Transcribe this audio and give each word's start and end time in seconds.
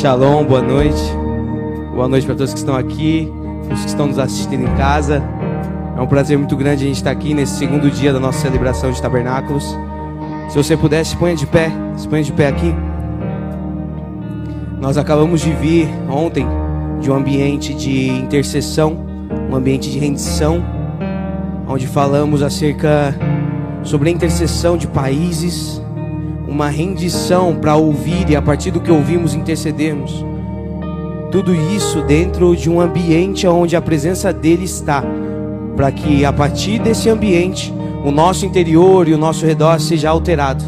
Shalom, 0.00 0.46
boa 0.46 0.62
noite. 0.62 0.98
Boa 1.94 2.08
noite 2.08 2.24
para 2.24 2.34
todos 2.34 2.54
que 2.54 2.58
estão 2.58 2.74
aqui, 2.74 3.30
os 3.70 3.80
que 3.80 3.86
estão 3.86 4.06
nos 4.06 4.18
assistindo 4.18 4.62
em 4.62 4.74
casa. 4.74 5.22
É 5.94 6.00
um 6.00 6.06
prazer 6.06 6.38
muito 6.38 6.56
grande 6.56 6.84
a 6.84 6.86
gente 6.86 6.96
estar 6.96 7.10
aqui 7.10 7.34
nesse 7.34 7.58
segundo 7.58 7.90
dia 7.90 8.10
da 8.10 8.18
nossa 8.18 8.38
celebração 8.38 8.90
de 8.90 9.02
tabernáculos. 9.02 9.76
Se 10.48 10.56
você 10.56 10.74
pudesse, 10.74 11.10
se 11.10 11.16
ponha 11.18 11.36
de 11.36 11.46
pé, 11.46 11.70
se 11.98 12.08
ponha 12.08 12.22
de 12.22 12.32
pé 12.32 12.48
aqui. 12.48 12.74
Nós 14.80 14.96
acabamos 14.96 15.42
de 15.42 15.52
vir 15.52 15.86
ontem 16.08 16.46
de 16.98 17.10
um 17.10 17.14
ambiente 17.14 17.74
de 17.74 18.08
intercessão, 18.08 19.04
um 19.50 19.54
ambiente 19.54 19.90
de 19.90 19.98
rendição, 19.98 20.64
onde 21.68 21.86
falamos 21.86 22.42
acerca 22.42 23.14
sobre 23.82 24.08
a 24.08 24.12
intercessão 24.12 24.78
de 24.78 24.86
países, 24.86 25.82
uma 26.50 26.68
rendição 26.68 27.54
para 27.54 27.76
ouvir 27.76 28.28
e 28.28 28.34
a 28.34 28.42
partir 28.42 28.72
do 28.72 28.80
que 28.80 28.90
ouvimos 28.90 29.34
intercedermos. 29.34 30.24
Tudo 31.30 31.54
isso 31.54 32.02
dentro 32.02 32.56
de 32.56 32.68
um 32.68 32.80
ambiente 32.80 33.46
onde 33.46 33.76
a 33.76 33.80
presença 33.80 34.32
dele 34.32 34.64
está, 34.64 35.04
para 35.76 35.92
que 35.92 36.24
a 36.24 36.32
partir 36.32 36.80
desse 36.80 37.08
ambiente 37.08 37.72
o 38.04 38.10
nosso 38.10 38.44
interior 38.44 39.06
e 39.06 39.14
o 39.14 39.18
nosso 39.18 39.46
redor 39.46 39.78
seja 39.78 40.10
alterado. 40.10 40.64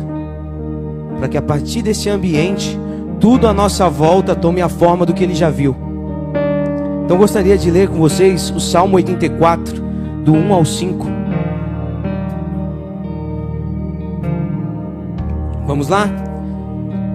Para 1.19 1.29
que 1.29 1.37
a 1.37 1.43
partir 1.43 1.82
desse 1.82 2.08
ambiente 2.08 2.78
tudo 3.19 3.49
à 3.49 3.52
nossa 3.52 3.88
volta 3.88 4.37
tome 4.37 4.62
a 4.62 4.69
forma 4.69 5.05
do 5.05 5.12
que 5.12 5.25
ele 5.25 5.35
já 5.35 5.50
viu. 5.50 5.75
Então 7.05 7.17
gostaria 7.17 7.58
de 7.58 7.70
ler 7.70 7.88
com 7.88 7.96
vocês 7.96 8.50
o 8.50 8.61
Salmo 8.61 8.96
84, 8.96 9.82
do 10.25 10.32
1 10.32 10.52
ao 10.52 10.64
5. 10.64 11.12
Vamos 15.72 15.88
lá? 15.88 16.06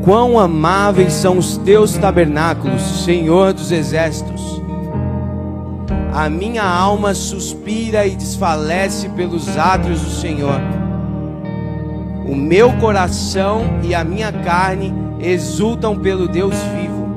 Quão 0.03 0.39
amáveis 0.39 1.13
são 1.13 1.37
os 1.37 1.57
teus 1.57 1.95
tabernáculos, 1.95 2.81
Senhor 3.05 3.53
dos 3.53 3.71
exércitos. 3.71 4.59
A 6.11 6.27
minha 6.27 6.63
alma 6.63 7.13
suspira 7.13 8.07
e 8.07 8.15
desfalece 8.15 9.09
pelos 9.09 9.55
átrios 9.59 10.01
do 10.01 10.09
Senhor. 10.09 10.59
O 12.27 12.35
meu 12.35 12.73
coração 12.77 13.61
e 13.83 13.93
a 13.93 14.03
minha 14.03 14.31
carne 14.31 14.91
exultam 15.19 15.95
pelo 15.95 16.27
Deus 16.27 16.55
vivo. 16.75 17.07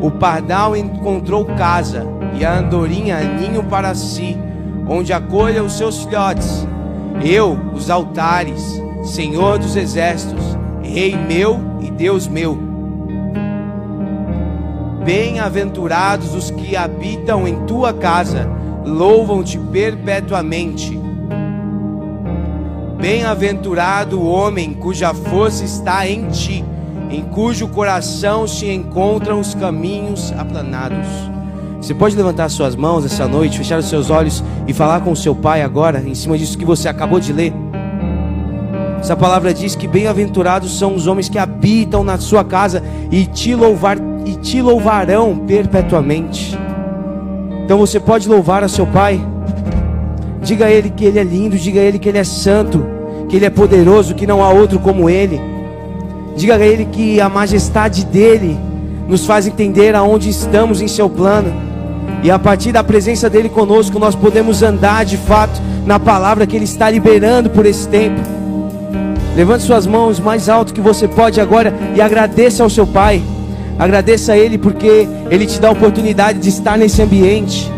O 0.00 0.10
pardal 0.10 0.74
encontrou 0.74 1.44
casa 1.44 2.06
e 2.32 2.42
a 2.42 2.58
andorinha 2.60 3.20
ninho 3.20 3.62
para 3.64 3.94
si, 3.94 4.34
onde 4.88 5.12
acolha 5.12 5.62
os 5.62 5.74
seus 5.74 6.04
filhotes. 6.04 6.66
Eu, 7.22 7.52
os 7.74 7.90
altares, 7.90 8.87
Senhor 9.08 9.58
dos 9.58 9.74
exércitos, 9.74 10.56
Rei 10.82 11.16
meu 11.16 11.58
e 11.80 11.90
Deus 11.90 12.28
meu. 12.28 12.58
Bem-aventurados 15.04 16.34
os 16.34 16.50
que 16.50 16.76
habitam 16.76 17.48
em 17.48 17.64
tua 17.64 17.92
casa, 17.92 18.48
louvam-te 18.84 19.58
perpetuamente. 19.58 20.98
Bem-aventurado 23.00 24.20
o 24.20 24.28
homem 24.28 24.74
cuja 24.74 25.14
força 25.14 25.64
está 25.64 26.06
em 26.06 26.28
ti, 26.28 26.62
em 27.10 27.22
cujo 27.22 27.68
coração 27.68 28.46
se 28.46 28.70
encontram 28.70 29.40
os 29.40 29.54
caminhos 29.54 30.32
aplanados. 30.36 31.08
Você 31.80 31.94
pode 31.94 32.14
levantar 32.14 32.50
suas 32.50 32.76
mãos 32.76 33.06
essa 33.06 33.26
noite, 33.26 33.56
fechar 33.56 33.78
os 33.78 33.88
seus 33.88 34.10
olhos 34.10 34.44
e 34.66 34.74
falar 34.74 35.00
com 35.00 35.12
o 35.12 35.16
seu 35.16 35.34
pai 35.34 35.62
agora, 35.62 36.02
em 36.06 36.14
cima 36.14 36.36
disso 36.36 36.58
que 36.58 36.64
você 36.64 36.88
acabou 36.88 37.18
de 37.18 37.32
ler. 37.32 37.67
Essa 39.00 39.16
palavra 39.16 39.54
diz 39.54 39.74
que 39.74 39.86
bem-aventurados 39.86 40.78
são 40.78 40.94
os 40.94 41.06
homens 41.06 41.28
que 41.28 41.38
habitam 41.38 42.02
na 42.02 42.18
sua 42.18 42.44
casa 42.44 42.82
e 43.10 43.24
te 43.26 43.54
louvar 43.54 43.96
e 44.24 44.34
te 44.34 44.60
louvarão 44.60 45.36
perpetuamente. 45.46 46.58
Então 47.64 47.78
você 47.78 48.00
pode 48.00 48.28
louvar 48.28 48.64
a 48.64 48.68
seu 48.68 48.86
pai. 48.86 49.20
Diga 50.42 50.66
a 50.66 50.70
ele 50.70 50.90
que 50.90 51.04
ele 51.04 51.18
é 51.18 51.24
lindo, 51.24 51.56
diga 51.56 51.80
a 51.80 51.82
ele 51.82 51.98
que 51.98 52.08
ele 52.08 52.18
é 52.18 52.24
santo, 52.24 52.84
que 53.28 53.36
ele 53.36 53.46
é 53.46 53.50
poderoso, 53.50 54.14
que 54.14 54.26
não 54.26 54.42
há 54.42 54.50
outro 54.50 54.78
como 54.78 55.08
ele. 55.08 55.40
Diga 56.36 56.56
a 56.56 56.66
ele 56.66 56.84
que 56.86 57.20
a 57.20 57.28
majestade 57.28 58.04
dele 58.04 58.58
nos 59.08 59.24
faz 59.24 59.46
entender 59.46 59.94
aonde 59.94 60.28
estamos 60.28 60.80
em 60.80 60.88
seu 60.88 61.08
plano. 61.08 61.52
E 62.22 62.30
a 62.30 62.38
partir 62.38 62.72
da 62.72 62.82
presença 62.82 63.30
dele 63.30 63.48
conosco, 63.48 63.98
nós 63.98 64.14
podemos 64.14 64.62
andar 64.62 65.04
de 65.04 65.16
fato 65.16 65.60
na 65.86 65.98
palavra 65.98 66.46
que 66.46 66.56
ele 66.56 66.64
está 66.64 66.90
liberando 66.90 67.48
por 67.50 67.64
esse 67.64 67.88
tempo. 67.88 68.37
Levante 69.38 69.62
suas 69.62 69.86
mãos 69.86 70.18
mais 70.18 70.48
alto 70.48 70.74
que 70.74 70.80
você 70.80 71.06
pode 71.06 71.40
agora 71.40 71.72
e 71.94 72.00
agradeça 72.00 72.64
ao 72.64 72.68
seu 72.68 72.84
Pai. 72.84 73.22
Agradeça 73.78 74.32
a 74.32 74.36
Ele 74.36 74.58
porque 74.58 75.06
Ele 75.30 75.46
te 75.46 75.60
dá 75.60 75.68
a 75.68 75.70
oportunidade 75.70 76.40
de 76.40 76.48
estar 76.48 76.76
nesse 76.76 77.00
ambiente. 77.00 77.70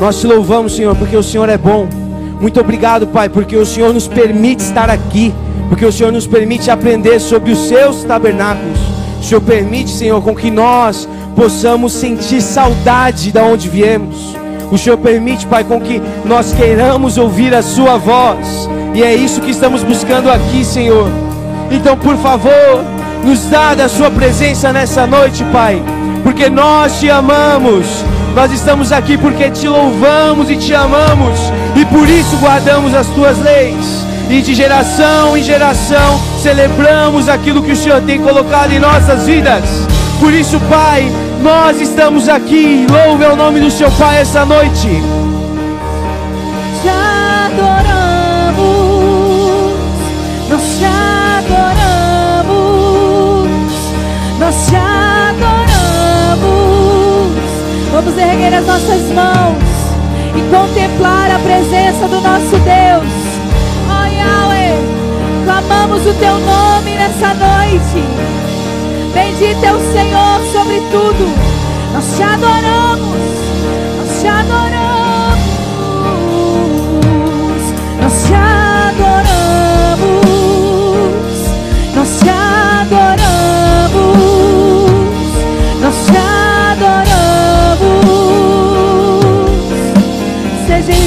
Nós 0.00 0.20
te 0.20 0.26
louvamos, 0.26 0.74
Senhor, 0.74 0.96
porque 0.96 1.16
o 1.16 1.22
Senhor 1.22 1.48
é 1.48 1.56
bom. 1.56 1.86
Muito 2.40 2.58
obrigado, 2.58 3.06
Pai, 3.06 3.28
porque 3.28 3.56
o 3.56 3.64
Senhor 3.64 3.94
nos 3.94 4.08
permite 4.08 4.64
estar 4.64 4.90
aqui, 4.90 5.32
porque 5.68 5.86
o 5.86 5.92
Senhor 5.92 6.10
nos 6.10 6.26
permite 6.26 6.68
aprender 6.68 7.20
sobre 7.20 7.52
os 7.52 7.68
seus 7.68 8.02
tabernáculos. 8.02 8.80
O 9.20 9.22
Senhor 9.22 9.42
permite, 9.42 9.90
Senhor, 9.90 10.20
com 10.22 10.34
que 10.34 10.50
nós 10.50 11.08
possamos 11.36 11.92
sentir 11.92 12.40
saudade 12.40 13.30
da 13.30 13.44
onde 13.44 13.68
viemos. 13.68 14.34
O 14.72 14.76
Senhor 14.76 14.98
permite, 14.98 15.46
Pai, 15.46 15.62
com 15.62 15.80
que 15.80 16.02
nós 16.24 16.52
queiramos 16.52 17.16
ouvir 17.16 17.54
a 17.54 17.62
Sua 17.62 17.96
voz. 17.96 18.68
E 18.96 19.02
é 19.02 19.14
isso 19.14 19.42
que 19.42 19.50
estamos 19.50 19.82
buscando 19.82 20.30
aqui, 20.30 20.64
Senhor. 20.64 21.10
Então, 21.70 21.98
por 21.98 22.16
favor, 22.16 22.82
nos 23.22 23.40
dá 23.50 23.74
da 23.74 23.90
Sua 23.90 24.10
presença 24.10 24.72
nessa 24.72 25.06
noite, 25.06 25.44
Pai, 25.52 25.82
porque 26.22 26.48
nós 26.48 26.98
te 26.98 27.10
amamos. 27.10 27.84
Nós 28.34 28.50
estamos 28.50 28.92
aqui 28.92 29.18
porque 29.18 29.50
te 29.50 29.68
louvamos 29.68 30.48
e 30.48 30.56
te 30.56 30.74
amamos, 30.74 31.38
e 31.74 31.84
por 31.84 32.08
isso 32.08 32.38
guardamos 32.38 32.94
as 32.94 33.06
tuas 33.08 33.38
leis. 33.38 34.06
E 34.30 34.40
de 34.40 34.54
geração 34.54 35.36
em 35.36 35.42
geração 35.42 36.18
celebramos 36.42 37.28
aquilo 37.28 37.62
que 37.62 37.72
o 37.72 37.76
Senhor 37.76 38.00
tem 38.00 38.18
colocado 38.18 38.72
em 38.72 38.78
nossas 38.78 39.26
vidas. 39.26 39.62
Por 40.18 40.32
isso, 40.32 40.58
Pai, 40.70 41.12
nós 41.42 41.82
estamos 41.82 42.30
aqui. 42.30 42.86
Louve 42.90 43.26
o 43.26 43.36
nome 43.36 43.60
do 43.60 43.70
seu 43.70 43.90
Pai 43.90 44.22
essa 44.22 44.46
noite. 44.46 44.88
Vamos 57.96 58.18
erguer 58.18 58.52
as 58.52 58.66
nossas 58.66 59.10
mãos 59.10 59.56
e 60.36 60.42
contemplar 60.54 61.30
a 61.30 61.38
presença 61.38 62.06
do 62.06 62.20
nosso 62.20 62.58
Deus. 62.58 63.08
Oh 63.88 64.04
Yahweh, 64.04 64.76
clamamos 65.46 66.06
o 66.06 66.12
teu 66.12 66.38
nome 66.40 66.90
nessa 66.90 67.32
noite. 67.32 68.04
Bendito 69.14 69.64
é 69.64 69.72
o 69.72 69.80
Senhor 69.94 70.42
sobre 70.52 70.80
tudo. 70.90 71.26
Nós 71.94 72.14
te 72.14 72.22
adoramos, 72.22 73.16
nós 73.96 74.20
te 74.20 74.28
adoramos, 74.28 75.40
nós 78.02 78.26
te 78.26 78.34
adoramos, 78.34 79.06
nós 81.94 82.18
te 82.18 82.28
adoramos, 82.28 83.35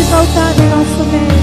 exaltado 0.09 0.63
em 0.63 0.69
nosso 0.69 1.03
meio. 1.05 1.38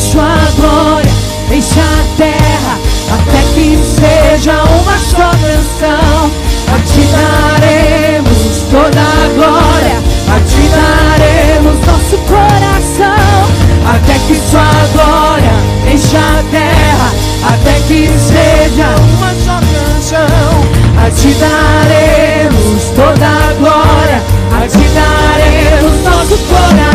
sua 0.00 0.34
glória 0.56 1.12
enche 1.52 1.78
a 1.78 2.16
terra, 2.16 2.78
até 3.12 3.42
que 3.54 3.78
seja 3.84 4.62
uma 4.62 4.98
só 4.98 5.30
canção. 5.30 6.30
A 6.72 6.78
ti 6.86 7.02
daremos 7.12 8.62
toda 8.70 9.00
a 9.00 9.28
glória, 9.34 9.98
a 10.28 10.40
ti 10.40 10.70
daremos 10.70 11.86
nosso 11.86 12.16
coração. 12.28 13.60
Até 13.86 14.14
que 14.26 14.34
sua 14.50 14.70
glória 14.92 15.52
enche 15.92 16.16
a 16.16 16.42
terra, 16.50 17.12
até 17.42 17.72
que 17.86 18.08
seja 18.18 18.94
uma 19.18 19.34
só 19.44 19.60
canção. 19.60 21.04
A 21.04 21.10
ti 21.10 21.34
daremos 21.34 22.84
toda 22.94 23.26
a 23.26 23.52
glória, 23.58 24.22
a 24.52 24.66
ti 24.66 24.88
daremos 24.94 26.04
nosso 26.04 26.38
coração. 26.44 26.89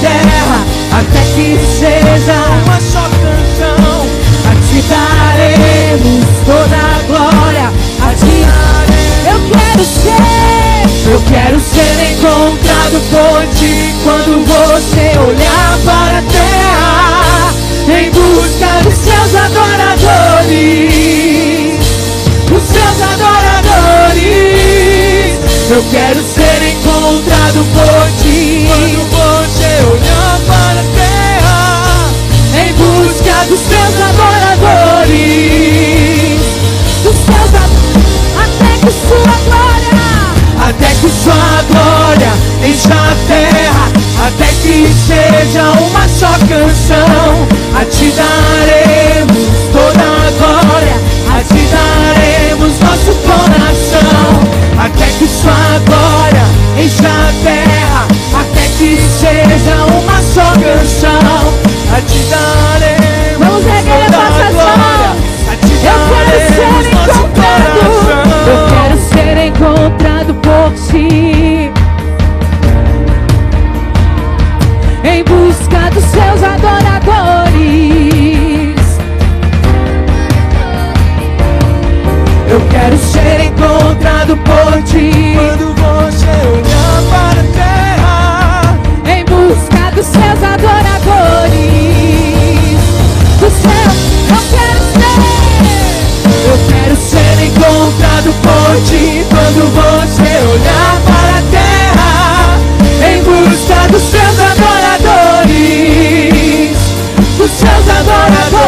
terra, 0.00 0.64
até 0.92 1.20
que 1.34 1.58
seja 1.78 2.38
uma 2.64 2.80
só 2.80 3.02
canção. 3.02 4.06
A 4.46 4.52
ti 4.66 4.82
daremos 4.88 6.24
toda 6.44 6.76
a 6.76 7.02
glória. 7.06 7.68
A 8.00 8.14
ti 8.14 8.36
eu 9.28 9.38
quero 9.50 9.84
ser, 9.84 11.10
eu 11.10 11.20
quero 11.28 11.58
ser 11.60 11.96
encontrado 12.12 13.00
por 13.10 13.46
ti 13.56 13.74
quando 14.04 14.44
você 14.46 15.18
olhar 15.18 15.78
para 15.84 16.18
a 16.18 16.22
terra 16.22 17.52
em 17.88 18.10
busca 18.10 18.82
dos 18.82 18.94
seus 18.94 19.34
adoradores, 19.34 20.54
os 22.50 22.62
seus 22.62 23.02
adoradores. 23.02 24.36
Eu 25.68 25.82
quero 25.90 26.22
ser 26.22 26.62
encontrado 26.62 26.75
encontrado 26.96 27.64
por 27.74 28.06
ti. 28.22 28.66
Quando 28.66 29.00
você 29.10 29.84
olhar 29.86 30.40
para 30.46 30.80
a 30.80 30.84
terra 30.94 32.08
em 32.54 32.72
busca 32.72 33.34
dos 33.48 33.60
teus 33.60 33.94
adoradores, 34.08 35.12
dos 37.02 37.18
teus 37.24 37.52
adoradores, 37.54 38.16
até 38.36 38.70
que 38.80 38.92
sua 38.92 39.36
glória, 39.44 40.06
até 40.68 40.88
que 41.00 41.10
sua 41.10 41.62
glória 41.70 42.32
encha 42.64 42.94
a 42.94 43.14
terra, 43.26 43.86
até 44.26 44.48
que 44.62 44.76
seja 45.06 45.64
uma 45.72 46.08
só 46.08 46.32
canção, 46.48 47.46
a 47.78 47.84
Te 47.84 48.10
daremos 48.12 49.46
toda 49.72 50.02
a 50.02 50.35
glória, 51.42 51.68
daremos 51.70 52.80
nosso 52.80 53.12
coração, 53.20 54.40
até 54.78 55.06
que 55.06 55.26
sua 55.28 55.78
glória 55.84 56.44
encha 56.82 57.08
a 57.08 57.32
terra, 57.44 58.06
até 58.40 58.62
que 58.78 58.96
seja 58.96 59.84
uma 59.84 60.22
só 60.22 60.52
canção. 60.52 61.66
A 61.94 62.00
ti 62.00 62.18
daremos 62.30 63.38
Vamos 63.38 63.66
erguer 63.66 64.06
toda 64.06 64.16
a 64.16 64.30
nossas 64.30 64.52
glória, 64.52 65.10
a 65.52 65.56
ti 65.56 65.74
daremos 65.84 66.92
nosso 66.92 67.28
encontrado. 67.28 67.76
Eu 68.46 68.56
coração. 68.56 68.68
quero 68.70 68.96
ser 68.98 69.36
encontrado 69.46 70.34
por 70.36 70.72
ti. 70.90 71.70
Em 75.04 75.22
busca 75.24 75.90
dos 75.90 76.04
seus 76.04 76.42
adoradores. 76.42 77.05
Encontrado 83.56 84.36
por 84.38 84.82
ti. 84.82 85.34
Quando 85.34 85.74
você 85.74 86.32
olhar 86.46 87.02
para 87.10 87.40
a 87.40 87.44
terra, 87.54 88.78
Em 89.06 89.24
busca 89.24 89.90
dos 89.94 90.06
seus 90.06 90.42
adoradores. 90.42 91.56
Do 93.40 93.50
céu, 93.50 93.90
eu 94.30 94.40
quero 94.52 94.80
ser. 94.92 95.20
eu 96.48 96.58
quero 96.68 96.96
ser 96.96 97.34
encontrado 97.46 98.30
por 98.42 98.72
ti. 98.84 99.24
Quando 99.30 99.62
você 99.72 100.32
olhar 100.46 100.94
para 101.06 101.38
a 101.38 101.42
terra, 101.50 102.12
em 103.08 103.18
busca 103.22 103.78
dos 103.90 104.02
seus 104.02 104.38
adoradores, 104.40 105.56
dos 107.38 107.50
seus 107.50 107.88
adoradores. 107.88 108.65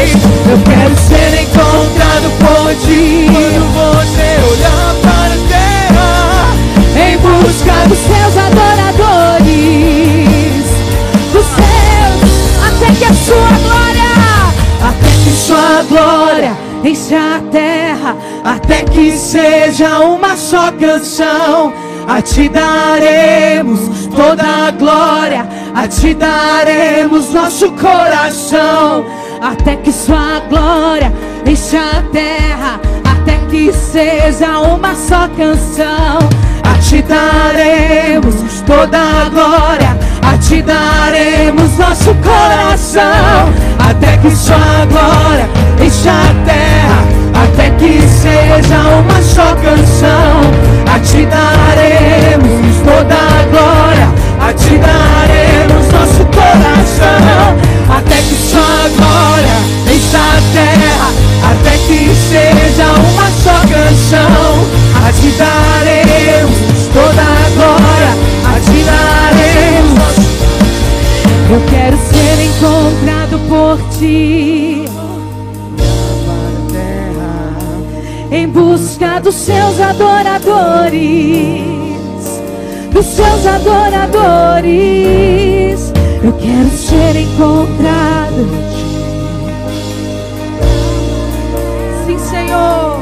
Eu 0.00 0.56
quero 0.64 0.96
ser 0.96 1.42
encontrado 1.42 2.30
por 2.38 2.72
ti. 2.76 3.26
Quando 3.26 3.66
você 3.74 4.38
olhar 4.52 4.94
para 5.02 5.34
a 5.34 5.38
terra, 5.48 6.54
Em 6.96 7.18
busca 7.18 7.74
dos 7.88 7.98
seus 7.98 8.36
adoradores. 8.46 10.66
Dos 11.32 11.46
seus, 11.46 12.20
até 12.66 12.88
que 12.94 13.04
a 13.04 13.12
sua 13.12 13.50
glória. 13.64 14.08
até 14.80 15.08
que 15.24 15.30
sua 15.30 15.82
glória 15.88 16.52
Encha 16.84 17.36
a 17.36 17.40
terra. 17.50 18.16
até 18.44 18.82
que 18.84 19.10
seja 19.12 19.98
uma 20.00 20.36
só 20.36 20.70
canção. 20.72 21.72
A 22.06 22.22
ti 22.22 22.48
daremos 22.48 23.80
toda 24.16 24.42
a 24.68 24.70
glória, 24.70 25.46
a 25.74 25.86
ti 25.86 26.14
daremos 26.14 27.34
nosso 27.34 27.70
coração. 27.72 29.04
Até 29.40 29.76
que 29.76 29.92
sua 29.92 30.40
glória 30.48 31.12
encha 31.46 31.78
a 31.78 32.02
terra. 32.12 32.80
Até 33.04 33.38
que 33.50 33.72
seja 33.72 34.60
uma 34.60 34.94
só 34.94 35.28
canção. 35.28 36.18
A 36.64 36.78
ti 36.80 37.02
daremos 37.02 38.60
toda 38.66 38.98
a 38.98 39.28
glória, 39.30 39.96
a 40.22 40.36
ti 40.38 40.62
daremos 40.62 41.78
nosso 41.78 42.14
coração. 42.16 43.52
Até 43.78 44.16
que 44.18 44.30
sua 44.30 44.86
glória 44.90 45.48
encha 45.82 46.10
a 46.10 46.34
terra, 46.44 47.04
até 47.44 47.70
que 47.70 48.02
seja 48.02 48.80
uma 48.98 49.22
só 49.22 49.54
canção. 49.56 50.40
A 50.94 50.98
ti 51.00 51.26
daremos 51.26 52.76
toda 52.84 53.14
a 53.14 53.42
glória, 53.50 54.08
a 54.40 54.52
ti 54.52 54.78
daremos 54.78 55.92
nosso 55.92 56.24
coração. 56.52 57.56
Até 57.88 58.16
que 58.16 58.34
sua 58.34 58.88
glória 58.96 59.56
encha 59.92 60.18
a 60.18 60.40
terra, 60.52 61.08
até 61.50 61.72
que 61.86 61.98
seja 62.14 62.88
uma 62.92 63.28
só 63.42 63.56
canção. 63.66 64.66
A 65.06 65.08
ti 65.12 65.30
daremos 65.38 66.58
toda 66.92 67.22
a 67.22 67.48
glória, 67.54 68.12
a 68.44 68.54
ti 68.60 68.84
daremos. 68.84 70.14
Eu 71.50 71.60
quero 71.70 71.96
ser 71.96 72.36
encontrado 72.44 73.38
por 73.48 73.78
ti. 73.98 74.84
Em 78.30 78.46
busca 78.46 79.18
dos 79.20 79.34
seus 79.34 79.80
adoradores. 79.80 81.62
Dos 82.92 83.06
seus 83.06 83.46
adoradores. 83.46 85.57
Eu 86.20 86.32
quero 86.32 86.68
ser 86.70 87.16
encontrado. 87.16 88.48
Sim, 92.04 92.18
Senhor. 92.18 92.98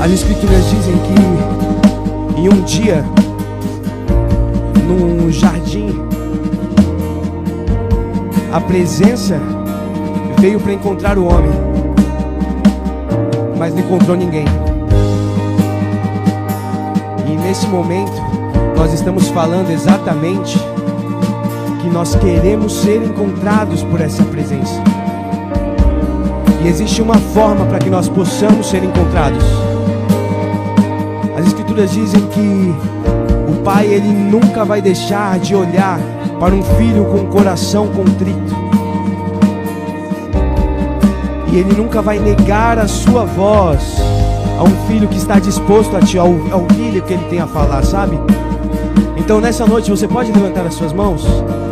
As 0.00 0.10
escrituras 0.10 0.70
dizem 0.70 0.94
que 0.98 2.40
em 2.40 2.48
um 2.48 2.62
dia, 2.62 3.04
num 4.88 5.30
jardim, 5.30 5.94
a 8.52 8.60
presença 8.60 9.38
veio 10.40 10.58
para 10.58 10.72
encontrar 10.72 11.16
o 11.16 11.26
homem, 11.26 11.52
mas 13.56 13.72
não 13.72 13.80
encontrou 13.80 14.16
ninguém. 14.16 14.46
Nesse 17.50 17.66
momento, 17.66 18.12
nós 18.76 18.92
estamos 18.92 19.26
falando 19.26 19.70
exatamente 19.70 20.56
que 21.82 21.88
nós 21.88 22.14
queremos 22.14 22.72
ser 22.72 23.02
encontrados 23.02 23.82
por 23.82 24.00
essa 24.00 24.22
presença. 24.22 24.80
E 26.62 26.68
existe 26.68 27.02
uma 27.02 27.16
forma 27.16 27.66
para 27.66 27.80
que 27.80 27.90
nós 27.90 28.08
possamos 28.08 28.68
ser 28.68 28.84
encontrados. 28.84 29.44
As 31.36 31.48
escrituras 31.48 31.90
dizem 31.90 32.24
que 32.28 32.72
o 33.50 33.60
pai 33.64 33.86
ele 33.86 34.12
nunca 34.12 34.64
vai 34.64 34.80
deixar 34.80 35.40
de 35.40 35.52
olhar 35.52 35.98
para 36.38 36.54
um 36.54 36.62
filho 36.62 37.04
com 37.06 37.16
o 37.16 37.26
coração 37.26 37.88
contrito. 37.88 38.54
E 41.52 41.56
ele 41.56 41.74
nunca 41.76 42.00
vai 42.00 42.20
negar 42.20 42.78
a 42.78 42.86
sua 42.86 43.24
voz 43.24 44.09
a 44.60 44.62
um 44.62 44.86
filho 44.86 45.08
que 45.08 45.16
está 45.16 45.38
disposto 45.38 45.96
a 45.96 46.00
te 46.00 46.18
a 46.18 46.22
ou- 46.22 46.46
a 46.52 46.56
ouvir 46.56 46.98
o 46.98 47.02
que 47.02 47.14
ele 47.14 47.24
tem 47.30 47.40
a 47.40 47.46
falar, 47.46 47.82
sabe? 47.82 48.20
Então 49.16 49.40
nessa 49.40 49.64
noite 49.64 49.90
você 49.90 50.06
pode 50.06 50.30
levantar 50.30 50.66
as 50.66 50.74
suas 50.74 50.92
mãos 50.92 51.24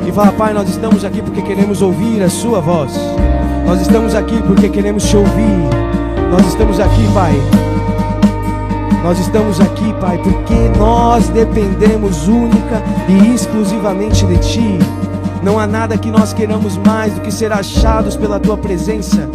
e 0.07 0.11
falar: 0.11 0.33
Pai, 0.33 0.55
nós 0.55 0.69
estamos 0.71 1.05
aqui 1.05 1.21
porque 1.21 1.43
queremos 1.43 1.83
ouvir 1.83 2.23
a 2.23 2.31
Sua 2.31 2.61
voz. 2.61 2.93
Nós 3.67 3.83
estamos 3.83 4.15
aqui 4.15 4.43
porque 4.43 4.71
queremos 4.71 5.05
te 5.05 5.17
ouvir. 5.19 5.69
Nós 6.31 6.47
estamos 6.47 6.81
aqui, 6.81 7.07
Pai. 7.13 7.35
Nós 9.05 9.19
estamos 9.19 9.61
aqui, 9.61 9.93
Pai, 10.01 10.19
porque 10.19 10.55
nós 10.79 11.29
dependemos 11.29 12.27
única 12.27 12.83
e 13.09 13.35
exclusivamente 13.35 14.25
de 14.27 14.39
Ti. 14.39 14.79
Não 15.43 15.59
há 15.59 15.67
nada 15.67 15.97
que 15.99 16.11
nós 16.11 16.33
queiramos 16.33 16.79
mais 16.79 17.13
do 17.13 17.21
que 17.21 17.31
ser 17.31 17.53
achados 17.53 18.17
pela 18.17 18.41
Tua 18.41 18.57
presença. 18.57 19.29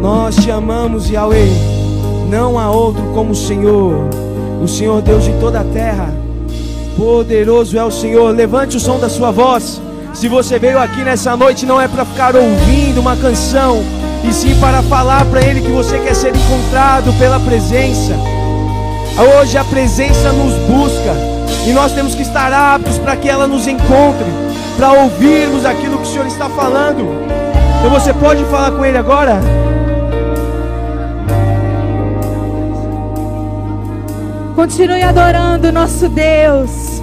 Nós 0.00 0.36
te 0.36 0.50
amamos, 0.50 1.10
Yahweh. 1.10 1.77
Não 2.28 2.58
há 2.58 2.70
outro 2.70 3.02
como 3.14 3.32
o 3.32 3.34
Senhor, 3.34 4.06
o 4.62 4.68
Senhor 4.68 5.00
Deus 5.00 5.24
de 5.24 5.32
toda 5.40 5.60
a 5.60 5.64
terra. 5.64 6.12
Poderoso 6.94 7.78
é 7.78 7.82
o 7.82 7.90
Senhor. 7.90 8.34
Levante 8.34 8.76
o 8.76 8.80
som 8.80 8.98
da 8.98 9.08
sua 9.08 9.30
voz. 9.30 9.80
Se 10.12 10.28
você 10.28 10.58
veio 10.58 10.78
aqui 10.78 11.00
nessa 11.00 11.34
noite, 11.34 11.64
não 11.64 11.80
é 11.80 11.88
para 11.88 12.04
ficar 12.04 12.36
ouvindo 12.36 13.00
uma 13.00 13.16
canção, 13.16 13.82
e 14.22 14.32
sim 14.32 14.54
para 14.60 14.82
falar 14.82 15.24
para 15.26 15.40
Ele 15.40 15.62
que 15.62 15.70
você 15.70 15.98
quer 16.00 16.14
ser 16.14 16.34
encontrado 16.34 17.16
pela 17.18 17.40
presença. 17.40 18.14
Hoje 19.40 19.56
a 19.56 19.64
presença 19.64 20.30
nos 20.30 20.52
busca 20.66 21.14
e 21.66 21.72
nós 21.72 21.92
temos 21.92 22.14
que 22.14 22.22
estar 22.22 22.52
aptos 22.52 22.98
para 22.98 23.16
que 23.16 23.28
ela 23.28 23.46
nos 23.46 23.66
encontre, 23.66 24.26
para 24.76 24.92
ouvirmos 24.92 25.64
aquilo 25.64 25.96
que 25.96 26.08
o 26.08 26.12
Senhor 26.12 26.26
está 26.26 26.48
falando. 26.50 27.06
Então 27.78 27.90
você 27.90 28.12
pode 28.12 28.44
falar 28.44 28.72
com 28.72 28.84
Ele 28.84 28.98
agora? 28.98 29.40
Continue 34.58 35.02
adorando 35.02 35.70
nosso 35.70 36.08
Deus. 36.08 37.00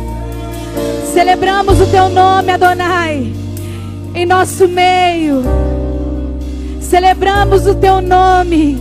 Celebramos 1.13 1.79
o 1.79 1.85
teu 1.85 2.09
nome, 2.09 2.51
Adonai, 2.51 3.33
em 4.13 4.25
nosso 4.25 4.67
meio. 4.67 5.41
Celebramos 6.81 7.65
o 7.65 7.73
teu 7.73 8.01
nome. 8.01 8.77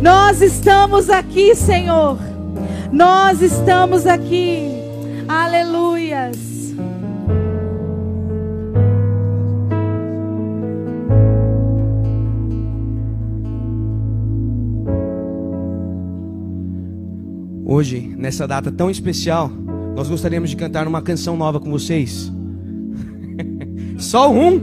Nós 0.00 0.40
estamos 0.40 1.10
aqui, 1.10 1.54
Senhor. 1.54 2.16
Nós 2.90 3.42
estamos 3.42 4.06
aqui. 4.06 4.66
Aleluias. 5.28 6.49
Hoje, 17.70 18.12
nessa 18.18 18.48
data 18.48 18.72
tão 18.72 18.90
especial, 18.90 19.48
nós 19.94 20.08
gostaríamos 20.08 20.50
de 20.50 20.56
cantar 20.56 20.88
uma 20.88 21.00
canção 21.00 21.36
nova 21.36 21.60
com 21.60 21.70
vocês. 21.70 22.32
Só 23.96 24.28
um? 24.28 24.60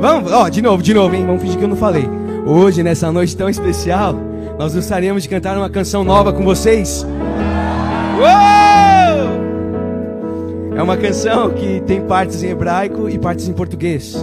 Vamos, 0.00 0.30
ó, 0.30 0.48
de 0.48 0.62
novo, 0.62 0.80
de 0.80 0.94
novo, 0.94 1.16
hein? 1.16 1.26
Vamos 1.26 1.42
fingir 1.42 1.58
que 1.58 1.64
eu 1.64 1.68
não 1.68 1.74
falei. 1.74 2.08
Hoje, 2.46 2.84
nessa 2.84 3.10
noite 3.10 3.36
tão 3.36 3.48
especial, 3.48 4.14
nós 4.56 4.72
gostaríamos 4.72 5.24
de 5.24 5.28
cantar 5.28 5.58
uma 5.58 5.68
canção 5.68 6.04
nova 6.04 6.32
com 6.32 6.44
vocês. 6.44 7.04
Uou! 8.20 8.28
É 10.76 10.80
uma 10.80 10.96
canção 10.96 11.50
que 11.50 11.80
tem 11.88 12.02
partes 12.02 12.40
em 12.44 12.50
hebraico 12.50 13.10
e 13.10 13.18
partes 13.18 13.48
em 13.48 13.52
português. 13.52 14.14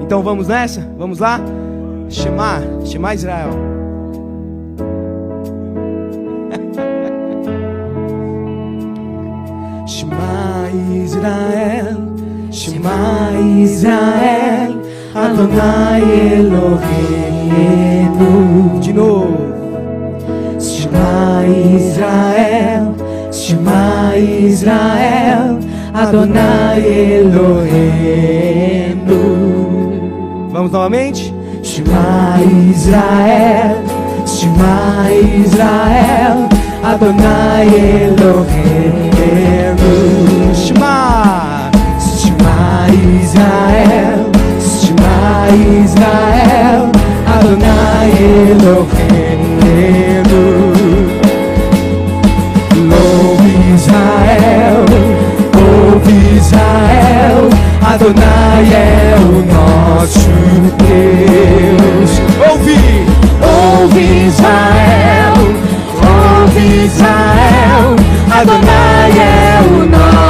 Então 0.00 0.24
vamos 0.24 0.48
nessa? 0.48 0.80
Vamos 0.98 1.20
lá? 1.20 1.40
Shema, 2.08 2.62
Shema 2.84 3.14
Israel. 3.14 3.69
Israel, 11.20 12.00
Shema 12.50 13.32
Israel, 13.60 14.80
Adonai 15.14 16.00
Eloheinu. 16.32 17.50
De 18.80 18.92
novo. 18.94 19.36
Shema 20.58 21.44
Israel, 21.76 22.94
Shema 23.30 24.16
Israel, 24.16 25.58
Adonai 25.92 26.80
Eloheinu. 27.20 28.40
Vamos 30.50 30.72
novamente? 30.72 31.34
Shema 31.62 32.40
Israel, 32.70 33.76
Shema 34.26 35.10
Israel, 35.44 36.48
Adonai 36.82 37.68
Eloheinu. 38.06 39.69
Israel, 42.92 44.30
Shema 44.60 45.48
Israel, 45.84 46.90
Adonai 47.26 48.12
Eloheinu. 48.50 49.60
Louve 52.90 53.52
Israel, 53.74 54.84
ouve 55.54 56.16
Israel, 56.36 57.40
Adonai 57.82 58.66
é 58.72 59.14
o 59.18 59.44
nosso 59.54 60.30
Deus. 60.78 62.10
Ouve, 62.50 62.80
ouve 63.42 64.04
Israel, 64.26 65.34
ouve 66.02 66.64
Israel, 66.84 67.96
Adonai 68.32 69.12
é 69.18 69.60
o 69.62 69.86
nosso 69.86 70.29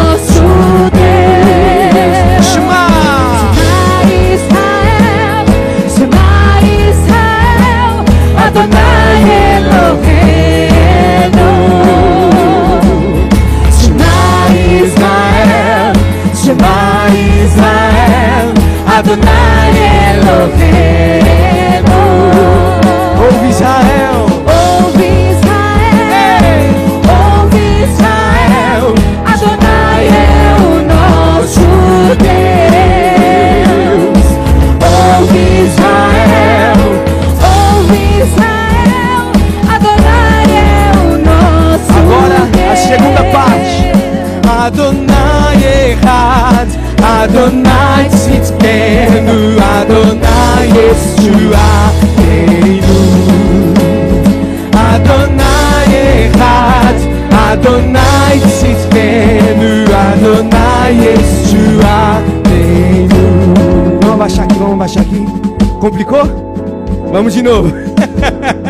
Adonai 19.10 19.74
Eloheinu. 20.14 22.00
Ouve 23.18 23.48
Israel, 23.48 24.20
Ouve 24.46 25.08
Israel, 25.32 26.70
ouve 27.18 27.64
Israel, 27.82 28.84
Adonai 29.26 30.04
é 30.06 30.54
o 30.62 30.64
nosso 30.86 31.66
Deus. 32.22 33.06
Ouve 35.18 35.42
Israel, 35.66 36.80
ouve 37.50 38.00
Israel, 38.22 39.24
Adonai 39.74 40.50
é 40.54 40.62
o 40.94 41.18
nosso 41.18 41.98
Agora 41.98 42.38
Deus. 42.52 42.70
a 42.70 42.76
segunda 42.76 43.22
parte. 43.32 43.78
Adonai 44.66 45.58
Echad, 45.64 46.68
Adonai 47.18 48.04
Tzidkenu, 48.08 49.36
Adonai 49.74 50.66
Yeshuateinu. 50.78 52.98
Adonai 54.72 55.92
Echad, 56.06 56.98
Adonai 57.48 58.36
Tzidkenu, 58.46 59.70
Adonai 60.04 60.92
Yeshuateinu. 61.04 63.22
Vamos 64.02 64.14
abaixar 64.14 64.44
aqui, 64.44 64.56
vamos 64.58 64.74
abaixar 64.74 65.02
aqui. 65.02 65.20
Complicou? 65.80 66.24
Vamos 67.12 67.32
de 67.34 67.42
novo. 67.42 67.72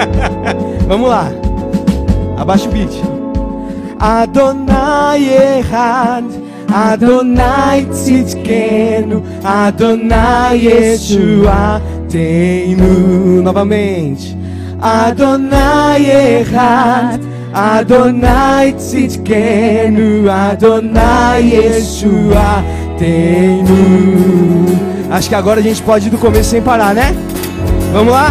vamos 0.88 1.08
lá. 1.10 1.26
Abaixa 2.38 2.68
o 2.68 2.72
beat. 2.72 2.90
Adonai 3.98 5.28
Echad, 5.28 6.24
Adonai 6.72 7.84
Tzidkenu, 7.86 9.22
Adonai 9.44 10.66
Yeshuateinu. 10.66 13.42
Novamente. 13.42 14.36
Adonai 14.80 16.06
Echad, 16.40 17.20
Adonai 17.52 18.72
Tzidkenu, 18.72 20.30
Adonai 20.30 21.52
Yeshuateinu. 21.52 23.70
Acho 25.10 25.28
que 25.28 25.34
agora 25.34 25.60
a 25.60 25.62
gente 25.62 25.82
pode 25.82 26.06
ir 26.06 26.10
do 26.10 26.18
começo 26.18 26.50
sem 26.50 26.62
parar, 26.62 26.94
né? 26.94 27.12
Vamos 27.92 28.12
lá? 28.12 28.30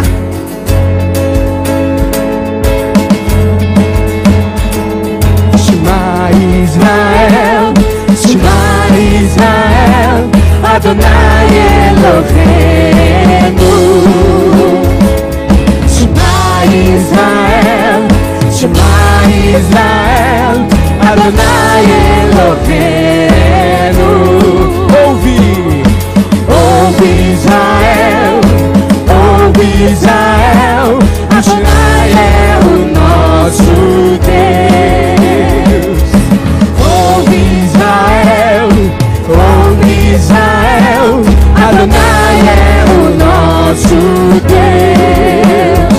Adonai 10.90 11.54
Eloheinu. 11.86 12.82
Shema 15.94 16.34
Israel, 16.66 18.02
Shema 18.50 18.90
Israel, 19.54 20.56
Adonai 21.08 21.86
Eloheinu. 22.26 23.30
Ouve, 25.00 25.40
ouve 26.58 27.10
Israel, 27.34 28.34
ouve 29.14 29.66
Israel, 29.92 30.88
Adonai 31.38 32.10
é 32.18 32.58
o 32.64 32.66
nosso 32.98 33.74
Deus. 34.26 34.69
Nosso 43.70 43.94
Deus. 44.48 45.94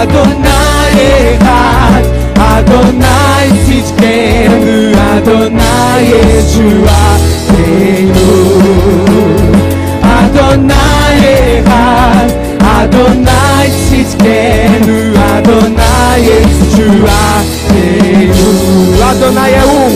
Adonai 0.00 0.94
Echad, 1.34 2.04
Adonai 2.38 3.46
Tzidkenu, 3.64 4.76
Adonai 5.16 6.02
Yeshuateinu. 6.12 8.30
Adonai 10.02 11.18
Echad, 11.58 12.28
Adonai 12.78 13.66
Tzidkenu, 13.70 14.96
Adonai 15.34 16.18
Yeshuateinu. 16.28 18.50
Adonai 19.10 19.54
é 19.54 19.64
um, 19.64 19.88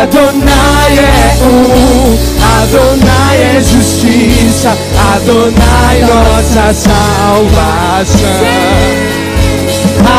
Adonai 0.00 0.98
é 0.98 1.36
um, 1.42 2.16
Adonai 2.62 3.56
é 3.56 3.60
justiça, 3.60 4.78
Adonai 5.12 6.00
nossa 6.02 6.72
salvação. 6.72 8.20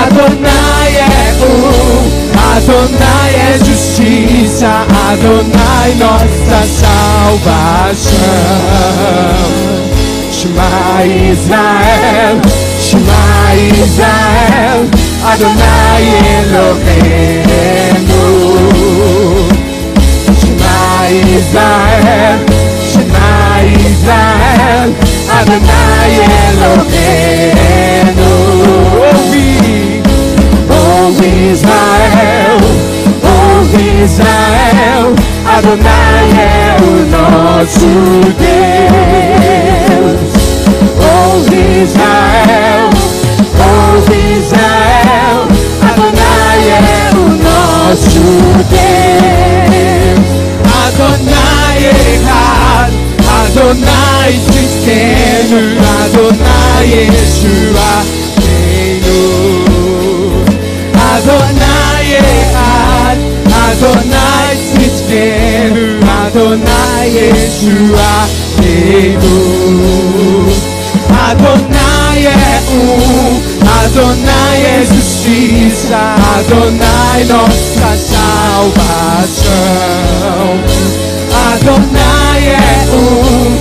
Adonai 0.03 0.95
é 0.97 1.33
um, 1.45 2.11
Adonai 2.57 3.31
é 3.35 3.57
justiça, 3.63 4.85
Adonai 5.09 5.95
nossa 5.97 6.67
salvação. 6.67 8.11
Shema 10.41 11.06
Israel, 11.06 12.41
Shema 12.82 13.54
Israel, 13.77 14.82
Adonai 15.23 16.06
Eloheinu. 16.34 18.23
Shema 20.39 20.77
Israel, 21.38 22.39
Shema 22.89 23.30
Israel, 23.86 24.89
Adonai 25.38 26.13
Eloheinu. 26.49 28.32
Ouve, 28.97 29.49
ouve 30.73 31.30
Israel, 31.51 32.58
ouve 33.30 33.84
Israel, 34.04 35.06
Adonai 35.45 36.25
é 36.34 36.82
o 36.82 36.84
nosso 37.12 37.91
Deus. 38.39 39.80
Ouve 40.03 41.61
Israel, 41.83 42.89
ouve 43.69 44.17
Israel, 44.39 45.45
Adonai 45.89 46.61
é 46.69 47.11
o 47.13 47.29
nosso 47.29 48.25
Deus. 48.71 50.25
Adonai 50.85 51.81
Echad, 51.85 52.91
Adonai 53.43 54.33
Tzidkenu, 54.49 55.61
Adonai 56.01 56.89
Yeshua, 57.05 57.91
Adonai 61.13 62.07
Echad, 62.17 63.19
Adonai 63.69 64.53
Tzidkenu, 64.57 65.83
Adonai 66.25 67.07
Yeshua, 67.07 68.11
Adonai 71.32 72.26
é 72.26 72.62
um, 72.71 73.41
Adonai 73.84 74.62
é 74.65 74.86
justiça, 74.86 75.97
Adonai 76.38 77.24
nossa 77.26 77.97
salvação. 77.97 79.41
Adonai 81.54 82.43
é 82.47 82.86
um, 82.93 83.58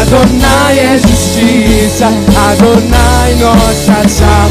Adonai 0.00 0.78
é 0.78 0.98
justiça, 0.98 2.06
Adonai 2.06 3.34
nossa 3.40 4.08
salvação. 4.08 4.44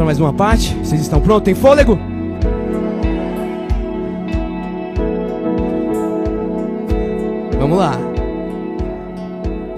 Para 0.00 0.06
mais 0.06 0.18
uma 0.18 0.32
parte? 0.32 0.74
Vocês 0.76 1.02
estão 1.02 1.20
prontos? 1.20 1.44
Tem 1.44 1.54
fôlego? 1.54 1.98
Vamos 7.58 7.78
lá. 7.78 7.98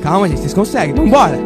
Calma, 0.00 0.28
gente, 0.28 0.38
vocês 0.38 0.54
conseguem. 0.54 0.94
Vamos 0.94 1.08
embora. 1.08 1.36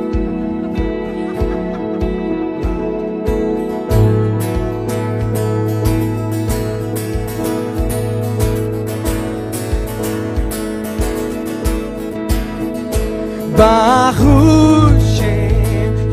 Baruch 13.57 15.23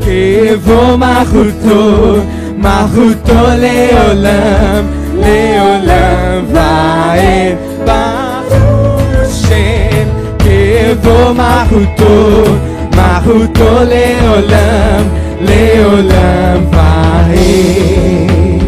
Kevo 0.02 0.96
Maruto 0.96 2.33
Maruto 2.64 3.40
Leolam 3.60 4.84
Leolam 5.20 6.46
Vae 6.50 7.58
Baruch 7.84 9.30
Shem 9.30 10.08
Kevo 10.38 11.34
Maruto. 11.34 12.58
Maruto 12.96 13.68
Leolam 13.84 15.04
Leolam 15.42 16.64
Vae. 16.72 18.58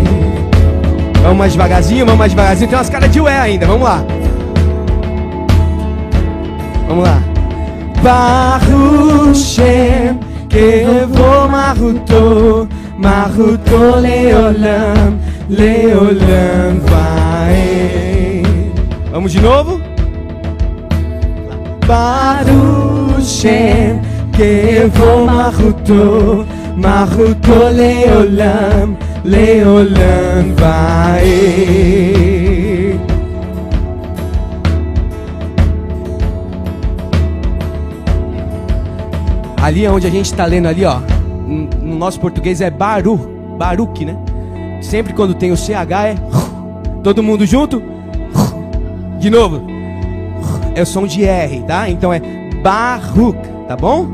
Vamos 1.22 1.38
mais 1.38 1.52
devagarzinho, 1.52 2.04
vamos 2.04 2.18
mais 2.18 2.32
devagarzinho. 2.32 2.68
Tem 2.68 2.78
umas 2.78 2.90
caras 2.90 3.10
de 3.10 3.18
ué 3.18 3.38
ainda, 3.38 3.66
vamos 3.66 3.82
lá. 3.82 4.04
Vamos 6.86 7.04
lá. 7.04 7.22
Baruch 8.02 9.34
Shem 9.34 10.20
Kevo 10.50 11.48
Maruto 11.48 12.68
Maruto 12.98 14.00
Leolam 14.00 15.18
Leolam 15.48 16.80
vai 16.88 18.42
Vamos 19.10 19.32
de 19.32 19.40
novo? 19.40 19.80
Baruch 21.86 23.22
Shem 23.22 24.00
Kevo 24.32 25.26
Maruto 25.26 26.46
Maruto 26.76 27.54
Leolam 27.72 28.96
Leolam 29.24 30.54
vai 30.56 31.76
Ali 39.66 39.84
é 39.84 39.90
onde 39.90 40.06
a 40.06 40.10
gente 40.10 40.26
está 40.26 40.46
lendo 40.46 40.68
ali, 40.68 40.84
ó. 40.84 41.15
No 41.96 42.00
nosso 42.00 42.20
português 42.20 42.60
é 42.60 42.68
Baru, 42.68 43.16
Baruch, 43.56 44.04
né? 44.04 44.14
Sempre 44.82 45.14
quando 45.14 45.32
tem 45.32 45.50
o 45.50 45.56
CH 45.56 45.70
é 46.04 46.14
todo 47.02 47.22
mundo 47.22 47.46
junto. 47.46 47.82
De 49.18 49.30
novo. 49.30 49.62
É 50.74 50.82
o 50.82 50.86
som 50.86 51.06
de 51.06 51.24
R, 51.24 51.62
tá? 51.62 51.88
Então 51.88 52.12
é 52.12 52.20
Baruch, 52.62 53.38
tá 53.66 53.74
bom? 53.74 54.06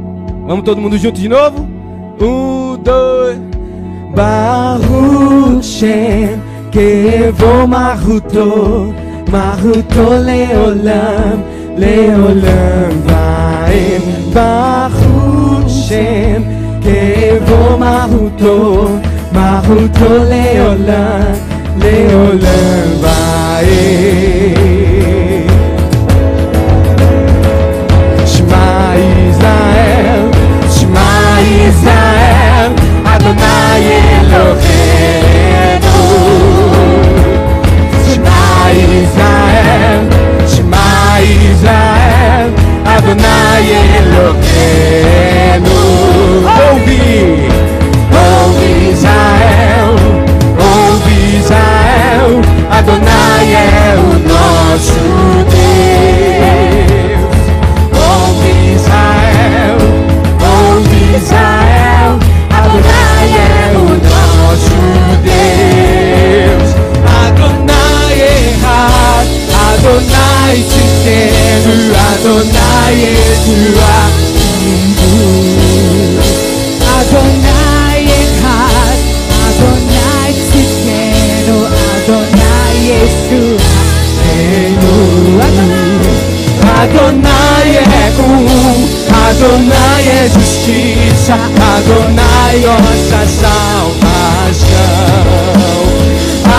Vamos 0.47 0.64
todo 0.64 0.81
mundo 0.81 0.97
junto 0.97 1.21
de 1.21 1.29
novo? 1.29 1.66
Um, 2.21 2.79
dois. 2.81 3.40
Baruch 4.14 5.64
Shem 5.64 6.40
Kevo 6.71 7.66
Maruto 7.66 8.95
Maruto 9.29 10.03
Leolam 10.03 11.42
Leolam 11.77 12.92
Vaem 13.07 14.31
Baruch 14.33 15.73
Hashem 16.83 17.47
Kevo 17.47 17.79
Maruto 17.79 19.01
Maruto 19.33 20.11
Leolam 20.31 21.37
Leolam 21.79 22.88
Vae 23.03 23.85
Shema 28.27 28.66
Israel 29.29 30.25
Shema 30.75 31.09
Israel 31.68 32.71
Adonai 33.12 33.88
Eloheinu 34.18 35.97
Shema 38.07 38.40
Israel 39.01 40.03
Shema 40.53 40.87
Israel 41.23 42.49
Adonai 42.95 43.71
Eloheinu 43.99 44.52
nosso 54.83 54.99
Deus 55.51 56.73
Ouve 57.95 58.75
Israel 58.75 59.79
Ouve 60.40 61.01
Israel 61.16 62.18
Adonai 62.51 63.31
é 63.35 63.77
o 63.77 64.03
Adonai 86.83 87.77
é 87.77 88.11
um 88.21 88.42
Adonai 89.29 90.03
é 90.09 90.29
justiça 90.29 91.35
Adonai 91.35 92.59
nossa 92.59 93.23
salvação. 93.40 94.66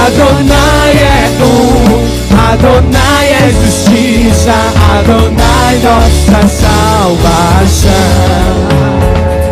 Adonai 0.05 0.93
é 0.95 1.29
um 1.43 2.07
Adonai 2.37 3.25
é 3.33 3.51
justiça 3.51 4.55
Adonai 4.97 5.75
nossa 5.83 6.41
salvação. 6.47 7.91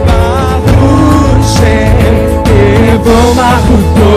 Baruch 0.08 1.44
Shem 1.48 2.00
Evo 2.94 3.18
Maruto 3.36 4.14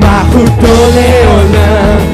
Maruto 0.00 0.72
Leolam 0.96 2.06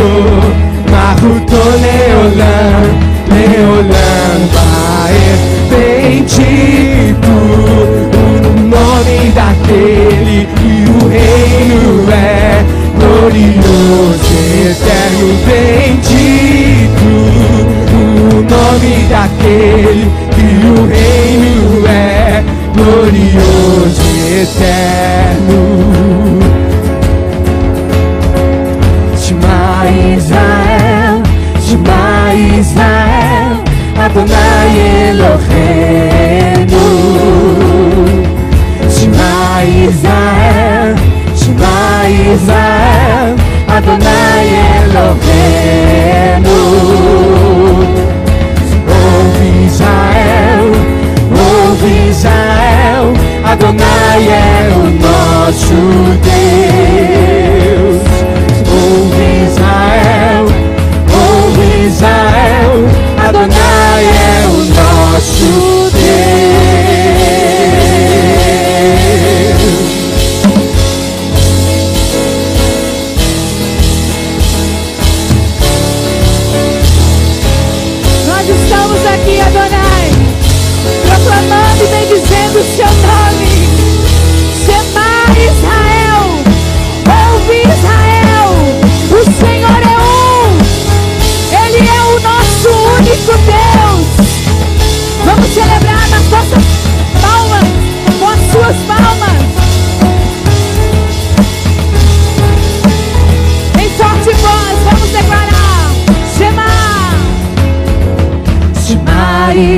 Mahuto, 0.00 0.90
Mahuto 0.90 1.60
Leolan, 1.82 2.88
Leolan 3.28 4.40
bendito 5.68 7.28
o 7.28 8.28
nome 8.66 9.18
daquele 9.34 10.48
e 10.62 10.88
o 10.88 11.08
reino 11.08 12.10
é 12.10 12.64
glorioso, 12.98 14.32
eterno, 14.70 15.26
bendito 15.44 17.08
o 17.92 18.40
nome 18.48 18.92
daquele 19.10 20.04
e 20.38 20.40
o 20.66 20.86
reino 20.86 21.86
é 21.86 22.42
glorioso, 22.74 24.02
eterno. 24.40 26.29
Adonai 34.10 34.74
Eloheinu. 35.08 36.84
Shema 38.94 39.62
Israel, 39.86 40.90
Shema 41.40 41.76
Israel 42.32 43.30
Adonai 43.68 44.48
Eloheinu. 44.80 46.58
Ouve 48.96 49.48
Israel, 49.66 50.66
ouve 51.42 51.92
Israel 52.10 53.06
Adonai 53.44 54.22
é 54.28 54.72
o 54.74 54.82
nosso 55.06 55.78
Deus 56.24 56.69
you. 65.40 65.79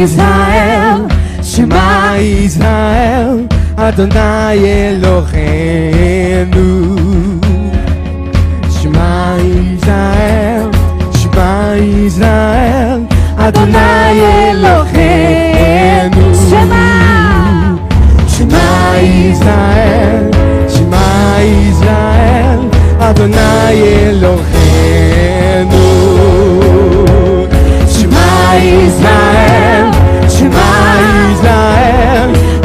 ישראל, 0.03 1.01
שמע 1.43 2.15
ישראל, 2.19 3.47
אדוני 3.77 4.59
אלוהינו. 4.65 6.53
שמע 8.71 9.35
ישראל, 9.41 10.71
שמע 11.13 11.73
ישראל, 11.77 13.01
אדוני 13.37 14.21
אלוהינו. 14.51 16.35
שמע, 16.51 17.75
שמע 18.29 18.93
ישראל, 19.03 20.31
שמע 20.69 21.37
ישראל, 21.41 22.59
אדוני 22.99 23.73
אלוהינו. 23.73 24.52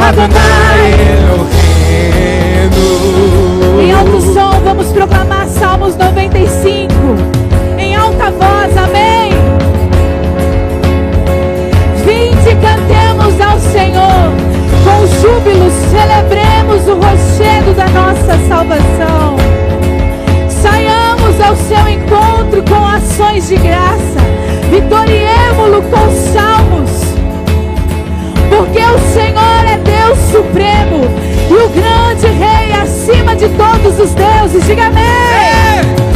Adonai 0.08 0.94
Eloheinu. 1.20 2.78
Em 3.78 3.92
alto 3.92 4.22
som, 4.22 4.58
vamos 4.64 4.86
proclamar 4.86 5.46
Salmos 5.48 5.96
95. 5.96 6.94
Em 7.76 7.94
alta 7.94 8.30
voz, 8.30 8.74
amém. 8.74 9.32
Vinde, 12.06 12.56
cantemos 12.56 13.38
ao 13.38 13.58
Senhor. 13.58 14.32
Com 14.82 15.06
júbilo, 15.20 15.70
celebremos 15.90 16.88
o 16.88 16.94
rochedo 16.94 17.74
da 17.74 17.88
nossa 17.88 18.38
salvação. 18.48 19.36
Saiamos 20.48 21.38
ao 21.38 21.54
seu 21.54 21.86
encontro 21.86 22.64
com 22.66 22.82
ações 22.86 23.46
de 23.48 23.56
graça. 23.56 24.20
Vitoriemo-lo 24.70 25.82
com 25.82 26.10
salmos. 26.32 27.08
Porque 28.48 28.80
o 28.80 28.98
Senhor 29.12 29.47
supremo 30.30 31.04
e 31.48 31.54
o 31.54 31.68
grande 31.70 32.26
rei 32.26 32.72
acima 32.72 33.34
de 33.34 33.48
todos 33.50 33.98
os 33.98 34.14
deuses. 34.14 34.66
Diga 34.66 34.86
amém. 34.86 36.07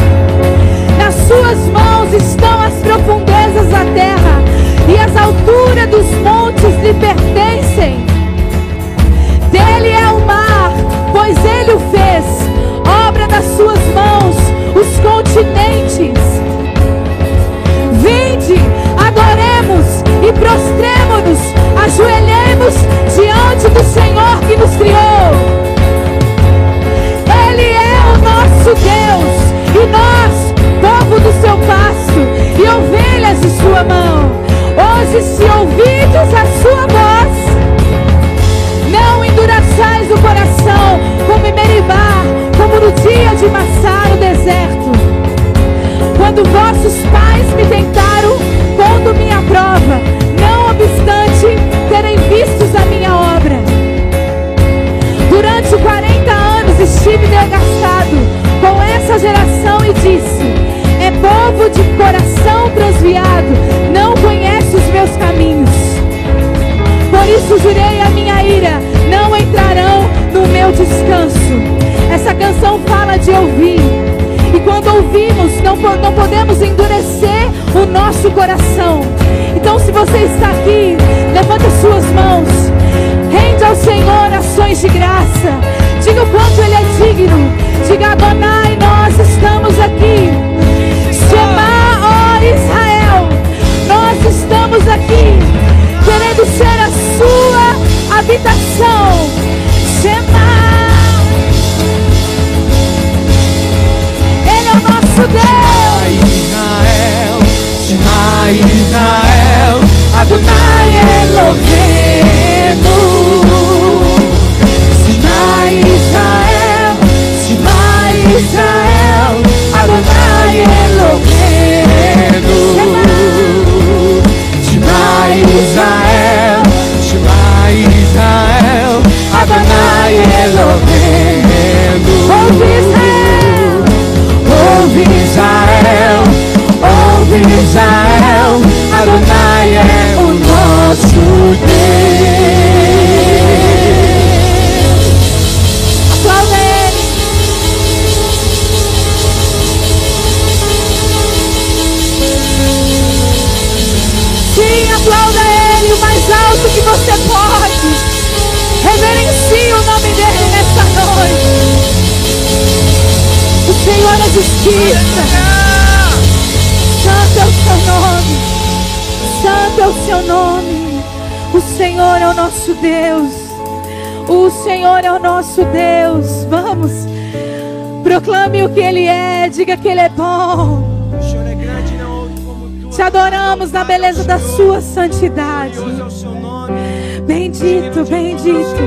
Santidade. 185.71 187.23
Bendito, 187.27 188.05
bendito. 188.09 188.83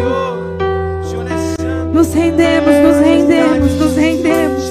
Nos 1.94 2.14
rendemos, 2.14 2.76
nos 2.76 2.98
rendemos, 2.98 3.80
nos 3.80 3.96
rendemos. 3.96 4.64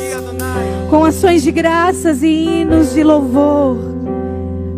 Com 0.91 1.05
ações 1.05 1.43
de 1.43 1.51
graças 1.51 2.23
e 2.23 2.29
hinos 2.29 2.93
de 2.93 3.03
louvor. 3.03 3.77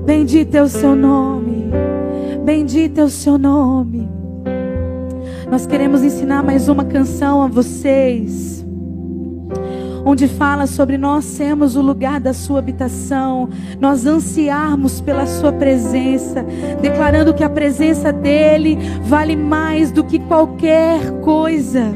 Bendito 0.05 0.55
é 0.55 0.63
o 0.63 0.69
seu 0.69 0.95
nome. 0.95 1.71
Bendito 2.45 3.01
é 3.01 3.05
o 3.05 3.11
seu 3.11 3.37
nome. 3.37 4.09
Nós 5.51 5.67
queremos 5.67 6.03
ensinar 6.03 6.43
mais 6.43 6.69
uma 6.69 6.85
canção 6.85 7.43
a 7.43 7.49
vocês 7.49 8.46
onde 10.07 10.29
fala 10.29 10.69
sobre 10.69 10.97
nós 10.97 11.25
sermos 11.25 11.75
o 11.75 11.83
lugar 11.83 12.21
da 12.21 12.33
sua 12.33 12.61
habitação, 12.61 13.49
nós 13.81 14.07
ansiarmos 14.07 15.01
pela 15.01 15.27
sua 15.27 15.51
presença, 15.51 16.47
declarando 16.81 17.35
que 17.35 17.43
a 17.43 17.51
presença 17.51 18.13
dele 18.13 18.79
vale 19.03 19.35
mais 19.35 19.91
do 19.91 20.05
que 20.05 20.21
qualquer 20.21 21.01
coisa. 21.23 21.93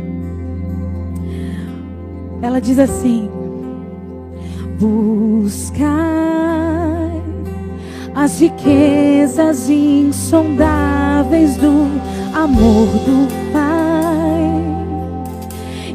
Ela 2.43 2.61
diz 2.61 2.81
assim: 2.81 3.31
Buscai 4.81 5.89
as 8.13 8.41
riquezas 8.41 9.71
insondáveis 9.71 11.57
do 11.57 11.87
amor 12.35 12.87
do 12.87 13.29
Pai, 13.53 14.43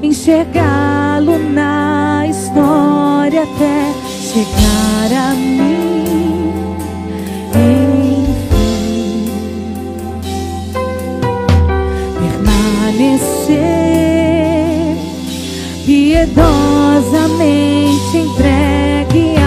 enxergá-lo 0.02 1.38
na 1.52 1.85
história 3.26 3.44
até 3.44 3.94
chegar 4.22 5.12
a 5.12 5.34
mim. 5.34 6.44
Enfim, 7.56 8.28
permanecer 12.20 13.56
piedosamente 15.86 18.18
entregue 18.18 19.38
a 19.38 19.45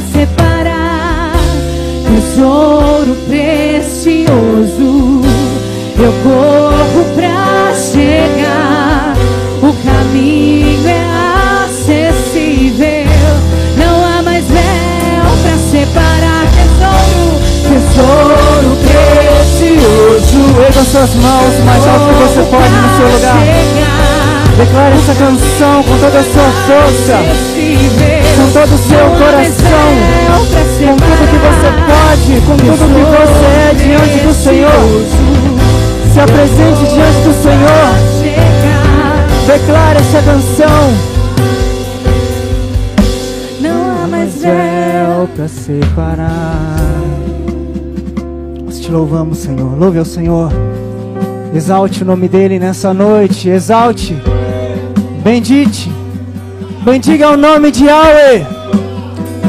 separar. 0.00 1.32
Tesouro 2.06 3.16
precioso, 3.26 4.90
eu 5.98 6.12
corro 6.22 7.04
pra 7.14 7.74
chegar. 7.74 9.14
O 9.60 9.72
caminho 9.84 10.88
é 10.88 11.04
acessível, 11.64 12.86
não 13.76 14.04
há 14.04 14.22
mais 14.22 14.44
véu 14.46 15.26
pra 15.42 15.56
separar. 15.70 16.46
Tesouro, 16.56 17.40
tesouro 17.68 18.70
precioso. 18.82 20.40
Erga 20.64 20.82
suas 20.84 21.14
mãos 21.14 21.54
mais 21.64 21.86
alto 21.86 22.06
que 22.06 22.14
você 22.22 22.42
pode 22.50 22.74
no 22.74 22.88
seu 22.96 23.08
lugar. 23.14 23.38
Declare 24.56 24.96
essa 24.96 25.14
canção 25.14 25.82
com 25.84 25.98
toda 25.98 26.18
a 26.18 26.24
sua 26.24 26.50
força, 26.66 27.16
com 28.48 28.52
todo 28.52 28.74
o 28.74 28.78
seu 28.78 28.98
coração, 29.10 29.88
com 30.78 30.96
tudo 30.96 31.22
que 31.28 31.38
você 31.38 31.70
pode, 31.86 32.40
com 32.46 32.56
tudo 32.56 32.82
que 32.94 33.04
você 33.04 33.46
é 33.60 33.74
diante 33.74 34.18
do 34.26 34.32
Senhor. 34.32 35.04
Se 36.12 36.20
apresente 36.20 36.84
diante 36.94 37.20
do 37.26 37.34
Senhor. 37.42 37.88
Declare 39.46 39.98
essa 39.98 40.22
canção. 40.22 40.94
Não 43.60 44.04
há 44.04 44.06
mais 44.06 44.34
véu. 44.40 44.52
Véu 44.52 45.28
pra 45.36 45.48
separar. 45.48 46.68
Nós 48.64 48.80
te 48.80 48.90
louvamos, 48.90 49.38
Senhor. 49.38 49.78
Louve 49.78 49.98
ao 49.98 50.04
Senhor. 50.06 50.50
Exalte 51.54 52.02
o 52.02 52.06
nome 52.06 52.28
dele 52.28 52.58
nessa 52.58 52.94
noite. 52.94 53.48
Exalte. 53.48 54.16
Bendite. 55.22 55.97
Bendiga 56.90 57.32
o 57.32 57.36
nome 57.36 57.70
de 57.70 57.84
Yahweh. 57.84 58.46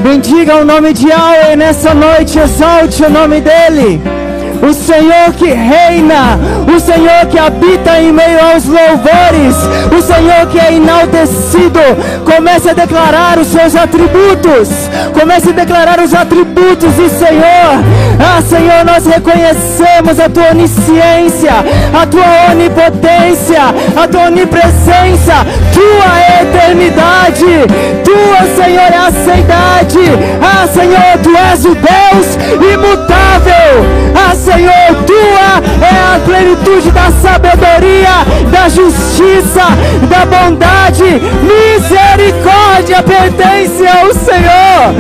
Bendiga 0.04 0.58
o 0.58 0.66
nome 0.66 0.92
de 0.92 1.08
Yahweh 1.08 1.56
nessa 1.56 1.94
noite. 1.94 2.38
Exalte 2.38 3.06
o 3.06 3.10
nome 3.10 3.40
dele. 3.40 4.18
O 4.62 4.74
Senhor 4.74 5.34
que 5.38 5.45
reina, 5.45 6.38
o 6.68 6.80
Senhor 6.80 7.26
que 7.30 7.39
habita 7.39 7.99
em 7.99 8.12
meio 8.12 8.39
aos 8.51 8.66
louvores, 8.66 9.55
o 9.97 10.01
Senhor 10.01 10.47
que 10.51 10.60
é 10.60 10.74
enaltecido. 10.74 11.80
Comece 12.26 12.70
a 12.70 12.74
declarar 12.74 13.38
os 13.39 13.47
seus 13.47 13.76
atributos. 13.76 14.70
Comece 15.18 15.49
a 15.49 15.53
declarar 15.53 15.99
os 15.99 16.14
atributos 16.14 16.93
do 16.93 17.10
Senhor. 17.10 17.84
Ah, 18.20 18.41
Senhor, 18.41 18.86
nós 18.86 19.05
reconhecemos 19.05 20.20
a 20.20 20.30
tua 20.30 20.49
onisciência, 20.51 21.51
a 21.93 22.05
tua 22.05 22.51
onipotência, 22.51 23.62
a 23.95 24.07
tua 24.07 24.28
onipresença, 24.28 25.45
tua 25.74 26.41
eternidade, 26.41 27.99
tua, 28.10 28.41
Senhor, 28.55 28.91
é 28.91 28.97
a 28.97 29.12
seidade. 29.12 29.99
Ah, 30.41 30.68
Senhor, 30.68 31.18
tu 31.22 31.36
és 31.36 31.66
o 31.66 31.76
Deus 31.76 32.28
imutável. 32.74 33.86
Ah, 34.16 34.36
Senhor, 34.36 35.03
tua 35.05 35.62
é 35.86 36.16
a 36.16 36.20
plenitude 36.26 36.91
da 36.91 37.12
sabedoria, 37.12 38.26
da 38.51 38.68
justiça, 38.68 39.62
da 40.10 40.26
bondade, 40.26 41.22
misericórdia 41.43 43.03
pertence 43.03 43.86
ao 43.88 44.14
Senhor. 44.14 44.95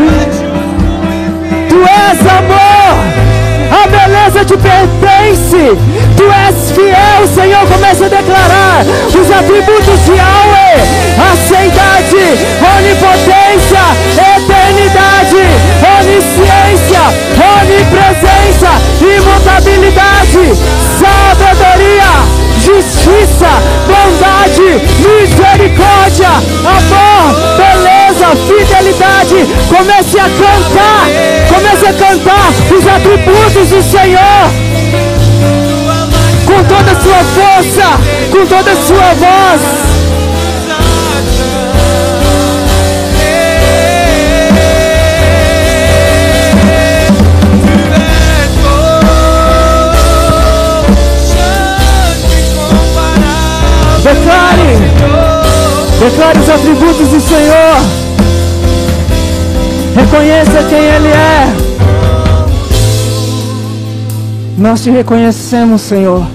Tu 1.69 1.77
és 1.77 2.19
amor, 2.37 2.88
a 3.71 3.87
beleza 3.87 4.45
te 4.45 4.57
pertence. 4.57 5.77
Tu 6.17 6.23
és 6.23 6.71
fiel, 6.71 7.27
Senhor. 7.33 7.67
Comece 7.67 8.05
a 8.05 8.07
declarar 8.09 8.85
os 9.07 9.31
atributos 9.31 10.05
de 10.05 10.11
Yahweh: 10.11 10.81
a 11.17 11.31
seidade, 11.47 12.25
onipotência, 12.75 13.83
eternidade, 14.35 15.43
onisciência, 15.99 17.03
onipresença, 17.59 18.71
imutabilidade, 19.01 20.53
sabedoria, 20.99 22.11
justiça, 22.59 23.51
bondade, 23.87 24.69
misericórdia, 24.99 26.29
amor, 26.65 27.35
beleza, 27.57 28.08
fidelidade. 28.35 29.47
Comece 29.67 30.19
a 30.19 30.23
cantar, 30.23 31.05
comece 31.47 31.85
a 31.85 31.93
cantar 31.93 32.49
os 32.77 32.87
atributos 32.87 33.69
do 33.69 33.81
Senhor 33.83 34.69
com 36.49 36.63
toda 36.63 36.91
a 36.91 36.99
sua 36.99 37.23
força, 37.23 37.83
com 38.31 38.45
toda 38.45 38.71
a 38.71 38.75
sua 38.75 39.13
voz. 39.13 39.61
Declare, 54.01 54.77
declare 55.99 56.39
os 56.39 56.49
atributos 56.49 57.07
do 57.09 57.19
Senhor. 57.19 57.98
Reconheça 59.95 60.63
quem 60.69 60.79
Ele 60.79 61.07
é. 61.07 61.69
Nós 64.57 64.83
te 64.83 64.89
reconhecemos, 64.89 65.81
Senhor. 65.81 66.25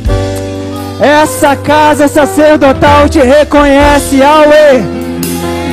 Essa 1.01 1.55
casa 1.57 2.09
sacerdotal 2.09 3.09
te 3.09 3.21
reconhece, 3.21 4.17
Yahweh. 4.17 4.83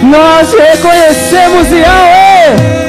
Nós 0.04 0.50
te 0.50 0.58
reconhecemos, 0.58 1.72
Yahweh. 1.72 2.82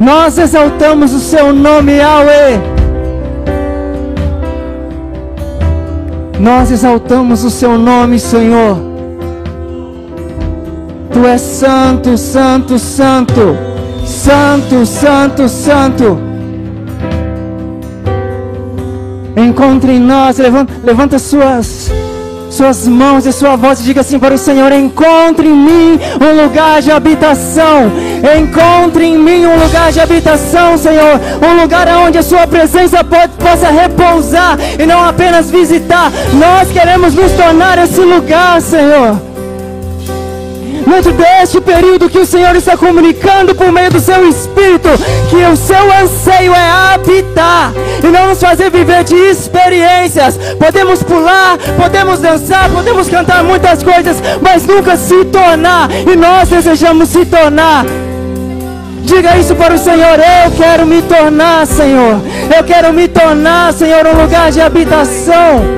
Nós 0.00 0.38
exaltamos 0.38 1.12
o 1.12 1.20
seu 1.20 1.52
nome, 1.52 1.98
Yahweh. 1.98 2.60
Nós 6.38 6.70
exaltamos 6.70 7.44
o 7.44 7.50
seu 7.50 7.78
nome, 7.78 8.18
Senhor. 8.18 8.95
Tu 11.16 11.24
és 11.24 11.40
santo, 11.40 12.18
santo, 12.18 12.78
santo. 12.78 13.56
Santo, 14.04 14.84
santo, 14.84 15.48
santo. 15.48 16.18
Encontre 19.34 19.92
em 19.92 19.98
nós, 19.98 20.36
levanta, 20.36 20.74
levanta 20.84 21.18
suas 21.18 21.90
suas 22.50 22.86
mãos 22.86 23.24
e 23.24 23.32
sua 23.32 23.56
voz 23.56 23.80
e 23.80 23.84
diga 23.84 24.02
assim 24.02 24.18
para 24.18 24.34
o 24.34 24.38
Senhor: 24.38 24.70
Encontre 24.72 25.48
em 25.48 25.56
mim 25.56 25.98
um 26.20 26.42
lugar 26.42 26.82
de 26.82 26.90
habitação. 26.90 27.90
Encontre 28.38 29.06
em 29.06 29.18
mim 29.18 29.46
um 29.46 29.58
lugar 29.58 29.90
de 29.90 30.00
habitação, 30.00 30.76
Senhor. 30.76 31.18
Um 31.42 31.62
lugar 31.62 31.88
onde 31.96 32.18
a 32.18 32.22
sua 32.22 32.46
presença 32.46 33.02
pode, 33.02 33.32
possa 33.38 33.70
repousar 33.70 34.58
e 34.78 34.84
não 34.84 35.02
apenas 35.02 35.50
visitar. 35.50 36.12
Nós 36.34 36.70
queremos 36.70 37.14
nos 37.14 37.32
tornar 37.32 37.78
esse 37.78 38.02
lugar, 38.02 38.60
Senhor 38.60 39.25
dentro 40.86 41.12
deste 41.12 41.60
período 41.60 42.08
que 42.08 42.18
o 42.18 42.26
Senhor 42.26 42.54
está 42.54 42.76
comunicando 42.76 43.54
por 43.54 43.72
meio 43.72 43.90
do 43.90 44.00
seu 44.00 44.26
Espírito, 44.28 44.88
que 45.28 45.36
o 45.36 45.56
seu 45.56 45.92
anseio 46.02 46.54
é 46.54 46.94
habitar 46.94 47.72
e 48.02 48.06
não 48.06 48.28
nos 48.28 48.40
fazer 48.40 48.70
viver 48.70 49.04
de 49.04 49.14
experiências. 49.14 50.38
Podemos 50.58 51.02
pular, 51.02 51.58
podemos 51.76 52.20
dançar, 52.20 52.70
podemos 52.70 53.08
cantar 53.08 53.42
muitas 53.42 53.82
coisas, 53.82 54.16
mas 54.40 54.64
nunca 54.64 54.96
se 54.96 55.24
tornar, 55.26 55.90
e 55.90 56.16
nós 56.16 56.48
desejamos 56.48 57.08
se 57.08 57.26
tornar. 57.26 57.84
Diga 59.02 59.36
isso 59.38 59.54
para 59.54 59.74
o 59.74 59.78
Senhor. 59.78 60.18
Eu 60.18 60.50
quero 60.56 60.84
me 60.84 61.00
tornar, 61.02 61.64
Senhor. 61.64 62.20
Eu 62.56 62.64
quero 62.64 62.92
me 62.92 63.06
tornar, 63.06 63.72
Senhor, 63.72 64.04
um 64.04 64.20
lugar 64.20 64.50
de 64.50 64.60
habitação. 64.60 65.75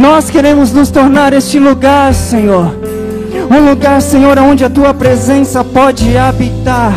Nós 0.00 0.30
queremos 0.30 0.72
nos 0.72 0.88
tornar 0.90 1.34
este 1.34 1.58
lugar, 1.58 2.14
Senhor. 2.14 2.74
Um 3.50 3.68
lugar, 3.68 4.00
Senhor, 4.00 4.38
onde 4.38 4.64
a 4.64 4.70
tua 4.70 4.94
presença 4.94 5.62
pode 5.62 6.16
habitar. 6.16 6.94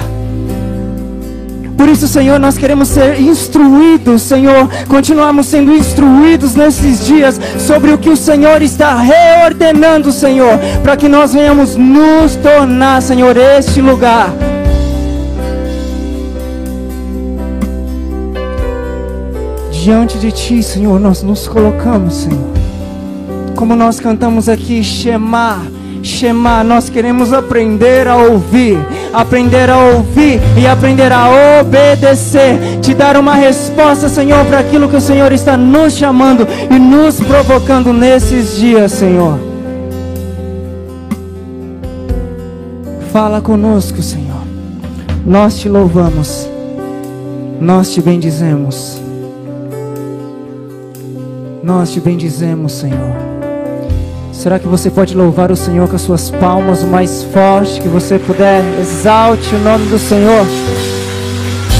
Por 1.77 1.89
isso, 1.89 2.07
Senhor, 2.07 2.39
nós 2.39 2.57
queremos 2.57 2.87
ser 2.87 3.19
instruídos, 3.19 4.21
Senhor, 4.21 4.69
continuamos 4.87 5.47
sendo 5.47 5.73
instruídos 5.73 6.55
nesses 6.55 7.05
dias 7.05 7.37
sobre 7.59 7.91
o 7.91 7.97
que 7.97 8.09
o 8.09 8.15
Senhor 8.15 8.61
está 8.61 8.95
reordenando, 8.95 10.09
Senhor, 10.09 10.57
para 10.81 10.95
que 10.95 11.09
nós 11.09 11.33
venhamos 11.33 11.75
nos 11.75 12.37
tornar, 12.37 13.01
Senhor, 13.01 13.35
este 13.35 13.81
lugar. 13.81 14.33
Diante 19.69 20.17
de 20.17 20.31
Ti, 20.31 20.63
Senhor, 20.63 20.97
nós 21.01 21.21
nos 21.21 21.49
colocamos, 21.49 22.13
Senhor. 22.13 22.62
Como 23.55 23.75
nós 23.75 23.99
cantamos 23.99 24.49
aqui, 24.49 24.83
Shema, 24.83 25.61
Shema, 26.01 26.63
nós 26.63 26.89
queremos 26.89 27.31
aprender 27.31 28.07
a 28.07 28.17
ouvir, 28.17 28.77
aprender 29.13 29.69
a 29.69 29.77
ouvir 29.77 30.41
e 30.57 30.67
aprender 30.67 31.11
a 31.11 31.29
obedecer, 31.61 32.79
te 32.81 32.93
dar 32.93 33.15
uma 33.15 33.35
resposta, 33.35 34.09
Senhor, 34.09 34.43
para 34.45 34.59
aquilo 34.59 34.89
que 34.89 34.97
o 34.97 35.01
Senhor 35.01 35.31
está 35.31 35.55
nos 35.55 35.93
chamando 35.93 36.45
e 36.69 36.77
nos 36.77 37.21
provocando 37.21 37.93
nesses 37.93 38.57
dias, 38.57 38.91
Senhor. 38.91 39.39
Fala 43.13 43.39
conosco, 43.39 44.01
Senhor. 44.01 44.41
Nós 45.25 45.59
te 45.59 45.69
louvamos, 45.69 46.49
nós 47.61 47.93
te 47.93 48.01
bendizemos. 48.01 49.01
Nós 51.63 51.93
te 51.93 52.01
bendizemos, 52.01 52.73
Senhor. 52.73 53.32
Será 54.43 54.59
que 54.59 54.67
você 54.67 54.91
pode 54.91 55.15
louvar 55.15 55.53
o 55.53 55.55
Senhor 55.55 55.87
com 55.87 55.95
as 55.95 56.01
suas 56.01 56.29
palmas 56.29 56.83
o 56.83 56.87
mais 56.87 57.23
forte 57.23 57.79
que 57.79 57.87
você 57.87 58.19
puder? 58.19 58.61
Exalte 58.77 59.55
o 59.55 59.59
nome 59.59 59.85
do 59.85 59.97
Senhor. 59.97 60.45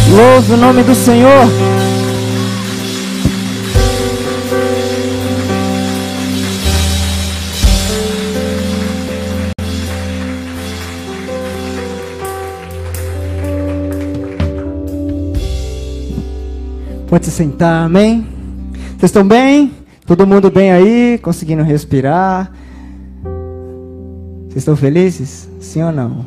Louve 0.10 0.54
o 0.54 0.56
nome 0.56 0.82
do 0.82 0.96
Senhor. 0.96 1.30
Pode 17.10 17.26
se 17.26 17.32
sentar, 17.32 17.88
amém? 17.88 18.26
Vocês 18.98 19.10
estão 19.10 19.28
bem? 19.28 19.83
Todo 20.06 20.28
mundo 20.28 20.52
bem 20.52 20.72
aí? 20.72 21.18
Conseguindo 21.22 21.64
respirar? 21.64 22.52
Vocês 24.50 24.58
estão 24.58 24.76
felizes? 24.76 25.50
Sim 25.62 25.84
ou 25.84 25.92
não? 25.94 26.26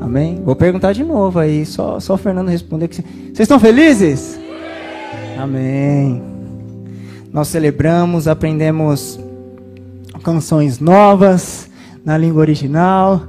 Amém? 0.00 0.42
Vou 0.44 0.56
perguntar 0.56 0.92
de 0.92 1.04
novo 1.04 1.38
aí, 1.38 1.64
só, 1.64 2.00
só 2.00 2.14
o 2.14 2.18
Fernando 2.18 2.48
responder. 2.48 2.88
Que... 2.88 2.96
Vocês 2.96 3.40
estão 3.40 3.60
felizes? 3.60 4.38
Amém. 5.38 6.20
Nós 7.32 7.46
celebramos, 7.46 8.26
aprendemos 8.26 9.20
canções 10.24 10.80
novas 10.80 11.70
na 12.04 12.18
língua 12.18 12.40
original. 12.40 13.22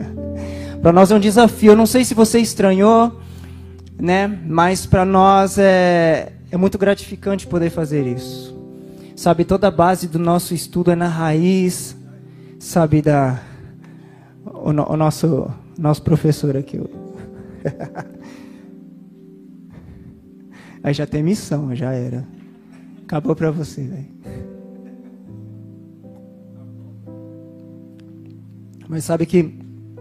para 0.82 0.92
nós 0.92 1.10
é 1.10 1.14
um 1.14 1.20
desafio. 1.20 1.72
Eu 1.72 1.76
não 1.76 1.86
sei 1.86 2.04
se 2.04 2.12
você 2.12 2.38
estranhou, 2.38 3.18
né? 3.98 4.30
Mas 4.46 4.84
para 4.84 5.06
nós 5.06 5.56
é, 5.56 6.32
é 6.50 6.56
muito 6.58 6.76
gratificante 6.76 7.46
poder 7.46 7.70
fazer 7.70 8.06
isso. 8.06 8.59
Sabe, 9.20 9.44
toda 9.44 9.68
a 9.68 9.70
base 9.70 10.08
do 10.08 10.18
nosso 10.18 10.54
estudo 10.54 10.90
é 10.90 10.96
na 10.96 11.06
raiz, 11.06 11.94
sabe, 12.58 13.02
da 13.02 13.38
o, 14.46 14.70
o 14.70 14.96
nosso 14.96 15.50
nosso 15.76 16.02
professor 16.02 16.56
aqui. 16.56 16.80
Aí 20.82 20.94
já 20.94 21.06
tem 21.06 21.22
missão, 21.22 21.76
já 21.76 21.92
era. 21.92 22.26
Acabou 23.02 23.36
para 23.36 23.50
você, 23.50 23.82
velho. 23.82 24.08
Mas 28.88 29.04
sabe 29.04 29.26
que 29.26 29.54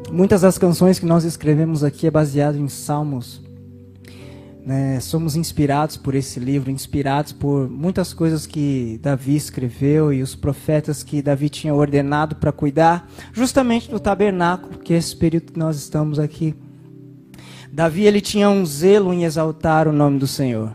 muitas 0.09 0.39
das 0.39 0.57
canções 0.57 0.97
que 0.97 1.05
nós 1.05 1.25
escrevemos 1.25 1.83
aqui 1.83 2.07
é 2.07 2.11
baseado 2.11 2.55
em 2.55 2.69
salmos 2.69 3.43
né, 4.65 4.99
somos 4.99 5.35
inspirados 5.35 5.97
por 5.97 6.15
esse 6.15 6.39
livro, 6.39 6.69
inspirados 6.69 7.31
por 7.31 7.69
muitas 7.69 8.13
coisas 8.13 8.45
que 8.45 8.99
Davi 9.01 9.35
escreveu 9.35 10.13
e 10.13 10.21
os 10.21 10.35
profetas 10.35 11.01
que 11.03 11.21
Davi 11.21 11.49
tinha 11.49 11.73
ordenado 11.73 12.35
para 12.35 12.51
cuidar, 12.51 13.09
justamente 13.33 13.89
do 13.89 13.99
tabernáculo, 13.99 14.77
que 14.79 14.93
é 14.93 14.97
esse 14.97 15.15
período 15.15 15.53
que 15.53 15.59
nós 15.59 15.77
estamos 15.77 16.19
aqui. 16.19 16.53
Davi 17.71 18.05
ele 18.05 18.21
tinha 18.21 18.49
um 18.49 18.65
zelo 18.65 19.13
em 19.13 19.23
exaltar 19.23 19.87
o 19.87 19.93
nome 19.93 20.19
do 20.19 20.27
Senhor. 20.27 20.73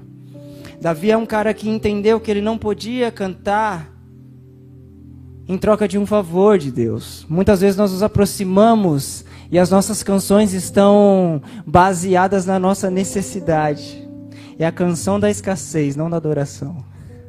Davi 0.80 1.10
é 1.10 1.16
um 1.16 1.26
cara 1.26 1.52
que 1.52 1.68
entendeu 1.68 2.20
que 2.20 2.30
ele 2.30 2.40
não 2.40 2.58
podia 2.58 3.10
cantar 3.10 3.92
em 5.46 5.58
troca 5.58 5.86
de 5.86 5.98
um 5.98 6.06
favor 6.06 6.58
de 6.58 6.70
Deus. 6.70 7.26
Muitas 7.28 7.60
vezes 7.60 7.76
nós 7.76 7.92
nos 7.92 8.02
aproximamos 8.02 9.24
e 9.54 9.58
as 9.60 9.70
nossas 9.70 10.02
canções 10.02 10.52
estão 10.52 11.40
baseadas 11.64 12.44
na 12.44 12.58
nossa 12.58 12.90
necessidade. 12.90 14.04
É 14.58 14.66
a 14.66 14.72
canção 14.72 15.20
da 15.20 15.30
escassez, 15.30 15.94
não 15.94 16.10
da 16.10 16.16
adoração. 16.16 16.84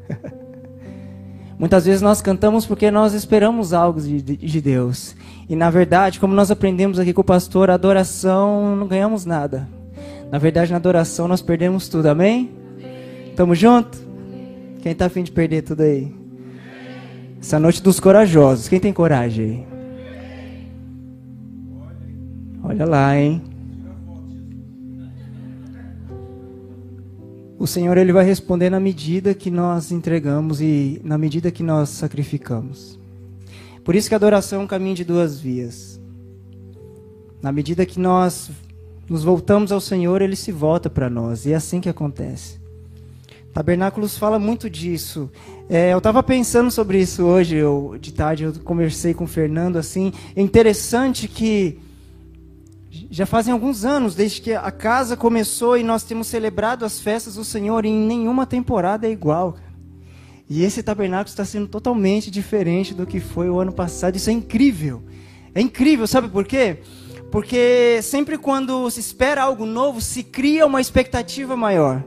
Muitas 1.60 1.86
vezes 1.86 2.02
nós 2.02 2.24
cantamos 2.24 2.66
porque 2.66 2.90
nós 2.90 3.14
esperamos 3.14 3.74
algo 3.74 4.02
de, 4.02 4.24
de, 4.24 4.60
Deus. 4.60 5.16
E 5.48 5.56
na 5.56 5.70
verdade, 5.70 6.20
como 6.20 6.34
nós 6.34 6.50
aprendemos 6.50 6.98
aqui 6.98 7.14
com 7.14 7.22
o 7.22 7.24
pastor, 7.24 7.70
a 7.70 7.76
adoração 7.76 8.76
não 8.76 8.88
ganhamos 8.88 9.24
nada. 9.24 9.70
Na 10.32 10.40
verdade, 10.40 10.72
na 10.72 10.78
adoração 10.78 11.28
nós 11.28 11.44
perdemos 11.44 11.88
tudo, 11.88 12.08
amém? 12.08 12.50
amém. 12.80 13.34
Tamo 13.36 13.54
junto? 13.54 14.00
Amém. 14.00 14.78
Quem 14.82 14.94
está 14.94 15.06
afim 15.06 15.22
de 15.22 15.32
perder 15.32 15.62
tudo 15.62 15.84
aí? 15.84 16.12
Essa 17.40 17.60
noite 17.60 17.84
dos 17.84 18.00
corajosos. 18.00 18.68
Quem 18.68 18.80
tem 18.80 18.92
coragem 18.92 19.46
aí? 19.46 19.75
Olha 22.68 22.84
lá, 22.84 23.16
hein? 23.16 23.44
O 27.60 27.68
Senhor 27.68 27.96
ele 27.96 28.12
vai 28.12 28.26
responder 28.26 28.72
na 28.72 28.80
medida 28.80 29.36
que 29.36 29.52
nós 29.52 29.92
entregamos 29.92 30.60
e 30.62 31.00
na 31.04 31.16
medida 31.16 31.52
que 31.52 31.62
nós 31.62 31.90
sacrificamos. 31.90 33.00
Por 33.84 33.94
isso 33.94 34.10
que 34.10 34.16
a 34.16 34.18
adoração 34.18 34.62
é 34.62 34.64
um 34.64 34.68
caminho 34.68 34.96
de 34.96 35.04
duas 35.04 35.40
vias. 35.40 36.02
Na 37.40 37.52
medida 37.52 37.86
que 37.86 38.00
nós 38.00 38.50
nos 39.08 39.24
voltamos 39.24 39.72
ao 39.72 39.80
Senhor, 39.80 40.24
ele 40.24 40.36
se 40.36 40.52
volta 40.52 40.90
para 40.90 41.08
nós. 41.08 41.46
E 41.46 41.52
é 41.52 41.56
assim 41.56 41.80
que 41.80 41.88
acontece. 41.88 42.60
Tabernáculos 43.54 44.18
fala 44.18 44.40
muito 44.40 44.72
disso. 44.72 45.30
É, 45.70 45.94
eu 45.94 46.00
estava 46.00 46.24
pensando 46.24 46.72
sobre 46.72 47.00
isso 47.00 47.24
hoje, 47.24 47.58
eu, 47.58 47.96
de 48.02 48.12
tarde, 48.12 48.44
eu 48.44 48.54
conversei 48.64 49.14
com 49.14 49.26
o 49.26 49.28
Fernando 49.28 49.78
assim. 49.78 50.12
É 50.36 50.42
interessante 50.42 51.28
que 51.28 51.85
já 53.16 53.26
fazem 53.26 53.54
alguns 53.54 53.86
anos 53.86 54.14
desde 54.14 54.42
que 54.42 54.52
a 54.52 54.70
casa 54.70 55.16
começou 55.16 55.78
e 55.78 55.84
nós 55.84 56.04
temos 56.04 56.28
celebrado 56.28 56.84
as 56.84 57.00
festas 57.00 57.36
do 57.36 57.46
Senhor 57.46 57.86
e 57.86 57.88
em 57.88 57.98
nenhuma 57.98 58.46
temporada 58.46 59.08
é 59.08 59.10
igual. 59.10 59.56
E 60.50 60.66
esse 60.66 60.84
tabernáculo 60.84 61.30
está 61.30 61.46
sendo 61.46 61.66
totalmente 61.66 62.30
diferente 62.30 62.94
do 62.94 63.06
que 63.06 63.22
foi 63.22 63.50
o 63.50 63.58
ano 63.58 63.72
passado. 63.72 64.18
Isso 64.18 64.30
é 64.30 64.34
incrível. 64.34 65.02
É 65.54 65.62
incrível, 65.62 66.06
sabe 66.06 66.28
por 66.28 66.44
quê? 66.44 66.80
Porque 67.32 68.02
sempre 68.04 68.38
quando 68.38 68.92
se 68.92 69.00
espera 69.00 69.44
algo 69.44 69.66
novo, 69.66 70.02
se 70.02 70.22
cria 70.22 70.66
uma 70.66 70.82
expectativa 70.82 71.56
maior. 71.56 72.04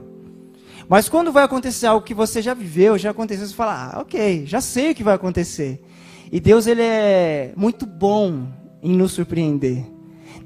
Mas 0.87 1.09
quando 1.09 1.31
vai 1.31 1.43
acontecer 1.43 1.87
algo 1.87 2.05
que 2.05 2.13
você 2.13 2.39
já 2.39 2.53
viveu, 2.53 2.99
já 2.99 3.09
aconteceu, 3.09 3.47
você 3.47 3.55
fala, 3.55 3.93
ah, 3.95 4.01
ok, 4.01 4.45
já 4.45 4.61
sei 4.61 4.91
o 4.91 4.95
que 4.95 5.03
vai 5.03 5.15
acontecer. 5.15 5.83
E 6.31 6.39
Deus 6.39 6.67
ele 6.67 6.83
é 6.83 7.51
muito 7.57 7.87
bom 7.87 8.45
em 8.79 8.95
nos 8.95 9.13
surpreender. 9.13 9.97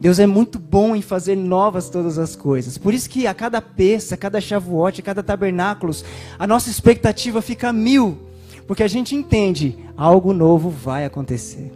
Deus 0.03 0.19
é 0.19 0.27
muito 0.27 0.59
bom 0.59 0.93
em 0.93 1.01
fazer 1.01 1.33
novas 1.37 1.89
todas 1.89 2.17
as 2.17 2.35
coisas. 2.35 2.77
Por 2.77 2.93
isso 2.93 3.09
que 3.09 3.25
a 3.25 3.33
cada 3.33 3.61
peça, 3.61 4.15
a 4.15 4.17
cada 4.17 4.41
chavote, 4.41 4.99
a 4.99 5.03
cada 5.03 5.23
tabernáculo, 5.23 5.95
a 6.37 6.45
nossa 6.45 6.69
expectativa 6.69 7.41
fica 7.41 7.71
mil. 7.71 8.17
Porque 8.67 8.83
a 8.83 8.87
gente 8.89 9.15
entende, 9.15 9.77
algo 9.95 10.33
novo 10.33 10.69
vai 10.69 11.05
acontecer. 11.05 11.71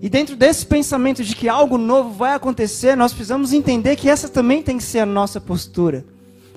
E 0.00 0.08
dentro 0.08 0.36
desse 0.36 0.64
pensamento 0.64 1.24
de 1.24 1.34
que 1.34 1.48
algo 1.48 1.76
novo 1.76 2.10
vai 2.10 2.34
acontecer, 2.34 2.96
nós 2.96 3.12
precisamos 3.12 3.52
entender 3.52 3.96
que 3.96 4.08
essa 4.08 4.28
também 4.28 4.62
tem 4.62 4.78
que 4.78 4.84
ser 4.84 5.00
a 5.00 5.06
nossa 5.06 5.40
postura. 5.40 6.04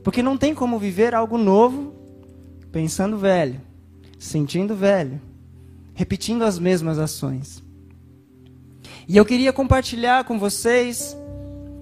Porque 0.04 0.22
não 0.22 0.38
tem 0.38 0.54
como 0.54 0.78
viver 0.78 1.16
algo 1.16 1.40
novo 1.40 1.92
pensando 2.72 3.18
velho, 3.18 3.60
sentindo 4.20 4.76
velho, 4.76 5.20
repetindo 5.96 6.44
as 6.44 6.60
mesmas 6.60 7.00
ações. 7.00 7.66
E 9.08 9.16
eu 9.16 9.24
queria 9.24 9.54
compartilhar 9.54 10.26
com 10.26 10.38
vocês, 10.38 11.18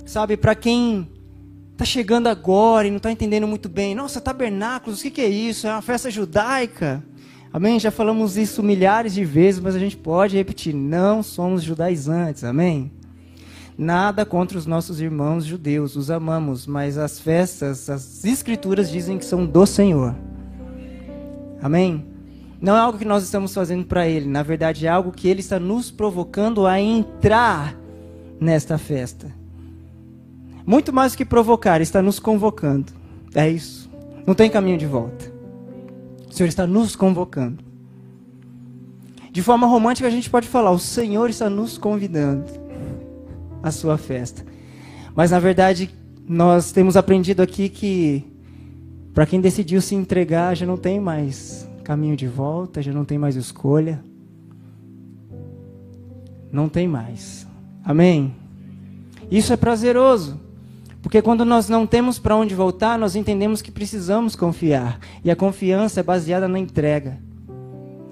sabe, 0.05 0.37
para 0.37 0.53
quem 0.53 1.09
está 1.71 1.83
chegando 1.83 2.27
agora 2.27 2.87
e 2.87 2.91
não 2.91 2.97
está 2.97 3.11
entendendo 3.11 3.47
muito 3.47 3.67
bem, 3.67 3.95
nossa, 3.95 4.21
tabernáculos, 4.21 4.99
o 4.99 5.03
que, 5.03 5.09
que 5.09 5.21
é 5.21 5.27
isso? 5.27 5.65
É 5.65 5.71
uma 5.71 5.81
festa 5.81 6.11
judaica? 6.11 7.03
Amém? 7.51 7.79
Já 7.79 7.89
falamos 7.89 8.37
isso 8.37 8.61
milhares 8.61 9.13
de 9.13 9.25
vezes, 9.25 9.59
mas 9.59 9.75
a 9.75 9.79
gente 9.79 9.97
pode 9.97 10.35
repetir: 10.35 10.73
não 10.73 11.23
somos 11.23 11.63
judaizantes. 11.63 12.43
Amém? 12.43 12.91
Nada 13.77 14.25
contra 14.25 14.57
os 14.57 14.65
nossos 14.65 15.01
irmãos 15.01 15.45
judeus, 15.45 15.95
os 15.95 16.11
amamos, 16.11 16.67
mas 16.67 16.97
as 16.97 17.19
festas, 17.19 17.89
as 17.89 18.23
escrituras 18.23 18.89
dizem 18.89 19.17
que 19.17 19.25
são 19.25 19.45
do 19.45 19.65
Senhor. 19.65 20.15
Amém? 21.61 22.05
Não 22.65 22.75
é 22.75 22.79
algo 22.79 22.97
que 22.97 23.05
nós 23.05 23.23
estamos 23.23 23.53
fazendo 23.53 23.85
para 23.85 24.07
Ele, 24.07 24.27
na 24.27 24.41
verdade 24.41 24.87
é 24.87 24.89
algo 24.89 25.11
que 25.11 25.27
Ele 25.27 25.39
está 25.39 25.59
nos 25.59 25.91
provocando 25.91 26.65
a 26.65 26.81
entrar 26.81 27.77
nesta 28.39 28.79
festa. 28.79 29.31
Muito 30.65 30.91
mais 30.91 31.11
do 31.11 31.17
que 31.19 31.25
provocar, 31.25 31.79
está 31.79 32.01
nos 32.01 32.17
convocando. 32.17 32.91
É 33.35 33.47
isso. 33.47 33.87
Não 34.25 34.33
tem 34.33 34.49
caminho 34.49 34.79
de 34.79 34.87
volta. 34.87 35.31
O 36.27 36.33
Senhor 36.33 36.49
está 36.49 36.65
nos 36.65 36.95
convocando. 36.95 37.63
De 39.31 39.43
forma 39.43 39.67
romântica, 39.67 40.07
a 40.07 40.11
gente 40.11 40.27
pode 40.27 40.47
falar: 40.47 40.71
o 40.71 40.79
Senhor 40.79 41.29
está 41.29 41.47
nos 41.47 41.77
convidando 41.77 42.45
à 43.61 43.69
sua 43.69 43.95
festa. 43.95 44.43
Mas 45.15 45.29
na 45.29 45.39
verdade, 45.39 45.87
nós 46.27 46.71
temos 46.71 46.97
aprendido 46.97 47.43
aqui 47.43 47.69
que 47.69 48.25
para 49.13 49.27
quem 49.27 49.39
decidiu 49.39 49.83
se 49.83 49.93
entregar, 49.93 50.57
já 50.57 50.65
não 50.65 50.77
tem 50.77 50.99
mais 50.99 51.69
caminho 51.85 52.17
de 52.17 52.27
volta, 52.27 52.81
já 52.81 52.91
não 52.91 53.05
tem 53.05 53.17
mais 53.17 53.35
escolha. 53.35 54.03
Não 56.51 56.67
tem 56.67 56.87
mais. 56.87 57.47
Amém? 57.83 58.35
Isso 59.29 59.53
é 59.53 59.57
prazeroso. 59.57 60.39
Porque 61.01 61.21
quando 61.21 61.45
nós 61.45 61.69
não 61.69 61.85
temos 61.85 62.17
para 62.17 62.35
onde 62.35 62.55
voltar, 62.55 62.97
nós 62.97 63.15
entendemos 63.15 63.61
que 63.61 63.71
precisamos 63.71 64.35
confiar. 64.35 64.99
E 65.23 65.29
a 65.29 65.35
confiança 65.35 65.99
é 65.99 66.03
baseada 66.03 66.47
na 66.47 66.57
entrega. 66.57 67.19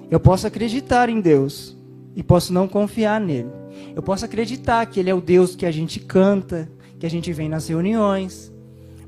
Eu 0.08 0.20
posso 0.20 0.46
acreditar 0.46 1.08
em 1.08 1.20
Deus 1.20 1.76
e 2.14 2.22
posso 2.22 2.52
não 2.52 2.68
confiar 2.68 3.20
nele. 3.20 3.50
Eu 3.96 4.02
posso 4.02 4.24
acreditar 4.24 4.86
que 4.86 5.00
ele 5.00 5.10
é 5.10 5.14
o 5.14 5.20
Deus 5.20 5.56
que 5.56 5.66
a 5.66 5.72
gente 5.72 5.98
canta, 5.98 6.70
que 7.00 7.04
a 7.04 7.10
gente 7.10 7.32
vem 7.32 7.48
nas 7.48 7.66
reuniões, 7.66 8.52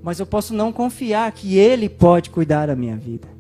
mas 0.03 0.19
eu 0.19 0.27
posso 0.27 0.53
não 0.53 0.73
confiar 0.73 1.31
que 1.31 1.57
ele 1.57 1.89
pode 1.89 2.31
cuidar 2.31 2.67
da 2.67 2.75
minha 2.75 2.97
vida. 2.97 3.36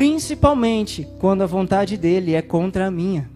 Principalmente 0.00 1.06
quando 1.18 1.42
a 1.42 1.46
vontade 1.46 1.98
dele 1.98 2.32
é 2.32 2.40
contra 2.40 2.86
a 2.86 2.90
minha. 2.90 3.28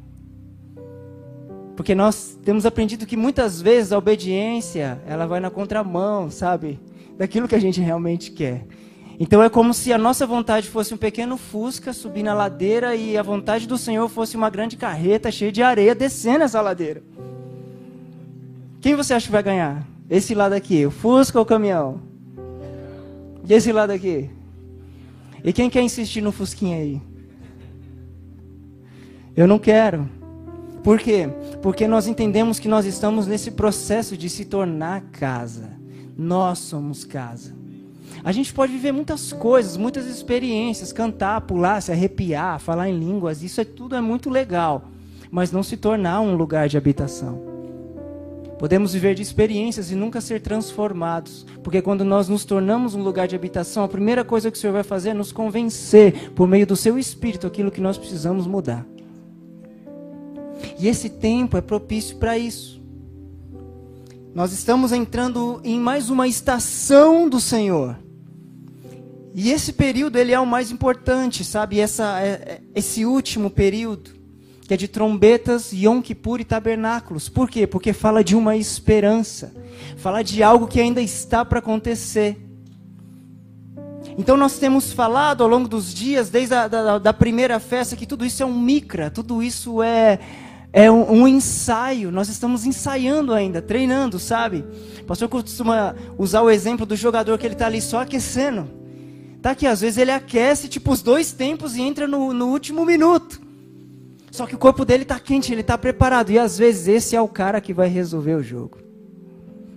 Porque 1.76 1.94
nós 1.94 2.38
temos 2.42 2.64
aprendido 2.64 3.04
que 3.04 3.18
muitas 3.18 3.60
vezes 3.60 3.92
a 3.92 3.98
obediência, 3.98 4.98
ela 5.06 5.26
vai 5.26 5.40
na 5.40 5.50
contramão, 5.50 6.30
sabe? 6.30 6.80
Daquilo 7.18 7.46
que 7.46 7.54
a 7.54 7.58
gente 7.58 7.82
realmente 7.82 8.30
quer. 8.30 8.66
Então 9.20 9.42
é 9.42 9.50
como 9.50 9.74
se 9.74 9.92
a 9.92 9.98
nossa 9.98 10.26
vontade 10.26 10.70
fosse 10.70 10.94
um 10.94 10.96
pequeno 10.96 11.36
fusca 11.36 11.92
subir 11.92 12.22
na 12.22 12.32
ladeira 12.32 12.96
e 12.96 13.14
a 13.18 13.22
vontade 13.22 13.68
do 13.68 13.76
Senhor 13.76 14.08
fosse 14.08 14.34
uma 14.34 14.48
grande 14.48 14.74
carreta 14.74 15.30
cheia 15.30 15.52
de 15.52 15.62
areia 15.62 15.94
descendo 15.94 16.44
essa 16.44 16.62
ladeira. 16.62 17.02
Quem 18.80 18.94
você 18.94 19.12
acha 19.12 19.26
que 19.26 19.32
vai 19.32 19.42
ganhar? 19.42 19.86
Esse 20.08 20.34
lado 20.34 20.54
aqui, 20.54 20.86
o 20.86 20.90
fusca 20.90 21.38
ou 21.38 21.42
o 21.42 21.46
caminhão? 21.46 22.00
E 23.46 23.52
esse 23.52 23.70
lado 23.70 23.90
aqui? 23.90 24.30
E 25.44 25.52
quem 25.52 25.68
quer 25.68 25.82
insistir 25.82 26.22
no 26.22 26.32
fusquinha 26.32 26.78
aí? 26.78 27.02
Eu 29.36 29.46
não 29.46 29.58
quero. 29.58 30.08
Por 30.82 30.98
quê? 30.98 31.28
Porque 31.60 31.86
nós 31.86 32.06
entendemos 32.06 32.58
que 32.58 32.68
nós 32.68 32.86
estamos 32.86 33.26
nesse 33.26 33.50
processo 33.50 34.16
de 34.16 34.30
se 34.30 34.46
tornar 34.46 35.02
casa. 35.12 35.70
Nós 36.16 36.60
somos 36.60 37.04
casa. 37.04 37.54
A 38.22 38.32
gente 38.32 38.54
pode 38.54 38.72
viver 38.72 38.92
muitas 38.92 39.34
coisas, 39.34 39.76
muitas 39.76 40.06
experiências, 40.06 40.92
cantar, 40.92 41.42
pular, 41.42 41.82
se 41.82 41.92
arrepiar, 41.92 42.58
falar 42.58 42.88
em 42.88 42.98
línguas, 42.98 43.42
isso 43.42 43.60
é 43.60 43.64
tudo 43.64 43.94
é 43.94 44.00
muito 44.00 44.30
legal, 44.30 44.84
mas 45.30 45.52
não 45.52 45.62
se 45.62 45.76
tornar 45.76 46.20
um 46.22 46.34
lugar 46.34 46.66
de 46.66 46.78
habitação. 46.78 47.53
Podemos 48.64 48.94
viver 48.94 49.14
de 49.14 49.20
experiências 49.20 49.90
e 49.90 49.94
nunca 49.94 50.22
ser 50.22 50.40
transformados, 50.40 51.44
porque 51.62 51.82
quando 51.82 52.02
nós 52.02 52.30
nos 52.30 52.46
tornamos 52.46 52.94
um 52.94 53.02
lugar 53.02 53.28
de 53.28 53.36
habitação, 53.36 53.84
a 53.84 53.88
primeira 53.88 54.24
coisa 54.24 54.50
que 54.50 54.56
o 54.56 54.58
Senhor 54.58 54.72
vai 54.72 54.82
fazer 54.82 55.10
é 55.10 55.12
nos 55.12 55.30
convencer 55.30 56.30
por 56.30 56.48
meio 56.48 56.66
do 56.66 56.74
seu 56.74 56.98
espírito 56.98 57.46
aquilo 57.46 57.70
que 57.70 57.82
nós 57.82 57.98
precisamos 57.98 58.46
mudar. 58.46 58.86
E 60.78 60.88
esse 60.88 61.10
tempo 61.10 61.58
é 61.58 61.60
propício 61.60 62.16
para 62.16 62.38
isso. 62.38 62.82
Nós 64.34 64.50
estamos 64.50 64.92
entrando 64.92 65.60
em 65.62 65.78
mais 65.78 66.08
uma 66.08 66.26
estação 66.26 67.28
do 67.28 67.42
Senhor. 67.42 67.98
E 69.34 69.50
esse 69.50 69.74
período 69.74 70.16
ele 70.16 70.32
é 70.32 70.40
o 70.40 70.46
mais 70.46 70.70
importante, 70.70 71.44
sabe? 71.44 71.80
Essa, 71.80 72.18
é, 72.18 72.28
é, 72.30 72.60
esse 72.74 73.04
último 73.04 73.50
período, 73.50 74.23
que 74.66 74.72
é 74.72 74.76
de 74.76 74.88
trombetas, 74.88 75.72
Yom 75.72 76.00
Kippur 76.00 76.40
e 76.40 76.44
tabernáculos. 76.44 77.28
Por 77.28 77.50
quê? 77.50 77.66
Porque 77.66 77.92
fala 77.92 78.24
de 78.24 78.34
uma 78.34 78.56
esperança. 78.56 79.52
Fala 79.96 80.22
de 80.22 80.42
algo 80.42 80.66
que 80.66 80.80
ainda 80.80 81.02
está 81.02 81.44
para 81.44 81.58
acontecer. 81.58 82.40
Então 84.16 84.36
nós 84.36 84.58
temos 84.58 84.92
falado 84.92 85.42
ao 85.42 85.48
longo 85.48 85.68
dos 85.68 85.92
dias, 85.92 86.30
desde 86.30 86.54
a 86.54 86.68
da, 86.68 86.98
da 86.98 87.12
primeira 87.12 87.60
festa, 87.60 87.96
que 87.96 88.06
tudo 88.06 88.24
isso 88.24 88.42
é 88.42 88.46
um 88.46 88.58
micra, 88.58 89.10
tudo 89.10 89.42
isso 89.42 89.82
é, 89.82 90.20
é 90.72 90.90
um, 90.90 91.12
um, 91.12 91.28
ensaio, 91.28 92.12
nós 92.12 92.28
estamos 92.28 92.64
ensaiando 92.64 93.34
ainda, 93.34 93.60
treinando, 93.60 94.18
sabe? 94.18 94.64
O 95.00 95.04
pastor 95.04 95.28
costuma 95.28 95.94
usar 96.16 96.42
o 96.42 96.50
exemplo 96.50 96.86
do 96.86 96.96
jogador 96.96 97.36
que 97.38 97.46
ele 97.46 97.54
está 97.54 97.66
ali 97.66 97.82
só 97.82 98.00
aquecendo. 98.00 98.70
Tá 99.42 99.54
que 99.54 99.66
às 99.66 99.82
vezes 99.82 99.98
ele 99.98 100.10
aquece 100.10 100.68
tipo 100.68 100.90
os 100.90 101.02
dois 101.02 101.32
tempos 101.32 101.76
e 101.76 101.82
entra 101.82 102.08
no, 102.08 102.32
no 102.32 102.46
último 102.46 102.86
minuto. 102.86 103.43
Só 104.34 104.48
que 104.48 104.54
o 104.56 104.58
corpo 104.58 104.84
dele 104.84 105.04
está 105.04 105.20
quente, 105.20 105.52
ele 105.52 105.60
está 105.60 105.78
preparado. 105.78 106.32
E 106.32 106.40
às 106.40 106.58
vezes 106.58 106.88
esse 106.88 107.14
é 107.14 107.20
o 107.20 107.28
cara 107.28 107.60
que 107.60 107.72
vai 107.72 107.86
resolver 107.86 108.34
o 108.34 108.42
jogo. 108.42 108.78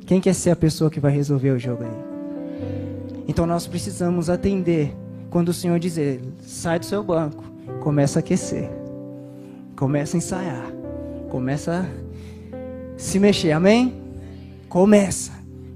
Quem 0.03 0.19
quer 0.19 0.33
ser 0.33 0.49
a 0.49 0.55
pessoa 0.55 0.89
que 0.89 0.99
vai 0.99 1.11
resolver 1.11 1.51
o 1.51 1.59
jogo 1.59 1.83
aí? 1.83 3.23
Então 3.27 3.45
nós 3.45 3.67
precisamos 3.67 4.31
atender 4.31 4.95
quando 5.29 5.49
o 5.49 5.53
Senhor 5.53 5.77
dizer: 5.77 6.23
sai 6.41 6.79
do 6.79 6.87
seu 6.87 7.03
banco, 7.03 7.43
começa 7.81 8.17
a 8.17 8.21
aquecer, 8.21 8.67
começa 9.75 10.17
a 10.17 10.17
ensaiar. 10.17 10.71
Começa 11.29 11.85
a 12.51 12.99
se 12.99 13.19
mexer, 13.19 13.51
amém? 13.51 14.01
Começa, 14.67 15.33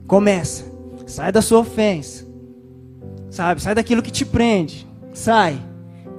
começa. 0.07 0.65
Sai 1.05 1.31
da 1.31 1.43
sua 1.43 1.59
ofensa, 1.59 2.25
sabe? 3.29 3.61
Sai 3.61 3.75
daquilo 3.75 4.01
que 4.01 4.09
te 4.09 4.25
prende, 4.25 4.87
sai. 5.13 5.70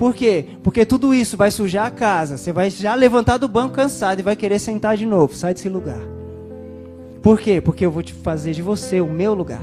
Por 0.03 0.17
quê? 0.17 0.47
Porque 0.65 0.85
tudo 0.85 1.15
isso 1.15 1.37
vai 1.37 1.49
sujar 1.53 1.87
a 1.87 1.91
casa. 1.93 2.37
Você 2.37 2.53
vai 2.53 2.69
já 2.71 2.93
levantar 2.93 3.37
do 3.37 3.47
banco 3.47 3.77
cansado 3.77 4.19
e 4.19 4.23
vai 4.23 4.35
querer 4.35 4.59
sentar 4.59 4.97
de 4.97 5.07
novo. 5.07 5.33
Sai 5.33 5.55
desse 5.55 5.69
lugar. 5.69 6.01
Por 7.23 7.39
quê? 7.39 7.61
Porque 7.61 7.87
eu 7.87 7.91
vou 7.93 8.03
te 8.03 8.13
fazer 8.13 8.53
de 8.53 8.63
você 8.63 9.01
o 9.01 9.07
meu 9.07 9.33
lugar. 9.33 9.63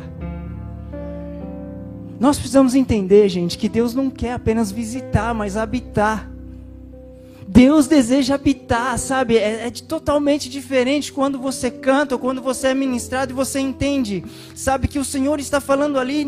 Nós 2.18 2.38
precisamos 2.38 2.74
entender, 2.74 3.28
gente, 3.28 3.58
que 3.58 3.68
Deus 3.68 3.94
não 3.94 4.10
quer 4.10 4.32
apenas 4.32 4.72
visitar, 4.72 5.34
mas 5.34 5.58
habitar. 5.58 6.32
Deus 7.52 7.88
deseja 7.88 8.36
habitar, 8.36 8.96
sabe? 9.00 9.36
É, 9.36 9.66
é 9.66 9.72
totalmente 9.72 10.48
diferente 10.48 11.12
quando 11.12 11.40
você 11.40 11.72
canta 11.72 12.14
ou 12.14 12.20
quando 12.20 12.44
você 12.44 12.68
é 12.68 12.74
ministrado 12.76 13.32
e 13.32 13.36
você 13.36 13.60
entende, 13.60 14.24
sabe? 14.54 14.88
Que 14.88 15.00
o 15.00 15.04
Senhor 15.04 15.40
está 15.40 15.60
falando 15.60 15.98
ali, 15.98 16.28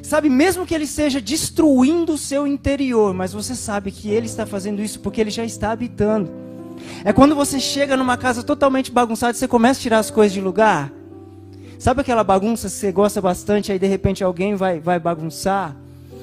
sabe? 0.00 0.30
Mesmo 0.30 0.64
que 0.64 0.72
Ele 0.72 0.84
esteja 0.84 1.20
destruindo 1.20 2.12
o 2.12 2.18
seu 2.18 2.46
interior, 2.46 3.12
mas 3.12 3.32
você 3.32 3.52
sabe 3.56 3.90
que 3.90 4.08
Ele 4.08 4.26
está 4.26 4.46
fazendo 4.46 4.80
isso 4.80 5.00
porque 5.00 5.20
Ele 5.20 5.30
já 5.30 5.44
está 5.44 5.72
habitando. 5.72 6.30
É 7.04 7.12
quando 7.12 7.34
você 7.34 7.58
chega 7.58 7.96
numa 7.96 8.16
casa 8.16 8.44
totalmente 8.44 8.92
bagunçada 8.92 9.32
e 9.32 9.36
você 9.36 9.48
começa 9.48 9.80
a 9.80 9.82
tirar 9.82 9.98
as 9.98 10.10
coisas 10.10 10.32
de 10.32 10.40
lugar. 10.40 10.92
Sabe 11.80 12.02
aquela 12.02 12.22
bagunça 12.22 12.68
que 12.68 12.74
você 12.74 12.92
gosta 12.92 13.20
bastante, 13.20 13.72
aí 13.72 13.78
de 13.80 13.88
repente 13.88 14.22
alguém 14.22 14.54
vai, 14.54 14.78
vai 14.78 15.00
bagunçar? 15.00 15.74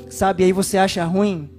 Sabe, 0.10 0.46
aí 0.46 0.54
você 0.54 0.78
acha 0.78 1.04
ruim? 1.04 1.50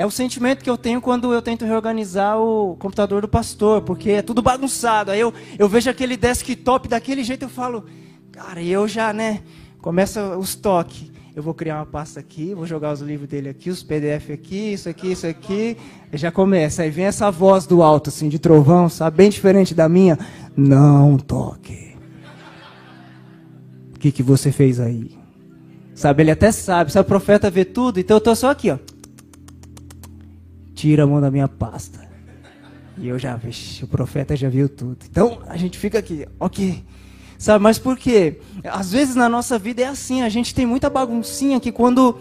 É 0.00 0.06
o 0.06 0.10
sentimento 0.10 0.64
que 0.64 0.70
eu 0.70 0.78
tenho 0.78 0.98
quando 0.98 1.30
eu 1.30 1.42
tento 1.42 1.66
reorganizar 1.66 2.38
o 2.38 2.74
computador 2.76 3.20
do 3.20 3.28
pastor, 3.28 3.82
porque 3.82 4.12
é 4.12 4.22
tudo 4.22 4.40
bagunçado. 4.40 5.10
Aí 5.10 5.20
eu, 5.20 5.30
eu 5.58 5.68
vejo 5.68 5.90
aquele 5.90 6.16
desktop 6.16 6.88
daquele 6.88 7.22
jeito, 7.22 7.42
eu 7.42 7.50
falo, 7.50 7.84
cara, 8.32 8.62
eu 8.62 8.88
já, 8.88 9.12
né, 9.12 9.42
começa 9.78 10.38
os 10.38 10.54
toques. 10.54 11.12
Eu 11.36 11.42
vou 11.42 11.52
criar 11.52 11.76
uma 11.76 11.84
pasta 11.84 12.18
aqui, 12.18 12.54
vou 12.54 12.64
jogar 12.64 12.94
os 12.94 13.02
livros 13.02 13.28
dele 13.28 13.50
aqui, 13.50 13.68
os 13.68 13.82
PDF 13.82 14.30
aqui, 14.32 14.72
isso 14.72 14.88
aqui, 14.88 15.12
isso 15.12 15.26
aqui. 15.26 15.76
Já 16.14 16.32
começa. 16.32 16.80
Aí 16.80 16.88
vem 16.88 17.04
essa 17.04 17.30
voz 17.30 17.66
do 17.66 17.82
alto, 17.82 18.08
assim, 18.08 18.30
de 18.30 18.38
trovão, 18.38 18.88
sabe? 18.88 19.18
Bem 19.18 19.28
diferente 19.28 19.74
da 19.74 19.86
minha. 19.86 20.18
Não 20.56 21.18
toque. 21.18 21.94
O 23.94 23.98
que, 23.98 24.10
que 24.10 24.22
você 24.22 24.50
fez 24.50 24.80
aí? 24.80 25.10
Sabe, 25.94 26.22
ele 26.22 26.30
até 26.30 26.50
sabe. 26.50 26.90
Sabe, 26.90 27.04
o 27.04 27.06
profeta 27.06 27.50
vê 27.50 27.66
tudo, 27.66 28.00
então 28.00 28.16
eu 28.16 28.20
tô 28.22 28.34
só 28.34 28.50
aqui, 28.50 28.70
ó 28.70 28.78
tira 30.80 31.04
a 31.04 31.06
mão 31.06 31.20
da 31.20 31.30
minha 31.30 31.46
pasta. 31.46 32.08
E 32.96 33.06
eu 33.06 33.18
já, 33.18 33.36
vi, 33.36 33.50
o 33.82 33.86
profeta 33.86 34.34
já 34.34 34.48
viu 34.48 34.66
tudo. 34.66 34.96
Então 35.10 35.40
a 35.46 35.56
gente 35.56 35.78
fica 35.78 35.98
aqui, 35.98 36.26
ok. 36.38 36.82
Sabe, 37.36 37.62
mas 37.62 37.78
por 37.78 37.98
quê? 37.98 38.38
Às 38.64 38.90
vezes 38.90 39.14
na 39.14 39.28
nossa 39.28 39.58
vida 39.58 39.82
é 39.82 39.86
assim, 39.86 40.22
a 40.22 40.28
gente 40.30 40.54
tem 40.54 40.64
muita 40.64 40.88
baguncinha 40.88 41.60
que 41.60 41.70
quando 41.70 42.18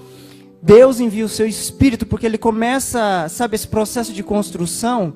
Deus 0.61 0.99
envia 0.99 1.23
o 1.23 1.29
seu 1.29 1.47
espírito, 1.47 2.05
porque 2.05 2.25
ele 2.25 2.37
começa, 2.37 3.27
sabe, 3.29 3.55
esse 3.55 3.67
processo 3.67 4.11
de 4.11 4.23
construção, 4.23 5.13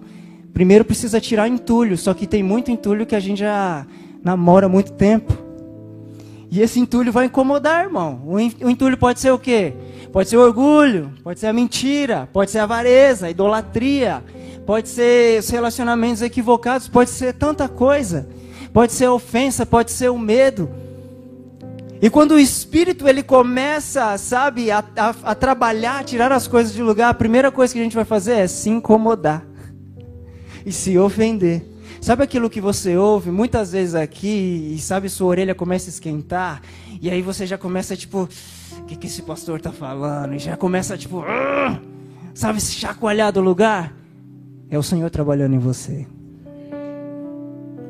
primeiro 0.53 0.85
precisa 0.85 1.19
tirar 1.19 1.49
entulho, 1.49 1.97
só 1.97 2.13
que 2.13 2.25
tem 2.25 2.41
muito 2.41 2.71
entulho 2.71 3.05
que 3.05 3.15
a 3.15 3.19
gente 3.19 3.39
já 3.39 3.85
namora 4.23 4.67
há 4.67 4.69
muito 4.69 4.93
tempo. 4.93 5.37
E 6.49 6.61
esse 6.61 6.79
entulho 6.79 7.11
vai 7.11 7.25
incomodar, 7.25 7.83
irmão. 7.83 8.21
O 8.25 8.69
entulho 8.69 8.97
pode 8.97 9.19
ser 9.19 9.31
o 9.31 9.39
quê? 9.39 9.73
Pode 10.14 10.30
ser 10.30 10.38
orgulho, 10.38 11.11
pode 11.24 11.39
ser 11.39 11.47
a 11.47 11.53
mentira, 11.53 12.30
pode 12.32 12.51
ser 12.51 12.59
a 12.59 12.64
avareza, 12.64 13.26
a 13.26 13.32
idolatria, 13.32 14.24
pode 14.64 14.88
ser 14.88 15.39
os 15.39 15.49
relacionamentos 15.49 16.22
equivocados, 16.22 16.88
pode 16.88 17.09
ser 17.09 17.34
tanta 17.34 17.68
coisa. 17.68 18.30
Pode 18.72 18.93
ser 18.93 19.05
a 19.05 19.14
ofensa, 19.14 19.66
pode 19.66 19.91
ser 19.91 20.09
o 20.09 20.18
medo. 20.18 20.70
E 21.99 22.11
quando 22.11 22.34
o 22.34 22.39
Espírito 22.39 23.07
ele 23.07 23.24
começa, 23.24 24.16
sabe, 24.20 24.70
a, 24.70 24.84
a, 24.95 25.16
a 25.24 25.36
trabalhar, 25.36 25.99
a 25.99 26.03
tirar 26.03 26.32
as 26.32 26.47
coisas 26.47 26.74
de 26.74 26.84
lugar, 26.84 27.09
a 27.09 27.14
primeira 27.14 27.51
coisa 27.51 27.74
que 27.74 27.80
a 27.80 27.84
gente 27.84 27.95
vai 27.95 28.05
fazer 28.05 28.34
é 28.34 28.47
se 28.47 28.70
incomodar 28.70 29.43
e 30.64 30.72
se 30.72 30.95
ofender. 30.95 31.66
Sabe 31.99 32.22
aquilo 32.24 32.51
que 32.51 32.61
você 32.61 32.97
ouve 32.97 33.32
muitas 33.32 33.72
vezes 33.72 33.95
aqui 33.95 34.74
e 34.76 34.80
sabe 34.80 35.09
sua 35.09 35.28
orelha 35.28 35.55
começa 35.55 35.88
a 35.88 35.91
esquentar 35.91 36.61
e 37.01 37.09
aí 37.09 37.22
você 37.22 37.47
já 37.47 37.57
começa 37.57 37.95
tipo, 37.95 38.28
o 38.84 38.86
que, 38.86 38.97
que 38.97 39.07
esse 39.07 39.21
pastor 39.21 39.57
está 39.57 39.71
falando? 39.71 40.36
E 40.36 40.39
já 40.39 40.57
começa 40.57 40.97
tipo, 40.97 41.19
uh, 41.19 41.79
sabe, 42.34 42.59
se 42.59 42.73
chacoalhar 42.73 43.31
do 43.31 43.39
lugar. 43.39 43.95
É 44.69 44.77
o 44.77 44.84
Senhor 44.84 45.09
trabalhando 45.09 45.55
em 45.55 45.59
você. 45.59 46.05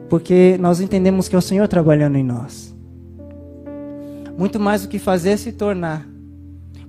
Porque 0.07 0.55
nós 0.59 0.79
entendemos 0.79 1.27
que 1.27 1.35
é 1.35 1.39
o 1.39 1.41
Senhor 1.41 1.67
trabalhando 1.67 2.15
em 2.15 2.23
nós. 2.23 2.75
Muito 4.37 4.59
mais 4.59 4.83
do 4.83 4.87
que 4.87 4.99
fazer 4.99 5.31
é 5.31 5.37
se 5.37 5.51
tornar. 5.51 6.07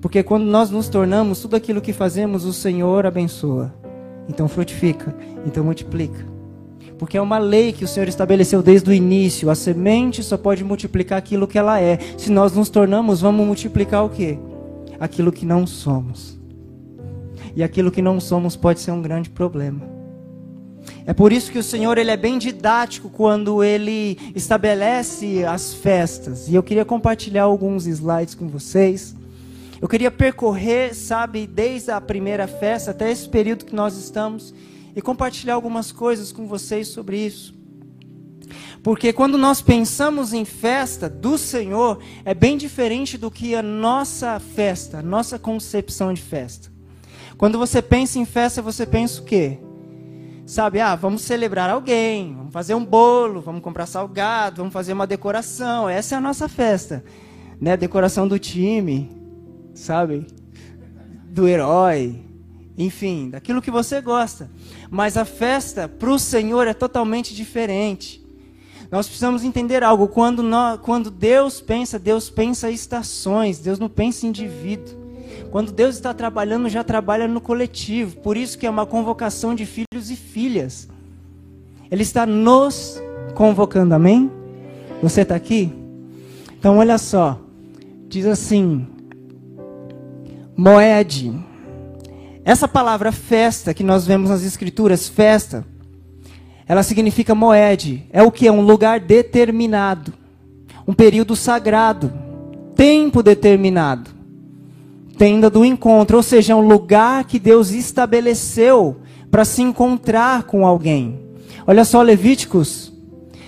Porque 0.02 0.22
quando 0.22 0.44
nós 0.44 0.68
nos 0.68 0.88
tornamos, 0.88 1.40
tudo 1.40 1.57
aquilo 1.57 1.80
que 1.80 1.94
fazemos, 1.94 2.44
o 2.44 2.52
Senhor 2.52 3.07
abençoa. 3.07 3.72
Então 4.28 4.48
frutifica, 4.48 5.14
então 5.46 5.64
multiplica. 5.64 6.34
Porque 6.99 7.16
é 7.16 7.20
uma 7.20 7.38
lei 7.38 7.72
que 7.72 7.84
o 7.84 7.88
Senhor 7.88 8.09
estabeleceu 8.09 8.62
desde 8.62 8.90
o 8.90 8.92
início. 8.92 9.51
A 9.51 9.55
semente 9.55 10.22
só 10.22 10.36
pode 10.36 10.62
multiplicar 10.62 11.18
aquilo 11.18 11.47
que 11.47 11.59
ela 11.59 11.80
é. 11.80 11.99
Se 12.16 12.30
nós 12.30 12.53
nos 12.53 12.68
tornamos, 12.68 13.20
vamos 13.20 13.47
multiplicar 13.47 14.05
o 14.05 14.09
quê? 14.09 14.38
Aquilo 15.01 15.32
que 15.32 15.45
não 15.45 15.66
somos. 15.66 16.38
E 17.57 17.62
aquilo 17.62 17.90
que 17.90 18.03
não 18.03 18.20
somos 18.20 18.57
pode 18.57 18.80
ser 18.80 18.92
um 18.92 19.03
grande 19.03 19.28
problema. 19.28 19.95
É 21.07 21.12
por 21.12 21.32
isso 21.32 21.51
que 21.51 21.59
o 21.59 21.62
Senhor 21.62 21.99
ele 21.99 22.11
é 22.11 22.16
bem 22.16 22.38
didático 22.38 23.09
quando 23.11 23.62
ele 23.62 24.18
estabelece 24.34 25.45
as 25.45 25.74
festas. 25.74 26.49
E 26.49 26.55
eu 26.55 26.62
queria 26.62 26.84
compartilhar 26.84 27.45
alguns 27.45 27.86
slides 27.86 28.34
com 28.34 28.49
vocês. 28.49 29.14
Eu 29.80 29.88
queria 29.88 30.11
percorrer, 30.11 30.95
sabe, 30.95 31.47
desde 31.47 31.90
a 31.90 32.01
primeira 32.01 32.47
festa 32.47 32.92
até 32.92 33.11
esse 33.11 33.28
período 33.28 33.64
que 33.64 33.74
nós 33.74 33.97
estamos 33.99 34.55
e 34.95 35.03
compartilhar 35.03 35.55
algumas 35.55 35.90
coisas 35.92 36.32
com 36.32 36.47
vocês 36.47 36.88
sobre 36.88 37.18
isso. 37.18 37.55
Porque 38.82 39.12
quando 39.12 39.38
nós 39.38 39.62
pensamos 39.62 40.32
em 40.32 40.45
festa 40.45 41.09
do 41.09 41.38
Senhor, 41.38 42.01
é 42.24 42.34
bem 42.34 42.57
diferente 42.57 43.16
do 43.16 43.30
que 43.30 43.55
a 43.55 43.62
nossa 43.62 44.38
festa, 44.38 44.99
a 44.99 45.03
nossa 45.03 45.38
concepção 45.38 46.12
de 46.12 46.20
festa. 46.20 46.70
Quando 47.36 47.59
você 47.59 47.80
pensa 47.80 48.18
em 48.18 48.24
festa, 48.24 48.61
você 48.62 48.86
pensa 48.86 49.20
o 49.20 49.24
quê? 49.24 49.59
Sabe, 50.47 50.78
ah, 50.78 50.95
vamos 50.95 51.22
celebrar 51.22 51.70
alguém, 51.70 52.34
vamos 52.34 52.53
fazer 52.53 52.74
um 52.74 52.84
bolo, 52.84 53.40
vamos 53.40 53.62
comprar 53.62 53.86
salgado, 53.86 54.59
vamos 54.59 54.72
fazer 54.74 54.92
uma 54.92 55.07
decoração. 55.07 55.88
Essa 55.88 56.16
é 56.16 56.18
a 56.18 56.20
nossa 56.20 56.49
festa. 56.49 57.03
Né? 57.59 57.76
Decoração 57.78 58.28
do 58.28 58.38
time, 58.38 59.11
sabe? 59.72 60.26
Do 61.24 61.49
herói, 61.49 62.22
enfim, 62.76 63.30
daquilo 63.30 63.62
que 63.62 63.70
você 63.70 64.01
gosta. 64.03 64.51
Mas 64.95 65.16
a 65.16 65.24
festa 65.24 65.88
para 65.88 66.09
o 66.09 66.20
Senhor 66.20 66.68
é 66.68 66.72
totalmente 66.72 67.34
diferente. 67.34 68.24
Nós 68.92 69.09
precisamos 69.09 69.42
entender 69.42 69.82
algo. 69.82 70.07
Quando, 70.07 70.40
nós, 70.40 70.78
quando 70.80 71.11
Deus 71.11 71.61
pensa, 71.61 71.99
Deus 71.99 72.30
pensa 72.30 72.70
estações, 72.70 73.59
Deus 73.59 73.80
não 73.80 73.88
pensa 73.88 74.24
em 74.24 74.28
indivíduo. 74.28 74.95
Quando 75.51 75.72
Deus 75.72 75.97
está 75.97 76.14
trabalhando, 76.14 76.68
já 76.68 76.84
trabalha 76.84 77.26
no 77.26 77.40
coletivo. 77.40 78.18
Por 78.18 78.36
isso 78.36 78.57
que 78.57 78.68
é 78.68 78.70
uma 78.70 78.86
convocação 78.86 79.53
de 79.53 79.66
filhos 79.66 80.12
e 80.12 80.14
filhas. 80.14 80.88
Ele 81.90 82.05
está 82.05 82.24
nos 82.24 83.03
convocando, 83.34 83.97
amém? 83.97 84.30
Você 85.03 85.22
está 85.22 85.34
aqui? 85.34 85.72
Então 86.57 86.78
olha 86.78 86.99
só. 86.99 87.40
Diz 88.07 88.26
assim: 88.26 88.86
Moed 90.57 91.34
essa 92.45 92.68
palavra 92.68 93.11
festa 93.11 93.72
que 93.72 93.82
nós 93.82 94.07
vemos 94.07 94.28
nas 94.28 94.42
escrituras, 94.42 95.09
festa, 95.09 95.64
ela 96.68 96.82
significa 96.82 97.34
moed. 97.34 98.07
É 98.11 98.22
o 98.22 98.30
que? 98.30 98.47
É 98.47 98.53
um 98.53 98.61
lugar 98.61 99.01
determinado. 99.01 100.12
Um 100.86 100.92
período 100.92 101.34
sagrado. 101.34 102.12
Tempo 102.76 103.22
determinado. 103.22 104.11
Tenda 105.16 105.49
do 105.49 105.64
encontro. 105.64 106.18
Ou 106.18 106.22
seja, 106.22 106.53
é 106.53 106.57
um 106.57 106.66
lugar 106.66 107.24
que 107.24 107.38
Deus 107.38 107.70
estabeleceu 107.70 109.01
para 109.30 109.45
se 109.47 109.62
encontrar 109.62 110.42
com 110.42 110.66
alguém. 110.66 111.20
Olha 111.66 111.84
só 111.84 112.03
Levíticos 112.03 112.92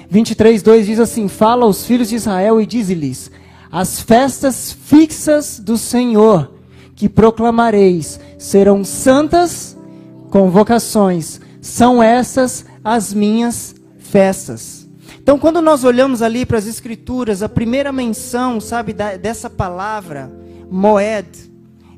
23, 0.09 0.63
2 0.63 0.87
diz 0.87 1.01
assim: 1.01 1.29
Fala 1.29 1.65
aos 1.65 1.85
filhos 1.85 2.09
de 2.09 2.17
Israel 2.17 2.61
e 2.61 2.67
diz-lhes: 2.67 3.31
As 3.71 4.01
festas 4.01 4.73
fixas 4.73 5.59
do 5.59 5.77
Senhor 5.77 6.56
que 6.97 7.11
proclamareis 7.11 8.19
serão 8.39 8.83
santas 8.83 9.77
convocações. 10.31 11.41
São 11.61 12.03
essas 12.03 12.65
as 12.83 13.13
minhas 13.13 13.75
festas. 13.99 14.89
Então, 15.21 15.39
quando 15.39 15.61
nós 15.61 15.85
olhamos 15.85 16.23
ali 16.23 16.47
para 16.47 16.59
as 16.59 16.67
Escrituras, 16.67 17.43
a 17.43 17.49
primeira 17.49 17.93
menção, 17.93 18.61
sabe, 18.61 18.93
dessa 18.93 19.51
palavra, 19.51 20.33
moed, 20.71 21.29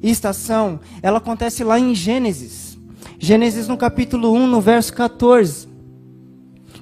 estação, 0.02 0.80
ela 1.02 1.18
acontece 1.18 1.62
lá 1.62 1.78
em 1.78 1.94
Gênesis. 1.94 2.76
Gênesis 3.18 3.68
no 3.68 3.76
capítulo 3.76 4.32
1, 4.32 4.46
no 4.46 4.60
verso 4.60 4.92
14. 4.94 5.68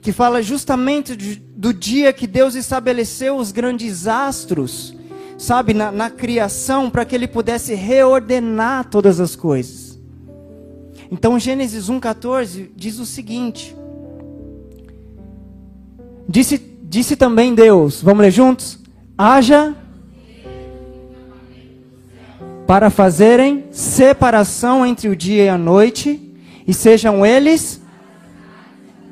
Que 0.01 0.13
fala 0.13 0.41
justamente 0.41 1.17
do 1.17 1.75
dia 1.75 2.13
que 2.13 2.27
Deus 2.27 2.55
estabeleceu 2.55 3.37
os 3.37 3.51
grandes 3.51 4.07
astros 4.07 4.96
sabe, 5.39 5.75
na, 5.75 5.93
na 5.93 6.11
criação, 6.11 6.91
para 6.91 7.05
que 7.05 7.15
ele 7.15 7.29
pudesse 7.29 7.75
reordenar 7.75 8.89
todas 8.89 9.21
as 9.21 9.37
coisas. 9.37 9.99
Então, 11.11 11.39
Gênesis 11.39 11.89
1,14 11.89 12.71
diz 12.75 12.99
o 12.99 13.07
seguinte: 13.07 13.77
disse, 16.29 16.59
disse 16.83 17.17
também 17.17 17.55
Deus, 17.55 18.03
vamos 18.03 18.23
ler 18.23 18.31
juntos? 18.31 18.79
Haja 19.17 19.75
para 22.67 22.91
fazerem 22.91 23.67
separação 23.71 24.85
entre 24.85 25.09
o 25.09 25.15
dia 25.15 25.45
e 25.45 25.49
a 25.49 25.57
noite, 25.57 26.35
e 26.67 26.75
sejam 26.75 27.25
eles 27.25 27.81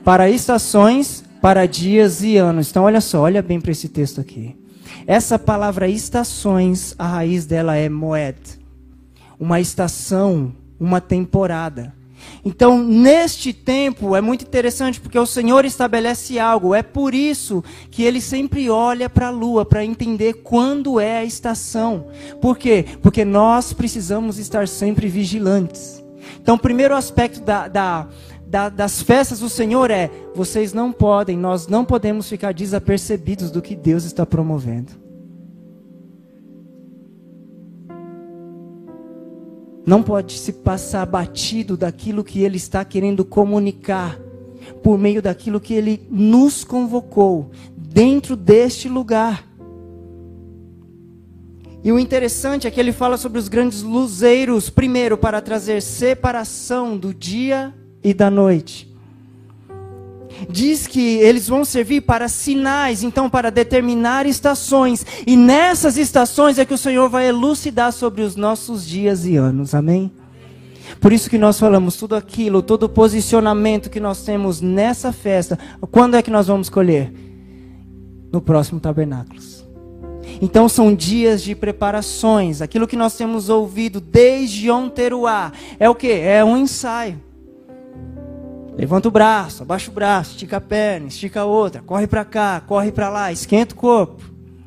para 0.02 0.28
estações, 0.28 1.22
para 1.40 1.66
dias 1.66 2.22
e 2.22 2.36
anos. 2.36 2.70
Então, 2.70 2.82
olha 2.82 3.00
só, 3.00 3.20
olha 3.20 3.40
bem 3.40 3.60
para 3.60 3.70
esse 3.70 3.88
texto 3.88 4.20
aqui. 4.20 4.56
Essa 5.06 5.38
palavra 5.38 5.88
estações, 5.88 6.94
a 6.98 7.06
raiz 7.06 7.46
dela 7.46 7.76
é 7.76 7.88
moed. 7.88 8.38
Uma 9.38 9.60
estação, 9.60 10.54
uma 10.78 11.00
temporada. 11.00 11.94
Então, 12.44 12.82
neste 12.82 13.52
tempo, 13.52 14.14
é 14.14 14.20
muito 14.20 14.44
interessante 14.44 15.00
porque 15.00 15.18
o 15.18 15.26
Senhor 15.26 15.64
estabelece 15.64 16.38
algo. 16.38 16.74
É 16.74 16.82
por 16.82 17.14
isso 17.14 17.64
que 17.90 18.02
ele 18.02 18.20
sempre 18.20 18.68
olha 18.68 19.08
para 19.08 19.28
a 19.28 19.30
lua 19.30 19.64
para 19.64 19.84
entender 19.84 20.34
quando 20.34 21.00
é 21.00 21.18
a 21.18 21.24
estação. 21.24 22.06
Por 22.40 22.58
quê? 22.58 22.84
Porque 23.02 23.24
nós 23.24 23.72
precisamos 23.72 24.38
estar 24.38 24.68
sempre 24.68 25.08
vigilantes. 25.08 26.02
Então, 26.40 26.56
o 26.56 26.58
primeiro 26.58 26.94
aspecto 26.94 27.40
da, 27.40 27.68
da, 27.68 28.08
da, 28.54 28.68
das 28.68 29.02
festas 29.02 29.40
do 29.40 29.48
Senhor 29.48 29.90
é: 29.90 30.08
vocês 30.32 30.72
não 30.72 30.92
podem, 30.92 31.36
nós 31.36 31.66
não 31.66 31.84
podemos 31.84 32.28
ficar 32.28 32.54
desapercebidos 32.54 33.50
do 33.50 33.60
que 33.60 33.74
Deus 33.74 34.04
está 34.04 34.24
promovendo. 34.24 35.02
não 39.86 40.02
pode 40.02 40.38
se 40.38 40.50
passar 40.50 41.04
batido 41.04 41.76
daquilo 41.76 42.24
que 42.24 42.42
Ele 42.42 42.56
está 42.56 42.82
querendo 42.86 43.22
comunicar, 43.22 44.18
por 44.82 44.96
meio 44.96 45.20
daquilo 45.20 45.60
que 45.60 45.74
Ele 45.74 46.08
nos 46.10 46.64
convocou, 46.64 47.50
dentro 47.76 48.34
deste 48.34 48.88
lugar. 48.88 49.46
E 51.82 51.92
o 51.92 51.98
interessante 51.98 52.66
é 52.66 52.70
que 52.70 52.80
ele 52.80 52.92
fala 52.92 53.18
sobre 53.18 53.38
os 53.38 53.46
grandes 53.46 53.82
luzeiros, 53.82 54.70
primeiro, 54.70 55.18
para 55.18 55.42
trazer 55.42 55.82
separação 55.82 56.96
do 56.96 57.12
dia 57.12 57.74
e 58.04 58.14
da 58.14 58.30
noite 58.30 58.94
diz 60.48 60.86
que 60.86 61.18
eles 61.18 61.48
vão 61.48 61.64
servir 61.64 62.02
para 62.02 62.28
sinais, 62.28 63.02
então 63.02 63.30
para 63.30 63.50
determinar 63.50 64.26
estações, 64.26 65.04
e 65.26 65.36
nessas 65.36 65.96
estações 65.96 66.58
é 66.58 66.64
que 66.64 66.74
o 66.74 66.78
Senhor 66.78 67.08
vai 67.08 67.28
elucidar 67.28 67.92
sobre 67.92 68.22
os 68.22 68.36
nossos 68.36 68.86
dias 68.86 69.24
e 69.26 69.36
anos. 69.36 69.74
Amém? 69.74 70.10
Por 71.00 71.12
isso 71.12 71.30
que 71.30 71.38
nós 71.38 71.58
falamos 71.58 71.96
tudo 71.96 72.14
aquilo, 72.14 72.62
todo 72.62 72.84
o 72.84 72.88
posicionamento 72.88 73.90
que 73.90 74.00
nós 74.00 74.22
temos 74.22 74.60
nessa 74.60 75.12
festa, 75.12 75.58
quando 75.90 76.16
é 76.16 76.22
que 76.22 76.30
nós 76.30 76.46
vamos 76.46 76.68
colher? 76.68 77.12
No 78.32 78.40
próximo 78.40 78.80
tabernáculo. 78.80 79.40
Então 80.42 80.68
são 80.68 80.94
dias 80.94 81.42
de 81.42 81.54
preparações. 81.54 82.60
Aquilo 82.60 82.86
que 82.86 82.96
nós 82.96 83.16
temos 83.16 83.48
ouvido 83.48 84.00
desde 84.00 84.70
Onteruá 84.70 85.52
é 85.78 85.88
o 85.88 85.94
que? 85.94 86.10
É 86.10 86.44
um 86.44 86.56
ensaio. 86.56 87.23
Levanta 88.76 89.08
o 89.08 89.10
braço, 89.10 89.62
abaixa 89.62 89.90
o 89.90 89.94
braço, 89.94 90.32
estica 90.32 90.56
a 90.56 90.60
perna, 90.60 91.06
estica 91.06 91.42
a 91.42 91.44
outra, 91.44 91.80
corre 91.80 92.06
para 92.06 92.24
cá, 92.24 92.60
corre 92.60 92.90
para 92.90 93.08
lá, 93.08 93.30
esquenta 93.30 93.74
o 93.74 93.78
corpo. 93.78 94.22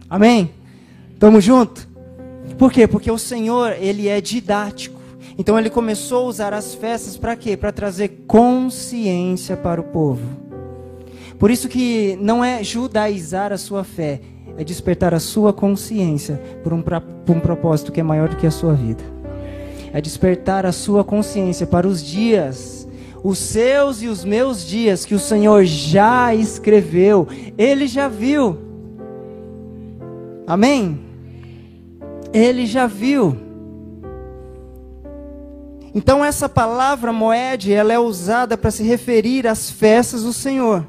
Amém? 0.10 0.52
Tamo 1.20 1.42
junto? 1.42 1.88
Por 2.58 2.72
quê? 2.72 2.88
Porque 2.88 3.12
o 3.12 3.18
Senhor, 3.18 3.74
ele 3.74 4.08
é 4.08 4.22
didático. 4.22 4.98
Então 5.38 5.60
ele 5.60 5.70
começou 5.70 6.26
a 6.26 6.28
usar 6.28 6.54
as 6.54 6.74
festas 6.74 7.18
para 7.18 7.36
quê? 7.36 7.58
Para 7.58 7.72
trazer 7.72 8.24
consciência 8.26 9.58
para 9.58 9.82
o 9.82 9.84
povo. 9.84 10.24
Por 11.38 11.52
isso 11.52 11.68
que 11.68 12.18
não 12.20 12.44
é 12.44 12.64
judaizar 12.64 13.52
a 13.52 13.58
sua 13.58 13.84
fé, 13.84 14.22
é 14.58 14.64
despertar 14.64 15.14
a 15.14 15.20
sua 15.20 15.54
consciência 15.54 16.42
por 16.64 16.74
um, 16.74 16.82
pra, 16.82 17.00
por 17.00 17.36
um 17.36 17.40
propósito 17.40 17.92
que 17.92 18.00
é 18.00 18.04
maior 18.04 18.30
do 18.30 18.36
que 18.38 18.48
a 18.48 18.52
sua 18.52 18.74
vida. 18.74 19.04
É 19.94 20.02
despertar 20.02 20.66
a 20.66 20.72
sua 20.72 21.04
consciência 21.04 21.68
para 21.68 21.88
os 21.88 22.04
dias 22.04 22.77
os 23.24 23.38
seus 23.38 24.02
e 24.02 24.08
os 24.08 24.24
meus 24.24 24.66
dias 24.66 25.06
que 25.06 25.16
o 25.16 25.20
Senhor 25.20 25.66
já 25.66 26.34
escreveu, 26.34 27.28
Ele 27.58 27.88
já 27.88 28.08
viu. 28.08 28.58
Amém? 30.46 31.00
Ele 32.34 32.66
já 32.66 32.88
viu. 32.88 33.38
Então 35.94 36.24
essa 36.24 36.48
palavra 36.48 37.12
moed, 37.12 37.74
ela 37.74 37.92
é 37.92 38.00
usada 38.00 38.58
para 38.58 38.72
se 38.72 38.84
referir 38.84 39.48
às 39.48 39.72
festas 39.72 40.24
do 40.24 40.32
Senhor. 40.32 40.86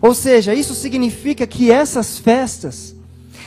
Ou 0.00 0.14
seja, 0.14 0.54
isso 0.54 0.74
significa 0.74 1.46
que 1.46 1.70
essas 1.70 2.18
festas, 2.18 2.96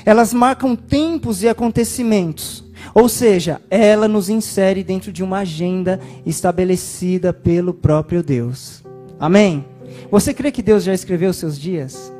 elas 0.05 0.33
marcam 0.33 0.75
tempos 0.75 1.43
e 1.43 1.49
acontecimentos 1.49 2.70
ou 2.93 3.07
seja, 3.07 3.61
ela 3.69 4.07
nos 4.07 4.29
insere 4.29 4.83
dentro 4.83 5.11
de 5.11 5.23
uma 5.23 5.39
agenda 5.39 5.99
estabelecida 6.25 7.31
pelo 7.31 7.73
próprio 7.73 8.21
Deus. 8.21 8.83
Amém? 9.19 9.65
Você 10.09 10.33
crê 10.33 10.51
que 10.51 10.61
Deus 10.61 10.83
já 10.83 10.93
escreveu 10.93 11.29
os 11.29 11.37
seus 11.37 11.57
dias? 11.57 12.11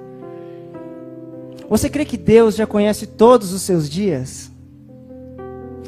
Você 1.70 1.90
crê 1.90 2.06
que 2.06 2.18
Deus 2.18 2.56
já 2.56 2.68
conhece 2.68 3.08
todos 3.08 3.54
os 3.54 3.62
seus 3.62 3.90
dias? 3.90 4.52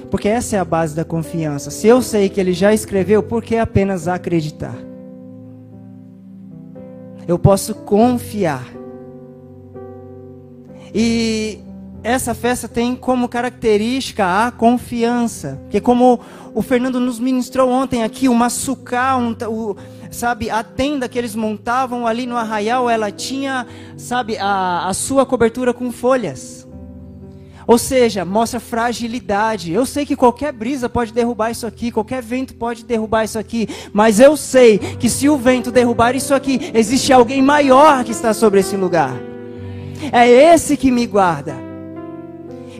Porque 0.10 0.30
essa 0.30 0.56
é 0.56 0.60
a 0.60 0.66
base 0.66 0.96
da 0.96 1.04
confiança. 1.04 1.72
Se 1.72 1.88
eu 1.88 2.02
sei 2.02 2.30
que 2.30 2.40
Ele 2.40 2.54
já 2.54 2.74
escreveu, 2.74 3.24
por 3.24 3.42
que 3.42 3.58
apenas 3.58 4.08
acreditar? 4.08 4.76
Eu 7.28 7.40
posso 7.40 7.74
confiar. 7.74 8.66
E 10.94 11.60
essa 12.04 12.36
festa 12.36 12.68
tem 12.68 12.96
como 12.96 13.30
característica 13.30 14.46
a 14.46 14.52
confiança. 14.52 15.62
Que 15.70 15.80
como 15.80 16.20
o 16.54 16.62
Fernando 16.62 17.00
nos 17.00 17.18
ministrou 17.18 17.70
ontem 17.70 18.04
aqui, 18.04 18.28
o 18.28 18.36
maçucá, 18.36 19.16
um, 19.16 19.36
o, 19.48 19.76
sabe, 20.12 20.50
a 20.50 20.62
tenda 20.64 21.08
que 21.08 21.18
eles 21.18 21.34
montavam 21.34 22.06
ali 22.06 22.26
no 22.26 22.36
arraial, 22.36 22.90
ela 22.90 23.10
tinha, 23.10 23.66
sabe, 23.98 24.38
a, 24.38 24.88
a 24.88 24.94
sua 24.94 25.26
cobertura 25.26 25.74
com 25.74 25.92
folhas. 25.92 26.68
Ou 27.66 27.78
seja, 27.78 28.26
mostra 28.26 28.60
fragilidade. 28.60 29.72
Eu 29.72 29.86
sei 29.86 30.06
que 30.06 30.18
qualquer 30.18 30.52
brisa 30.52 30.90
pode 30.90 31.14
derrubar 31.14 31.52
isso 31.52 31.66
aqui, 31.66 31.90
qualquer 31.92 32.22
vento 32.22 32.54
pode 32.56 32.84
derrubar 32.84 33.24
isso 33.24 33.40
aqui, 33.40 33.70
mas 33.94 34.20
eu 34.20 34.36
sei 34.36 34.78
que 34.78 35.10
se 35.10 35.30
o 35.30 35.38
vento 35.38 35.72
derrubar 35.72 36.14
isso 36.14 36.34
aqui, 36.34 36.72
existe 36.74 37.14
alguém 37.14 37.42
maior 37.42 38.04
que 38.04 38.12
está 38.12 38.34
sobre 38.34 38.60
esse 38.60 38.76
lugar. 38.76 39.14
É 40.12 40.28
esse 40.28 40.76
que 40.76 40.92
me 40.92 41.08
guarda. 41.08 41.63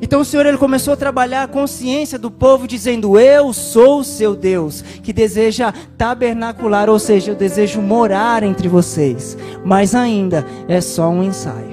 Então 0.04 0.20
o 0.20 0.26
Senhor 0.26 0.46
ele 0.46 0.58
começou 0.58 0.94
a 0.94 0.98
trabalhar 0.98 1.44
a 1.44 1.48
consciência 1.48 2.20
do 2.20 2.30
povo 2.30 2.68
dizendo: 2.68 3.18
"Eu 3.18 3.54
sou 3.54 4.02
o 4.02 4.04
seu 4.04 4.36
Deus, 4.36 4.82
que 4.82 5.14
deseja 5.14 5.74
tabernacular, 5.98 6.90
ou 6.90 7.00
seja, 7.00 7.32
eu 7.32 7.36
desejo 7.36 7.82
morar 7.82 8.44
entre 8.44 8.68
vocês". 8.68 9.38
Mas 9.64 9.96
ainda 9.96 10.46
é 10.68 10.82
só 10.82 11.08
um 11.08 11.24
ensaio. 11.24 11.72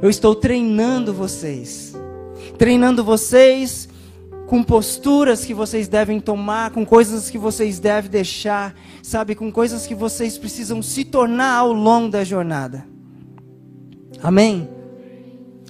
Eu 0.00 0.08
estou 0.08 0.34
treinando 0.34 1.12
vocês. 1.12 1.94
Treinando 2.56 3.04
vocês 3.04 3.86
com 4.46 4.62
posturas 4.62 5.44
que 5.44 5.52
vocês 5.52 5.88
devem 5.88 6.20
tomar, 6.20 6.70
com 6.70 6.86
coisas 6.86 7.28
que 7.28 7.36
vocês 7.36 7.78
devem 7.78 8.10
deixar, 8.10 8.74
sabe, 9.02 9.34
com 9.34 9.52
coisas 9.52 9.86
que 9.86 9.94
vocês 9.94 10.38
precisam 10.38 10.80
se 10.80 11.04
tornar 11.04 11.52
ao 11.52 11.70
longo 11.70 12.08
da 12.08 12.24
jornada. 12.24 12.86
Amém? 14.22 14.75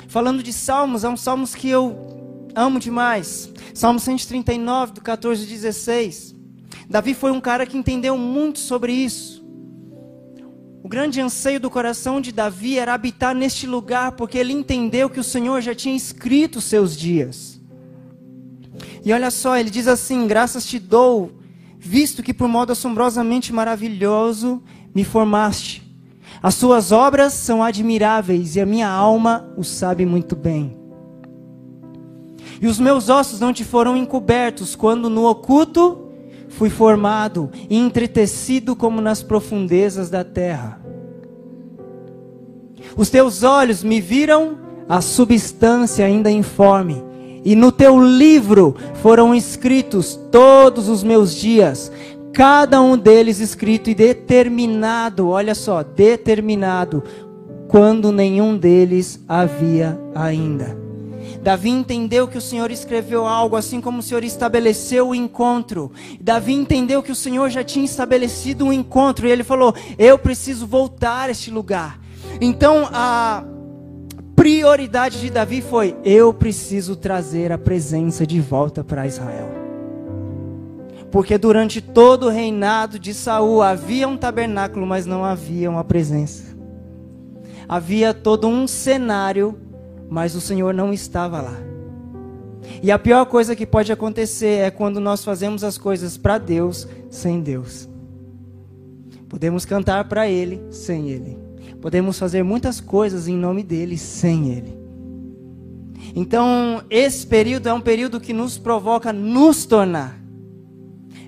Falando 0.08 0.42
de 0.42 0.52
salmos, 0.52 1.04
é 1.04 1.08
um 1.08 1.16
salmos 1.16 1.54
que 1.54 1.68
eu 1.68 2.48
amo 2.54 2.78
demais. 2.78 3.50
Salmo 3.74 4.00
139, 4.00 4.92
do 4.92 5.00
14 5.00 5.42
ao 5.42 5.48
16. 5.48 6.34
Davi 6.88 7.14
foi 7.14 7.30
um 7.30 7.40
cara 7.40 7.66
que 7.66 7.76
entendeu 7.76 8.16
muito 8.16 8.58
sobre 8.58 8.92
isso. 8.92 9.44
O 10.82 10.88
grande 10.88 11.20
anseio 11.20 11.58
do 11.58 11.68
coração 11.68 12.20
de 12.20 12.30
Davi 12.30 12.78
era 12.78 12.94
habitar 12.94 13.34
neste 13.34 13.66
lugar, 13.66 14.12
porque 14.12 14.38
ele 14.38 14.52
entendeu 14.52 15.10
que 15.10 15.18
o 15.18 15.24
Senhor 15.24 15.60
já 15.60 15.74
tinha 15.74 15.96
escrito 15.96 16.60
os 16.60 16.64
seus 16.64 16.96
dias. 16.96 17.60
E 19.04 19.12
olha 19.12 19.30
só, 19.30 19.56
ele 19.56 19.70
diz 19.70 19.88
assim: 19.88 20.26
Graças 20.26 20.64
te 20.64 20.78
dou, 20.78 21.32
visto 21.76 22.22
que 22.22 22.32
por 22.32 22.48
modo 22.48 22.72
assombrosamente 22.72 23.52
maravilhoso 23.52 24.62
me 24.94 25.04
formaste. 25.04 25.85
As 26.42 26.54
suas 26.54 26.92
obras 26.92 27.32
são 27.32 27.62
admiráveis 27.62 28.56
e 28.56 28.60
a 28.60 28.66
minha 28.66 28.88
alma 28.88 29.48
o 29.56 29.64
sabe 29.64 30.04
muito 30.04 30.36
bem. 30.36 30.76
E 32.60 32.66
os 32.66 32.78
meus 32.78 33.08
ossos 33.08 33.40
não 33.40 33.52
te 33.52 33.64
foram 33.64 33.96
encobertos 33.96 34.74
quando 34.74 35.10
no 35.10 35.28
oculto 35.28 36.06
fui 36.48 36.70
formado 36.70 37.50
e 37.68 37.76
entretecido 37.76 38.74
como 38.74 39.00
nas 39.00 39.22
profundezas 39.22 40.08
da 40.08 40.24
terra. 40.24 40.80
Os 42.96 43.10
teus 43.10 43.42
olhos 43.42 43.82
me 43.82 44.00
viram 44.00 44.58
a 44.88 45.00
substância 45.00 46.06
ainda 46.06 46.30
informe, 46.30 47.04
e 47.44 47.54
no 47.54 47.70
teu 47.70 48.00
livro 48.00 48.74
foram 49.02 49.34
escritos 49.34 50.18
todos 50.32 50.88
os 50.88 51.02
meus 51.02 51.34
dias, 51.34 51.92
cada 52.36 52.82
um 52.82 52.98
deles 52.98 53.40
escrito 53.40 53.88
e 53.88 53.94
determinado, 53.94 55.26
olha 55.30 55.54
só, 55.54 55.82
determinado, 55.82 57.02
quando 57.66 58.12
nenhum 58.12 58.58
deles 58.58 59.18
havia 59.26 59.98
ainda. 60.14 60.76
Davi 61.42 61.70
entendeu 61.70 62.28
que 62.28 62.36
o 62.36 62.40
Senhor 62.42 62.70
escreveu 62.70 63.26
algo, 63.26 63.56
assim 63.56 63.80
como 63.80 64.00
o 64.00 64.02
Senhor 64.02 64.22
estabeleceu 64.22 65.08
o 65.08 65.14
encontro. 65.14 65.90
Davi 66.20 66.52
entendeu 66.52 67.02
que 67.02 67.10
o 67.10 67.16
Senhor 67.16 67.48
já 67.48 67.64
tinha 67.64 67.86
estabelecido 67.86 68.66
um 68.66 68.72
encontro, 68.72 69.26
e 69.26 69.30
ele 69.30 69.42
falou: 69.42 69.74
Eu 69.96 70.18
preciso 70.18 70.66
voltar 70.66 71.28
a 71.28 71.30
este 71.30 71.50
lugar. 71.50 71.98
Então 72.38 72.86
a 72.92 73.44
prioridade 74.34 75.22
de 75.22 75.30
Davi 75.30 75.62
foi: 75.62 75.96
Eu 76.04 76.34
preciso 76.34 76.96
trazer 76.96 77.50
a 77.50 77.56
presença 77.56 78.26
de 78.26 78.42
volta 78.42 78.84
para 78.84 79.06
Israel. 79.06 79.55
Porque 81.10 81.38
durante 81.38 81.80
todo 81.80 82.26
o 82.26 82.30
reinado 82.30 82.98
de 82.98 83.14
Saul 83.14 83.62
havia 83.62 84.08
um 84.08 84.16
tabernáculo, 84.16 84.86
mas 84.86 85.06
não 85.06 85.24
havia 85.24 85.70
uma 85.70 85.84
presença. 85.84 86.56
Havia 87.68 88.12
todo 88.12 88.46
um 88.46 88.66
cenário, 88.66 89.58
mas 90.08 90.34
o 90.34 90.40
Senhor 90.40 90.74
não 90.74 90.92
estava 90.92 91.40
lá. 91.40 91.56
E 92.82 92.90
a 92.90 92.98
pior 92.98 93.24
coisa 93.26 93.56
que 93.56 93.66
pode 93.66 93.92
acontecer 93.92 94.60
é 94.60 94.70
quando 94.70 95.00
nós 95.00 95.24
fazemos 95.24 95.64
as 95.64 95.78
coisas 95.78 96.16
para 96.16 96.38
Deus 96.38 96.86
sem 97.10 97.40
Deus. 97.40 97.88
Podemos 99.28 99.64
cantar 99.64 100.04
para 100.08 100.28
Ele 100.28 100.62
sem 100.70 101.10
Ele. 101.10 101.38
Podemos 101.80 102.18
fazer 102.18 102.42
muitas 102.42 102.80
coisas 102.80 103.28
em 103.28 103.36
nome 103.36 103.62
dele 103.62 103.98
sem 103.98 104.50
Ele. 104.50 104.76
Então, 106.14 106.82
esse 106.88 107.26
período 107.26 107.68
é 107.68 107.72
um 107.72 107.80
período 107.80 108.20
que 108.20 108.32
nos 108.32 108.56
provoca 108.56 109.12
nos 109.12 109.66
tornar. 109.66 110.25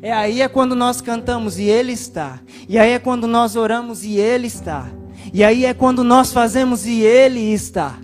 É 0.01 0.13
aí 0.13 0.43
é 0.43 0.49
quando 0.49 0.75
nós 0.75 1.01
cantamos 1.01 1.59
e 1.59 1.65
Ele 1.65 1.93
está. 1.93 2.41
E 2.69 2.79
aí 2.79 2.93
é 2.93 2.99
quando 2.99 3.27
nós 3.27 3.57
oramos 3.57 4.05
e 4.05 4.17
Ele 4.17 4.47
está. 4.47 4.87
E 5.33 5.43
aí 5.43 5.65
é 5.65 5.75
quando 5.75 6.05
nós 6.05 6.33
fazemos 6.33 6.87
e 6.87 7.01
Ele 7.01 7.41
está. 7.53 7.99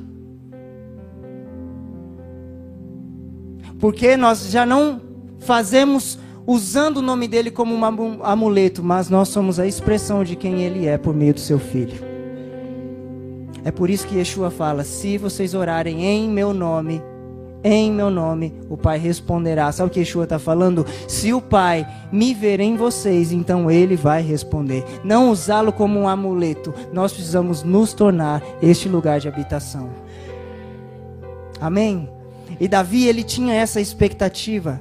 Porque 3.78 4.16
nós 4.16 4.51
já 4.51 4.64
não 4.64 5.01
fazemos 5.38 6.18
usando 6.47 6.99
o 6.99 7.03
nome 7.03 7.28
dele 7.28 7.51
como 7.51 7.74
um 7.74 7.84
amuleto, 8.22 8.82
mas 8.82 9.09
nós 9.09 9.28
somos 9.28 9.59
a 9.59 9.66
expressão 9.66 10.24
de 10.24 10.36
quem 10.36 10.62
ele 10.62 10.86
é 10.86 10.99
por 10.99 11.14
meio 11.14 11.34
do 11.34 11.40
seu 11.40 11.59
filho. 11.59 12.03
É 13.64 13.70
por 13.70 13.88
isso 13.88 14.07
que 14.07 14.16
Yeshua 14.16 14.51
fala: 14.51 14.84
se 14.84 15.16
vocês 15.18 15.55
orarem 15.55 16.05
em 16.05 16.28
meu 16.28 16.53
nome, 16.53 17.03
em 17.65 17.91
meu 17.91 18.11
nome, 18.11 18.53
o 18.69 18.77
Pai 18.77 18.99
responderá. 18.99 19.73
Sabe 19.73 19.89
o 19.89 19.93
que 19.93 20.01
Yeshua 20.01 20.25
está 20.25 20.39
falando? 20.39 20.87
Se 21.09 21.33
o 21.33 21.41
Pai 21.41 21.89
me 22.12 22.35
ver 22.35 22.61
em 22.61 22.77
vocês, 22.77 23.33
então 23.33 23.71
ele 23.71 23.97
vai 23.97 24.21
responder. 24.21 24.85
Não 25.03 25.31
usá-lo 25.31 25.73
como 25.73 25.99
um 25.99 26.07
amuleto. 26.07 26.75
Nós 26.93 27.11
precisamos 27.11 27.62
nos 27.62 27.95
tornar 27.95 28.43
este 28.61 28.87
lugar 28.87 29.19
de 29.19 29.29
habitação. 29.29 29.89
Amém? 31.59 32.07
E 32.61 32.69
Davi, 32.69 33.07
ele 33.09 33.25
tinha 33.25 33.55
essa 33.55 33.81
expectativa. 33.81 34.79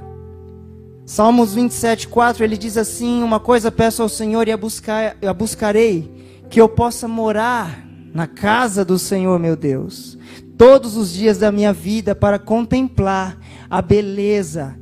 Salmos 1.05 1.53
27, 1.53 2.09
4, 2.09 2.43
ele 2.43 2.57
diz 2.57 2.75
assim: 2.75 3.23
Uma 3.23 3.39
coisa 3.39 3.71
peço 3.71 4.01
ao 4.01 4.09
Senhor 4.09 4.45
e 4.47 4.51
a, 4.51 4.57
buscar, 4.57 5.15
a 5.25 5.33
buscarei, 5.33 6.11
que 6.49 6.59
eu 6.59 6.67
possa 6.67 7.07
morar 7.07 7.87
na 8.13 8.27
casa 8.27 8.85
do 8.85 8.99
Senhor, 8.99 9.39
meu 9.39 9.55
Deus, 9.55 10.17
todos 10.63 10.95
os 10.95 11.11
dias 11.11 11.37
da 11.37 11.51
minha 11.51 11.73
vida 11.73 12.15
para 12.15 12.39
contemplar 12.39 13.37
a 13.69 13.81
beleza 13.81 14.79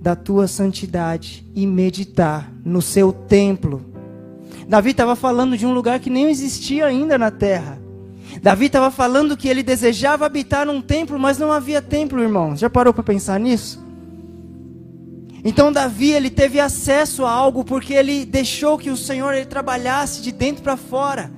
da 0.00 0.16
tua 0.16 0.48
santidade 0.48 1.44
e 1.54 1.66
meditar 1.66 2.50
no 2.64 2.80
seu 2.80 3.12
templo. 3.12 3.84
Davi 4.66 4.92
estava 4.92 5.14
falando 5.14 5.58
de 5.58 5.66
um 5.66 5.74
lugar 5.74 6.00
que 6.00 6.08
nem 6.08 6.30
existia 6.30 6.86
ainda 6.86 7.18
na 7.18 7.30
terra. 7.30 7.78
Davi 8.42 8.64
estava 8.64 8.90
falando 8.90 9.36
que 9.36 9.46
ele 9.46 9.62
desejava 9.62 10.24
habitar 10.24 10.64
num 10.64 10.80
templo, 10.80 11.18
mas 11.18 11.36
não 11.36 11.52
havia 11.52 11.82
templo, 11.82 12.22
irmão. 12.22 12.56
Já 12.56 12.70
parou 12.70 12.94
para 12.94 13.02
pensar 13.02 13.38
nisso? 13.38 13.84
Então 15.44 15.70
Davi 15.70 16.12
ele 16.12 16.30
teve 16.30 16.58
acesso 16.58 17.26
a 17.26 17.30
algo 17.30 17.62
porque 17.62 17.92
ele 17.92 18.24
deixou 18.24 18.78
que 18.78 18.88
o 18.88 18.96
Senhor 18.96 19.34
ele 19.34 19.44
trabalhasse 19.44 20.22
de 20.22 20.32
dentro 20.32 20.62
para 20.62 20.78
fora 20.78 21.30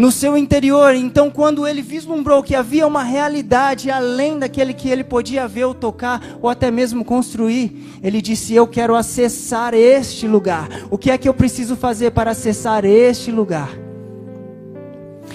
no 0.00 0.10
seu 0.10 0.34
interior. 0.34 0.94
Então, 0.94 1.30
quando 1.30 1.66
ele 1.66 1.82
vislumbrou 1.82 2.42
que 2.42 2.54
havia 2.54 2.86
uma 2.86 3.02
realidade 3.02 3.90
além 3.90 4.38
daquele 4.38 4.72
que 4.72 4.88
ele 4.88 5.04
podia 5.04 5.46
ver 5.46 5.66
ou 5.66 5.74
tocar, 5.74 6.38
ou 6.40 6.48
até 6.48 6.70
mesmo 6.70 7.04
construir, 7.04 7.98
ele 8.02 8.22
disse: 8.22 8.54
Eu 8.54 8.66
quero 8.66 8.94
acessar 8.94 9.74
este 9.74 10.26
lugar. 10.26 10.70
O 10.90 10.96
que 10.96 11.10
é 11.10 11.18
que 11.18 11.28
eu 11.28 11.34
preciso 11.34 11.76
fazer 11.76 12.12
para 12.12 12.30
acessar 12.30 12.82
este 12.86 13.30
lugar? 13.30 13.68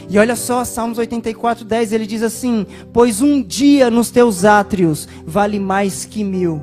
E 0.09 0.17
olha 0.17 0.35
só, 0.35 0.65
Salmos 0.65 0.97
84, 0.97 1.63
10, 1.63 1.93
ele 1.93 2.07
diz 2.07 2.23
assim: 2.23 2.65
Pois 2.91 3.21
um 3.21 3.43
dia 3.43 3.91
nos 3.91 4.09
teus 4.09 4.45
átrios 4.45 5.07
vale 5.27 5.59
mais 5.59 6.05
que 6.05 6.23
mil. 6.23 6.59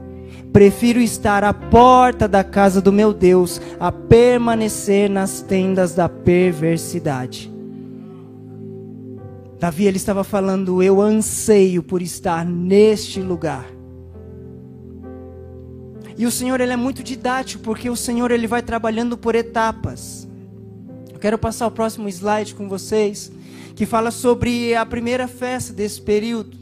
Prefiro 0.52 0.98
estar 0.98 1.44
à 1.44 1.54
porta 1.54 2.26
da 2.26 2.42
casa 2.42 2.80
do 2.80 2.92
meu 2.92 3.14
Deus 3.14 3.60
a 3.78 3.92
permanecer 3.92 5.08
nas 5.08 5.40
tendas 5.40 5.94
da 5.94 6.08
perversidade. 6.08 7.51
Davi 9.62 9.86
ele 9.86 9.96
estava 9.96 10.24
falando: 10.24 10.82
Eu 10.82 11.00
anseio 11.00 11.84
por 11.84 12.02
estar 12.02 12.44
neste 12.44 13.22
lugar. 13.22 13.64
E 16.18 16.26
o 16.26 16.32
Senhor 16.32 16.60
ele 16.60 16.72
é 16.72 16.76
muito 16.76 17.00
didático, 17.00 17.62
porque 17.62 17.88
o 17.88 17.94
Senhor 17.94 18.32
ele 18.32 18.48
vai 18.48 18.60
trabalhando 18.60 19.16
por 19.16 19.36
etapas. 19.36 20.28
Eu 21.12 21.18
quero 21.20 21.38
passar 21.38 21.68
o 21.68 21.70
próximo 21.70 22.08
slide 22.08 22.56
com 22.56 22.68
vocês, 22.68 23.30
que 23.76 23.86
fala 23.86 24.10
sobre 24.10 24.74
a 24.74 24.84
primeira 24.84 25.28
festa 25.28 25.72
desse 25.72 26.02
período. 26.02 26.56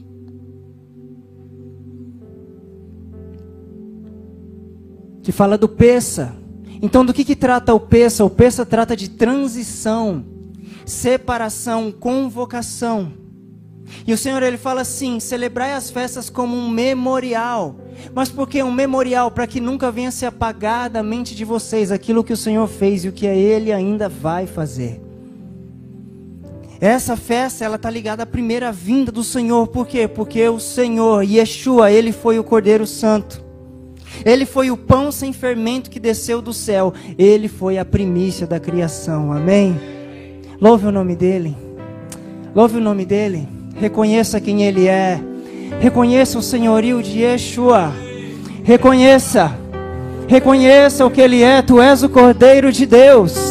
Que 5.23 5.31
fala 5.31 5.57
do 5.57 5.67
Peça. 5.67 6.35
Então, 6.79 7.03
do 7.03 7.15
que, 7.15 7.25
que 7.25 7.35
trata 7.35 7.73
o 7.73 7.79
Peça? 7.79 8.23
O 8.23 8.29
Peça 8.29 8.63
trata 8.63 8.95
de 8.95 9.09
transição 9.09 10.39
separação, 10.85 11.91
convocação. 11.91 13.13
E 14.05 14.13
o 14.13 14.17
Senhor 14.17 14.41
ele 14.41 14.57
fala 14.57 14.81
assim: 14.81 15.19
celebrai 15.19 15.73
as 15.73 15.89
festas 15.89 16.29
como 16.29 16.55
um 16.55 16.69
memorial. 16.69 17.75
Mas 18.13 18.29
por 18.29 18.47
que 18.47 18.63
um 18.63 18.71
memorial? 18.71 19.31
Para 19.31 19.47
que 19.47 19.59
nunca 19.59 19.91
venha 19.91 20.11
se 20.11 20.25
apagar 20.25 20.89
da 20.89 21.03
mente 21.03 21.35
de 21.35 21.45
vocês 21.45 21.91
aquilo 21.91 22.23
que 22.23 22.33
o 22.33 22.37
Senhor 22.37 22.67
fez 22.67 23.05
e 23.05 23.09
o 23.09 23.13
que 23.13 23.25
Ele 23.25 23.71
ainda 23.71 24.09
vai 24.09 24.47
fazer. 24.47 25.01
Essa 26.79 27.15
festa 27.15 27.63
ela 27.63 27.75
está 27.75 27.91
ligada 27.91 28.23
à 28.23 28.25
primeira 28.25 28.71
vinda 28.71 29.11
do 29.11 29.23
Senhor. 29.23 29.67
Por 29.67 29.85
quê? 29.85 30.07
Porque 30.07 30.47
o 30.49 30.59
Senhor, 30.59 31.21
Yeshua, 31.23 31.91
Ele 31.91 32.11
foi 32.11 32.39
o 32.39 32.43
Cordeiro 32.43 32.87
Santo. 32.87 33.43
Ele 34.25 34.45
foi 34.45 34.71
o 34.71 34.77
pão 34.77 35.11
sem 35.11 35.31
fermento 35.31 35.91
que 35.91 35.99
desceu 35.99 36.41
do 36.41 36.53
céu. 36.53 36.91
Ele 37.19 37.47
foi 37.47 37.77
a 37.77 37.85
primícia 37.85 38.47
da 38.47 38.59
criação. 38.59 39.31
Amém? 39.31 39.79
Louve 40.61 40.85
o 40.85 40.91
nome 40.91 41.15
dEle. 41.15 41.57
Louve 42.53 42.77
o 42.77 42.81
nome 42.81 43.03
dEle. 43.03 43.47
Reconheça 43.77 44.39
quem 44.39 44.61
Ele 44.61 44.87
é. 44.87 45.19
Reconheça 45.79 46.37
o 46.37 46.41
senhorio 46.43 47.01
de 47.01 47.21
Yeshua. 47.21 47.91
Reconheça. 48.63 49.57
Reconheça 50.27 51.03
o 51.03 51.09
que 51.09 51.19
Ele 51.19 51.41
é. 51.41 51.63
Tu 51.63 51.81
és 51.81 52.03
o 52.03 52.09
Cordeiro 52.09 52.71
de 52.71 52.85
Deus. 52.85 53.50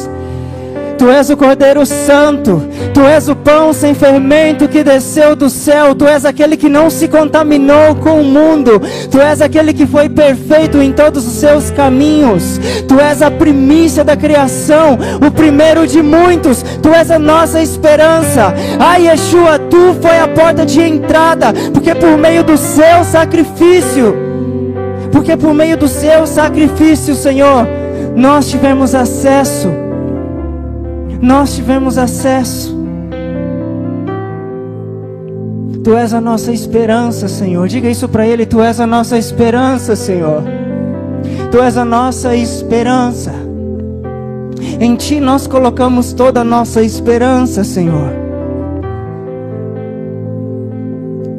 Tu 1.01 1.09
és 1.09 1.31
o 1.31 1.37
Cordeiro 1.37 1.87
Santo, 1.87 2.63
Tu 2.93 3.01
és 3.01 3.27
o 3.27 3.35
pão 3.35 3.73
sem 3.73 3.95
fermento 3.95 4.69
que 4.69 4.85
desceu 4.85 5.35
do 5.35 5.49
céu, 5.49 5.95
Tu 5.95 6.07
és 6.07 6.27
aquele 6.27 6.59
que 6.59 6.69
não 6.69 6.91
se 6.91 7.09
contaminou 7.09 7.95
com 7.95 8.21
o 8.21 8.25
mundo, 8.25 8.83
Tu 9.11 9.19
és 9.19 9.41
aquele 9.41 9.73
que 9.73 9.87
foi 9.87 10.11
perfeito 10.11 10.77
em 10.77 10.93
todos 10.93 11.27
os 11.27 11.33
seus 11.33 11.71
caminhos, 11.71 12.61
Tu 12.87 13.01
és 13.01 13.23
a 13.23 13.31
primícia 13.31 14.05
da 14.05 14.15
criação, 14.15 14.99
o 15.27 15.31
primeiro 15.31 15.87
de 15.87 16.03
muitos, 16.03 16.63
Tu 16.83 16.91
és 16.91 17.11
a 17.11 17.19
nossa 17.19 17.63
esperança. 17.63 18.53
Ai, 18.79 19.07
Yeshua, 19.07 19.59
Tu 19.59 19.97
foi 20.03 20.19
a 20.19 20.29
porta 20.29 20.67
de 20.67 20.83
entrada, 20.83 21.55
porque 21.73 21.95
por 21.95 22.19
meio 22.19 22.45
do 22.45 22.59
seu 22.59 23.05
sacrifício, 23.05 24.15
porque 25.11 25.35
por 25.35 25.55
meio 25.55 25.79
do 25.79 25.89
seu 25.89 26.27
sacrifício, 26.27 27.15
Senhor, 27.15 27.67
nós 28.15 28.51
tivemos 28.51 28.95
acesso 28.95 29.89
nós 31.21 31.55
tivemos 31.55 31.99
acesso. 31.99 32.79
Tu 35.83 35.97
és 35.97 36.13
a 36.13 36.21
nossa 36.21 36.53
esperança, 36.53 37.29
Senhor. 37.29 37.67
Diga 37.69 37.89
isso 37.89 38.09
para 38.09 38.27
Ele: 38.27 38.47
Tu 38.47 38.61
és 38.61 38.81
a 38.81 38.87
nossa 38.87 39.19
esperança, 39.19 39.97
Senhor. 39.97 40.43
Tu 41.51 41.59
és 41.59 41.77
a 41.77 41.85
nossa 41.85 42.35
esperança. 42.37 43.33
Em 44.79 44.95
Ti 44.97 45.21
nós 45.21 45.47
colocamos 45.47 46.13
toda 46.13 46.41
a 46.41 46.45
nossa 46.45 46.83
esperança, 46.83 47.65
Senhor. 47.65 48.11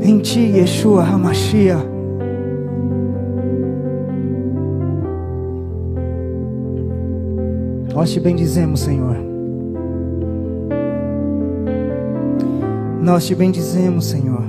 Em 0.02 0.20
Ti, 0.20 0.40
Yeshua 0.40 1.04
Hamashia. 1.04 1.78
Nós 7.94 8.12
te 8.12 8.20
bendizemos, 8.20 8.80
Senhor. 8.80 9.31
Nós 13.02 13.26
te 13.26 13.34
bendizemos, 13.34 14.06
Senhor. 14.06 14.44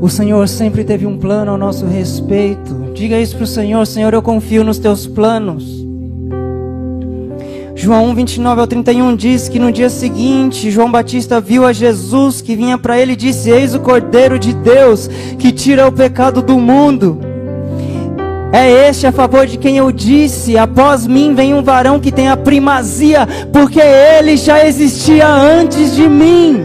O 0.00 0.08
Senhor 0.08 0.48
sempre 0.48 0.82
teve 0.84 1.06
um 1.06 1.18
plano 1.18 1.50
ao 1.50 1.58
nosso 1.58 1.86
respeito. 1.86 2.90
Diga 2.94 3.20
isso 3.20 3.36
para 3.36 3.44
o 3.44 3.46
Senhor: 3.46 3.86
Senhor, 3.86 4.14
eu 4.14 4.22
confio 4.22 4.64
nos 4.64 4.78
teus 4.78 5.06
planos. 5.06 5.82
João 7.74 8.06
1, 8.10 8.14
29 8.14 8.60
ao 8.60 8.66
31 8.66 9.16
diz 9.16 9.48
que 9.48 9.58
no 9.58 9.72
dia 9.72 9.90
seguinte 9.90 10.70
João 10.70 10.90
Batista 10.90 11.40
viu 11.40 11.66
a 11.66 11.72
Jesus 11.72 12.40
que 12.40 12.56
vinha 12.56 12.78
para 12.78 12.98
ele 12.98 13.12
e 13.12 13.16
disse: 13.16 13.50
Eis 13.50 13.74
o 13.74 13.80
Cordeiro 13.80 14.38
de 14.38 14.54
Deus 14.54 15.08
que 15.38 15.52
tira 15.52 15.86
o 15.86 15.92
pecado 15.92 16.40
do 16.40 16.58
mundo. 16.58 17.31
É 18.52 18.88
este 18.88 19.06
a 19.06 19.12
favor 19.12 19.46
de 19.46 19.56
quem 19.56 19.78
eu 19.78 19.90
disse: 19.90 20.58
Após 20.58 21.06
mim 21.06 21.34
vem 21.34 21.54
um 21.54 21.62
varão 21.62 21.98
que 21.98 22.12
tem 22.12 22.28
a 22.28 22.36
primazia, 22.36 23.26
porque 23.50 23.80
ele 23.80 24.36
já 24.36 24.66
existia 24.66 25.26
antes 25.26 25.96
de 25.96 26.06
mim. 26.06 26.62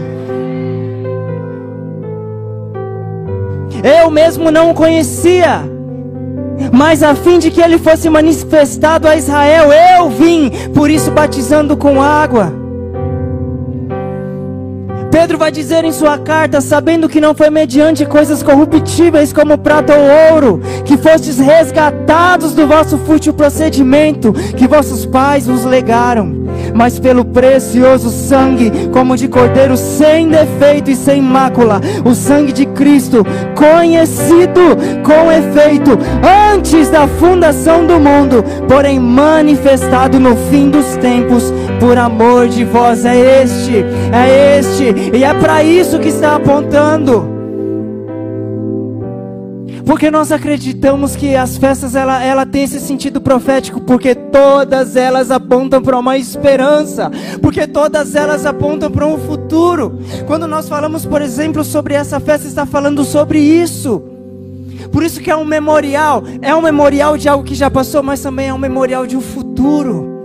Eu 3.82 4.10
mesmo 4.10 4.50
não 4.50 4.70
o 4.70 4.74
conhecia, 4.74 5.62
mas 6.72 7.02
a 7.02 7.14
fim 7.14 7.38
de 7.38 7.50
que 7.50 7.62
ele 7.62 7.78
fosse 7.78 8.10
manifestado 8.10 9.08
a 9.08 9.16
Israel, 9.16 9.70
eu 9.72 10.10
vim, 10.10 10.50
por 10.74 10.90
isso 10.90 11.10
batizando 11.10 11.74
com 11.74 12.02
água. 12.02 12.52
Pedro 15.10 15.38
vai 15.38 15.50
dizer 15.50 15.84
em 15.84 15.92
sua 15.92 16.18
carta, 16.18 16.60
sabendo 16.60 17.08
que 17.08 17.20
não 17.20 17.34
foi 17.34 17.48
mediante 17.48 18.04
coisas 18.04 18.42
corruptíveis 18.42 19.32
como 19.32 19.56
prata 19.56 19.94
ou 19.94 20.34
ouro, 20.34 20.60
que 20.84 20.96
fostes 20.96 21.38
resgatados 21.38 22.52
do 22.52 22.66
vosso 22.66 22.98
fútil 22.98 23.32
procedimento 23.32 24.32
que 24.32 24.68
vossos 24.68 25.06
pais 25.06 25.46
vos 25.46 25.64
legaram, 25.64 26.30
mas 26.74 26.98
pelo 26.98 27.24
precioso 27.24 28.10
sangue, 28.10 28.70
como 28.92 29.16
de 29.16 29.28
cordeiro 29.28 29.76
sem 29.76 30.28
defeito 30.28 30.90
e 30.90 30.96
sem 30.96 31.22
mácula, 31.22 31.80
o 32.04 32.14
sangue 32.14 32.52
de 32.52 32.66
Cristo, 32.66 33.24
conhecido 33.54 34.76
com 35.02 35.32
efeito 35.32 35.98
antes 36.52 36.90
da 36.90 37.08
fundação 37.08 37.86
do 37.86 37.98
mundo, 37.98 38.44
porém 38.68 39.00
manifestado 39.00 40.20
no 40.20 40.36
fim 40.50 40.68
dos 40.68 40.96
tempos 40.96 41.52
por 41.78 41.96
amor 41.96 42.48
de 42.48 42.64
vós. 42.64 43.04
É 43.04 43.42
este, 43.42 43.84
é 44.12 44.58
este, 44.58 45.16
e 45.16 45.24
é 45.24 45.34
para 45.34 45.62
isso 45.62 45.98
que 45.98 46.08
está 46.08 46.36
apontando. 46.36 47.38
Porque 49.88 50.10
nós 50.10 50.30
acreditamos 50.30 51.16
que 51.16 51.34
as 51.34 51.56
festas 51.56 51.94
ela, 51.94 52.22
ela 52.22 52.44
tem 52.44 52.64
esse 52.64 52.78
sentido 52.78 53.22
profético, 53.22 53.80
porque 53.80 54.14
todas 54.14 54.96
elas 54.96 55.30
apontam 55.30 55.80
para 55.80 55.98
uma 55.98 56.18
esperança, 56.18 57.10
porque 57.40 57.66
todas 57.66 58.14
elas 58.14 58.44
apontam 58.44 58.90
para 58.90 59.06
um 59.06 59.16
futuro. 59.16 59.98
Quando 60.26 60.46
nós 60.46 60.68
falamos, 60.68 61.06
por 61.06 61.22
exemplo, 61.22 61.64
sobre 61.64 61.94
essa 61.94 62.20
festa, 62.20 62.46
está 62.46 62.66
falando 62.66 63.02
sobre 63.02 63.40
isso. 63.40 64.02
Por 64.92 65.02
isso 65.02 65.22
que 65.22 65.30
é 65.30 65.36
um 65.36 65.44
memorial, 65.46 66.22
é 66.42 66.54
um 66.54 66.60
memorial 66.60 67.16
de 67.16 67.26
algo 67.26 67.42
que 67.42 67.54
já 67.54 67.70
passou, 67.70 68.02
mas 68.02 68.20
também 68.20 68.48
é 68.48 68.52
um 68.52 68.58
memorial 68.58 69.06
de 69.06 69.16
um 69.16 69.22
futuro. 69.22 70.17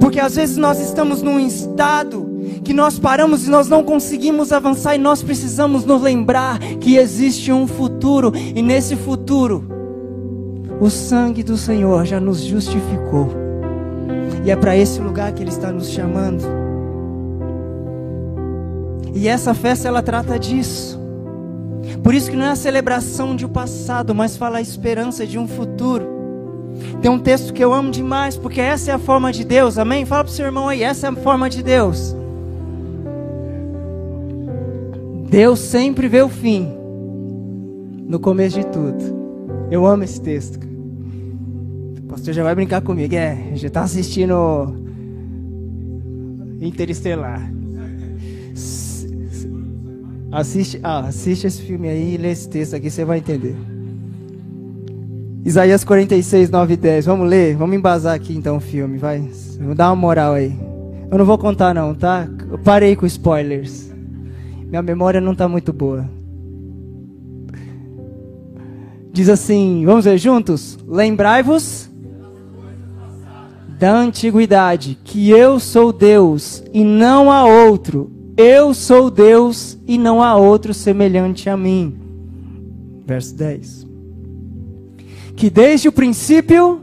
Porque 0.00 0.20
às 0.20 0.36
vezes 0.36 0.56
nós 0.56 0.80
estamos 0.80 1.22
num 1.22 1.38
estado 1.38 2.26
que 2.64 2.72
nós 2.72 2.98
paramos 2.98 3.46
e 3.46 3.50
nós 3.50 3.68
não 3.68 3.82
conseguimos 3.82 4.52
avançar 4.52 4.94
e 4.94 4.98
nós 4.98 5.22
precisamos 5.22 5.84
nos 5.84 6.02
lembrar 6.02 6.58
que 6.58 6.96
existe 6.96 7.52
um 7.52 7.66
futuro 7.66 8.32
e 8.34 8.62
nesse 8.62 8.96
futuro 8.96 9.64
o 10.80 10.88
sangue 10.88 11.42
do 11.42 11.56
Senhor 11.56 12.04
já 12.04 12.20
nos 12.20 12.40
justificou. 12.40 13.28
E 14.44 14.50
é 14.50 14.56
para 14.56 14.76
esse 14.76 15.00
lugar 15.00 15.32
que 15.32 15.42
ele 15.42 15.50
está 15.50 15.72
nos 15.72 15.90
chamando. 15.90 16.44
E 19.14 19.26
essa 19.26 19.52
festa 19.52 19.88
ela 19.88 20.02
trata 20.02 20.38
disso. 20.38 20.98
Por 22.02 22.14
isso 22.14 22.30
que 22.30 22.36
não 22.36 22.44
é 22.44 22.50
a 22.50 22.56
celebração 22.56 23.34
de 23.34 23.44
um 23.44 23.48
passado, 23.48 24.14
mas 24.14 24.36
fala 24.36 24.58
a 24.58 24.62
esperança 24.62 25.26
de 25.26 25.38
um 25.38 25.48
futuro. 25.48 26.17
Tem 27.00 27.10
um 27.10 27.18
texto 27.18 27.52
que 27.52 27.62
eu 27.62 27.72
amo 27.72 27.90
demais, 27.90 28.36
porque 28.36 28.60
essa 28.60 28.90
é 28.90 28.94
a 28.94 28.98
forma 28.98 29.32
de 29.32 29.44
Deus, 29.44 29.78
amém? 29.78 30.04
Fala 30.04 30.24
para 30.24 30.30
o 30.30 30.34
seu 30.34 30.46
irmão 30.46 30.68
aí, 30.68 30.82
essa 30.82 31.06
é 31.06 31.10
a 31.10 31.14
forma 31.14 31.48
de 31.48 31.62
Deus. 31.62 32.14
Deus 35.28 35.58
sempre 35.58 36.08
vê 36.08 36.22
o 36.22 36.28
fim 36.28 36.72
no 38.06 38.18
começo 38.18 38.58
de 38.58 38.66
tudo. 38.66 39.18
Eu 39.70 39.86
amo 39.86 40.04
esse 40.04 40.20
texto. 40.20 40.58
O 41.98 42.02
pastor 42.08 42.32
já 42.32 42.42
vai 42.42 42.54
brincar 42.54 42.80
comigo, 42.80 43.14
é, 43.14 43.52
já 43.54 43.68
está 43.68 43.82
assistindo 43.82 44.74
Interestelar. 46.60 47.52
Assiste, 50.30 50.78
ah, 50.82 51.06
assiste 51.06 51.46
esse 51.46 51.62
filme 51.62 51.88
aí 51.88 52.14
e 52.14 52.16
lê 52.18 52.30
esse 52.30 52.48
texto 52.48 52.74
aqui, 52.74 52.90
você 52.90 53.04
vai 53.04 53.18
entender. 53.18 53.56
Isaías 55.44 55.84
46, 55.84 56.50
9 56.50 56.74
e 56.74 56.76
10. 56.76 57.06
Vamos 57.06 57.28
ler? 57.28 57.56
Vamos 57.56 57.76
embasar 57.76 58.14
aqui 58.14 58.34
então 58.36 58.56
o 58.56 58.60
filme, 58.60 58.98
vai. 58.98 59.28
Dar 59.76 59.88
uma 59.88 59.96
moral 59.96 60.34
aí. 60.34 60.54
Eu 61.10 61.16
não 61.16 61.24
vou 61.24 61.38
contar 61.38 61.74
não, 61.74 61.94
tá? 61.94 62.28
Eu 62.50 62.58
parei 62.58 62.94
com 62.94 63.06
spoilers. 63.06 63.90
Minha 64.66 64.82
memória 64.82 65.20
não 65.20 65.32
está 65.32 65.48
muito 65.48 65.72
boa. 65.72 66.08
Diz 69.12 69.28
assim, 69.28 69.84
vamos 69.86 70.04
ver 70.04 70.18
juntos? 70.18 70.78
Lembrai-vos 70.86 71.88
da 73.78 73.96
antiguidade, 73.96 74.98
que 75.02 75.30
eu 75.30 75.58
sou 75.58 75.92
Deus 75.92 76.62
e 76.72 76.84
não 76.84 77.30
há 77.32 77.44
outro. 77.46 78.12
Eu 78.36 78.74
sou 78.74 79.10
Deus 79.10 79.78
e 79.86 79.96
não 79.96 80.22
há 80.22 80.36
outro 80.36 80.74
semelhante 80.74 81.48
a 81.48 81.56
mim. 81.56 81.96
Verso 83.06 83.34
10 83.34 83.87
que 85.38 85.48
desde 85.48 85.86
o 85.86 85.92
princípio 85.92 86.80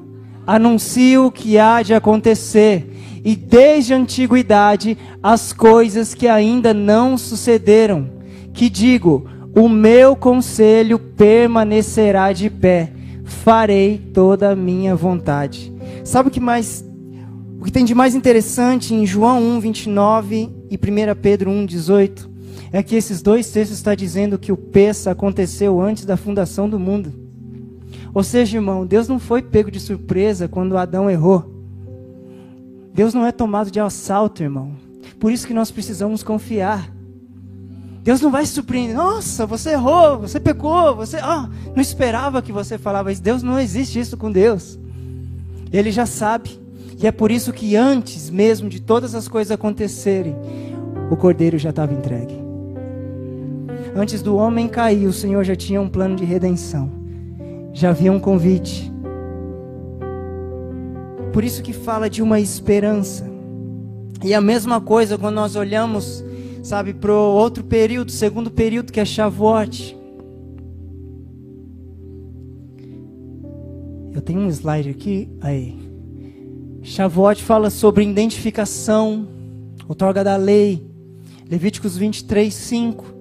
anuncio 0.48 1.26
o 1.26 1.32
que 1.32 1.57
há 1.57 1.82
de 1.82 1.94
acontecer, 1.94 2.90
e 3.22 3.36
desde 3.36 3.94
a 3.94 3.98
antiguidade 3.98 4.98
as 5.22 5.52
coisas 5.52 6.14
que 6.14 6.26
ainda 6.26 6.73
não 6.73 7.18
sucederam, 7.18 8.10
que 8.53 8.69
digo, 8.69 9.27
o 9.53 9.68
meu 9.68 10.15
conselho 10.15 10.98
permanecerá 10.98 12.32
de 12.32 12.49
pé, 12.49 12.94
farei 13.26 13.98
toda 14.14 14.52
a 14.52 14.56
minha 14.56 14.95
vontade. 14.95 15.73
Sabe 16.06 16.30
o 16.30 16.32
que 16.32 16.40
mais 16.40 16.86
o 17.60 17.65
que 17.65 17.72
tem 17.73 17.84
de 17.84 17.94
mais 17.94 18.15
interessante 18.15 18.94
em 18.94 19.06
João 19.06 19.44
1, 19.57 19.60
29 19.60 20.49
e 20.69 20.76
1 20.77 20.80
Pedro 21.22 21.52
1, 21.52 21.65
18 21.65 22.30
é 22.72 22.82
que 22.82 22.95
esses 22.95 23.22
dois 23.22 23.49
textos 23.49 23.80
estão 23.80 23.95
dizendo 23.95 24.40
que 24.40 24.52
o 24.53 24.57
peça 24.57 25.11
aconteceu 25.11 25.82
antes 25.82 26.06
da 26.06 26.15
fundação 26.15 26.69
do 26.69 26.80
mundo. 26.80 27.24
Ou 28.15 28.23
seja, 28.23 28.55
irmão, 28.57 28.85
Deus 28.85 29.09
não 29.09 29.19
foi 29.19 29.41
pego 29.41 29.69
de 29.69 29.77
surpresa 29.77 30.47
quando 30.47 30.77
Adão 30.77 31.09
errou. 31.09 31.53
Deus 32.93 33.13
não 33.13 33.25
é 33.25 33.31
tomado 33.33 33.69
de 33.69 33.77
assalto, 33.77 34.41
irmão. 34.41 34.71
Por 35.19 35.33
isso 35.33 35.45
que 35.45 35.53
nós 35.53 35.69
precisamos 35.69 36.23
confiar. 36.23 36.89
Deus 38.01 38.21
não 38.21 38.31
vai 38.31 38.45
se 38.45 38.53
surpreender. 38.53 38.95
Nossa, 38.95 39.45
você 39.45 39.71
errou, 39.71 40.19
você 40.19 40.39
pecou, 40.39 40.95
você 40.95 41.17
oh, 41.17 41.49
não 41.75 41.81
esperava 41.81 42.41
que 42.41 42.53
você 42.53 42.77
falava 42.77 43.11
isso. 43.11 43.21
Deus 43.21 43.43
não 43.43 43.59
existe 43.59 43.99
isso 43.99 44.15
com 44.15 44.31
Deus. 44.31 44.79
Ele 45.69 45.91
já 45.91 46.05
sabe. 46.05 46.57
E 46.97 47.05
é 47.05 47.11
por 47.11 47.29
isso 47.31 47.51
que 47.51 47.75
antes 47.75 48.29
mesmo 48.29 48.69
de 48.69 48.79
todas 48.79 49.13
as 49.13 49.27
coisas 49.27 49.51
acontecerem, 49.51 50.37
o 51.11 51.17
cordeiro 51.17 51.57
já 51.57 51.71
estava 51.71 51.93
entregue. 51.93 52.41
Antes 53.93 54.21
do 54.21 54.37
homem 54.37 54.69
cair, 54.69 55.05
o 55.05 55.11
Senhor 55.11 55.43
já 55.43 55.55
tinha 55.57 55.81
um 55.81 55.89
plano 55.89 56.15
de 56.15 56.23
redenção 56.23 57.05
já 57.76 57.89
havia 57.89 58.10
um 58.10 58.19
convite. 58.19 58.89
Por 61.34 61.43
isso 61.43 61.61
que 61.61 61.73
fala 61.73 62.10
de 62.10 62.22
uma 62.23 62.39
esperança. 62.39 63.30
E 64.23 64.34
a 64.34 64.39
mesma 64.39 64.80
coisa 64.80 65.18
quando 65.18 65.35
nós 65.35 65.57
olhamos, 65.57 66.23
sabe, 66.64 66.93
para 66.93 67.11
o 67.11 67.34
outro 67.35 67.65
período, 67.65 68.11
segundo 68.11 68.49
período, 68.49 68.93
que 68.93 68.99
é 68.99 69.03
Shavuot. 69.03 69.95
Eu 74.14 74.22
tenho 74.22 74.39
um 74.39 74.47
slide 74.47 74.89
aqui, 74.89 75.30
aí. 75.41 75.77
Shavuot 76.81 77.43
fala 77.43 77.69
sobre 77.69 78.06
identificação, 78.06 79.27
outorga 79.85 80.23
da 80.23 80.38
lei. 80.38 80.81
Levíticos 81.49 81.97
23, 81.97 82.53
5 82.53 83.14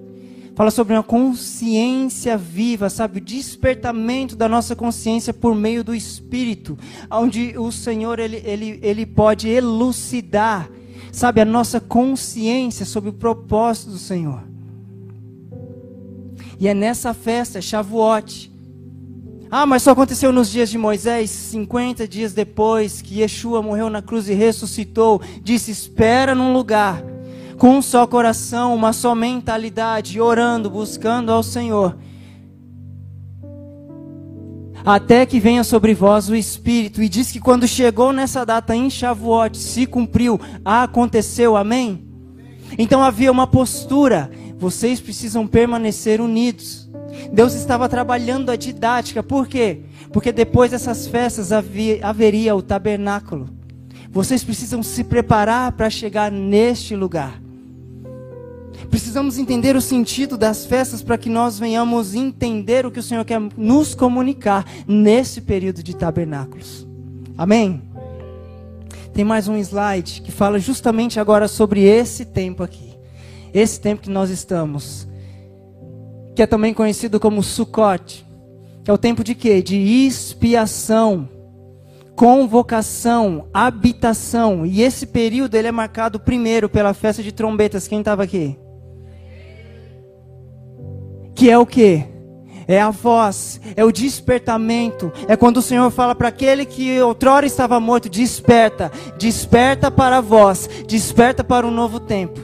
fala 0.55 0.71
sobre 0.71 0.93
uma 0.93 1.03
consciência 1.03 2.37
viva, 2.37 2.89
sabe? 2.89 3.19
O 3.19 3.21
despertamento 3.21 4.35
da 4.35 4.47
nossa 4.47 4.75
consciência 4.75 5.33
por 5.33 5.53
meio 5.53 5.83
do 5.83 5.93
Espírito, 5.93 6.77
onde 7.11 7.57
o 7.57 7.71
Senhor 7.71 8.19
ele, 8.19 8.41
ele, 8.45 8.79
ele 8.81 9.05
pode 9.05 9.49
elucidar, 9.49 10.69
sabe, 11.11 11.41
a 11.41 11.45
nossa 11.45 11.81
consciência 11.81 12.85
sobre 12.85 13.09
o 13.09 13.13
propósito 13.13 13.91
do 13.91 13.97
Senhor. 13.97 14.43
E 16.57 16.69
é 16.69 16.73
nessa 16.73 17.13
festa, 17.13 17.61
Shavuot. 17.61 18.49
Ah, 19.51 19.65
mas 19.65 19.83
só 19.83 19.91
aconteceu 19.91 20.31
nos 20.31 20.49
dias 20.49 20.69
de 20.69 20.77
Moisés, 20.77 21.29
50 21.29 22.07
dias 22.07 22.33
depois 22.33 23.01
que 23.01 23.19
Yeshua 23.19 23.61
morreu 23.61 23.89
na 23.89 24.01
cruz 24.01 24.29
e 24.29 24.33
ressuscitou. 24.33 25.21
Disse: 25.43 25.69
Espera 25.69 26.33
num 26.33 26.53
lugar 26.53 27.03
com 27.57 27.77
um 27.77 27.81
só 27.81 28.05
coração, 28.05 28.75
uma 28.75 28.93
só 28.93 29.15
mentalidade, 29.15 30.19
orando, 30.19 30.69
buscando 30.69 31.31
ao 31.31 31.41
Senhor. 31.41 31.97
Até 34.85 35.25
que 35.25 35.39
venha 35.39 35.63
sobre 35.63 35.93
vós 35.93 36.29
o 36.29 36.35
Espírito, 36.35 37.01
e 37.01 37.09
diz 37.09 37.31
que 37.31 37.39
quando 37.39 37.67
chegou 37.67 38.13
nessa 38.13 38.45
data 38.45 38.75
em 38.75 38.89
Shavuot, 38.89 39.57
se 39.57 39.85
cumpriu, 39.85 40.39
aconteceu, 40.63 41.57
amém? 41.57 42.05
Então 42.77 43.01
havia 43.01 43.31
uma 43.31 43.47
postura, 43.47 44.29
vocês 44.57 44.99
precisam 44.99 45.47
permanecer 45.47 46.21
unidos. 46.21 46.89
Deus 47.31 47.53
estava 47.53 47.89
trabalhando 47.89 48.51
a 48.51 48.55
didática. 48.55 49.23
Por 49.23 49.47
quê? 49.47 49.81
Porque 50.11 50.31
depois 50.31 50.71
dessas 50.71 51.07
festas 51.07 51.51
havia, 51.51 52.05
haveria 52.05 52.55
o 52.55 52.61
tabernáculo. 52.61 53.49
Vocês 54.11 54.43
precisam 54.43 54.83
se 54.83 55.03
preparar 55.03 55.71
para 55.71 55.89
chegar 55.89 56.31
neste 56.31 56.95
lugar. 56.95 57.41
Precisamos 58.89 59.37
entender 59.37 59.75
o 59.75 59.81
sentido 59.81 60.37
das 60.37 60.65
festas 60.65 61.01
para 61.01 61.17
que 61.17 61.29
nós 61.29 61.59
venhamos 61.59 62.15
entender 62.15 62.85
o 62.85 62.91
que 62.91 62.99
o 62.99 63.03
Senhor 63.03 63.23
quer 63.25 63.39
nos 63.57 63.93
comunicar 63.93 64.65
nesse 64.87 65.41
período 65.41 65.83
de 65.83 65.95
tabernáculos. 65.95 66.87
Amém? 67.37 67.81
Tem 69.13 69.23
mais 69.23 69.47
um 69.47 69.57
slide 69.57 70.21
que 70.21 70.31
fala 70.31 70.59
justamente 70.59 71.19
agora 71.19 71.47
sobre 71.47 71.83
esse 71.83 72.25
tempo 72.25 72.63
aqui. 72.63 72.93
Esse 73.53 73.79
tempo 73.79 74.03
que 74.03 74.09
nós 74.09 74.29
estamos. 74.29 75.07
Que 76.35 76.41
é 76.41 76.47
também 76.47 76.73
conhecido 76.73 77.19
como 77.19 77.41
Sukkot. 77.41 78.25
Que 78.83 78.91
é 78.91 78.93
o 78.93 78.97
tempo 78.97 79.23
de 79.23 79.33
quê? 79.33 79.61
De 79.61 79.77
expiação 79.77 81.29
convocação, 82.15 83.47
habitação. 83.53 84.65
E 84.65 84.81
esse 84.81 85.05
período 85.05 85.55
ele 85.55 85.67
é 85.67 85.71
marcado 85.71 86.19
primeiro 86.19 86.69
pela 86.69 86.93
festa 86.93 87.21
de 87.21 87.31
trombetas. 87.31 87.87
Quem 87.87 87.99
estava 87.99 88.23
aqui? 88.23 88.57
Que 91.35 91.49
é 91.51 91.57
o 91.57 91.65
que? 91.65 92.05
É 92.67 92.81
a 92.81 92.89
voz, 92.89 93.61
é 93.75 93.85
o 93.85 93.91
despertamento. 93.91 95.11
É 95.27 95.35
quando 95.35 95.57
o 95.57 95.61
Senhor 95.61 95.91
fala 95.91 96.15
para 96.15 96.29
aquele 96.29 96.65
que 96.65 96.99
outrora 96.99 97.45
estava 97.45 97.79
morto: 97.79 98.09
desperta, 98.09 98.91
desperta 99.19 99.91
para 99.91 100.17
a 100.17 100.21
voz, 100.21 100.67
desperta 100.87 101.43
para 101.43 101.67
um 101.67 101.71
novo 101.71 101.99
tempo. 101.99 102.39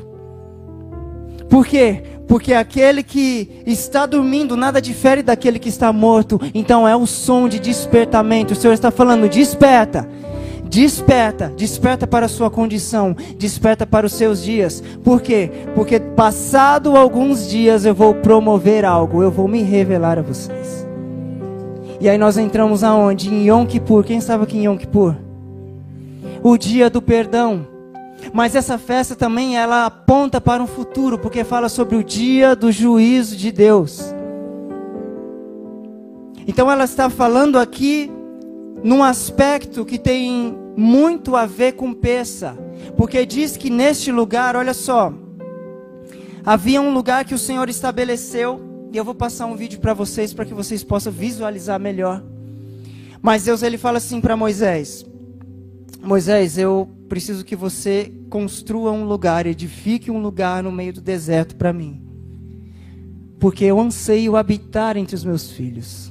Por 1.49 1.65
quê? 1.65 2.03
Porque 2.27 2.53
aquele 2.53 3.03
que 3.03 3.61
está 3.65 4.05
dormindo 4.05 4.55
nada 4.55 4.81
difere 4.81 5.21
daquele 5.23 5.59
que 5.59 5.67
está 5.69 5.91
morto. 5.91 6.39
Então 6.53 6.87
é 6.87 6.95
o 6.95 7.05
som 7.05 7.49
de 7.49 7.59
despertamento. 7.59 8.53
O 8.53 8.55
Senhor 8.55 8.73
está 8.73 8.91
falando: 8.91 9.27
desperta. 9.27 10.07
Desperta, 10.71 11.51
desperta 11.57 12.07
para 12.07 12.27
a 12.27 12.29
sua 12.29 12.49
condição, 12.49 13.13
desperta 13.37 13.85
para 13.85 14.05
os 14.05 14.13
seus 14.13 14.41
dias. 14.41 14.81
Por 15.03 15.21
quê? 15.21 15.51
Porque 15.75 15.99
passado 15.99 16.95
alguns 16.95 17.49
dias 17.49 17.83
eu 17.83 17.93
vou 17.93 18.15
promover 18.15 18.85
algo, 18.85 19.21
eu 19.21 19.29
vou 19.29 19.49
me 19.49 19.61
revelar 19.63 20.17
a 20.17 20.21
vocês. 20.21 20.87
E 21.99 22.07
aí 22.07 22.17
nós 22.17 22.37
entramos 22.37 22.85
aonde? 22.85 23.27
Em 23.27 23.49
Yom 23.49 23.65
Kippur. 23.65 24.05
Quem 24.05 24.17
estava 24.17 24.45
aqui 24.45 24.59
em 24.59 24.63
Yom 24.63 24.77
Kippur? 24.77 25.13
O 26.41 26.57
dia 26.57 26.89
do 26.89 27.01
perdão. 27.01 27.67
Mas 28.31 28.55
essa 28.55 28.77
festa 28.77 29.13
também 29.13 29.57
ela 29.57 29.87
aponta 29.87 30.39
para 30.39 30.63
um 30.63 30.67
futuro, 30.67 31.19
porque 31.19 31.43
fala 31.43 31.67
sobre 31.67 31.97
o 31.97 32.03
dia 32.03 32.55
do 32.55 32.71
juízo 32.71 33.35
de 33.35 33.51
Deus. 33.51 34.15
Então 36.47 36.71
ela 36.71 36.85
está 36.85 37.09
falando 37.09 37.59
aqui 37.59 38.09
num 38.81 39.03
aspecto 39.03 39.85
que 39.85 39.99
tem 39.99 40.60
muito 40.75 41.35
a 41.35 41.45
ver 41.45 41.73
com 41.73 41.93
peça, 41.93 42.57
porque 42.95 43.25
diz 43.25 43.57
que 43.57 43.69
neste 43.69 44.11
lugar, 44.11 44.55
olha 44.55 44.73
só, 44.73 45.13
havia 46.45 46.81
um 46.81 46.93
lugar 46.93 47.25
que 47.25 47.35
o 47.35 47.39
Senhor 47.39 47.69
estabeleceu, 47.69 48.89
e 48.91 48.97
eu 48.97 49.05
vou 49.05 49.15
passar 49.15 49.45
um 49.45 49.55
vídeo 49.55 49.79
para 49.79 49.93
vocês 49.93 50.33
para 50.33 50.45
que 50.45 50.53
vocês 50.53 50.83
possam 50.83 51.11
visualizar 51.11 51.79
melhor. 51.79 52.23
Mas 53.21 53.45
Deus 53.45 53.63
ele 53.63 53.77
fala 53.77 53.97
assim 53.97 54.19
para 54.19 54.35
Moisés: 54.35 55.05
Moisés, 56.01 56.57
eu 56.57 56.89
preciso 57.07 57.45
que 57.45 57.55
você 57.55 58.11
construa 58.29 58.91
um 58.91 59.05
lugar, 59.05 59.45
edifique 59.45 60.09
um 60.09 60.21
lugar 60.21 60.63
no 60.63 60.71
meio 60.71 60.93
do 60.93 61.01
deserto 61.01 61.55
para 61.55 61.71
mim. 61.71 62.01
Porque 63.39 63.65
eu 63.65 63.79
anseio 63.79 64.35
habitar 64.35 64.97
entre 64.97 65.15
os 65.15 65.23
meus 65.23 65.51
filhos. 65.51 66.10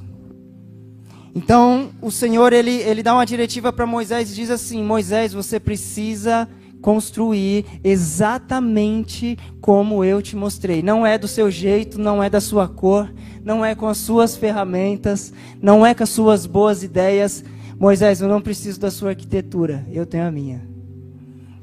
Então, 1.33 1.91
o 2.01 2.11
Senhor 2.11 2.51
ele, 2.51 2.71
ele 2.71 3.01
dá 3.01 3.13
uma 3.13 3.25
diretiva 3.25 3.71
para 3.71 3.85
Moisés 3.85 4.31
e 4.31 4.35
diz 4.35 4.49
assim: 4.49 4.83
Moisés, 4.83 5.33
você 5.33 5.59
precisa 5.59 6.47
construir 6.81 7.65
exatamente 7.83 9.37
como 9.61 10.03
eu 10.03 10.21
te 10.21 10.35
mostrei. 10.35 10.81
Não 10.81 11.05
é 11.05 11.17
do 11.17 11.27
seu 11.27 11.49
jeito, 11.49 11.99
não 11.99 12.21
é 12.21 12.29
da 12.29 12.41
sua 12.41 12.67
cor, 12.67 13.13
não 13.43 13.63
é 13.63 13.75
com 13.75 13.87
as 13.87 13.97
suas 13.97 14.35
ferramentas, 14.35 15.31
não 15.61 15.85
é 15.85 15.93
com 15.93 16.03
as 16.03 16.09
suas 16.09 16.45
boas 16.45 16.83
ideias, 16.83 17.43
Moisés, 17.81 18.21
eu 18.21 18.27
não 18.27 18.39
preciso 18.39 18.79
da 18.79 18.91
sua 18.91 19.09
arquitetura, 19.09 19.87
eu 19.91 20.05
tenho 20.05 20.27
a 20.27 20.31
minha. 20.31 20.61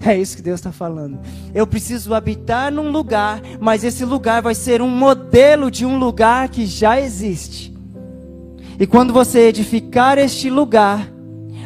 É 0.05 0.16
isso 0.16 0.36
que 0.36 0.43
Deus 0.43 0.59
está 0.59 0.73
falando. 0.73 1.20
Eu 1.55 1.65
preciso 1.65 2.12
habitar 2.12 2.73
num 2.73 2.90
lugar, 2.90 3.40
mas 3.61 3.85
esse 3.85 4.05
lugar 4.05 4.43
vai 4.43 4.55
ser 4.55 4.82
um 4.82 4.89
modelo 4.89 5.70
de 5.70 5.86
um 5.86 5.97
lugar 5.97 6.49
que 6.49 6.66
já 6.66 7.01
existe. 7.01 7.68
E 8.80 8.86
quando 8.86 9.12
você 9.12 9.48
edificar 9.48 10.18
este 10.18 10.48
lugar, 10.48 11.10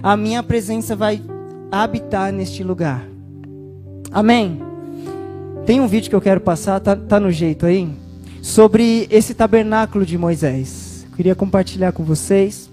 a 0.02 0.16
minha 0.16 0.43
presença 0.43 0.97
vai 0.97 1.22
habitar 1.70 2.32
neste 2.32 2.64
lugar. 2.64 3.06
Amém? 4.10 4.62
Tem 5.66 5.78
um 5.78 5.86
vídeo 5.86 6.09
que 6.09 6.16
eu 6.16 6.22
quero 6.22 6.40
passar, 6.40 6.80
tá, 6.80 6.97
tá 6.97 7.20
no 7.20 7.30
jeito 7.30 7.66
aí, 7.66 7.89
sobre 8.40 9.06
esse 9.10 9.34
tabernáculo 9.34 10.06
de 10.06 10.16
Moisés. 10.16 11.06
Queria 11.14 11.34
compartilhar 11.34 11.93
com 11.93 12.02
vocês. 12.02 12.72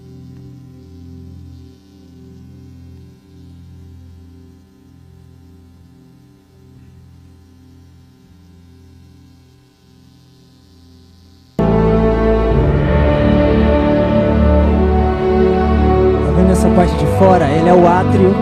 O 17.80 17.86
átrio. 17.86 18.34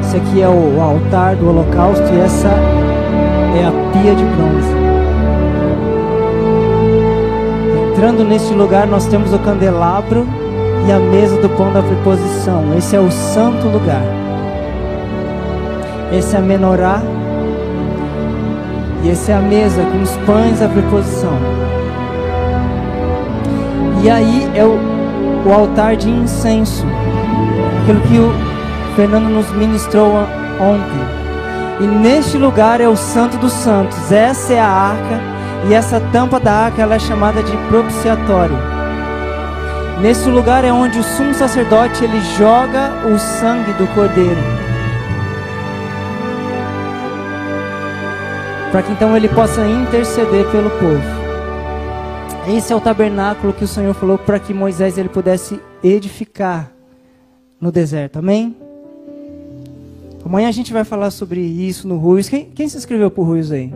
Esse 0.00 0.16
aqui 0.16 0.40
é 0.40 0.48
o 0.48 0.80
altar 0.80 1.36
do 1.36 1.48
holocausto 1.48 2.04
e 2.12 2.20
essa 2.20 2.48
é 2.48 3.66
a 3.66 3.92
pia 3.92 4.14
de 4.14 4.24
bronze. 4.24 4.74
Entrando 7.92 8.24
neste 8.24 8.52
lugar, 8.54 8.86
nós 8.86 9.06
temos 9.06 9.32
o 9.32 9.38
candelabro 9.38 10.26
e 10.86 10.92
a 10.92 10.98
mesa 10.98 11.40
do 11.40 11.48
pão 11.50 11.72
da 11.72 11.82
preposição. 11.82 12.74
Esse 12.76 12.96
é 12.96 13.00
o 13.00 13.10
santo 13.10 13.68
lugar. 13.68 14.02
Esse 16.12 16.36
é 16.36 16.38
a 16.38 16.42
menorá. 16.42 17.02
E 19.02 19.10
esse 19.10 19.30
é 19.30 19.34
a 19.34 19.40
mesa 19.40 19.82
com 19.84 20.02
os 20.02 20.16
pães 20.26 20.60
da 20.60 20.68
preposição. 20.68 21.32
E 24.02 24.10
aí 24.10 24.50
é 24.54 24.64
o, 24.64 24.78
o 25.46 25.52
altar 25.52 25.96
de 25.96 26.10
incenso 26.10 26.86
aquilo 27.84 28.00
que 28.00 28.18
o 28.18 28.96
Fernando 28.96 29.28
nos 29.28 29.50
ministrou 29.52 30.14
ontem. 30.58 31.24
E 31.80 31.86
neste 31.86 32.38
lugar 32.38 32.80
é 32.80 32.88
o 32.88 32.96
Santo 32.96 33.36
dos 33.36 33.52
Santos. 33.52 34.10
Essa 34.10 34.54
é 34.54 34.60
a 34.60 34.66
arca 34.66 35.20
e 35.68 35.74
essa 35.74 36.00
tampa 36.12 36.40
da 36.40 36.52
arca 36.52 36.80
ela 36.80 36.94
é 36.94 36.98
chamada 36.98 37.42
de 37.42 37.54
propiciatório. 37.68 38.56
Nesse 40.00 40.28
lugar 40.30 40.64
é 40.64 40.72
onde 40.72 40.98
o 40.98 41.02
sumo 41.02 41.34
sacerdote 41.34 42.02
ele 42.02 42.20
joga 42.38 42.90
o 43.06 43.18
sangue 43.18 43.72
do 43.74 43.86
cordeiro. 43.94 44.40
Para 48.72 48.82
que 48.82 48.92
então 48.92 49.16
ele 49.16 49.28
possa 49.28 49.64
interceder 49.66 50.46
pelo 50.50 50.70
povo. 50.70 51.24
Esse 52.48 52.72
é 52.72 52.76
o 52.76 52.80
tabernáculo 52.80 53.52
que 53.52 53.64
o 53.64 53.68
Senhor 53.68 53.94
falou 53.94 54.18
para 54.18 54.38
que 54.38 54.52
Moisés 54.52 54.98
ele 54.98 55.08
pudesse 55.08 55.60
edificar 55.82 56.73
no 57.64 57.72
deserto. 57.72 58.18
Amém? 58.18 58.54
Amanhã 60.22 60.48
a 60.48 60.52
gente 60.52 60.70
vai 60.70 60.84
falar 60.84 61.10
sobre 61.10 61.40
isso 61.40 61.88
no 61.88 61.96
Ruiz. 61.96 62.28
Quem, 62.28 62.44
quem 62.44 62.68
se 62.68 62.76
inscreveu 62.76 63.10
para 63.10 63.22
o 63.22 63.24
Ruiz 63.24 63.50
aí? 63.50 63.72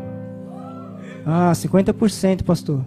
Ah, 1.24 1.52
50%, 1.52 2.42
pastor. 2.42 2.82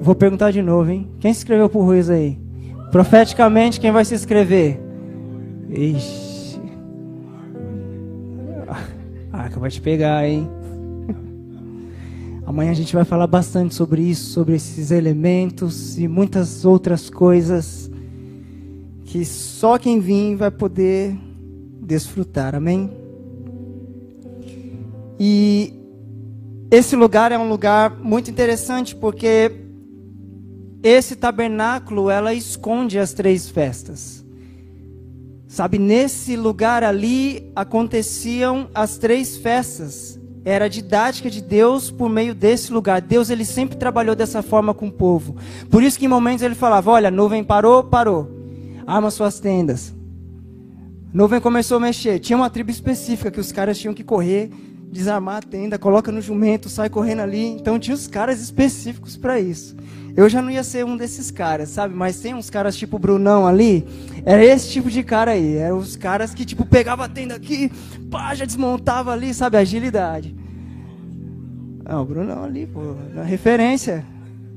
Vou 0.00 0.14
perguntar 0.14 0.50
de 0.50 0.62
novo, 0.62 0.90
hein? 0.90 1.06
Quem 1.20 1.32
se 1.32 1.40
inscreveu 1.40 1.68
para 1.68 1.78
o 1.78 1.84
Ruiz 1.84 2.08
aí? 2.08 2.38
Profeticamente, 2.90 3.78
quem 3.78 3.92
vai 3.92 4.02
se 4.02 4.14
inscrever? 4.14 4.80
Ixi. 5.68 6.58
Ah, 9.30 9.50
que 9.50 9.58
vai 9.58 9.68
te 9.68 9.82
pegar, 9.82 10.26
hein? 10.26 10.48
Amanhã 12.46 12.70
a 12.70 12.74
gente 12.74 12.94
vai 12.94 13.04
falar 13.04 13.26
bastante 13.26 13.74
sobre 13.74 14.00
isso, 14.00 14.30
sobre 14.30 14.54
esses 14.54 14.90
elementos 14.90 15.98
e 15.98 16.08
muitas 16.08 16.64
outras 16.64 17.10
coisas 17.10 17.90
que 19.06 19.24
só 19.24 19.78
quem 19.78 20.00
vir 20.00 20.34
vai 20.36 20.50
poder 20.50 21.16
desfrutar. 21.80 22.54
Amém? 22.54 22.90
E 25.18 25.72
esse 26.70 26.96
lugar 26.96 27.30
é 27.32 27.38
um 27.38 27.48
lugar 27.48 27.90
muito 27.90 28.30
interessante 28.30 28.94
porque 28.94 29.52
esse 30.82 31.16
tabernáculo 31.16 32.10
ela 32.10 32.34
esconde 32.34 32.98
as 32.98 33.14
três 33.14 33.48
festas. 33.48 34.24
Sabe, 35.46 35.78
nesse 35.78 36.36
lugar 36.36 36.82
ali 36.82 37.50
aconteciam 37.54 38.68
as 38.74 38.98
três 38.98 39.36
festas 39.38 40.20
era 40.44 40.66
a 40.66 40.68
didática 40.68 41.30
de 41.30 41.40
Deus 41.40 41.90
por 41.90 42.08
meio 42.08 42.34
desse 42.34 42.72
lugar. 42.72 43.00
Deus 43.00 43.30
ele 43.30 43.44
sempre 43.44 43.76
trabalhou 43.76 44.14
dessa 44.14 44.42
forma 44.42 44.74
com 44.74 44.88
o 44.88 44.92
povo. 44.92 45.36
Por 45.70 45.82
isso 45.82 45.98
que 45.98 46.04
em 46.04 46.08
momentos 46.08 46.42
ele 46.42 46.54
falava: 46.54 46.90
"Olha, 46.90 47.10
nuvem 47.10 47.42
parou, 47.42 47.82
parou. 47.82 48.35
Arma 48.86 49.10
suas 49.10 49.40
tendas." 49.40 49.94
Nuvem 51.12 51.40
começou 51.40 51.78
a 51.78 51.80
mexer. 51.80 52.18
Tinha 52.18 52.36
uma 52.36 52.50
tribo 52.50 52.70
específica 52.70 53.30
que 53.30 53.40
os 53.40 53.50
caras 53.50 53.78
tinham 53.78 53.94
que 53.94 54.04
correr, 54.04 54.50
desarmar 54.92 55.38
a 55.38 55.42
tenda, 55.42 55.78
coloca 55.78 56.12
no 56.12 56.20
jumento, 56.20 56.68
sai 56.68 56.90
correndo 56.90 57.20
ali. 57.20 57.46
Então 57.46 57.78
tinha 57.78 57.94
os 57.94 58.06
caras 58.06 58.40
específicos 58.40 59.16
para 59.16 59.40
isso. 59.40 59.74
Eu 60.16 60.28
já 60.28 60.40
não 60.40 60.50
ia 60.50 60.64
ser 60.64 60.84
um 60.84 60.96
desses 60.96 61.30
caras, 61.30 61.68
sabe? 61.68 61.94
Mas 61.94 62.20
tem 62.20 62.34
uns 62.34 62.48
caras 62.48 62.74
tipo 62.76 62.98
Brunão 62.98 63.46
ali. 63.46 63.86
Era 64.24 64.42
esse 64.42 64.70
tipo 64.70 64.90
de 64.90 65.02
cara 65.02 65.32
aí. 65.32 65.56
Eram 65.56 65.76
os 65.76 65.94
caras 65.94 66.32
que, 66.34 66.44
tipo, 66.44 66.64
pegava 66.64 67.04
a 67.04 67.08
tenda 67.08 67.34
aqui, 67.34 67.70
pá, 68.10 68.34
já 68.34 68.46
desmontava 68.46 69.12
ali, 69.12 69.34
sabe? 69.34 69.58
Agilidade. 69.58 70.34
Não, 71.84 72.02
o 72.02 72.04
Brunão 72.06 72.44
ali, 72.44 72.66
pô, 72.66 72.96
na 73.14 73.22
referência. 73.22 74.04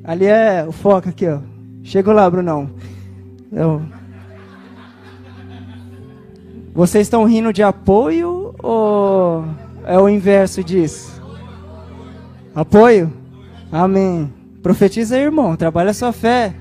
Ali 0.04 0.26
é 0.26 0.66
o 0.68 0.72
foco 0.72 1.10
aqui, 1.10 1.28
ó. 1.28 1.40
Chegou 1.84 2.14
lá, 2.14 2.30
Brunão. 2.30 2.70
Eu... 3.52 3.82
Vocês 6.74 7.08
estão 7.08 7.26
rindo 7.26 7.52
de 7.52 7.64
apoio 7.64 8.54
ou 8.62 9.44
é 9.86 9.98
o 9.98 10.08
inverso 10.08 10.64
disso? 10.64 11.22
Apoio? 12.54 13.12
Amém. 13.72 14.32
Profetiza 14.62 15.18
irmão. 15.18 15.56
Trabalha 15.56 15.92
a 15.92 15.94
sua 15.94 16.12
fé. 16.12 16.56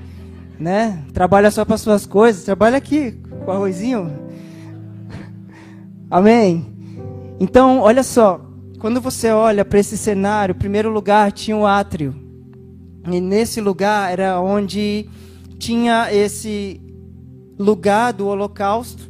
Né? 0.59 1.03
Trabalha 1.13 1.51
só 1.51 1.63
para 1.63 1.77
suas 1.77 2.05
coisas. 2.05 2.43
Trabalha 2.43 2.77
aqui 2.77 3.11
com 3.45 3.51
arrozinho. 3.51 4.11
Amém. 6.09 6.65
Então, 7.39 7.79
olha 7.79 8.03
só. 8.03 8.41
Quando 8.79 8.99
você 9.01 9.29
olha 9.29 9.63
para 9.63 9.79
esse 9.79 9.97
cenário, 9.97 10.53
em 10.53 10.57
primeiro 10.57 10.89
lugar 10.89 11.31
tinha 11.31 11.55
o 11.55 11.67
átrio. 11.67 12.15
E 13.09 13.21
nesse 13.21 13.61
lugar 13.61 14.11
era 14.11 14.39
onde 14.39 15.07
tinha 15.57 16.13
esse 16.13 16.81
lugar 17.57 18.13
do 18.13 18.27
holocausto 18.27 19.08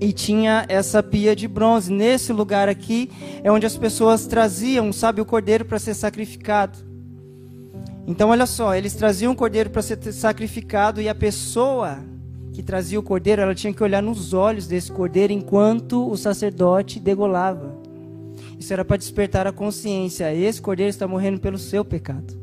e 0.00 0.12
tinha 0.12 0.64
essa 0.68 1.02
pia 1.02 1.36
de 1.36 1.46
bronze. 1.46 1.92
Nesse 1.92 2.32
lugar 2.32 2.68
aqui 2.68 3.10
é 3.44 3.52
onde 3.52 3.66
as 3.66 3.76
pessoas 3.76 4.26
traziam, 4.26 4.92
sabe, 4.92 5.20
o 5.20 5.26
cordeiro 5.26 5.64
para 5.64 5.78
ser 5.78 5.94
sacrificado. 5.94 6.78
Então, 8.06 8.30
olha 8.30 8.46
só, 8.46 8.74
eles 8.74 8.94
traziam 8.94 9.32
o 9.32 9.36
cordeiro 9.36 9.70
para 9.70 9.82
ser 9.82 10.00
sacrificado 10.12 11.00
e 11.00 11.08
a 11.08 11.14
pessoa 11.14 11.98
que 12.52 12.62
trazia 12.62 12.98
o 12.98 13.02
cordeiro, 13.02 13.42
ela 13.42 13.54
tinha 13.54 13.72
que 13.72 13.82
olhar 13.82 14.02
nos 14.02 14.32
olhos 14.32 14.66
desse 14.66 14.90
cordeiro 14.90 15.32
enquanto 15.32 16.10
o 16.10 16.16
sacerdote 16.16 16.98
degolava. 16.98 17.78
Isso 18.58 18.72
era 18.72 18.84
para 18.84 18.96
despertar 18.96 19.46
a 19.46 19.52
consciência. 19.52 20.34
Esse 20.34 20.60
cordeiro 20.60 20.90
está 20.90 21.06
morrendo 21.06 21.40
pelo 21.40 21.56
seu 21.56 21.84
pecado. 21.84 22.38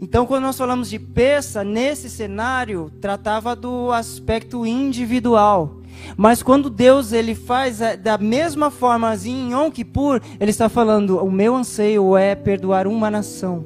Então, 0.00 0.26
quando 0.26 0.42
nós 0.42 0.58
falamos 0.58 0.90
de 0.90 0.98
peça, 0.98 1.64
nesse 1.64 2.10
cenário, 2.10 2.90
tratava 3.00 3.56
do 3.56 3.90
aspecto 3.90 4.66
individual. 4.66 5.81
Mas 6.16 6.42
quando 6.42 6.68
Deus 6.68 7.12
ele 7.12 7.34
faz 7.34 7.80
da 8.02 8.18
mesma 8.18 8.70
forma 8.70 9.10
assim, 9.10 9.48
em 9.48 9.52
Yom 9.52 9.70
Kippur, 9.70 10.20
ele 10.38 10.50
está 10.50 10.68
falando: 10.68 11.18
o 11.18 11.30
meu 11.30 11.54
anseio 11.54 12.16
é 12.16 12.34
perdoar 12.34 12.86
uma 12.86 13.10
nação. 13.10 13.64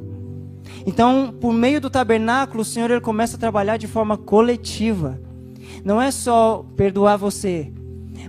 Então, 0.87 1.35
por 1.41 1.53
meio 1.53 1.81
do 1.81 1.91
tabernáculo, 1.91 2.63
o 2.63 2.65
Senhor 2.65 2.91
ele 2.91 3.01
começa 3.01 3.37
a 3.37 3.41
trabalhar 3.41 3.77
de 3.77 3.89
forma 3.89 4.17
coletiva. 4.17 5.21
Não 5.85 6.01
é 6.01 6.11
só 6.11 6.65
perdoar 6.77 7.17
você, 7.17 7.73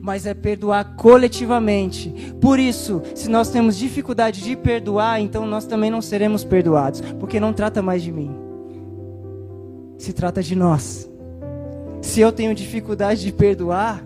mas 0.01 0.25
é 0.25 0.33
perdoar 0.33 0.95
coletivamente. 0.95 2.09
Por 2.41 2.59
isso, 2.59 3.01
se 3.13 3.29
nós 3.29 3.49
temos 3.49 3.77
dificuldade 3.77 4.41
de 4.41 4.55
perdoar, 4.55 5.21
então 5.21 5.45
nós 5.45 5.65
também 5.65 5.91
não 5.91 6.01
seremos 6.01 6.43
perdoados, 6.43 7.01
porque 7.19 7.39
não 7.39 7.53
trata 7.53 7.81
mais 7.81 8.01
de 8.01 8.11
mim. 8.11 8.35
Se 9.97 10.13
trata 10.13 10.41
de 10.41 10.55
nós. 10.55 11.09
Se 12.07 12.21
eu 12.21 12.31
tenho 12.31 12.55
dificuldade 12.55 13.21
de 13.21 13.33
perdoar, 13.33 14.01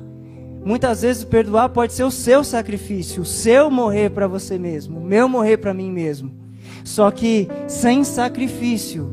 muitas 0.66 1.04
vezes 1.04 1.24
perdoar 1.24 1.70
pode 1.70 1.94
ser 1.94 2.04
o 2.04 2.10
seu 2.10 2.44
sacrifício, 2.44 3.22
o 3.22 3.26
seu 3.26 3.70
morrer 3.70 4.10
para 4.10 4.28
você 4.28 4.58
mesmo, 4.58 5.00
o 5.00 5.04
meu 5.04 5.30
morrer 5.30 5.58
para 5.58 5.72
mim 5.72 5.92
mesmo. 5.92 6.34
Só 6.84 7.12
que 7.12 7.48
sem 7.68 8.04
sacrifício. 8.04 9.08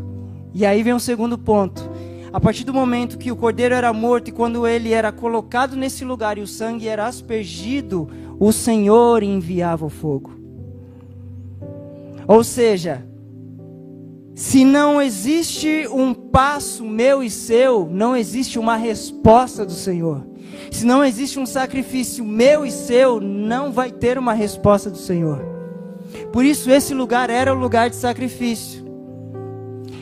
E 0.55 0.65
aí 0.65 0.83
vem 0.83 0.95
o 0.95 0.99
segundo 0.99 1.37
ponto. 1.37 1.89
A 2.33 2.41
partir 2.41 2.65
do 2.65 2.73
momento 2.73 3.19
que 3.19 3.31
o 3.31 3.37
cordeiro 3.37 3.75
era 3.75 3.93
morto 3.93 4.29
e 4.29 4.33
quando 4.33 4.67
ele 4.67 4.91
era 4.91 5.13
colocado 5.13 5.77
nesse 5.77 6.03
lugar 6.03 6.39
e 6.39 6.41
o 6.41 6.47
sangue 6.47 6.89
era 6.89 7.07
aspergido, 7.07 8.09
o 8.41 8.51
Senhor 8.53 9.23
enviava 9.23 9.85
o 9.85 9.91
fogo. 9.91 10.33
Ou 12.27 12.43
seja, 12.43 13.07
se 14.39 14.65
não 14.65 15.03
existe 15.03 15.89
um 15.89 16.15
passo 16.15 16.85
meu 16.85 17.25
e 17.25 17.29
seu, 17.29 17.89
não 17.91 18.17
existe 18.17 18.57
uma 18.57 18.77
resposta 18.77 19.67
do 19.67 19.73
Senhor. 19.73 20.25
Se 20.71 20.87
não 20.87 21.05
existe 21.05 21.41
um 21.41 21.45
sacrifício 21.45 22.25
meu 22.25 22.65
e 22.65 22.71
seu, 22.71 23.21
não 23.21 23.73
vai 23.73 23.91
ter 23.91 24.17
uma 24.17 24.33
resposta 24.33 24.89
do 24.89 24.97
Senhor. 24.97 25.45
Por 26.33 26.45
isso, 26.45 26.71
esse 26.71 26.95
lugar 26.95 27.31
era 27.31 27.53
o 27.53 27.59
lugar 27.59 27.91
de 27.91 27.97
sacrifício. 27.97 28.85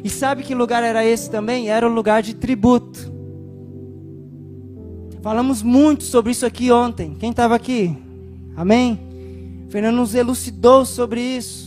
E 0.05 0.11
sabe 0.11 0.43
que 0.43 0.55
lugar 0.55 0.83
era 0.83 1.03
esse 1.03 1.31
também? 1.31 1.71
Era 1.71 1.89
o 1.89 1.93
lugar 1.95 2.23
de 2.23 2.35
tributo. 2.35 3.11
Falamos 5.23 5.63
muito 5.63 6.05
sobre 6.05 6.33
isso 6.33 6.45
aqui 6.45 6.71
ontem. 6.71 7.15
Quem 7.19 7.31
estava 7.31 7.55
aqui? 7.55 7.97
Amém? 8.55 9.01
Fernando 9.71 9.97
nos 9.97 10.15
elucidou 10.15 10.85
sobre 10.85 11.23
isso. 11.23 11.66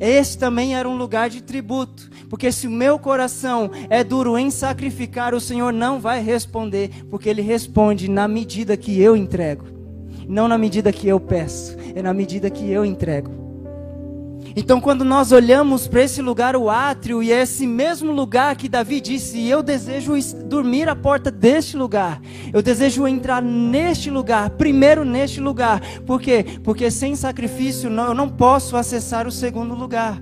Esse 0.00 0.38
também 0.38 0.76
era 0.76 0.88
um 0.88 0.96
lugar 0.96 1.28
de 1.28 1.42
tributo. 1.42 2.10
Porque 2.28 2.52
se 2.52 2.66
o 2.66 2.70
meu 2.70 2.98
coração 2.98 3.70
é 3.88 4.04
duro 4.04 4.38
em 4.38 4.50
sacrificar, 4.50 5.34
o 5.34 5.40
Senhor 5.40 5.72
não 5.72 6.00
vai 6.00 6.22
responder. 6.22 6.90
Porque 7.10 7.28
Ele 7.28 7.42
responde 7.42 8.08
na 8.08 8.28
medida 8.28 8.76
que 8.76 9.00
eu 9.00 9.16
entrego. 9.16 9.66
Não 10.28 10.46
na 10.46 10.58
medida 10.58 10.92
que 10.92 11.08
eu 11.08 11.18
peço. 11.18 11.76
É 11.94 12.02
na 12.02 12.12
medida 12.12 12.50
que 12.50 12.70
eu 12.70 12.84
entrego. 12.84 13.47
Então, 14.56 14.80
quando 14.80 15.04
nós 15.04 15.32
olhamos 15.32 15.86
para 15.86 16.02
esse 16.02 16.22
lugar, 16.22 16.56
o 16.56 16.70
átrio, 16.70 17.22
e 17.22 17.32
é 17.32 17.42
esse 17.42 17.66
mesmo 17.66 18.12
lugar 18.12 18.56
que 18.56 18.68
Davi 18.68 19.00
disse: 19.00 19.46
Eu 19.46 19.62
desejo 19.62 20.12
dormir 20.44 20.88
à 20.88 20.96
porta 20.96 21.30
deste 21.30 21.76
lugar, 21.76 22.20
eu 22.52 22.62
desejo 22.62 23.06
entrar 23.06 23.42
neste 23.42 24.10
lugar, 24.10 24.50
primeiro 24.50 25.04
neste 25.04 25.40
lugar, 25.40 25.80
por 26.06 26.20
quê? 26.20 26.44
Porque 26.62 26.90
sem 26.90 27.14
sacrifício 27.14 27.90
eu 27.90 28.14
não 28.14 28.28
posso 28.28 28.76
acessar 28.76 29.26
o 29.26 29.32
segundo 29.32 29.74
lugar. 29.74 30.20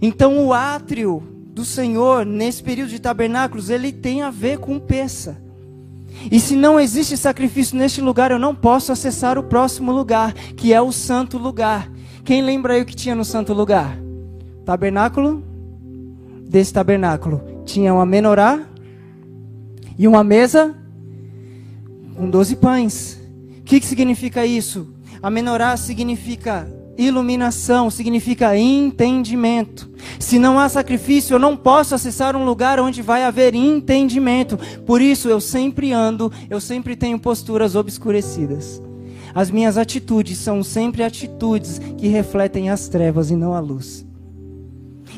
Então, 0.00 0.46
o 0.46 0.52
átrio 0.52 1.22
do 1.54 1.64
Senhor, 1.64 2.26
nesse 2.26 2.62
período 2.62 2.90
de 2.90 2.98
tabernáculos, 2.98 3.70
ele 3.70 3.92
tem 3.92 4.22
a 4.22 4.30
ver 4.30 4.58
com 4.58 4.78
peça. 4.78 5.42
E 6.30 6.40
se 6.40 6.54
não 6.56 6.78
existe 6.78 7.16
sacrifício 7.16 7.76
neste 7.76 8.00
lugar, 8.00 8.30
eu 8.30 8.38
não 8.38 8.54
posso 8.54 8.92
acessar 8.92 9.38
o 9.38 9.42
próximo 9.42 9.92
lugar, 9.92 10.32
que 10.32 10.72
é 10.72 10.80
o 10.80 10.92
santo 10.92 11.38
lugar. 11.38 11.90
Quem 12.24 12.40
lembra 12.40 12.72
aí 12.72 12.80
o 12.80 12.86
que 12.86 12.96
tinha 12.96 13.14
no 13.14 13.24
santo 13.24 13.52
lugar? 13.52 13.98
Tabernáculo. 14.64 15.44
Desse 16.48 16.72
tabernáculo 16.72 17.42
tinha 17.66 17.92
uma 17.92 18.06
menorá 18.06 18.60
e 19.98 20.08
uma 20.08 20.24
mesa 20.24 20.74
com 22.16 22.30
doze 22.30 22.56
pães. 22.56 23.20
O 23.58 23.62
que, 23.64 23.78
que 23.78 23.86
significa 23.86 24.46
isso? 24.46 24.88
A 25.22 25.28
menorá 25.28 25.76
significa 25.76 26.66
iluminação, 26.96 27.90
significa 27.90 28.56
entendimento. 28.56 29.90
Se 30.18 30.38
não 30.38 30.58
há 30.58 30.68
sacrifício, 30.68 31.34
eu 31.34 31.38
não 31.38 31.54
posso 31.56 31.94
acessar 31.94 32.36
um 32.36 32.44
lugar 32.44 32.80
onde 32.80 33.02
vai 33.02 33.24
haver 33.24 33.54
entendimento. 33.54 34.58
Por 34.86 35.02
isso 35.02 35.28
eu 35.28 35.40
sempre 35.40 35.92
ando, 35.92 36.32
eu 36.48 36.60
sempre 36.60 36.96
tenho 36.96 37.18
posturas 37.18 37.74
obscurecidas. 37.74 38.80
As 39.34 39.50
minhas 39.50 39.76
atitudes 39.76 40.38
são 40.38 40.62
sempre 40.62 41.02
atitudes 41.02 41.80
que 41.98 42.06
refletem 42.08 42.70
as 42.70 42.88
trevas 42.88 43.30
e 43.30 43.36
não 43.36 43.52
a 43.52 43.60
luz. 43.60 44.06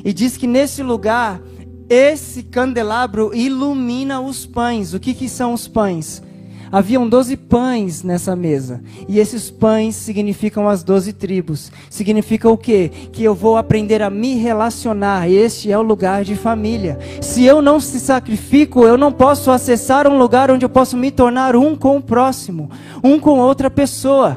E 0.04 0.12
diz 0.12 0.36
que 0.36 0.46
nesse 0.46 0.82
lugar, 0.82 1.40
esse 1.88 2.42
candelabro 2.42 3.34
ilumina 3.34 4.20
os 4.20 4.46
pães. 4.46 4.94
O 4.94 5.00
que, 5.00 5.12
que 5.12 5.28
são 5.28 5.52
os 5.52 5.68
pães? 5.68 6.22
Haviam 6.70 7.08
doze 7.08 7.36
pães 7.36 8.02
nessa 8.02 8.34
mesa. 8.34 8.82
E 9.08 9.18
esses 9.18 9.50
pães 9.50 9.94
significam 9.94 10.68
as 10.68 10.82
doze 10.82 11.12
tribos. 11.12 11.70
Significa 11.88 12.48
o 12.48 12.56
quê? 12.56 12.90
Que 13.12 13.22
eu 13.24 13.34
vou 13.34 13.56
aprender 13.56 14.02
a 14.02 14.10
me 14.10 14.34
relacionar. 14.34 15.30
Este 15.30 15.70
é 15.70 15.78
o 15.78 15.82
lugar 15.82 16.24
de 16.24 16.34
família. 16.34 16.98
Se 17.20 17.44
eu 17.44 17.62
não 17.62 17.78
se 17.78 18.00
sacrifico, 18.00 18.84
eu 18.84 18.98
não 18.98 19.12
posso 19.12 19.50
acessar 19.50 20.06
um 20.06 20.18
lugar 20.18 20.50
onde 20.50 20.64
eu 20.64 20.70
posso 20.70 20.96
me 20.96 21.10
tornar 21.10 21.54
um 21.54 21.76
com 21.76 21.96
o 21.96 22.02
próximo, 22.02 22.70
um 23.02 23.18
com 23.18 23.38
outra 23.38 23.70
pessoa. 23.70 24.36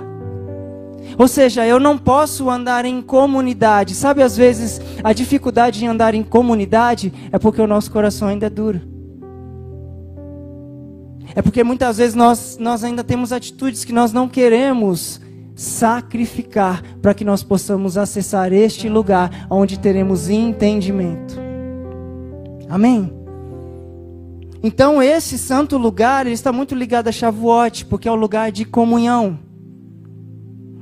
Ou 1.17 1.27
seja, 1.27 1.65
eu 1.65 1.79
não 1.79 1.97
posso 1.97 2.49
andar 2.49 2.85
em 2.85 3.01
comunidade. 3.01 3.95
Sabe, 3.95 4.21
às 4.21 4.37
vezes, 4.37 4.79
a 5.03 5.11
dificuldade 5.11 5.83
em 5.83 5.87
andar 5.87 6.13
em 6.13 6.23
comunidade 6.23 7.11
é 7.31 7.39
porque 7.39 7.61
o 7.61 7.67
nosso 7.67 7.91
coração 7.91 8.27
ainda 8.27 8.45
é 8.45 8.49
duro. 8.49 8.98
É 11.35 11.41
porque 11.41 11.63
muitas 11.63 11.97
vezes 11.97 12.15
nós, 12.15 12.57
nós 12.59 12.83
ainda 12.83 13.03
temos 13.03 13.31
atitudes 13.31 13.85
que 13.85 13.93
nós 13.93 14.11
não 14.11 14.27
queremos 14.27 15.21
sacrificar 15.55 16.81
para 17.01 17.13
que 17.13 17.25
nós 17.25 17.43
possamos 17.43 17.97
acessar 17.97 18.53
este 18.53 18.87
lugar 18.87 19.45
onde 19.49 19.77
teremos 19.77 20.29
entendimento. 20.29 21.37
Amém? 22.69 23.11
Então 24.63 25.01
esse 25.01 25.37
santo 25.37 25.77
lugar 25.77 26.25
ele 26.25 26.35
está 26.35 26.51
muito 26.51 26.75
ligado 26.75 27.07
a 27.07 27.11
Shavuot, 27.11 27.85
porque 27.85 28.07
é 28.07 28.11
o 28.11 28.15
lugar 28.15 28.51
de 28.51 28.65
comunhão, 28.65 29.39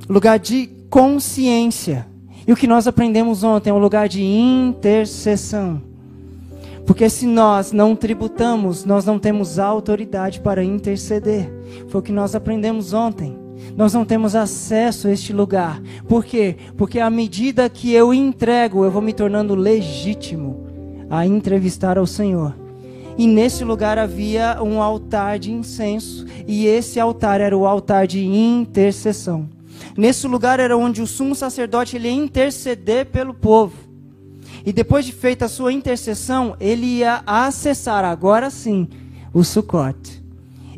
lugar 0.08 0.38
de 0.38 0.68
consciência. 0.88 2.06
E 2.46 2.52
o 2.52 2.56
que 2.56 2.66
nós 2.66 2.86
aprendemos 2.86 3.44
ontem 3.44 3.70
é 3.70 3.72
um 3.72 3.78
lugar 3.78 4.08
de 4.08 4.22
intercessão. 4.22 5.87
Porque 6.88 7.10
se 7.10 7.26
nós 7.26 7.70
não 7.70 7.94
tributamos, 7.94 8.86
nós 8.86 9.04
não 9.04 9.18
temos 9.18 9.58
autoridade 9.58 10.40
para 10.40 10.64
interceder. 10.64 11.52
Foi 11.88 12.00
o 12.00 12.02
que 12.02 12.10
nós 12.10 12.34
aprendemos 12.34 12.94
ontem. 12.94 13.38
Nós 13.76 13.92
não 13.92 14.06
temos 14.06 14.34
acesso 14.34 15.06
a 15.06 15.12
este 15.12 15.34
lugar. 15.34 15.82
Por 16.08 16.24
quê? 16.24 16.56
Porque 16.78 16.98
à 16.98 17.10
medida 17.10 17.68
que 17.68 17.92
eu 17.92 18.14
entrego, 18.14 18.86
eu 18.86 18.90
vou 18.90 19.02
me 19.02 19.12
tornando 19.12 19.54
legítimo 19.54 20.66
a 21.10 21.26
entrevistar 21.26 21.98
ao 21.98 22.06
Senhor. 22.06 22.56
E 23.18 23.26
nesse 23.26 23.64
lugar 23.64 23.98
havia 23.98 24.58
um 24.62 24.80
altar 24.80 25.38
de 25.38 25.52
incenso, 25.52 26.24
e 26.46 26.64
esse 26.64 26.98
altar 26.98 27.42
era 27.42 27.56
o 27.56 27.66
altar 27.66 28.06
de 28.06 28.24
intercessão. 28.24 29.46
Nesse 29.94 30.26
lugar 30.26 30.58
era 30.58 30.74
onde 30.74 31.02
o 31.02 31.06
sumo 31.06 31.34
sacerdote 31.34 31.96
ele 31.96 32.08
ia 32.08 32.14
interceder 32.14 33.04
pelo 33.04 33.34
povo. 33.34 33.87
E 34.68 34.72
depois 34.72 35.06
de 35.06 35.12
feita 35.12 35.46
a 35.46 35.48
sua 35.48 35.72
intercessão, 35.72 36.54
ele 36.60 36.98
ia 36.98 37.22
acessar, 37.26 38.04
agora 38.04 38.50
sim, 38.50 38.86
o 39.32 39.42
Sucote. 39.42 40.22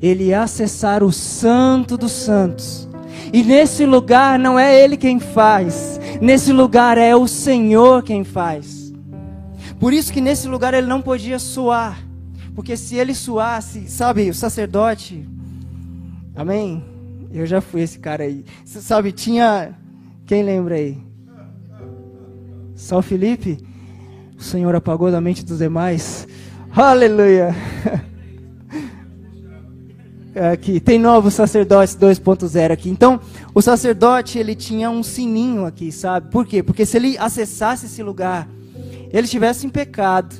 Ele 0.00 0.26
ia 0.26 0.42
acessar 0.44 1.02
o 1.02 1.10
Santo 1.10 1.96
dos 1.96 2.12
Santos. 2.12 2.88
E 3.32 3.42
nesse 3.42 3.84
lugar 3.84 4.38
não 4.38 4.56
é 4.56 4.80
ele 4.80 4.96
quem 4.96 5.18
faz, 5.18 5.98
nesse 6.20 6.52
lugar 6.52 6.98
é 6.98 7.16
o 7.16 7.26
Senhor 7.26 8.04
quem 8.04 8.22
faz. 8.22 8.92
Por 9.80 9.92
isso 9.92 10.12
que 10.12 10.20
nesse 10.20 10.46
lugar 10.46 10.72
ele 10.72 10.86
não 10.86 11.02
podia 11.02 11.40
suar, 11.40 12.00
porque 12.54 12.76
se 12.76 12.94
ele 12.94 13.12
suasse, 13.12 13.88
sabe, 13.88 14.30
o 14.30 14.34
sacerdote, 14.34 15.28
amém? 16.36 16.84
Eu 17.32 17.44
já 17.44 17.60
fui 17.60 17.80
esse 17.80 17.98
cara 17.98 18.22
aí. 18.22 18.44
Sabe, 18.64 19.10
tinha, 19.10 19.76
quem 20.26 20.44
lembra 20.44 20.76
aí? 20.76 20.96
Só 22.76 23.00
o 23.00 23.02
Felipe? 23.02 23.68
O 24.40 24.42
Senhor 24.42 24.74
apagou 24.74 25.10
da 25.10 25.20
mente 25.20 25.44
dos 25.44 25.58
demais. 25.58 26.26
Aleluia! 26.74 27.54
aqui 30.50 30.80
tem 30.80 30.98
novos 30.98 31.34
sacerdotes 31.34 31.94
2.0 31.94 32.70
aqui. 32.70 32.88
Então, 32.88 33.20
o 33.54 33.60
sacerdote 33.60 34.38
ele 34.38 34.54
tinha 34.54 34.88
um 34.88 35.02
sininho 35.02 35.66
aqui, 35.66 35.92
sabe? 35.92 36.30
Por 36.30 36.46
quê? 36.46 36.62
Porque 36.62 36.86
se 36.86 36.96
ele 36.96 37.18
acessasse 37.18 37.84
esse 37.84 38.02
lugar, 38.02 38.48
ele 39.12 39.24
estivesse 39.24 39.66
em 39.66 39.68
pecado. 39.68 40.34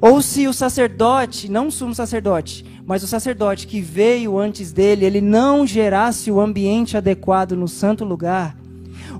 Ou 0.00 0.22
se 0.22 0.48
o 0.48 0.54
sacerdote, 0.54 1.50
não 1.50 1.66
o 1.66 1.70
sumo 1.70 1.94
sacerdote, 1.94 2.64
mas 2.86 3.02
o 3.02 3.06
sacerdote 3.06 3.66
que 3.66 3.82
veio 3.82 4.38
antes 4.38 4.72
dele, 4.72 5.04
ele 5.04 5.20
não 5.20 5.66
gerasse 5.66 6.30
o 6.30 6.40
ambiente 6.40 6.96
adequado 6.96 7.52
no 7.52 7.68
santo 7.68 8.06
lugar, 8.06 8.56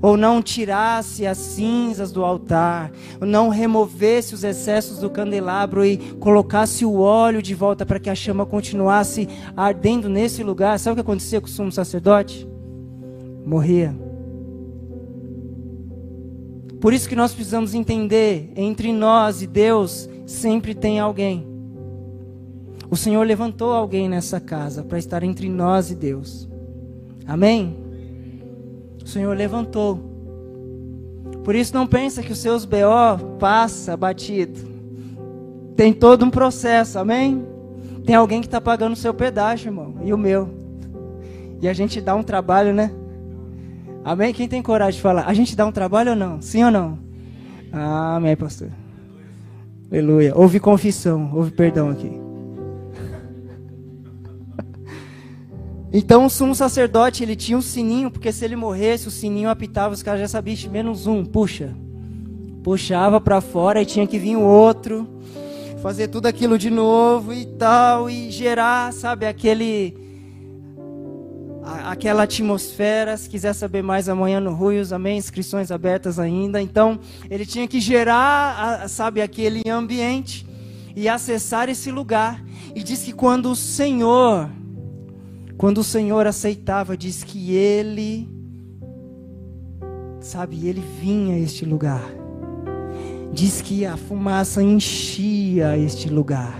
ou 0.01 0.17
não 0.17 0.41
tirasse 0.41 1.25
as 1.25 1.37
cinzas 1.37 2.11
do 2.11 2.23
altar, 2.23 2.91
ou 3.19 3.27
não 3.27 3.49
removesse 3.49 4.33
os 4.33 4.43
excessos 4.43 4.99
do 4.99 5.09
candelabro 5.09 5.85
e 5.85 5.97
colocasse 6.19 6.85
o 6.85 6.99
óleo 6.99 7.41
de 7.41 7.53
volta 7.55 7.85
para 7.85 7.99
que 7.99 8.09
a 8.09 8.15
chama 8.15 8.45
continuasse 8.45 9.27
ardendo 9.55 10.09
nesse 10.09 10.43
lugar, 10.43 10.79
sabe 10.79 10.93
o 10.93 10.95
que 10.95 11.01
acontecia 11.01 11.41
com 11.41 11.47
o 11.47 11.49
sumo 11.49 11.71
sacerdote? 11.71 12.47
Morria. 13.45 13.95
Por 16.79 16.93
isso 16.93 17.09
que 17.09 17.15
nós 17.15 17.33
precisamos 17.33 17.73
entender, 17.73 18.53
entre 18.55 18.93
nós 18.93 19.41
e 19.41 19.47
Deus 19.47 20.09
sempre 20.25 20.73
tem 20.73 20.99
alguém. 20.99 21.45
O 22.89 22.95
Senhor 22.95 23.23
levantou 23.25 23.71
alguém 23.71 24.07
nessa 24.07 24.39
casa 24.39 24.83
para 24.83 24.97
estar 24.97 25.21
entre 25.23 25.49
nós 25.49 25.91
e 25.91 25.95
Deus. 25.95 26.49
Amém? 27.27 27.78
Senhor 29.09 29.35
levantou. 29.35 29.99
Por 31.43 31.55
isso 31.55 31.73
não 31.73 31.87
pensa 31.87 32.21
que 32.21 32.31
os 32.31 32.37
seus 32.37 32.63
BO 32.63 33.37
passa 33.39 33.97
batido. 33.97 34.59
Tem 35.75 35.91
todo 35.91 36.25
um 36.25 36.29
processo, 36.29 36.99
amém? 36.99 37.45
Tem 38.05 38.15
alguém 38.15 38.41
que 38.41 38.47
está 38.47 38.61
pagando 38.61 38.93
o 38.93 38.97
seu 38.97 39.13
pedaço, 39.13 39.67
irmão, 39.67 39.95
e 40.03 40.13
o 40.13 40.17
meu. 40.17 40.49
E 41.61 41.67
a 41.67 41.73
gente 41.73 41.99
dá 41.99 42.15
um 42.15 42.23
trabalho, 42.23 42.73
né? 42.73 42.91
Amém? 44.03 44.33
Quem 44.33 44.47
tem 44.47 44.61
coragem 44.61 44.97
de 44.97 45.01
falar? 45.01 45.25
A 45.27 45.33
gente 45.33 45.55
dá 45.55 45.65
um 45.65 45.71
trabalho 45.71 46.11
ou 46.11 46.15
não? 46.15 46.41
Sim 46.41 46.63
ou 46.63 46.71
não? 46.71 46.99
amém, 47.71 48.35
pastor. 48.35 48.69
Aleluia. 49.91 50.33
Houve 50.35 50.59
confissão, 50.59 51.31
houve 51.33 51.51
perdão 51.51 51.89
aqui. 51.89 52.28
Então 55.91 56.25
o 56.25 56.29
sumo 56.29 56.53
sacerdote, 56.53 57.23
ele 57.23 57.35
tinha 57.35 57.57
um 57.57 57.61
sininho, 57.61 58.11
porque 58.11 58.31
se 58.31 58.45
ele 58.45 58.55
morresse, 58.55 59.07
o 59.07 59.11
sininho 59.11 59.49
apitava, 59.49 59.93
os 59.93 60.03
caras 60.03 60.21
já 60.21 60.27
sabiam, 60.27 60.71
menos 60.71 61.07
um, 61.07 61.25
puxa. 61.25 61.73
Puxava 62.63 63.19
para 63.19 63.41
fora 63.41 63.81
e 63.81 63.85
tinha 63.85 64.05
que 64.05 64.19
vir 64.19 64.35
o 64.35 64.41
outro, 64.41 65.07
fazer 65.81 66.07
tudo 66.09 66.27
aquilo 66.27 66.57
de 66.57 66.69
novo 66.69 67.33
e 67.33 67.45
tal, 67.45 68.09
e 68.09 68.29
gerar, 68.29 68.93
sabe, 68.93 69.25
aquele 69.25 69.97
aquela 71.85 72.23
atmosfera. 72.23 73.15
Se 73.17 73.29
quiser 73.29 73.53
saber 73.53 73.81
mais 73.81 74.09
amanhã 74.09 74.39
no 74.39 74.53
Ruios, 74.53 74.93
amém? 74.93 75.17
Inscrições 75.17 75.71
abertas 75.71 76.19
ainda. 76.19 76.61
Então, 76.61 76.99
ele 77.29 77.45
tinha 77.45 77.67
que 77.67 77.79
gerar, 77.79 78.87
sabe, 78.89 79.21
aquele 79.21 79.67
ambiente 79.69 80.45
e 80.95 81.07
acessar 81.07 81.69
esse 81.69 81.91
lugar. 81.91 82.43
E 82.75 82.83
diz 82.83 83.03
que 83.03 83.13
quando 83.13 83.51
o 83.51 83.55
Senhor 83.55 84.49
quando 85.59 85.79
o 85.79 85.83
Senhor 85.83 86.25
aceitava, 86.25 86.95
diz 86.95 87.21
que 87.21 87.53
ele, 87.53 88.29
sabe, 90.21 90.65
ele 90.65 90.81
vinha 91.01 91.35
a 91.35 91.37
este 91.37 91.65
lugar. 91.65 92.01
Diz 93.33 93.61
que 93.61 93.85
a 93.85 93.97
fumaça 93.97 94.63
enchia 94.63 95.77
este 95.77 96.07
lugar. 96.07 96.57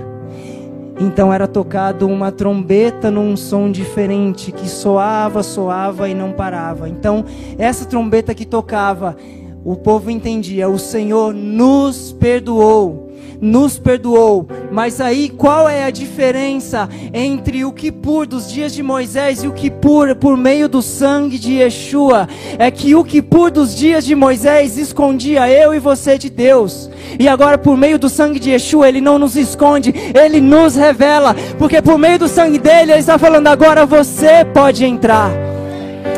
Então 0.99 1.33
era 1.33 1.47
tocado 1.47 2.09
uma 2.09 2.29
trombeta 2.29 3.09
num 3.09 3.37
som 3.37 3.71
diferente, 3.71 4.51
que 4.51 4.67
soava, 4.67 5.43
soava 5.43 6.09
e 6.09 6.13
não 6.13 6.33
parava. 6.33 6.89
Então, 6.89 7.23
essa 7.57 7.85
trombeta 7.85 8.35
que 8.35 8.45
tocava, 8.45 9.15
o 9.63 9.77
povo 9.77 10.11
entendia: 10.11 10.67
o 10.67 10.77
Senhor 10.77 11.33
nos 11.33 12.11
perdoou 12.11 13.08
nos 13.41 13.77
perdoou. 13.77 14.47
Mas 14.71 14.99
aí 15.01 15.29
qual 15.29 15.67
é 15.67 15.83
a 15.83 15.89
diferença 15.89 16.89
entre 17.13 17.65
o 17.65 17.71
Kippur 17.71 18.25
dos 18.25 18.51
dias 18.51 18.73
de 18.73 18.83
Moisés 18.83 19.43
e 19.43 19.47
o 19.47 19.53
Kippur 19.53 20.15
por 20.15 20.37
meio 20.37 20.67
do 20.67 20.81
sangue 20.81 21.37
de 21.39 21.53
Yeshua? 21.53 22.27
É 22.57 22.69
que 22.69 22.95
o 22.95 23.03
Kippur 23.03 23.51
dos 23.51 23.75
dias 23.75 24.05
de 24.05 24.15
Moisés 24.15 24.77
escondia 24.77 25.49
eu 25.49 25.73
e 25.73 25.79
você 25.79 26.17
de 26.17 26.29
Deus. 26.29 26.89
E 27.19 27.27
agora 27.27 27.57
por 27.57 27.77
meio 27.77 27.97
do 27.97 28.09
sangue 28.09 28.39
de 28.39 28.51
Yeshua 28.51 28.87
ele 28.87 29.01
não 29.01 29.17
nos 29.17 29.35
esconde, 29.35 29.93
ele 30.13 30.39
nos 30.41 30.75
revela, 30.75 31.35
porque 31.57 31.81
por 31.81 31.97
meio 31.97 32.19
do 32.19 32.27
sangue 32.27 32.59
dele 32.59 32.91
ele 32.91 32.99
está 32.99 33.17
falando 33.17 33.47
agora 33.47 33.85
você 33.85 34.45
pode 34.53 34.85
entrar. 34.85 35.31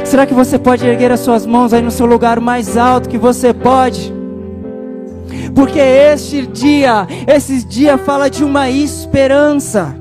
Será 0.04 0.26
que 0.26 0.34
você 0.34 0.60
pode 0.60 0.86
erguer 0.86 1.12
as 1.12 1.22
suas 1.22 1.46
mãos 1.46 1.74
aí 1.74 1.82
no 1.82 1.92
seu 1.92 2.06
lugar 2.06 2.40
mais 2.40 2.76
alto 2.76 3.08
que 3.08 3.18
você 3.18 3.54
pode? 3.54 4.21
Porque 5.54 5.80
este 5.80 6.46
dia, 6.46 7.08
esse 7.28 7.64
dia 7.64 7.98
fala 7.98 8.30
de 8.30 8.44
uma 8.44 8.70
esperança. 8.70 9.96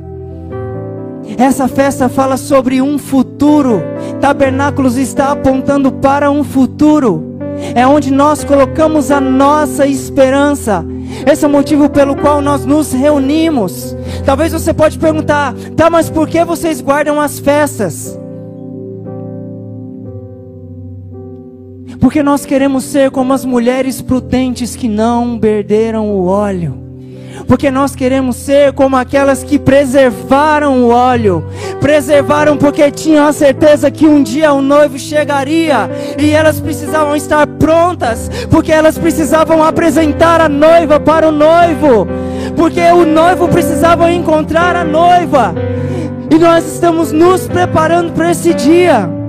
Essa 1.39 1.69
festa 1.69 2.09
fala 2.09 2.37
sobre 2.37 2.83
um 2.83 2.99
futuro. 2.99 3.83
Tabernáculos 4.21 4.97
está 4.97 5.33
apontando 5.33 5.93
para 5.93 6.31
um 6.31 6.45
futuro. 6.45 7.39
É 7.75 7.87
onde 7.87 8.11
nós 8.11 8.43
colocamos 8.45 9.11
a 9.11 9.21
nossa 9.21 9.87
esperança. 9.87 10.85
Esse 11.31 11.45
é 11.45 11.49
o 11.49 11.51
motivo 11.51 11.89
pelo 11.89 12.17
qual 12.17 12.41
nós 12.41 12.65
nos 12.65 12.93
reunimos. 12.93 13.97
Talvez 14.25 14.53
você 14.53 14.73
pode 14.73 14.99
perguntar: 14.99 15.55
"Tá, 15.77 15.91
mas 15.91 16.09
por 16.09 16.29
que 16.29 16.45
vocês 16.45 16.81
guardam 16.81 17.21
as 17.21 17.39
festas?" 17.39 18.19
Porque 22.01 22.23
nós 22.23 22.47
queremos 22.47 22.85
ser 22.85 23.11
como 23.11 23.35
as 23.35 23.45
mulheres 23.45 24.01
prudentes 24.01 24.75
que 24.75 24.89
não 24.89 25.39
perderam 25.39 26.09
o 26.09 26.27
óleo. 26.27 26.91
Porque 27.47 27.71
nós 27.71 27.95
queremos 27.95 28.37
ser 28.37 28.73
como 28.73 28.97
aquelas 28.97 29.43
que 29.43 29.59
preservaram 29.59 30.83
o 30.83 30.89
óleo. 30.89 31.45
Preservaram 31.81 32.57
porque 32.57 32.91
tinham 32.91 33.27
a 33.27 33.33
certeza 33.33 33.91
que 33.91 34.07
um 34.07 34.23
dia 34.23 34.53
o 34.53 34.63
noivo 34.63 34.99
chegaria. 34.99 35.91
E 36.19 36.31
elas 36.31 36.61
precisavam 36.61 37.15
estar 37.15 37.47
prontas. 37.47 38.31
Porque 38.51 38.73
elas 38.73 38.97
precisavam 38.97 39.63
apresentar 39.63 40.41
a 40.41 40.49
noiva 40.49 40.99
para 40.99 41.29
o 41.29 41.33
noivo. 41.33 42.07
Porque 42.57 42.81
o 42.81 43.05
noivo 43.05 43.49
precisava 43.49 44.11
encontrar 44.13 44.75
a 44.77 44.85
noiva. 44.85 45.55
E 46.31 46.39
nós 46.39 46.65
estamos 46.65 47.13
nos 47.13 47.47
preparando 47.47 48.13
para 48.13 48.31
esse 48.31 48.55
dia. 48.55 49.20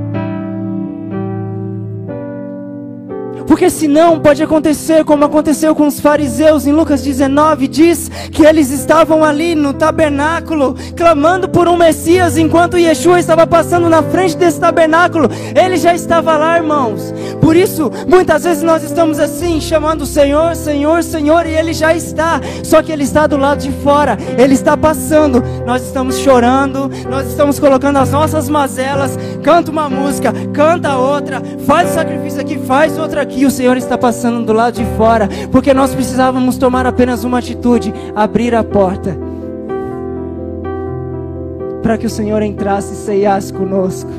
Porque 3.52 3.70
senão 3.70 4.18
pode 4.18 4.42
acontecer 4.42 5.04
como 5.04 5.26
aconteceu 5.26 5.76
com 5.76 5.86
os 5.86 6.00
fariseus 6.00 6.66
em 6.66 6.72
Lucas 6.72 7.02
19, 7.02 7.68
diz 7.68 8.10
que 8.32 8.46
eles 8.46 8.72
estavam 8.72 9.26
ali 9.26 9.56
no 9.56 9.74
tabernáculo 9.74 10.74
clamando 10.96 11.50
por 11.50 11.68
um 11.68 11.76
Messias 11.76 12.38
enquanto 12.38 12.78
Yeshua 12.78 13.20
estava 13.20 13.46
passando 13.46 13.90
na 13.90 14.02
frente 14.04 14.38
desse 14.38 14.58
tabernáculo. 14.58 15.30
Ele 15.54 15.76
já 15.76 15.94
estava 15.94 16.38
lá, 16.38 16.56
irmãos. 16.56 17.14
Por 17.42 17.58
isso, 17.58 17.92
muitas 18.08 18.46
vezes 18.46 18.64
nós 18.64 18.84
estamos 18.84 19.20
assim, 19.20 19.60
chamando 19.60 20.04
o 20.04 20.08
Senhor, 20.08 20.56
Senhor, 20.56 21.04
Senhor, 21.04 21.46
e 21.46 21.54
ele 21.54 21.74
já 21.74 21.94
está. 21.94 22.40
Só 22.64 22.82
que 22.82 22.90
ele 22.90 23.04
está 23.04 23.28
do 23.28 23.36
lado 23.36 23.60
de 23.60 23.72
fora. 23.84 24.18
Ele 24.38 24.54
está 24.54 24.78
passando. 24.78 25.44
Nós 25.66 25.84
estamos 25.84 26.20
chorando, 26.20 26.90
nós 27.10 27.28
estamos 27.28 27.60
colocando 27.60 27.98
as 27.98 28.12
nossas 28.12 28.48
mazelas, 28.48 29.20
canta 29.44 29.70
uma 29.70 29.90
música, 29.90 30.32
canta 30.54 30.96
outra, 30.96 31.42
faz 31.68 31.90
sacrifício 31.90 32.40
aqui, 32.40 32.58
faz 32.58 32.98
outra 32.98 33.24
aqui. 33.24 33.41
O 33.46 33.52
Senhor 33.52 33.78
está 33.78 33.98
passando 33.98 34.46
do 34.46 34.54
lado 34.54 34.76
de 34.76 34.86
fora, 34.98 35.28
porque 35.52 35.74
nós 35.74 35.94
precisávamos 35.94 36.58
tomar 36.58 36.86
apenas 36.86 37.24
uma 37.24 37.40
atitude: 37.40 37.94
abrir 38.16 38.56
a 38.56 38.64
porta. 38.64 39.18
Para 41.82 41.98
que 41.98 42.06
o 42.06 42.10
Senhor 42.10 42.42
entrasse 42.42 42.94
e 42.94 42.98
ceiasse 42.98 43.52
conosco. 43.52 44.10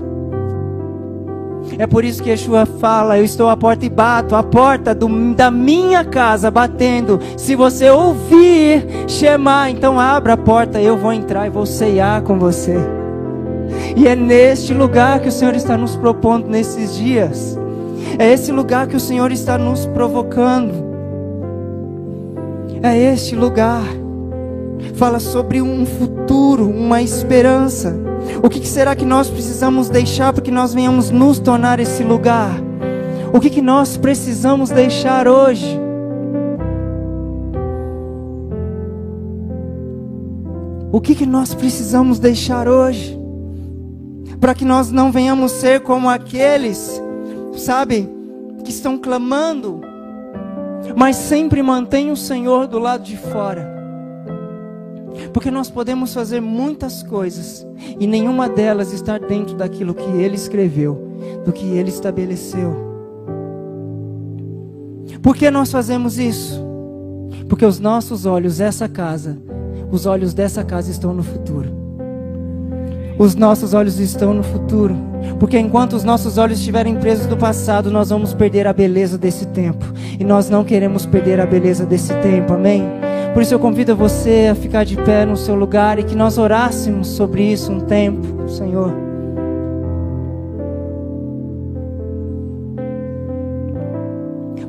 É 1.78 1.86
por 1.86 2.04
isso 2.04 2.22
que 2.22 2.30
Yeshua 2.30 2.66
fala: 2.66 3.18
Eu 3.18 3.24
estou 3.24 3.48
à 3.48 3.56
porta 3.56 3.86
e 3.86 3.88
bato, 3.88 4.34
a 4.34 4.42
porta 4.42 4.94
do, 4.94 5.34
da 5.34 5.50
minha 5.50 6.04
casa 6.04 6.50
batendo. 6.50 7.20
Se 7.36 7.54
você 7.54 7.88
ouvir 7.90 8.86
chamar, 9.06 9.70
então 9.70 9.98
abra 9.98 10.34
a 10.34 10.36
porta, 10.36 10.80
eu 10.80 10.96
vou 10.96 11.12
entrar 11.12 11.46
e 11.46 11.50
vou 11.50 11.66
ceiar 11.66 12.22
com 12.22 12.38
você. 12.38 12.76
E 13.96 14.06
é 14.06 14.14
neste 14.14 14.74
lugar 14.74 15.20
que 15.20 15.28
o 15.28 15.32
Senhor 15.32 15.54
está 15.54 15.76
nos 15.76 15.96
propondo 15.96 16.48
nesses 16.48 16.96
dias. 16.96 17.58
É 18.18 18.32
esse 18.32 18.52
lugar 18.52 18.86
que 18.86 18.96
o 18.96 19.00
Senhor 19.00 19.32
está 19.32 19.56
nos 19.56 19.86
provocando. 19.86 20.92
É 22.82 22.96
este 22.96 23.34
lugar. 23.34 23.82
Fala 24.94 25.20
sobre 25.20 25.62
um 25.62 25.86
futuro, 25.86 26.68
uma 26.68 27.00
esperança. 27.00 27.96
O 28.42 28.48
que 28.48 28.66
será 28.66 28.94
que 28.94 29.04
nós 29.04 29.28
precisamos 29.30 29.88
deixar 29.88 30.32
para 30.32 30.42
que 30.42 30.50
nós 30.50 30.74
venhamos 30.74 31.10
nos 31.10 31.38
tornar 31.38 31.80
esse 31.80 32.02
lugar? 32.02 32.50
O 33.32 33.40
que, 33.40 33.48
que 33.48 33.62
nós 33.62 33.96
precisamos 33.96 34.70
deixar 34.70 35.26
hoje? 35.26 35.80
O 40.92 41.00
que, 41.00 41.14
que 41.14 41.24
nós 41.24 41.54
precisamos 41.54 42.18
deixar 42.18 42.68
hoje? 42.68 43.18
Para 44.38 44.54
que 44.54 44.64
nós 44.64 44.90
não 44.90 45.10
venhamos 45.10 45.52
ser 45.52 45.80
como 45.80 46.10
aqueles 46.10 47.00
sabe, 47.58 48.08
que 48.64 48.70
estão 48.70 48.98
clamando, 48.98 49.80
mas 50.96 51.16
sempre 51.16 51.62
mantém 51.62 52.10
o 52.10 52.16
Senhor 52.16 52.66
do 52.66 52.78
lado 52.78 53.04
de 53.04 53.16
fora. 53.16 53.70
Porque 55.32 55.50
nós 55.50 55.70
podemos 55.70 56.14
fazer 56.14 56.40
muitas 56.40 57.02
coisas 57.02 57.66
e 57.98 58.06
nenhuma 58.06 58.48
delas 58.48 58.92
está 58.92 59.18
dentro 59.18 59.54
daquilo 59.54 59.94
que 59.94 60.10
Ele 60.10 60.34
escreveu, 60.34 61.12
do 61.44 61.52
que 61.52 61.66
Ele 61.66 61.90
estabeleceu. 61.90 62.92
Por 65.22 65.36
que 65.36 65.50
nós 65.50 65.70
fazemos 65.70 66.18
isso? 66.18 66.60
Porque 67.48 67.64
os 67.66 67.78
nossos 67.78 68.26
olhos, 68.26 68.60
essa 68.60 68.88
casa, 68.88 69.38
os 69.90 70.06
olhos 70.06 70.32
dessa 70.32 70.64
casa 70.64 70.90
estão 70.90 71.12
no 71.12 71.22
futuro. 71.22 71.81
Os 73.18 73.34
nossos 73.34 73.74
olhos 73.74 73.98
estão 73.98 74.32
no 74.32 74.42
futuro. 74.42 74.96
Porque 75.38 75.58
enquanto 75.58 75.94
os 75.94 76.04
nossos 76.04 76.38
olhos 76.38 76.58
estiverem 76.58 76.96
presos 76.96 77.26
no 77.26 77.36
passado, 77.36 77.90
nós 77.90 78.10
vamos 78.10 78.34
perder 78.34 78.66
a 78.66 78.72
beleza 78.72 79.18
desse 79.18 79.46
tempo. 79.46 79.84
E 80.18 80.24
nós 80.24 80.48
não 80.48 80.64
queremos 80.64 81.06
perder 81.06 81.40
a 81.40 81.46
beleza 81.46 81.84
desse 81.84 82.14
tempo, 82.20 82.54
amém? 82.54 82.84
Por 83.32 83.42
isso 83.42 83.54
eu 83.54 83.58
convido 83.58 83.96
você 83.96 84.48
a 84.50 84.54
ficar 84.54 84.84
de 84.84 84.96
pé 84.96 85.24
no 85.24 85.36
seu 85.36 85.54
lugar 85.54 85.98
e 85.98 86.04
que 86.04 86.14
nós 86.14 86.36
orássemos 86.36 87.08
sobre 87.08 87.42
isso 87.42 87.72
um 87.72 87.80
tempo, 87.80 88.48
Senhor. 88.48 88.92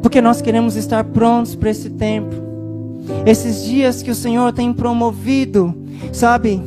Porque 0.01 0.21
nós 0.21 0.41
queremos 0.41 0.75
estar 0.75 1.03
prontos 1.05 1.55
para 1.55 1.69
esse 1.69 1.89
tempo. 1.89 2.35
Esses 3.25 3.63
dias 3.63 4.01
que 4.01 4.11
o 4.11 4.15
Senhor 4.15 4.53
tem 4.53 4.71
promovido, 4.71 5.73
sabe? 6.11 6.61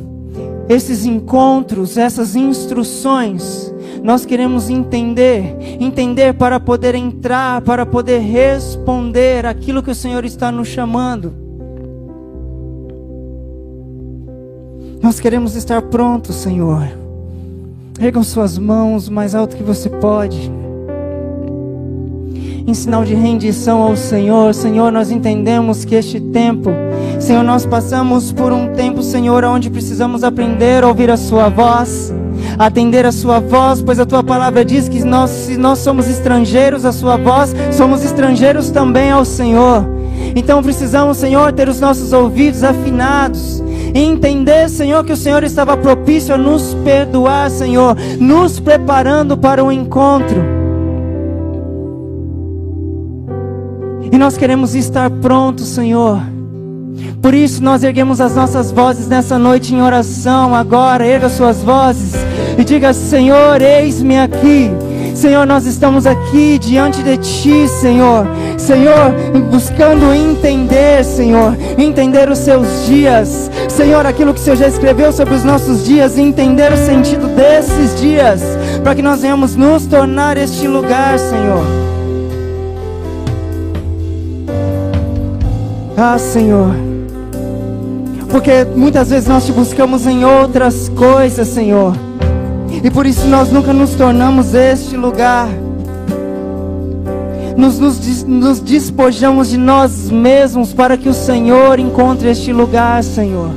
Esses 0.69 1.05
encontros, 1.05 1.97
essas 1.97 2.35
instruções 2.35 3.73
nós 4.03 4.25
queremos 4.25 4.69
entender, 4.69 5.57
entender 5.79 6.33
para 6.33 6.59
poder 6.59 6.95
entrar, 6.95 7.61
para 7.61 7.85
poder 7.85 8.19
responder 8.19 9.45
aquilo 9.45 9.83
que 9.83 9.91
o 9.91 9.95
Senhor 9.95 10.23
está 10.23 10.51
nos 10.51 10.67
chamando. 10.67 11.33
Nós 15.01 15.19
queremos 15.19 15.55
estar 15.55 15.81
prontos, 15.83 16.35
Senhor. 16.35 16.87
Ergam 17.99 18.23
suas 18.23 18.57
mãos 18.57 19.07
o 19.07 19.13
mais 19.13 19.33
alto 19.33 19.55
que 19.55 19.63
você 19.63 19.89
pode. 19.89 20.51
Em 22.65 22.73
sinal 22.73 23.03
de 23.05 23.15
rendição 23.15 23.81
ao 23.81 23.95
Senhor, 23.95 24.53
Senhor, 24.53 24.91
nós 24.91 25.09
entendemos 25.09 25.85
que 25.85 25.95
este 25.95 26.19
tempo, 26.19 26.69
Senhor, 27.19 27.43
nós 27.43 27.65
passamos 27.65 28.31
por 28.31 28.51
um 28.51 28.73
tempo, 28.73 29.01
Senhor, 29.01 29.43
onde 29.43 29.69
precisamos 29.69 30.23
aprender 30.23 30.83
a 30.83 30.87
ouvir 30.87 31.09
a 31.11 31.17
Sua 31.17 31.49
voz 31.49 32.13
atender 32.57 33.05
a 33.05 33.11
sua 33.11 33.39
voz, 33.39 33.81
pois 33.81 33.99
a 33.99 34.05
tua 34.05 34.23
palavra 34.23 34.65
diz 34.65 34.89
que 34.89 35.03
nós, 35.03 35.29
se 35.29 35.57
nós 35.57 35.79
somos 35.79 36.07
estrangeiros 36.07 36.85
à 36.85 36.91
sua 36.91 37.17
voz, 37.17 37.53
somos 37.71 38.03
estrangeiros 38.03 38.69
também 38.69 39.11
ao 39.11 39.25
Senhor. 39.25 39.85
Então 40.35 40.61
precisamos, 40.61 41.17
Senhor, 41.17 41.51
ter 41.53 41.69
os 41.69 41.79
nossos 41.79 42.13
ouvidos 42.13 42.63
afinados 42.63 43.63
e 43.93 43.99
entender, 43.99 44.69
Senhor, 44.69 45.03
que 45.03 45.13
o 45.13 45.17
Senhor 45.17 45.43
estava 45.43 45.77
propício 45.77 46.33
a 46.33 46.37
nos 46.37 46.73
perdoar, 46.83 47.49
Senhor, 47.49 47.95
nos 48.19 48.59
preparando 48.59 49.37
para 49.37 49.63
o 49.63 49.71
encontro. 49.71 50.43
E 54.11 54.17
nós 54.17 54.37
queremos 54.37 54.73
estar 54.73 55.09
prontos, 55.09 55.67
Senhor 55.67 56.36
por 57.21 57.33
isso 57.33 57.63
nós 57.63 57.83
erguemos 57.83 58.21
as 58.21 58.35
nossas 58.35 58.71
vozes 58.71 59.07
nessa 59.07 59.37
noite 59.37 59.73
em 59.73 59.81
oração. 59.81 60.55
Agora, 60.55 61.05
erga 61.05 61.29
suas 61.29 61.61
vozes 61.63 62.13
e 62.57 62.63
diga: 62.63 62.93
Senhor, 62.93 63.61
eis-me 63.61 64.17
aqui. 64.17 64.71
Senhor, 65.17 65.47
nós 65.47 65.65
estamos 65.65 66.05
aqui 66.05 66.59
diante 66.59 67.01
de 67.01 67.17
Ti, 67.17 67.67
Senhor. 67.67 68.27
Senhor, 68.55 69.11
buscando 69.49 70.13
entender, 70.13 71.03
Senhor, 71.03 71.57
entender 71.75 72.29
os 72.29 72.37
Seus 72.37 72.85
dias. 72.85 73.49
Senhor, 73.67 74.05
aquilo 74.05 74.31
que 74.31 74.39
o 74.39 74.43
Senhor 74.43 74.57
já 74.57 74.67
escreveu 74.67 75.11
sobre 75.11 75.33
os 75.33 75.43
nossos 75.43 75.83
dias, 75.85 76.19
entender 76.19 76.71
o 76.71 76.77
sentido 76.77 77.27
desses 77.29 77.99
dias, 77.99 78.41
para 78.83 78.93
que 78.93 79.01
nós 79.01 79.21
venhamos 79.21 79.55
nos 79.55 79.87
tornar 79.87 80.37
este 80.37 80.67
lugar, 80.67 81.17
Senhor. 81.17 81.65
Ah, 85.97 86.19
Senhor. 86.19 86.86
Porque 88.29 88.65
muitas 88.75 89.09
vezes 89.09 89.27
nós 89.27 89.45
te 89.45 89.51
buscamos 89.51 90.05
em 90.05 90.25
outras 90.25 90.89
coisas, 90.89 91.47
Senhor. 91.47 91.95
E 92.83 92.91
por 92.91 93.05
isso 93.05 93.25
nós 93.27 93.51
nunca 93.51 93.73
nos 93.73 93.95
tornamos 93.95 94.53
este 94.53 94.95
lugar. 94.95 95.47
Nos, 97.55 97.79
nos, 97.79 98.23
nos 98.23 98.59
despojamos 98.59 99.49
de 99.49 99.57
nós 99.57 100.11
mesmos 100.11 100.73
para 100.73 100.95
que 100.95 101.09
o 101.09 101.13
Senhor 101.13 101.79
encontre 101.79 102.29
este 102.29 102.53
lugar, 102.53 103.03
Senhor. 103.03 103.49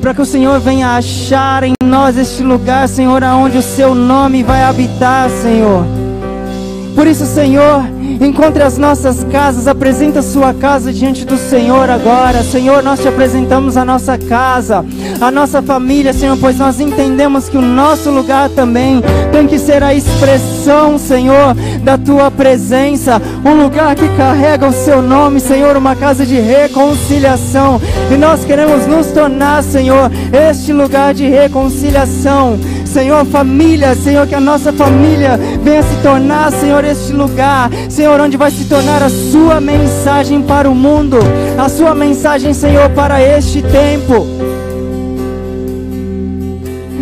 Para 0.00 0.12
que 0.12 0.22
o 0.22 0.26
Senhor 0.26 0.58
venha 0.60 0.96
achar 0.96 1.62
em 1.62 1.72
nós 1.84 2.16
este 2.16 2.42
lugar, 2.42 2.88
Senhor, 2.88 3.22
aonde 3.22 3.58
o 3.58 3.62
seu 3.62 3.94
nome 3.94 4.42
vai 4.42 4.62
habitar, 4.62 5.30
Senhor. 5.30 5.84
Por 6.94 7.06
isso, 7.06 7.24
Senhor, 7.26 7.84
encontre 8.20 8.62
as 8.62 8.78
nossas 8.78 9.24
casas, 9.24 9.66
apresenta 9.66 10.20
a 10.20 10.22
sua 10.22 10.54
casa 10.54 10.92
diante 10.92 11.24
do 11.24 11.36
Senhor 11.36 11.88
agora. 11.90 12.42
Senhor, 12.42 12.82
nós 12.82 13.00
te 13.00 13.08
apresentamos 13.08 13.76
a 13.76 13.84
nossa 13.84 14.16
casa, 14.16 14.84
a 15.20 15.30
nossa 15.30 15.62
família, 15.62 16.12
Senhor, 16.12 16.36
pois 16.38 16.58
nós 16.58 16.80
entendemos 16.80 17.48
que 17.48 17.56
o 17.56 17.62
nosso 17.62 18.10
lugar 18.10 18.48
também 18.50 19.02
tem 19.32 19.46
que 19.46 19.58
ser 19.58 19.82
a 19.82 19.94
expressão, 19.94 20.98
Senhor, 20.98 21.54
da 21.82 21.98
tua 21.98 22.30
presença, 22.30 23.20
um 23.44 23.62
lugar 23.62 23.94
que 23.94 24.08
carrega 24.16 24.68
o 24.68 24.72
seu 24.72 25.02
nome, 25.02 25.40
Senhor, 25.40 25.76
uma 25.76 25.94
casa 25.94 26.24
de 26.24 26.38
reconciliação. 26.38 27.80
E 28.10 28.16
nós 28.16 28.44
queremos 28.44 28.86
nos 28.86 29.08
tornar, 29.08 29.62
Senhor, 29.62 30.10
este 30.32 30.72
lugar 30.72 31.14
de 31.14 31.28
reconciliação. 31.28 32.58
Senhor, 32.96 33.26
família, 33.26 33.94
Senhor, 33.94 34.26
que 34.26 34.34
a 34.34 34.40
nossa 34.40 34.72
família 34.72 35.38
venha 35.62 35.82
se 35.82 35.96
tornar, 36.02 36.50
Senhor, 36.50 36.82
este 36.82 37.12
lugar, 37.12 37.68
Senhor, 37.90 38.18
onde 38.18 38.38
vai 38.38 38.50
se 38.50 38.64
tornar 38.64 39.02
a 39.02 39.10
sua 39.10 39.60
mensagem 39.60 40.40
para 40.40 40.66
o 40.66 40.74
mundo, 40.74 41.18
a 41.58 41.68
sua 41.68 41.94
mensagem, 41.94 42.54
Senhor, 42.54 42.88
para 42.88 43.20
este 43.20 43.60
tempo. 43.60 44.26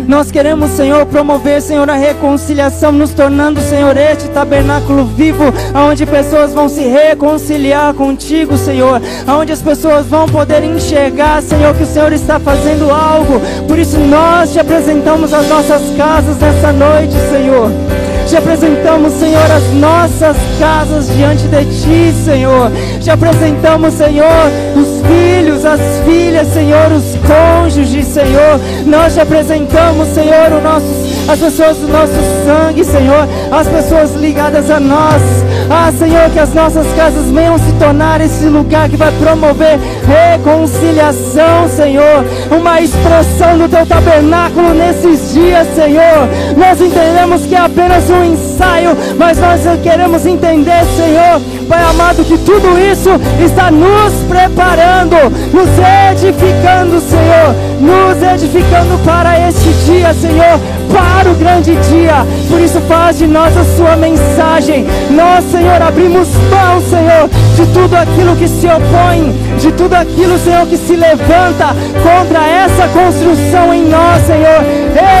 Nós 0.07 0.29
queremos, 0.29 0.71
Senhor, 0.71 1.05
promover, 1.07 1.61
Senhor, 1.61 1.89
a 1.89 1.95
reconciliação, 1.95 2.91
nos 2.91 3.11
tornando, 3.11 3.59
Senhor, 3.59 3.97
este 3.97 4.29
tabernáculo 4.29 5.05
vivo, 5.05 5.45
onde 5.73 6.05
pessoas 6.05 6.53
vão 6.53 6.69
se 6.69 6.81
reconciliar 6.81 7.93
contigo, 7.93 8.57
Senhor, 8.57 9.01
onde 9.27 9.51
as 9.51 9.61
pessoas 9.61 10.05
vão 10.05 10.27
poder 10.27 10.63
enxergar, 10.63 11.41
Senhor, 11.41 11.73
que 11.75 11.83
o 11.83 11.87
Senhor 11.87 12.13
está 12.13 12.39
fazendo 12.39 12.91
algo. 12.91 13.41
Por 13.67 13.79
isso 13.79 13.97
nós 13.97 14.53
te 14.53 14.59
apresentamos 14.59 15.33
as 15.33 15.47
nossas 15.49 15.81
casas 15.97 16.37
nessa 16.37 16.71
noite, 16.71 17.13
Senhor. 17.31 18.04
Te 18.27 18.37
apresentamos, 18.37 19.13
Senhor, 19.13 19.51
as 19.51 19.71
nossas 19.73 20.35
casas 20.59 21.07
diante 21.15 21.47
de 21.47 21.65
Ti, 21.65 22.13
Senhor. 22.25 22.71
Te 22.99 23.11
apresentamos, 23.11 23.93
Senhor, 23.93 24.51
os 24.75 25.05
filhos, 25.07 25.63
as 25.63 25.79
filhas, 26.05 26.47
Senhor, 26.47 26.91
os 26.91 27.03
cônjuges, 27.25 28.07
Senhor. 28.07 28.59
Nós 28.85 29.13
te 29.13 29.19
apresentamos, 29.19 30.07
Senhor, 30.09 30.51
o 30.53 30.61
nosso 30.61 31.14
as 31.27 31.39
pessoas 31.39 31.77
do 31.77 31.87
nosso 31.87 32.13
sangue, 32.45 32.83
Senhor, 32.83 33.27
as 33.51 33.67
pessoas 33.67 34.13
ligadas 34.13 34.69
a 34.69 34.79
nós. 34.79 35.21
Ah, 35.69 35.91
Senhor, 35.97 36.29
que 36.29 36.39
as 36.39 36.53
nossas 36.53 36.85
casas 36.95 37.31
venham 37.31 37.57
se 37.57 37.71
tornar 37.79 38.21
esse 38.21 38.45
lugar 38.45 38.87
que 38.89 38.95
vai 38.95 39.11
promover 39.13 39.79
reconciliação, 40.05 41.67
Senhor. 41.67 42.23
Uma 42.51 42.81
expressão 42.81 43.57
do 43.57 43.67
teu 43.67 43.85
tabernáculo 43.85 44.73
nesses 44.73 45.33
dias, 45.33 45.67
Senhor. 45.73 46.29
Nós 46.55 46.79
entendemos 46.79 47.45
que 47.45 47.55
é 47.55 47.59
apenas 47.59 48.09
um 48.09 48.23
ensaio, 48.23 48.95
mas 49.17 49.37
nós 49.39 49.61
queremos 49.81 50.25
entender, 50.25 50.83
Senhor, 50.95 51.41
Pai 51.67 51.83
amado, 51.83 52.23
que 52.23 52.37
tudo 52.37 52.77
isso 52.79 53.09
está 53.43 53.71
nos 53.71 54.13
preparando, 54.27 55.15
nos 55.53 55.69
edificando, 56.11 56.99
Senhor, 57.01 57.55
nos 57.79 58.21
edificando 58.21 58.97
para 59.03 59.47
este 59.47 59.69
dia, 59.85 60.13
Senhor 60.13 60.59
para 60.95 61.29
o 61.29 61.35
grande 61.35 61.75
dia. 61.75 62.25
Por 62.49 62.59
isso, 62.59 62.79
faz 62.81 63.17
de 63.17 63.27
nós 63.27 63.55
a 63.57 63.65
sua 63.75 63.95
mensagem. 63.95 64.85
Nós, 65.11 65.43
Senhor, 65.51 65.81
abrimos 65.81 66.27
mão, 66.49 66.81
Senhor, 66.81 67.29
de 67.55 67.65
tudo 67.73 67.95
aquilo 67.95 68.35
que 68.35 68.47
se 68.47 68.67
opõe, 68.67 69.33
de 69.59 69.71
tudo 69.73 69.93
aquilo, 69.93 70.37
Senhor, 70.39 70.65
que 70.67 70.77
se 70.77 70.95
levanta 70.95 71.75
contra 72.01 72.45
essa 72.47 72.87
construção 72.89 73.73
em 73.73 73.85
nós, 73.85 74.21
Senhor. 74.25 74.63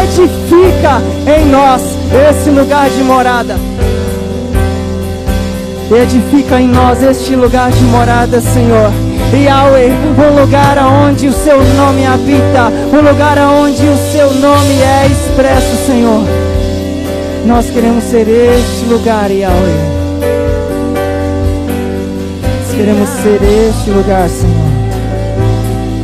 Edifica 0.03 1.01
em 1.37 1.45
nós 1.47 1.81
esse 2.29 2.49
lugar 2.49 2.89
de 2.89 3.03
morada. 3.03 3.74
Edifica 6.01 6.59
em 6.59 6.67
nós 6.67 7.01
este 7.01 7.37
lugar 7.37 7.71
de 7.71 7.83
morada, 7.85 8.41
Senhor. 8.41 8.91
Yahweh, 9.33 9.91
um 10.17 10.41
lugar 10.41 10.77
onde 10.77 11.29
o 11.29 11.33
seu 11.33 11.63
nome 11.63 12.05
habita, 12.05 12.69
um 12.91 13.01
lugar 13.01 13.37
onde 13.37 13.81
o 13.87 13.97
seu 14.11 14.33
nome 14.33 14.81
é 14.81 15.07
expresso, 15.07 15.85
Senhor. 15.85 16.21
Nós 17.45 17.69
queremos 17.69 18.03
ser 18.03 18.27
este 18.27 18.85
lugar, 18.89 19.31
Yahweh. 19.31 19.95
Nós 22.59 22.75
queremos 22.75 23.09
ser 23.09 23.39
este 23.41 23.89
lugar, 23.89 24.27
Senhor. 24.27 24.75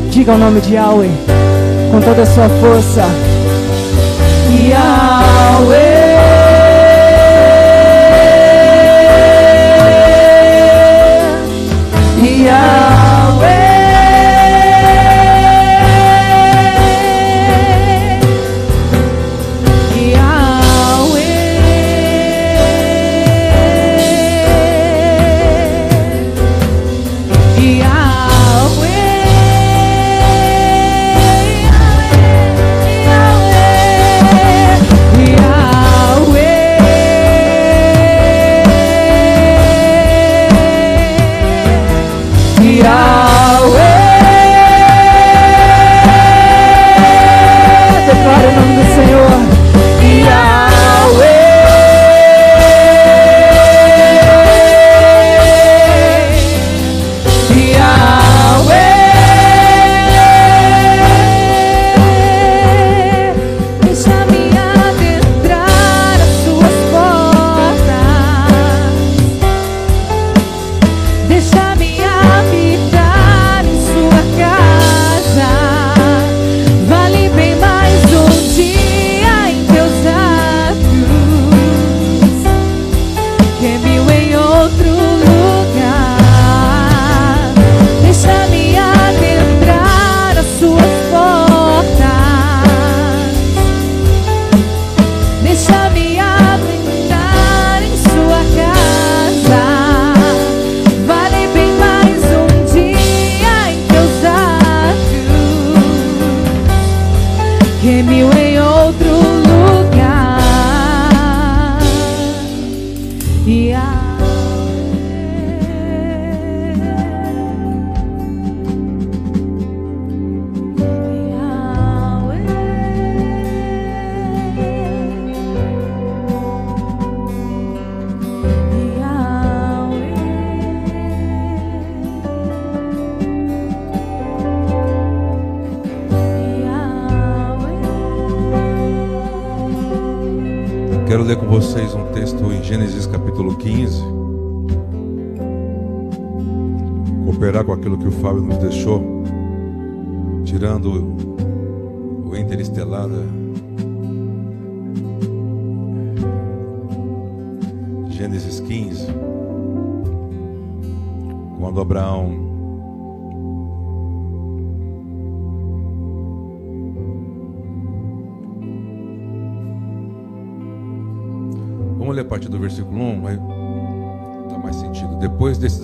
Diga 0.09 0.33
o 0.33 0.37
nome 0.37 0.61
de 0.61 0.75
Yahweh 0.75 1.11
com 1.91 1.99
toda 1.99 2.21
a 2.21 2.25
sua 2.25 2.47
força. 2.47 3.03
Yahweh. 4.69 5.90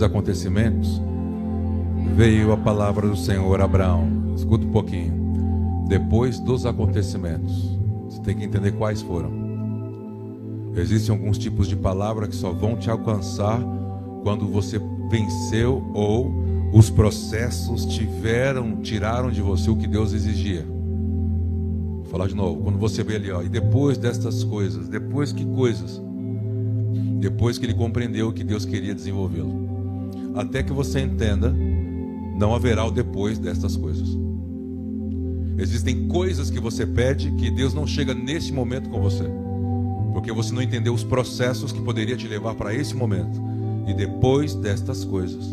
Acontecimentos, 0.02 1.02
veio 2.16 2.52
a 2.52 2.58
palavra 2.58 3.08
do 3.08 3.16
Senhor 3.16 3.62
a 3.62 3.66
Abraão. 3.66 4.34
Escuta 4.36 4.66
um 4.66 4.72
pouquinho. 4.72 5.86
Depois 5.88 6.40
dos 6.40 6.66
acontecimentos, 6.66 7.78
você 8.06 8.22
tem 8.22 8.36
que 8.36 8.44
entender 8.44 8.72
quais 8.72 9.02
foram. 9.02 9.32
Existem 10.76 11.16
alguns 11.16 11.38
tipos 11.38 11.68
de 11.68 11.76
palavra 11.76 12.28
que 12.28 12.36
só 12.36 12.52
vão 12.52 12.76
te 12.76 12.90
alcançar 12.90 13.60
quando 14.24 14.48
você 14.48 14.80
venceu 15.10 15.84
ou 15.94 16.32
os 16.74 16.90
processos 16.90 17.86
tiveram, 17.86 18.78
tiraram 18.82 19.32
de 19.32 19.41
você 19.41 19.70
o 19.70 19.76
que 19.76 19.88
Deus 19.88 20.14
exigia. 20.14 20.66
Vou 20.66 22.06
falar 22.06 22.28
de 22.28 22.36
novo. 22.36 22.62
Quando 22.62 22.78
você 22.78 23.04
vê 23.04 23.16
ali, 23.16 23.32
ó, 23.32 23.41
e 23.41 23.49
depois 23.49 23.98
destas 23.98 24.44
coisas, 24.44 24.88
depois 24.88 25.32
que 25.32 25.45
coisas? 25.45 26.02
Depois 27.19 27.57
que 27.57 27.65
ele 27.65 27.73
compreendeu 27.73 28.31
que 28.31 28.44
Deus 28.44 28.65
queria 28.65 28.94
desenvolvê-lo. 28.94 29.68
Até 30.35 30.61
que 30.61 30.72
você 30.72 30.99
entenda, 30.99 31.53
não 32.38 32.53
haverá 32.53 32.85
o 32.85 32.91
depois 32.91 33.39
destas 33.39 33.76
coisas. 33.76 34.07
Existem 35.57 36.07
coisas 36.07 36.52
que 36.52 36.60
você 36.60 36.85
pede 36.85 37.31
que 37.31 37.49
Deus 37.49 37.73
não 37.73 37.88
chega 37.88 38.14
nesse 38.14 38.53
momento 38.53 38.89
com 38.89 39.02
você, 39.02 39.23
porque 40.14 40.31
você 40.31 40.53
não 40.53 40.61
entendeu 40.61 40.94
os 40.94 41.03
processos 41.03 41.72
que 41.72 41.81
poderia 41.81 42.15
te 42.15 42.27
levar 42.27 42.53
para 42.53 42.76
esse 42.76 42.95
momento. 42.95 43.41
E 43.88 43.94
depois 43.94 44.53
destas 44.53 45.03
coisas, 45.03 45.44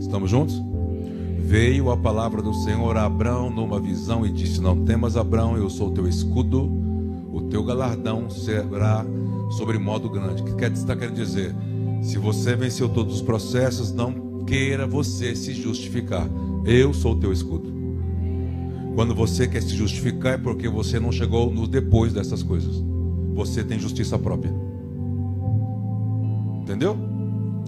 estamos 0.00 0.28
juntos? 0.28 0.60
Veio 1.38 1.90
a 1.90 1.96
palavra 1.96 2.42
do 2.42 2.52
Senhor 2.54 2.96
a 2.96 3.04
Abraão 3.04 3.50
numa 3.50 3.78
visão 3.78 4.26
e 4.26 4.32
disse: 4.32 4.60
Não 4.60 4.84
temas, 4.84 5.16
Abraão, 5.16 5.56
eu 5.56 5.70
sou 5.70 5.88
o 5.88 5.92
teu 5.92 6.08
escudo, 6.08 6.64
o 7.32 7.42
teu 7.42 7.62
galardão 7.62 8.28
será 8.30 9.04
sobre 9.50 9.78
modo 9.78 10.08
grande. 10.08 10.42
O 10.42 10.44
que 10.44 10.54
quer 10.54 10.72
está 10.72 10.96
querendo 10.96 11.16
dizer? 11.16 11.54
Se 12.02 12.16
você 12.18 12.56
venceu 12.56 12.88
todos 12.88 13.16
os 13.16 13.22
processos, 13.22 13.92
não 13.92 14.44
queira 14.44 14.86
você 14.86 15.34
se 15.34 15.52
justificar. 15.52 16.26
Eu 16.64 16.94
sou 16.94 17.12
o 17.12 17.20
teu 17.20 17.32
escudo. 17.32 17.70
Quando 18.94 19.14
você 19.14 19.46
quer 19.46 19.62
se 19.62 19.74
justificar 19.74 20.34
é 20.34 20.38
porque 20.38 20.68
você 20.68 20.98
não 20.98 21.12
chegou 21.12 21.50
no 21.52 21.66
depois 21.66 22.12
dessas 22.12 22.42
coisas. 22.42 22.82
Você 23.34 23.62
tem 23.62 23.78
justiça 23.78 24.18
própria. 24.18 24.52
Entendeu? 26.62 26.96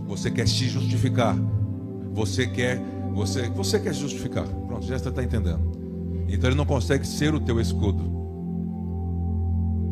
Você 0.07 0.31
quer 0.31 0.49
se 0.49 0.69
justificar. 0.69 1.37
Você 2.13 2.47
quer, 2.47 2.81
você, 3.15 3.49
você 3.51 3.79
quer 3.79 3.95
se 3.95 4.01
justificar. 4.01 4.47
Pronto, 4.47 4.87
já 4.87 4.97
está 4.97 5.23
entendendo. 5.23 5.73
Então 6.29 6.49
ele 6.49 6.57
não 6.57 6.67
consegue 6.67 7.07
ser 7.07 7.35
o 7.35 7.41
teu 7.41 7.61
escudo. 7.61 8.03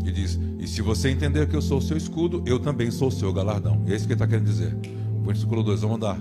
Ele 0.02 0.12
diz: 0.12 0.38
E 0.60 0.68
se 0.68 0.82
você 0.82 1.08
entender 1.08 1.48
que 1.48 1.56
eu 1.56 1.62
sou 1.62 1.78
o 1.78 1.82
seu 1.82 1.96
escudo, 1.96 2.42
eu 2.46 2.58
também 2.58 2.90
sou 2.90 3.08
o 3.08 3.12
seu 3.12 3.32
galardão. 3.32 3.82
É 3.86 3.94
isso 3.94 4.06
que 4.06 4.12
ele 4.12 4.14
está 4.14 4.26
querendo 4.26 4.46
dizer. 4.46 4.76
Versículo 5.24 5.62
2, 5.62 5.80
vamos 5.80 6.00
dar. 6.00 6.20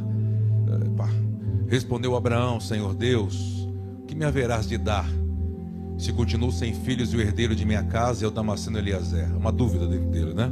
Respondeu 1.70 2.16
Abraão, 2.16 2.60
Senhor 2.60 2.95
Deus, 2.95 3.70
que 4.07 4.16
me 4.16 4.26
haverás 4.26 4.68
de 4.68 4.76
dar? 4.76 5.07
Se 5.99 6.11
continuo 6.11 6.52
sem 6.52 6.74
filhos 6.74 7.14
e 7.14 7.18
o 7.18 7.22
herdeiro 7.22 7.56
de 7.56 7.64
minha 7.64 7.84
casa 7.84 8.26
é 8.26 8.28
o 8.28 8.32
Damasceno 8.32 8.80
Eliezer. 8.80 9.28
Uma 9.38 9.52
dúvida 9.52 9.86
dele, 9.86 10.34
né? 10.34 10.49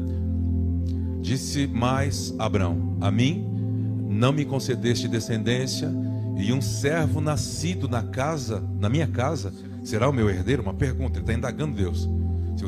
Disse 1.19 1.65
mais 1.65 2.35
Abraão: 2.38 2.97
A 3.01 3.09
mim 3.09 3.49
não 4.07 4.31
me 4.31 4.45
concedeste 4.45 5.07
descendência, 5.07 5.91
e 6.38 6.53
um 6.53 6.61
servo 6.61 7.19
nascido 7.19 7.89
na 7.89 8.03
casa, 8.03 8.64
na 8.80 8.88
minha 8.88 9.07
casa, 9.07 9.51
será 9.84 10.07
o 10.07 10.14
meu 10.14 10.30
herdeiro? 10.30 10.61
Uma 10.61 10.73
pergunta, 10.73 11.18
ele 11.18 11.23
está 11.23 11.34
indagando 11.34 11.76
Deus. 11.76 12.07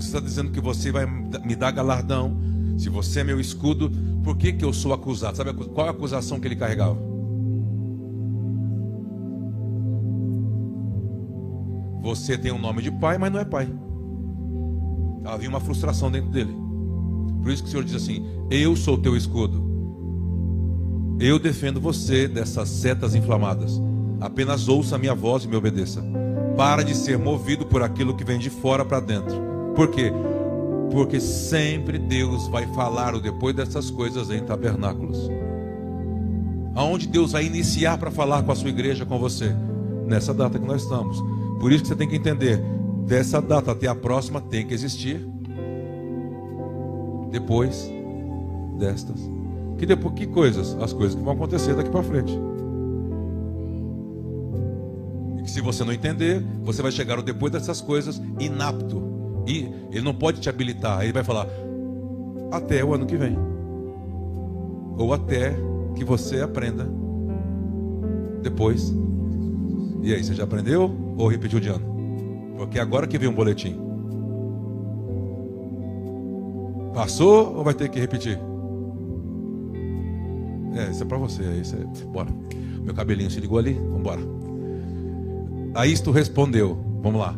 Você 0.02 0.08
está 0.08 0.20
dizendo 0.20 0.52
que 0.52 0.62
você 0.62 0.92
vai 0.92 1.06
me 1.06 1.56
dar 1.56 1.72
galardão, 1.72 2.38
se 2.78 2.88
você 2.88 3.20
é 3.20 3.24
meu 3.26 3.40
escudo, 3.40 3.92
por 4.24 4.38
que, 4.38 4.54
que 4.54 4.64
eu 4.64 4.72
sou 4.72 4.94
acusado? 4.94 5.36
Sabe 5.36 5.54
qual 5.54 5.88
a 5.88 5.92
acusação 5.92 6.40
que 6.40 6.48
ele 6.48 6.56
carregava? 6.56 6.98
Você 12.02 12.38
tem 12.38 12.52
um 12.52 12.58
nome 12.58 12.82
de 12.82 12.90
pai, 12.90 13.18
mas 13.18 13.32
não 13.32 13.40
é 13.40 13.46
pai. 13.46 13.70
Havia 15.26 15.50
uma 15.50 15.60
frustração 15.60 16.10
dentro 16.10 16.30
dele. 16.30 16.56
Por 17.44 17.52
isso 17.52 17.62
que 17.62 17.68
o 17.68 17.72
Senhor 17.72 17.84
diz 17.84 17.96
assim: 17.96 18.26
Eu 18.50 18.78
sou 18.78 18.98
teu 18.98 19.18
escudo. 19.18 19.68
Eu 21.20 21.38
defendo 21.38 21.82
você 21.82 22.28
dessas 22.28 22.70
setas 22.70 23.14
inflamadas. 23.14 23.82
Apenas 24.22 24.70
ouça 24.70 24.96
a 24.96 24.98
minha 24.98 25.14
voz 25.14 25.44
e 25.44 25.48
me 25.50 25.58
obedeça. 25.58 26.02
Para 26.56 26.82
de 26.84 26.96
ser 26.96 27.18
movido 27.18 27.66
por 27.66 27.84
aquilo 27.84 28.16
que 28.16 28.24
vem 28.24 28.40
de 28.40 28.50
fora 28.50 28.86
para 28.86 29.02
dentro. 29.02 29.49
Por 29.80 29.88
quê? 29.92 30.12
Porque 30.92 31.22
sempre 31.22 31.98
Deus 31.98 32.50
vai 32.50 32.68
falar 32.74 33.16
o 33.16 33.22
depois 33.22 33.56
dessas 33.56 33.90
coisas 33.90 34.30
em 34.30 34.44
tabernáculos. 34.44 35.32
Aonde 36.76 37.08
Deus 37.08 37.32
vai 37.32 37.46
iniciar 37.46 37.98
para 37.98 38.12
falar 38.12 38.44
com 38.44 38.52
a 38.52 38.56
sua 38.58 38.72
igreja, 38.72 39.06
com 39.06 39.18
você? 39.18 39.56
Nessa 40.06 40.34
data 40.34 40.60
que 40.60 40.66
nós 40.66 40.82
estamos. 40.82 41.24
Por 41.62 41.72
isso 41.72 41.84
que 41.84 41.88
você 41.88 41.96
tem 41.96 42.10
que 42.10 42.18
entender, 42.18 42.62
dessa 43.08 43.42
data 43.42 43.72
até 43.72 43.88
a 43.88 43.96
próxima 43.96 44.42
tem 44.42 44.68
que 44.68 44.74
existir. 44.74 45.26
Depois 47.32 47.90
destas. 48.78 49.32
Que 49.78 49.86
depois 49.86 50.14
que 50.14 50.28
coisas? 50.28 50.76
As 50.82 50.92
coisas 50.92 51.16
que 51.16 51.24
vão 51.24 51.36
acontecer 51.36 51.74
daqui 51.74 51.90
para 51.90 52.04
frente. 52.04 52.38
E 55.38 55.42
que 55.42 55.50
se 55.50 55.62
você 55.62 55.86
não 55.86 55.94
entender, 55.94 56.46
você 56.66 56.82
vai 56.82 56.92
chegar 56.92 57.22
depois 57.22 57.54
dessas 57.54 57.80
coisas 57.80 58.22
inapto 58.42 59.09
e 59.50 59.68
ele 59.92 60.02
não 60.02 60.14
pode 60.14 60.40
te 60.40 60.48
habilitar. 60.48 61.02
Ele 61.02 61.12
vai 61.12 61.24
falar 61.24 61.48
até 62.52 62.86
o 62.86 62.94
ano 62.94 63.08
que 63.08 63.18
vem. 63.18 63.36
Ou 64.96 65.12
até 65.12 65.56
que 65.96 66.04
você 66.04 66.42
aprenda 66.42 66.88
depois. 68.44 68.96
E 70.04 70.14
aí, 70.14 70.24
você 70.24 70.36
já 70.36 70.44
aprendeu 70.44 70.96
ou 71.18 71.28
repetiu 71.28 71.60
de 71.60 71.68
ano? 71.68 71.84
Porque 72.58 72.80
agora 72.80 73.08
que 73.08 73.18
vem 73.18 73.28
um 73.28 73.34
boletim. 73.34 73.78
Passou 76.94 77.56
ou 77.56 77.64
vai 77.64 77.74
ter 77.74 77.90
que 77.90 78.00
repetir? 78.00 78.40
É, 80.76 80.92
isso 80.92 81.02
é 81.02 81.06
para 81.06 81.18
você. 81.18 81.44
Isso 81.60 81.76
é... 81.76 82.06
Bora. 82.06 82.30
Meu 82.84 82.94
cabelinho 82.94 83.32
se 83.32 83.40
ligou 83.40 83.58
ali. 83.58 83.74
Vamos 83.74 84.00
embora. 84.00 84.22
Aí 85.74 85.98
tu 85.98 86.12
respondeu. 86.12 86.78
Vamos 87.02 87.20
lá. 87.20 87.36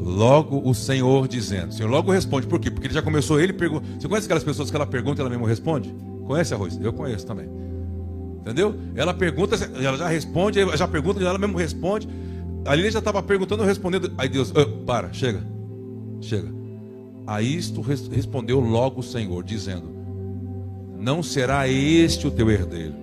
Logo 0.00 0.66
o 0.66 0.74
Senhor 0.74 1.28
dizendo. 1.28 1.68
O 1.68 1.72
Senhor 1.72 1.88
logo 1.88 2.10
responde. 2.10 2.46
Por 2.46 2.58
quê? 2.58 2.70
Porque 2.70 2.86
ele 2.86 2.94
já 2.94 3.02
começou, 3.02 3.38
ele 3.38 3.52
pergunta. 3.52 3.86
Você 3.98 4.08
conhece 4.08 4.26
aquelas 4.26 4.44
pessoas 4.44 4.70
que 4.70 4.76
ela 4.76 4.86
pergunta 4.86 5.20
e 5.20 5.22
ela 5.22 5.30
mesmo 5.30 5.44
responde? 5.44 5.94
Conhece, 6.26 6.54
Arroz? 6.54 6.78
Eu 6.80 6.92
conheço 6.92 7.26
também. 7.26 7.48
Entendeu? 8.40 8.74
Ela 8.94 9.12
pergunta, 9.12 9.56
ela 9.56 9.98
já 9.98 10.08
responde, 10.08 10.58
já 10.74 10.88
pergunta, 10.88 11.22
ela 11.22 11.38
mesmo 11.38 11.58
responde. 11.58 12.08
Ali 12.64 12.82
ele 12.82 12.90
já 12.90 12.98
estava 12.98 13.22
perguntando, 13.22 13.62
respondendo. 13.62 14.10
Aí 14.16 14.28
Deus, 14.28 14.52
oh, 14.56 14.84
para, 14.84 15.12
chega, 15.12 15.42
chega. 16.20 16.48
A 17.26 17.42
isto 17.42 17.82
respondeu 17.82 18.58
logo 18.58 19.00
o 19.00 19.02
Senhor, 19.02 19.44
dizendo: 19.44 19.90
Não 20.98 21.22
será 21.22 21.68
este 21.68 22.26
o 22.26 22.30
teu 22.30 22.50
herdeiro, 22.50 22.94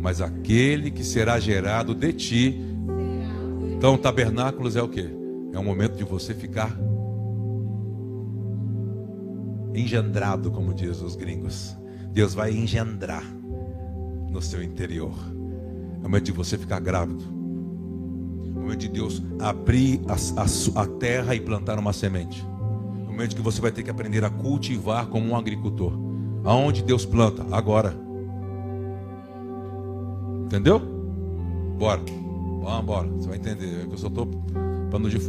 mas 0.00 0.20
aquele 0.20 0.90
que 0.90 1.04
será 1.04 1.38
gerado 1.38 1.94
de 1.94 2.12
ti. 2.12 2.60
Então, 3.76 3.96
tabernáculos 3.96 4.74
é 4.76 4.82
o 4.82 4.88
que? 4.88 5.19
É 5.52 5.58
um 5.58 5.64
momento 5.64 5.96
de 5.96 6.04
você 6.04 6.34
ficar 6.34 6.76
engendrado, 9.74 10.50
como 10.50 10.74
diz 10.74 11.00
os 11.00 11.16
gringos. 11.16 11.76
Deus 12.12 12.34
vai 12.34 12.52
engendrar 12.52 13.24
no 14.30 14.40
seu 14.40 14.62
interior. 14.62 15.14
É 15.96 15.98
o 15.98 16.02
momento 16.02 16.24
de 16.24 16.32
você 16.32 16.56
ficar 16.56 16.80
grávido. 16.80 17.22
É 17.24 18.58
o 18.58 18.62
momento 18.62 18.80
de 18.80 18.88
Deus 18.88 19.22
abrir 19.40 20.00
a, 20.08 20.14
a, 20.42 20.82
a 20.82 20.86
terra 20.86 21.34
e 21.34 21.40
plantar 21.40 21.78
uma 21.78 21.92
semente. 21.92 22.40
É 22.40 23.08
o 23.08 23.12
momento 23.12 23.34
que 23.34 23.42
você 23.42 23.60
vai 23.60 23.72
ter 23.72 23.82
que 23.82 23.90
aprender 23.90 24.24
a 24.24 24.30
cultivar 24.30 25.06
como 25.06 25.28
um 25.28 25.36
agricultor. 25.36 25.92
Aonde 26.44 26.82
Deus 26.82 27.04
planta? 27.04 27.44
Agora. 27.50 27.94
Entendeu? 30.44 30.80
Bora. 31.78 32.00
Vamos 32.62 32.82
embora. 32.82 33.08
Você 33.08 33.28
vai 33.28 33.38
entender. 33.38 33.86
Eu 33.90 33.96
só 33.96 34.08
estou 34.08 34.28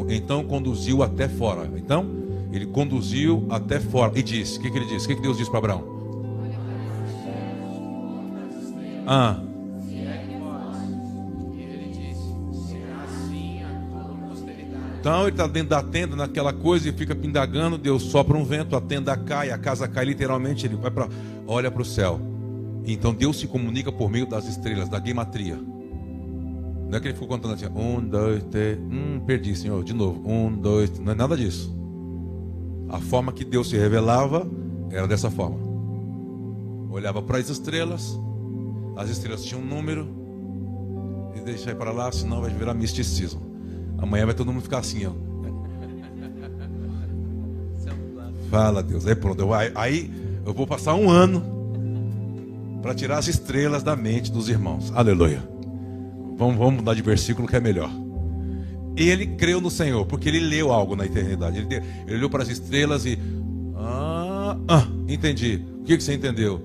Então 0.09 0.43
conduziu 0.43 1.03
até 1.03 1.27
fora. 1.27 1.69
Então, 1.75 2.05
ele 2.51 2.65
conduziu 2.65 3.45
até 3.49 3.79
fora. 3.79 4.11
E 4.15 4.23
disse: 4.23 4.57
O 4.57 4.61
que, 4.61 4.71
que 4.71 4.77
ele 4.77 4.85
disse? 4.85 5.05
O 5.05 5.07
que, 5.09 5.15
que 5.15 5.21
Deus 5.21 5.38
disse 5.38 5.49
para 5.49 5.59
Abraão? 5.59 6.01
Ah. 9.07 9.39
Então 14.99 15.21
ele 15.21 15.31
está 15.31 15.47
dentro 15.47 15.69
da 15.69 15.81
tenda, 15.81 16.15
naquela 16.15 16.53
coisa, 16.53 16.88
e 16.88 16.91
fica 16.91 17.15
pindagando. 17.15 17.75
Deus 17.75 18.03
sopra 18.03 18.38
um 18.38 18.45
vento, 18.45 18.75
a 18.75 18.81
tenda 18.81 19.17
cai, 19.17 19.49
a 19.49 19.57
casa 19.57 19.88
cai, 19.88 20.05
literalmente. 20.05 20.67
Ele 20.67 20.75
vai 20.75 20.91
para, 20.91 21.09
olha 21.47 21.71
para 21.71 21.81
o 21.81 21.85
céu. 21.85 22.19
Então 22.85 23.11
Deus 23.11 23.39
se 23.39 23.47
comunica 23.47 23.91
por 23.91 24.11
meio 24.11 24.27
das 24.27 24.47
estrelas, 24.47 24.88
da 24.89 24.99
gematria. 24.99 25.59
Não 26.91 26.97
é 26.97 26.99
que 26.99 27.07
ele 27.07 27.13
ficou 27.13 27.30
contando 27.30 27.53
assim, 27.53 27.68
um, 27.68 28.01
dois, 28.01 28.43
três, 28.51 28.77
hum, 28.77 29.22
perdi, 29.26 29.55
Senhor, 29.55 29.81
de 29.81 29.93
novo, 29.93 30.30
um, 30.30 30.51
dois, 30.51 30.99
não 30.99 31.13
é 31.13 31.15
nada 31.15 31.38
disso. 31.38 31.73
A 32.89 32.99
forma 32.99 33.31
que 33.31 33.45
Deus 33.45 33.69
se 33.69 33.77
revelava 33.77 34.45
era 34.89 35.07
dessa 35.07 35.31
forma. 35.31 35.57
Olhava 36.89 37.22
para 37.22 37.38
as 37.38 37.47
estrelas, 37.47 38.19
as 38.97 39.09
estrelas 39.09 39.45
tinham 39.45 39.61
um 39.61 39.65
número, 39.65 40.05
e 41.34 41.39
deixa 41.39 41.73
para 41.73 41.93
lá, 41.93 42.11
senão 42.11 42.41
vai 42.41 42.51
virar 42.51 42.73
misticismo. 42.73 43.39
Amanhã 43.97 44.26
vai 44.26 44.35
todo 44.35 44.51
mundo 44.51 44.63
ficar 44.63 44.80
assim, 44.80 45.05
ó. 45.05 45.13
Fala 48.49 48.84
Deus, 48.84 49.07
aí 49.07 49.15
pronto, 49.15 49.47
aí 49.76 50.11
eu 50.45 50.53
vou 50.53 50.68
passar 50.68 50.93
um 50.95 51.09
ano 51.09 51.41
para 52.81 52.93
tirar 52.93 53.18
as 53.18 53.30
estrelas 53.30 53.81
da 53.81 53.95
mente 53.95 54.30
dos 54.30 54.49
irmãos. 54.49 54.91
Aleluia. 54.93 55.51
Vamos, 56.41 56.57
vamos 56.57 56.76
mudar 56.77 56.95
de 56.95 57.03
versículo 57.03 57.47
que 57.47 57.55
é 57.55 57.59
melhor. 57.59 57.91
ele 58.97 59.27
creu 59.27 59.61
no 59.61 59.69
Senhor, 59.69 60.07
porque 60.07 60.27
ele 60.27 60.39
leu 60.39 60.72
algo 60.72 60.95
na 60.95 61.05
eternidade. 61.05 61.59
Ele, 61.59 61.76
ele 62.07 62.15
olhou 62.15 62.31
para 62.31 62.41
as 62.41 62.49
estrelas 62.49 63.05
e. 63.05 63.15
Ah, 63.76 64.57
ah 64.68 64.88
entendi. 65.07 65.63
O 65.81 65.84
que, 65.84 65.95
que 65.95 66.03
você 66.03 66.15
entendeu? 66.15 66.59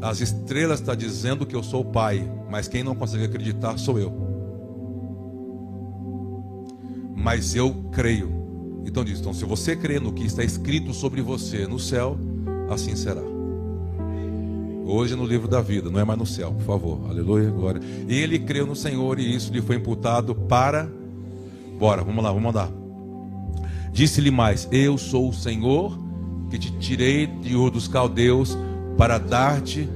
As 0.00 0.20
estrelas 0.20 0.78
estão 0.78 0.94
tá 0.94 1.00
dizendo 1.00 1.44
que 1.44 1.56
eu 1.56 1.62
sou 1.64 1.80
o 1.80 1.84
Pai, 1.84 2.24
mas 2.48 2.68
quem 2.68 2.84
não 2.84 2.94
consegue 2.94 3.24
acreditar 3.24 3.76
sou 3.78 3.98
eu. 3.98 4.12
Mas 7.16 7.56
eu 7.56 7.74
creio. 7.90 8.30
Então 8.86 9.04
diz: 9.04 9.18
então, 9.18 9.34
se 9.34 9.44
você 9.44 9.74
crê 9.74 9.98
no 9.98 10.12
que 10.12 10.24
está 10.24 10.44
escrito 10.44 10.94
sobre 10.94 11.20
você 11.20 11.66
no 11.66 11.80
céu, 11.80 12.16
assim 12.70 12.94
será. 12.94 13.35
Hoje 14.86 15.16
no 15.16 15.26
livro 15.26 15.48
da 15.48 15.60
vida, 15.60 15.90
não 15.90 15.98
é 15.98 16.04
mais 16.04 16.18
no 16.18 16.26
céu, 16.26 16.52
por 16.52 16.62
favor. 16.62 17.00
Aleluia, 17.10 17.50
glória. 17.50 17.80
Ele 18.08 18.38
creu 18.38 18.64
no 18.66 18.76
Senhor 18.76 19.18
e 19.18 19.34
isso 19.34 19.52
lhe 19.52 19.60
foi 19.60 19.76
imputado 19.76 20.34
para 20.34 20.88
Bora, 21.78 22.02
vamos 22.02 22.24
lá, 22.24 22.32
vamos 22.32 22.50
andar. 22.50 22.70
Disse-lhe 23.92 24.30
mais: 24.30 24.66
Eu 24.72 24.96
sou 24.96 25.28
o 25.28 25.32
Senhor 25.32 25.98
que 26.50 26.58
te 26.58 26.70
tirei 26.72 27.26
de 27.26 27.54
Ur 27.54 27.70
dos 27.70 27.86
Caldeus 27.86 28.56
para 28.96 29.18
dar-te. 29.18 29.88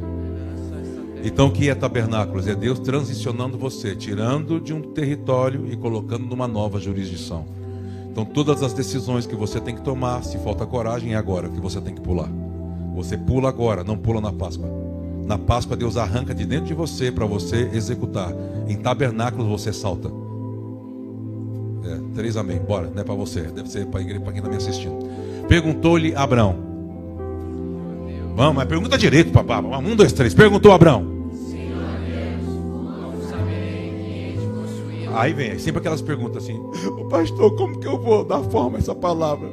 Então, 1.23 1.49
o 1.49 1.51
que 1.51 1.69
é 1.69 1.75
tabernáculos? 1.75 2.47
É 2.47 2.55
Deus 2.55 2.79
transicionando 2.79 3.59
você, 3.59 3.95
tirando 3.95 4.59
de 4.59 4.73
um 4.73 4.81
território 4.81 5.71
e 5.71 5.77
colocando 5.77 6.25
numa 6.25 6.49
nova 6.49 6.81
jurisdição. 6.81 7.47
Então, 8.11 8.25
todas 8.25 8.63
as 8.63 8.73
decisões 8.73 9.27
que 9.27 9.37
você 9.37 9.61
tem 9.61 9.75
que 9.75 9.83
tomar, 9.83 10.25
se 10.25 10.39
falta 10.39 10.67
coragem, 10.67 11.13
é 11.13 11.17
agora 11.17 11.49
que 11.49 11.61
você 11.61 11.81
tem 11.81 11.95
que 11.95 12.01
pular. 12.01 12.31
Você 12.95 13.17
pula 13.17 13.49
agora, 13.49 13.85
não 13.85 13.97
pula 13.97 14.21
na 14.21 14.33
Páscoa. 14.33 14.69
Na 15.27 15.39
Páscoa, 15.39 15.77
Deus 15.77 15.97
arranca 15.97 16.35
de 16.35 16.45
dentro 16.45 16.67
de 16.67 16.75
você 16.75 17.13
para 17.13 17.25
você 17.25 17.71
executar. 17.73 18.35
Em 18.69 18.77
tabernáculos, 18.77 19.47
você 19.47 19.73
salta. 19.73 20.11
É, 21.85 22.15
três 22.15 22.37
amém. 22.37 22.59
Bora, 22.59 22.91
não 22.93 23.01
é 23.01 23.05
para 23.05 23.15
você, 23.15 23.43
deve 23.43 23.69
ser 23.69 23.87
para 23.87 24.03
quem 24.03 24.17
está 24.17 24.49
me 24.49 24.57
assistindo. 24.57 24.99
Perguntou-lhe 25.49 26.15
Abraão. 26.15 26.57
Vamos, 28.35 28.57
mas 28.57 28.69
pergunta 28.69 28.97
direito, 28.97 29.31
papá. 29.31 29.61
Um, 29.61 29.95
dois, 29.95 30.13
três. 30.13 30.35
Perguntou 30.35 30.73
Abraão. 30.73 31.21
Aí 35.15 35.33
vem, 35.33 35.59
sempre 35.59 35.81
aquelas 35.81 36.01
perguntas 36.01 36.45
assim: 36.45 36.59
O 36.99 37.07
pastor, 37.09 37.55
como 37.57 37.79
que 37.79 37.87
eu 37.87 38.01
vou 38.01 38.25
dar 38.25 38.43
forma 38.45 38.79
a 38.79 38.81
essa 38.81 38.95
palavra? 38.95 39.49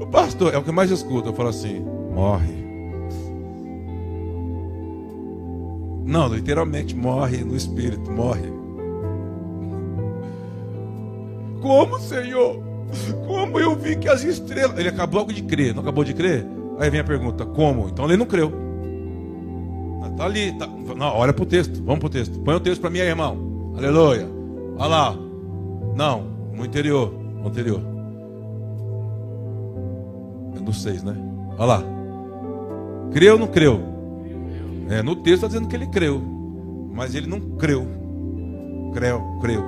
O 0.00 0.06
pastor, 0.06 0.52
é 0.52 0.58
o 0.58 0.62
que 0.62 0.72
mais 0.72 0.90
escuto. 0.90 1.28
Eu 1.28 1.32
falo 1.32 1.48
assim: 1.48 1.84
morre. 2.14 2.59
Não, 6.04 6.28
literalmente 6.28 6.94
morre 6.94 7.44
no 7.44 7.56
espírito, 7.56 8.10
morre. 8.10 8.50
Como, 11.60 11.98
Senhor? 12.00 12.62
Como 13.26 13.60
eu 13.60 13.76
vi 13.76 13.96
que 13.96 14.08
as 14.08 14.22
estrelas. 14.24 14.78
Ele 14.78 14.88
acabou 14.88 15.24
de 15.26 15.42
crer, 15.42 15.74
não 15.74 15.82
acabou 15.82 16.02
de 16.02 16.14
crer? 16.14 16.46
Aí 16.78 16.90
vem 16.90 17.00
a 17.00 17.04
pergunta: 17.04 17.44
como? 17.44 17.88
Então 17.88 18.06
ele 18.06 18.16
não 18.16 18.26
creu. 18.26 18.52
Está 20.10 20.24
ali. 20.24 20.52
Tá... 20.58 20.66
Não, 20.66 21.16
olha 21.16 21.32
para 21.32 21.42
o 21.42 21.46
texto. 21.46 21.82
Vamos 21.82 22.00
para 22.00 22.06
o 22.06 22.10
texto. 22.10 22.38
Põe 22.40 22.54
o 22.54 22.60
texto 22.60 22.80
para 22.80 22.90
mim 22.90 23.00
aí, 23.00 23.08
irmão. 23.08 23.72
Aleluia. 23.76 24.28
Olha 24.76 24.86
lá. 24.86 25.16
Não, 25.96 26.24
no 26.54 26.64
interior. 26.64 27.12
No 27.40 27.48
anterior. 27.48 27.80
É 30.56 30.60
no 30.60 30.72
6, 30.72 31.02
né? 31.02 31.16
Olha 31.56 31.64
lá. 31.64 31.84
Creu 33.12 33.34
ou 33.34 33.38
não 33.38 33.46
creu? 33.46 33.89
É, 34.90 35.02
no 35.02 35.14
texto 35.14 35.36
está 35.36 35.46
dizendo 35.46 35.68
que 35.68 35.76
ele 35.76 35.86
creu. 35.86 36.20
Mas 36.92 37.14
ele 37.14 37.28
não 37.28 37.40
creu. 37.56 37.86
Creu, 38.92 39.22
creu. 39.40 39.64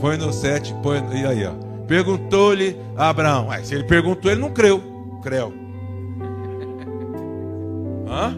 Põe 0.00 0.16
no 0.16 0.32
7, 0.32 0.74
põe. 0.82 0.98
E 1.12 1.24
aí, 1.24 1.46
ó. 1.46 1.52
Perguntou-lhe 1.86 2.76
Abraão. 2.96 3.48
Ué, 3.48 3.62
se 3.62 3.74
ele 3.74 3.84
perguntou, 3.84 4.30
ele 4.30 4.40
não 4.40 4.50
creu. 4.50 4.82
Creu. 5.22 5.52
Hã? 8.08 8.36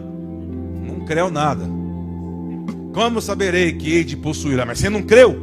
Não 0.85 1.05
creu 1.05 1.31
nada. 1.31 1.65
Como 2.93 3.19
saberei 3.19 3.73
que 3.73 3.93
hei 3.93 4.03
de 4.03 4.15
possuí-la? 4.15 4.65
Mas 4.65 4.79
você 4.79 4.89
não 4.89 5.01
creu? 5.01 5.35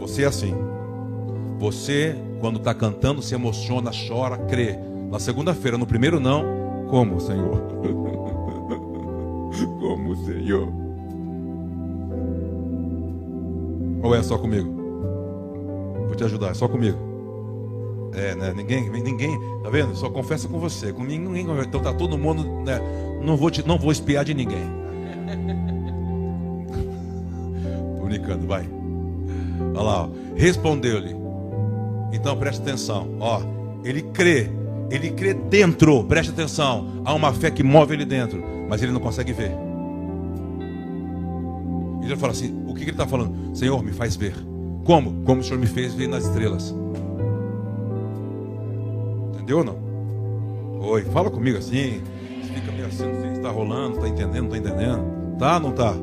Você 0.00 0.24
é 0.24 0.26
assim. 0.26 0.54
Você, 1.58 2.16
quando 2.40 2.58
está 2.58 2.74
cantando, 2.74 3.22
se 3.22 3.34
emociona, 3.34 3.90
chora, 4.08 4.36
crê. 4.36 4.76
Na 5.10 5.18
segunda-feira, 5.18 5.78
no 5.78 5.86
primeiro 5.86 6.20
não, 6.20 6.44
como, 6.88 7.20
Senhor? 7.20 7.60
como, 9.80 10.16
Senhor? 10.24 10.68
Ou 14.02 14.14
é 14.14 14.22
só 14.22 14.38
comigo? 14.38 14.70
Vou 16.06 16.14
te 16.14 16.24
ajudar, 16.24 16.50
é 16.50 16.54
só 16.54 16.68
comigo. 16.68 16.98
É, 18.14 18.34
né? 18.34 18.52
Ninguém, 18.56 18.88
ninguém, 18.90 19.38
tá 19.62 19.70
vendo? 19.70 19.94
Só 19.94 20.08
confessa 20.08 20.48
com 20.48 20.58
você. 20.58 20.92
Comigo 20.92 21.30
ninguém. 21.30 21.60
Então 21.60 21.80
tá 21.80 21.92
todo 21.92 22.16
mundo, 22.16 22.44
né? 22.64 22.80
Não 23.22 23.36
vou 23.36 23.50
te, 23.50 23.66
não 23.66 23.78
vou 23.78 23.92
espiar 23.92 24.24
de 24.24 24.34
ninguém. 24.34 24.64
Tô 27.98 28.06
brincando, 28.06 28.46
vai. 28.46 28.68
Olha 29.74 29.82
lá, 29.82 30.08
respondeu-lhe. 30.36 31.14
Então 32.12 32.36
preste 32.36 32.62
atenção, 32.62 33.08
ó. 33.20 33.42
Ele 33.84 34.02
crê, 34.02 34.50
ele 34.90 35.10
crê 35.10 35.34
dentro. 35.34 36.04
Preste 36.04 36.30
atenção. 36.30 37.02
Há 37.04 37.14
uma 37.14 37.32
fé 37.32 37.50
que 37.50 37.62
move 37.62 37.94
ele 37.94 38.04
dentro, 38.04 38.42
mas 38.68 38.82
ele 38.82 38.92
não 38.92 39.00
consegue 39.00 39.32
ver. 39.32 39.52
Ele 42.02 42.16
fala 42.16 42.32
assim: 42.32 42.68
que, 42.78 42.84
que 42.84 42.90
ele 42.90 42.90
está 42.92 43.06
falando? 43.06 43.54
Senhor, 43.54 43.82
me 43.82 43.92
faz 43.92 44.16
ver. 44.16 44.34
Como? 44.84 45.22
Como 45.24 45.40
o 45.40 45.44
Senhor 45.44 45.58
me 45.58 45.66
fez 45.66 45.92
ver 45.92 46.08
nas 46.08 46.24
estrelas. 46.24 46.74
Entendeu 49.34 49.58
ou 49.58 49.64
não? 49.64 49.78
Oi, 50.80 51.02
fala 51.04 51.30
comigo 51.30 51.58
assim. 51.58 52.00
Fica 52.54 52.72
meio 52.72 52.86
assim, 52.86 53.04
não 53.04 53.20
sei 53.20 53.30
se 53.30 53.36
está 53.36 53.50
rolando, 53.50 53.96
está 53.96 54.08
entendendo, 54.08 54.48
não 54.48 54.56
está 54.56 54.58
entendendo. 54.58 55.38
Tá, 55.38 55.60
não 55.60 55.72
tá? 55.72 55.94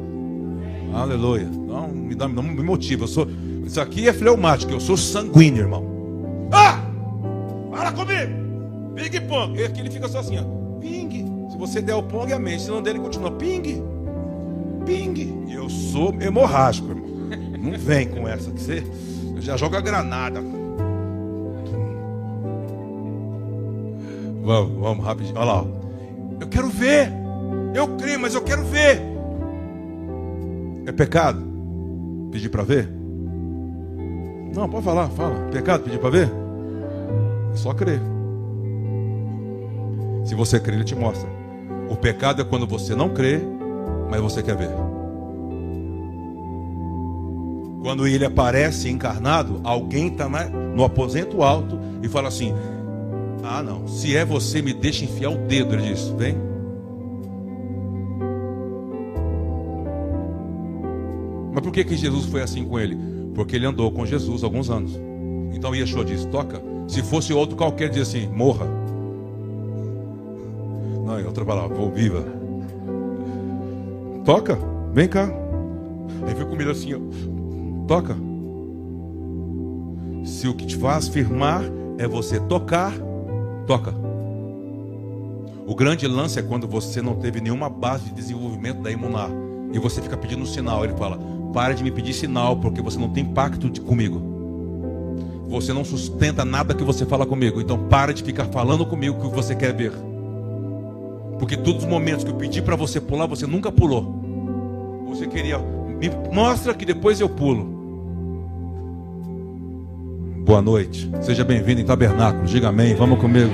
Aleluia. 0.94 1.46
Não 1.46 1.88
me, 1.88 2.14
dá, 2.14 2.28
não 2.28 2.44
me 2.44 2.62
motiva. 2.62 3.06
Eu 3.06 3.08
sou, 3.08 3.28
isso 3.66 3.82
aqui 3.82 4.08
é 4.08 4.14
fleumático, 4.14 4.72
eu 4.72 4.80
sou 4.80 4.96
sanguíneo, 4.96 5.64
irmão. 5.64 6.50
Ah! 6.52 6.82
Fala 7.72 7.92
comigo! 7.92 8.45
Ping 8.96 9.22
pong. 9.28 9.60
E 9.60 9.64
aqui 9.64 9.82
ele 9.82 9.92
fica 9.92 10.08
só 10.08 10.20
assim, 10.20 10.38
ó. 10.40 10.80
Ping. 10.80 11.50
Se 11.52 11.58
você 11.58 11.82
der 11.82 11.96
o 11.96 12.04
pong, 12.04 12.32
amém. 12.34 12.58
Se 12.58 12.70
não 12.70 12.82
der, 12.82 12.92
ele 12.92 13.00
continua. 13.00 13.32
Ping. 13.32 13.84
Ping. 14.86 15.46
Eu 15.50 15.70
sou 15.70 16.14
hemorrágico, 16.22 16.90
irmão. 16.90 17.06
Não 17.60 17.78
vem 17.78 18.08
com 18.08 18.28
essa 18.28 18.52
que 18.52 18.62
você 18.62 18.84
já 19.40 19.58
joga 19.58 19.82
granada. 19.82 20.42
Vamos, 24.44 24.80
vamos 24.80 25.04
rapidinho. 25.04 25.38
Olha 25.38 25.46
lá. 25.46 25.66
Eu 26.40 26.48
quero 26.48 26.70
ver. 26.70 27.12
Eu 27.74 27.88
creio, 27.98 28.20
mas 28.20 28.36
eu 28.36 28.42
quero 28.42 28.64
ver. 28.64 29.02
É 30.86 30.92
pecado 30.92 31.42
pedir 32.32 32.50
para 32.50 32.64
ver? 32.64 32.90
Não, 34.54 34.70
pode 34.70 34.84
falar, 34.84 35.10
fala. 35.10 35.36
Pecado 35.52 35.84
pedir 35.84 36.00
para 36.00 36.10
ver? 36.10 36.32
É 37.54 37.58
só 37.58 37.74
crer. 37.74 38.00
Se 40.26 40.36
você 40.36 40.60
crer, 40.60 40.76
ele 40.76 40.84
te 40.84 40.96
mostra. 40.96 41.30
O 41.90 41.96
pecado 41.96 42.42
é 42.42 42.46
quando 42.46 42.68
você 42.68 42.94
não 42.94 43.10
crê 43.10 43.42
mas 44.10 44.22
você 44.22 44.42
quer 44.42 44.56
ver. 44.56 44.70
Quando 47.82 48.08
ele 48.08 48.26
aparece 48.26 48.90
encarnado, 48.90 49.62
alguém 49.64 50.08
está 50.08 50.28
no 50.28 50.84
aposento 50.84 51.44
alto 51.44 51.80
e 52.02 52.08
fala 52.08 52.28
assim: 52.28 52.54
Ah, 53.44 53.62
não, 53.62 53.88
se 53.88 54.16
é 54.16 54.26
você, 54.26 54.62
me 54.62 54.74
deixa 54.74 55.06
enfiar 55.06 55.30
o 55.30 55.38
dedo. 55.38 55.74
Ele 55.76 55.94
diz: 55.94 56.08
Vem. 56.10 56.36
Mas 61.54 61.64
por 61.64 61.72
que, 61.72 61.84
que 61.84 61.96
Jesus 61.96 62.26
foi 62.26 62.42
assim 62.42 62.66
com 62.66 62.80
ele? 62.80 62.98
Porque 63.34 63.56
ele 63.56 63.66
andou 63.66 63.92
com 63.92 64.06
Jesus 64.06 64.44
alguns 64.44 64.70
anos. 64.70 65.00
Então 65.54 65.76
Yeshua 65.76 66.04
diz: 66.04 66.26
Toca. 66.26 66.62
Se 66.88 67.02
fosse 67.02 67.34
outro 67.34 67.56
qualquer, 67.56 67.90
diz 67.90 68.02
assim: 68.08 68.28
Morra. 68.28 68.85
Em 71.20 71.26
outra 71.26 71.46
palavra, 71.46 71.76
vou 71.76 71.92
viva. 71.92 72.24
Toca, 74.26 74.58
vem 74.92 75.08
cá. 75.08 75.30
Aí 76.26 76.34
fica 76.34 76.46
comigo 76.46 76.72
assim, 76.72 76.94
ó. 76.94 77.00
Toca. 77.88 78.16
Se 80.24 80.48
o 80.48 80.56
que 80.56 80.66
te 80.66 80.76
faz 80.76 81.08
firmar 81.08 81.64
é 82.00 82.08
você 82.08 82.40
tocar, 82.40 82.94
toca. 83.68 83.94
O 85.68 85.76
grande 85.76 86.08
lance 86.08 86.40
é 86.40 86.42
quando 86.42 86.68
você 86.68 87.02
não 87.02 87.16
teve 87.16 87.40
nenhuma 87.40 87.70
base 87.70 88.06
de 88.06 88.14
desenvolvimento 88.14 88.82
da 88.82 88.92
imunar 88.92 89.30
e 89.72 89.80
você 89.80 90.02
fica 90.02 90.18
pedindo 90.18 90.42
um 90.42 90.46
sinal. 90.48 90.84
Ele 90.84 90.94
fala: 90.94 91.20
"Para 91.54 91.74
de 91.74 91.84
me 91.84 91.92
pedir 91.92 92.14
sinal, 92.14 92.58
porque 92.58 92.82
você 92.82 92.98
não 92.98 93.10
tem 93.10 93.24
pacto 93.26 93.70
de, 93.70 93.82
comigo. 93.82 94.22
Você 95.48 95.72
não 95.72 95.86
sustenta 95.86 96.44
nada 96.44 96.74
que 96.74 96.84
você 96.84 97.06
fala 97.06 97.26
comigo. 97.26 97.62
Então 97.62 97.78
para 97.88 98.14
de 98.14 98.24
ficar 98.24 98.46
falando 98.46 98.86
comigo 98.86 99.18
o 99.18 99.30
que 99.30 99.36
você 99.36 99.56
quer 99.56 99.74
ver." 99.74 100.15
Porque 101.40 101.58
todos 101.58 101.84
os 101.84 101.90
momentos 101.90 102.24
que 102.24 102.32
eu 102.32 102.36
pedi 102.36 102.62
para 102.62 102.76
você 102.76 103.00
pular, 103.02 103.26
você 103.26 103.46
nunca 103.46 103.72
pulou. 103.72 104.24
Você 105.10 105.28
queria, 105.28 105.58
me 105.58 106.10
mostra 106.32 106.74
que 106.74 106.86
depois 106.86 107.20
eu 107.20 107.30
pulo. 107.30 107.76
Boa 110.46 110.62
noite. 110.62 111.10
Seja 111.22 111.44
bem-vindo 111.44 111.82
em 111.82 111.86
tabernáculo. 111.86 112.46
Diga 112.46 112.70
amém. 112.70 112.94
Vamos 112.94 113.20
comigo. 113.20 113.52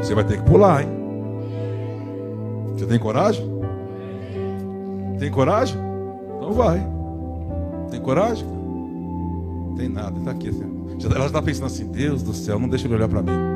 Você 0.00 0.14
vai 0.14 0.24
ter 0.24 0.38
que 0.38 0.44
pular, 0.44 0.82
hein? 0.82 0.88
Você 2.74 2.86
tem 2.86 2.98
coragem? 2.98 3.44
Tem 5.18 5.30
coragem? 5.30 5.76
Então 6.36 6.52
vai. 6.52 6.86
Tem 7.90 8.00
coragem? 8.00 8.46
Tem 9.76 9.88
nada, 9.88 10.18
está 10.18 10.30
aqui. 10.30 10.48
Assim. 10.48 10.64
Ela 11.14 11.26
está 11.26 11.42
pensando 11.42 11.66
assim: 11.66 11.86
Deus 11.86 12.22
do 12.22 12.32
céu, 12.32 12.58
não 12.58 12.68
deixa 12.68 12.86
ele 12.86 12.94
olhar 12.94 13.08
para 13.08 13.22
mim. 13.22 13.53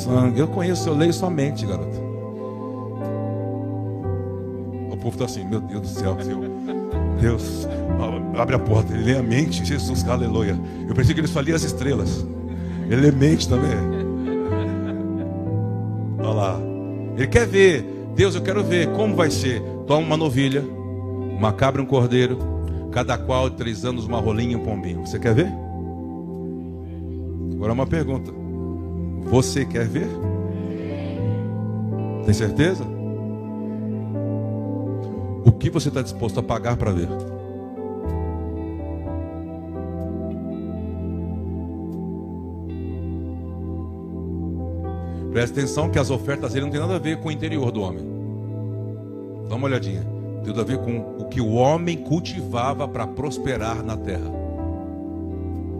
Sangue, 0.00 0.40
eu 0.40 0.48
conheço, 0.48 0.88
eu 0.88 0.94
leio 0.94 1.12
sua 1.12 1.30
mente, 1.30 1.66
garoto. 1.66 2.00
O 4.90 4.96
povo 4.96 5.10
está 5.10 5.24
assim: 5.26 5.44
Meu 5.44 5.60
Deus 5.60 5.82
do 5.82 5.88
céu, 5.88 6.16
Deus, 7.20 7.68
abre 8.36 8.56
a 8.56 8.58
porta, 8.58 8.92
ele 8.94 9.04
lê 9.04 9.16
a 9.18 9.22
mente, 9.22 9.64
Jesus, 9.64 10.06
aleluia. 10.08 10.58
Eu 10.88 10.94
pensei 10.94 11.14
que 11.14 11.20
ele 11.20 11.28
só 11.28 11.40
lia 11.40 11.54
as 11.54 11.62
estrelas. 11.62 12.26
Ele 12.88 13.02
lê 13.02 13.12
mente 13.12 13.48
também. 13.48 13.70
Olha 16.18 16.30
lá. 16.30 16.60
Ele 17.16 17.26
quer 17.26 17.46
ver. 17.46 17.84
Deus, 18.16 18.34
eu 18.34 18.42
quero 18.42 18.64
ver 18.64 18.88
como 18.92 19.14
vai 19.14 19.30
ser. 19.30 19.62
Toma 19.86 20.06
uma 20.06 20.16
novilha, 20.16 20.64
uma 21.36 21.52
cabra 21.52 21.80
e 21.80 21.84
um 21.84 21.86
cordeiro, 21.86 22.38
cada 22.90 23.16
qual 23.16 23.48
três 23.50 23.84
anos 23.84 24.06
uma 24.06 24.18
rolinha 24.18 24.52
e 24.52 24.56
um 24.56 24.64
pombinho. 24.64 25.06
Você 25.06 25.18
quer 25.18 25.34
ver? 25.34 25.52
Agora 27.54 27.72
uma 27.72 27.86
pergunta. 27.86 28.39
Você 29.24 29.64
quer 29.64 29.86
ver? 29.86 30.08
Tem 32.24 32.34
certeza? 32.34 32.84
O 35.44 35.52
que 35.52 35.70
você 35.70 35.88
está 35.88 36.02
disposto 36.02 36.40
a 36.40 36.42
pagar 36.42 36.76
para 36.76 36.92
ver? 36.92 37.08
Presta 45.32 45.60
atenção 45.60 45.88
que 45.88 45.98
as 45.98 46.10
ofertas 46.10 46.52
dele 46.52 46.66
não 46.66 46.72
tem 46.72 46.80
nada 46.80 46.96
a 46.96 46.98
ver 46.98 47.18
com 47.18 47.28
o 47.28 47.32
interior 47.32 47.70
do 47.70 47.80
homem. 47.80 48.04
Dá 49.48 49.54
uma 49.54 49.66
olhadinha. 49.66 50.02
Tem 50.36 50.44
tudo 50.44 50.60
a 50.60 50.64
ver 50.64 50.78
com 50.78 50.98
o 51.18 51.24
que 51.26 51.40
o 51.40 51.52
homem 51.52 51.98
cultivava 51.98 52.86
para 52.88 53.06
prosperar 53.06 53.82
na 53.82 53.96
terra. 53.96 54.30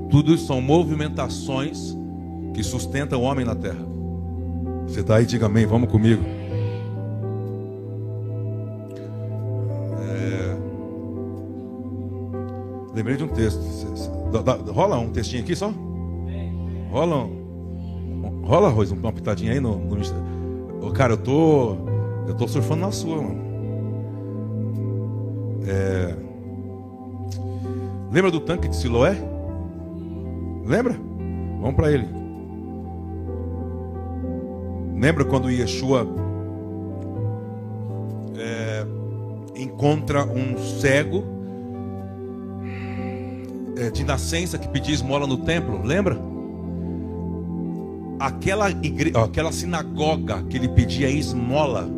Tudo 0.08 0.34
isso 0.34 0.46
são 0.46 0.60
movimentações 0.60 1.96
que 2.54 2.62
sustentam 2.62 3.20
o 3.20 3.22
homem 3.22 3.44
na 3.44 3.54
terra. 3.54 3.84
Você 4.86 5.00
está 5.00 5.16
aí, 5.16 5.26
diga 5.26 5.46
amém, 5.46 5.66
vamos 5.66 5.90
comigo. 5.90 6.22
É... 10.00 10.56
Lembrei 12.94 13.16
de 13.16 13.24
um 13.24 13.28
texto. 13.28 13.60
Rola 14.72 14.98
um 14.98 15.10
textinho 15.10 15.42
aqui 15.42 15.54
só? 15.54 15.72
Rola 16.90 17.24
um. 17.24 17.40
Rola, 18.42 18.68
Rose, 18.68 18.92
uma 18.92 19.12
pitadinha 19.12 19.52
aí 19.52 19.60
no, 19.60 19.78
no... 19.78 20.92
Cara, 20.92 21.12
eu 21.12 21.18
tô. 21.18 21.76
Eu 22.26 22.34
tô 22.34 22.48
surfando 22.48 22.80
na 22.80 22.90
sua, 22.90 23.22
mano. 23.22 23.40
É... 25.66 26.14
Lembra 28.10 28.30
do 28.30 28.40
tanque 28.40 28.68
de 28.68 28.74
Siloé? 28.74 29.16
Lembra? 30.66 30.96
Vamos 31.60 31.76
para 31.76 31.92
ele. 31.92 32.19
Lembra 35.00 35.24
quando 35.24 35.50
Yeshua 35.50 36.06
é, 38.36 38.84
encontra 39.56 40.26
um 40.26 40.58
cego 40.78 41.24
é, 43.78 43.90
de 43.90 44.04
nascença 44.04 44.58
que 44.58 44.68
pedia 44.68 44.92
esmola 44.92 45.26
no 45.26 45.38
templo? 45.38 45.82
Lembra? 45.82 46.20
Aquela, 48.18 48.70
igre... 48.70 49.10
aquela 49.16 49.50
sinagoga 49.50 50.42
que 50.42 50.58
ele 50.58 50.68
pedia 50.68 51.08
esmola, 51.08 51.88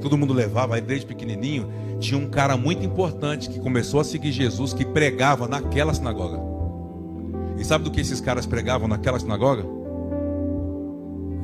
todo 0.00 0.18
mundo 0.18 0.34
levava 0.34 0.80
desde 0.80 1.06
pequenininho. 1.06 1.68
Tinha 2.00 2.18
um 2.18 2.28
cara 2.28 2.56
muito 2.56 2.84
importante 2.84 3.48
que 3.48 3.60
começou 3.60 4.00
a 4.00 4.04
seguir 4.04 4.32
Jesus, 4.32 4.72
que 4.72 4.84
pregava 4.84 5.46
naquela 5.46 5.94
sinagoga. 5.94 6.40
E 7.56 7.64
sabe 7.64 7.84
do 7.84 7.92
que 7.92 8.00
esses 8.00 8.20
caras 8.20 8.44
pregavam 8.44 8.88
naquela 8.88 9.20
sinagoga? 9.20 9.77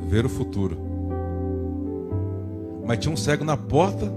Ver 0.07 0.25
o 0.25 0.29
futuro. 0.29 0.77
Mas 2.85 2.99
tinha 2.99 3.13
um 3.13 3.17
cego 3.17 3.43
na 3.43 3.57
porta 3.57 4.11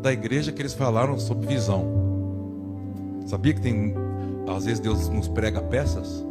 da 0.00 0.12
igreja 0.12 0.52
que 0.52 0.62
eles 0.62 0.74
falaram 0.74 1.18
sobre 1.18 1.46
visão. 1.46 1.84
Sabia 3.26 3.54
que 3.54 3.60
tem, 3.60 3.94
às 4.48 4.64
vezes 4.64 4.80
Deus 4.80 5.08
nos 5.08 5.28
prega 5.28 5.60
peças? 5.60 6.24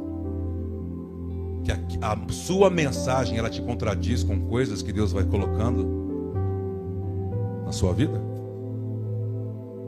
Que 1.63 1.71
a, 1.71 2.13
a 2.13 2.17
sua 2.31 2.69
mensagem 2.69 3.37
ela 3.37 3.49
te 3.49 3.61
contradiz 3.61 4.23
com 4.23 4.39
coisas 4.41 4.81
que 4.81 4.91
Deus 4.91 5.11
vai 5.11 5.23
colocando 5.23 5.87
na 7.65 7.71
sua 7.71 7.93
vida? 7.93 8.21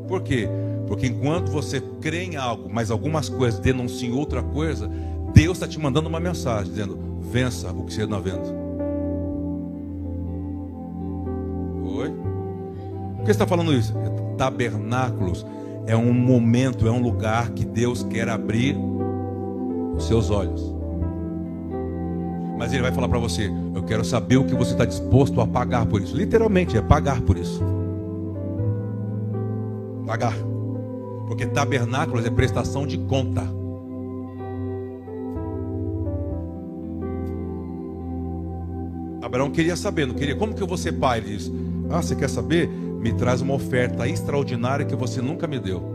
Por 0.08 0.22
quê? 0.22 0.48
Porque 0.88 1.08
enquanto 1.08 1.50
você 1.50 1.82
crê 2.02 2.24
em 2.24 2.36
algo, 2.36 2.70
mas 2.72 2.92
algumas 2.92 3.30
coisas 3.30 3.60
denunciam 3.60 4.18
outra 4.18 4.44
coisa, 4.44 4.90
Deus 5.34 5.58
está 5.58 5.68
te 5.68 5.80
mandando 5.80 6.10
uma 6.10 6.20
mensagem 6.20 6.72
dizendo: 6.72 6.98
vença 7.22 7.72
o 7.72 7.84
que 7.86 7.94
você 7.94 8.06
não 8.06 8.22
vendo. 8.22 8.63
Oi? 11.94 12.12
Por 13.18 13.26
que 13.26 13.32
está 13.32 13.46
falando 13.46 13.72
isso? 13.74 13.94
Tabernáculos 14.38 15.46
é 15.86 15.96
um 15.96 16.14
momento, 16.14 16.88
é 16.88 16.92
um 16.92 17.02
lugar 17.02 17.52
que 17.52 17.64
Deus 17.64 18.04
quer 18.04 18.28
abrir 18.28 18.76
os 19.96 20.06
seus 20.06 20.30
olhos. 20.30 20.74
Mas 22.58 22.74
Ele 22.74 22.82
vai 22.82 22.92
falar 22.92 23.08
para 23.08 23.20
você: 23.20 23.52
Eu 23.76 23.84
quero 23.84 24.04
saber 24.04 24.38
o 24.38 24.46
que 24.46 24.56
você 24.56 24.72
está 24.72 24.86
disposto 24.86 25.40
a 25.40 25.48
pagar 25.48 25.86
por 25.86 26.02
isso. 26.02 26.16
Literalmente, 26.16 26.78
é 26.78 26.82
pagar 26.82 27.22
por 27.22 27.38
isso. 27.38 27.62
Pagar. 30.06 30.36
Porque 31.28 31.46
tabernáculos 31.46 32.26
é 32.26 32.30
prestação 32.30 32.86
de 32.86 32.98
conta. 32.98 33.44
Abraão 39.22 39.50
queria 39.50 39.76
saber, 39.76 40.06
não 40.06 40.14
queria. 40.14 40.36
Como 40.36 40.54
que 40.54 40.62
eu 40.62 40.68
vou 40.68 40.78
ser 40.78 40.94
pai? 40.94 41.20
Ele 41.20 41.38
diz: 41.38 41.52
Ah, 41.94 42.02
você 42.02 42.16
quer 42.16 42.30
saber? 42.30 42.68
Me 42.68 43.14
traz 43.14 43.42
uma 43.42 43.54
oferta 43.54 44.08
extraordinária 44.08 44.86
que 44.86 44.96
você 44.96 45.22
nunca 45.22 45.46
me 45.48 45.60
deu. 45.60 45.92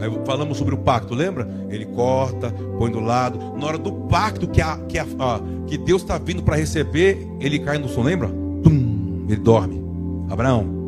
Aí 0.00 0.10
falamos 0.24 0.56
sobre 0.56 0.74
o 0.74 0.78
pacto, 0.78 1.14
lembra? 1.14 1.48
Ele 1.68 1.84
corta, 1.84 2.50
põe 2.78 2.90
do 2.90 3.00
lado. 3.00 3.38
Na 3.58 3.66
hora 3.66 3.78
do 3.78 3.92
pacto 3.92 4.48
que, 4.48 4.62
a, 4.62 4.78
que, 4.88 4.98
a, 4.98 5.06
que 5.66 5.76
Deus 5.76 6.02
está 6.02 6.16
vindo 6.16 6.42
para 6.42 6.56
receber, 6.56 7.26
ele 7.38 7.58
cai 7.58 7.78
no 7.78 7.88
sono, 7.88 8.06
lembra? 8.06 8.28
Tum, 8.28 9.26
ele 9.28 9.36
dorme. 9.36 9.80
Abraão, 10.30 10.80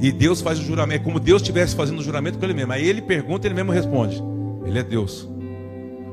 e 0.00 0.10
Deus 0.10 0.40
faz 0.40 0.58
o 0.58 0.62
juramento, 0.62 1.02
é 1.02 1.04
como 1.04 1.20
Deus 1.20 1.42
estivesse 1.42 1.76
fazendo 1.76 2.00
o 2.00 2.02
juramento 2.02 2.36
com 2.36 2.44
ele 2.44 2.54
mesmo. 2.54 2.72
Aí 2.72 2.84
ele 2.84 3.00
pergunta, 3.00 3.46
ele 3.46 3.54
mesmo 3.54 3.70
responde. 3.70 4.20
Ele 4.64 4.78
é 4.78 4.82
Deus. 4.82 5.28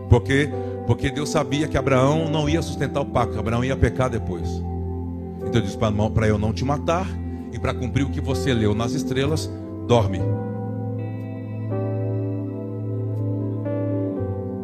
Porque 0.10 0.50
porque 0.86 1.12
Deus 1.12 1.30
sabia 1.30 1.68
que 1.68 1.78
Abraão 1.78 2.30
não 2.32 2.50
ia 2.50 2.64
sustentar 2.64 3.02
o 3.02 3.06
pacto, 3.06 3.38
Abraão 3.38 3.64
ia 3.64 3.78
pecar 3.78 4.10
depois. 4.10 4.50
Então 5.40 5.53
ele 5.53 5.61
disse 5.61 5.78
para 5.78 6.28
eu 6.28 6.38
não 6.38 6.53
te 6.53 6.64
matar 6.64 7.07
e 7.52 7.60
para 7.60 7.74
cumprir 7.74 8.03
o 8.06 8.10
que 8.10 8.22
você 8.22 8.53
leu 8.53 8.76
nas 8.76 8.91
estrelas, 8.91 9.49
dorme. 9.88 10.20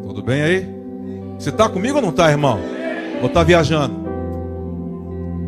Tudo 0.06 0.22
bem 0.22 0.42
aí? 0.42 0.76
Você 1.38 1.50
está 1.50 1.68
comigo 1.68 1.96
ou 1.96 2.02
não 2.02 2.10
está, 2.10 2.30
irmão? 2.30 2.58
Ou 3.20 3.26
está 3.26 3.42
viajando? 3.42 4.06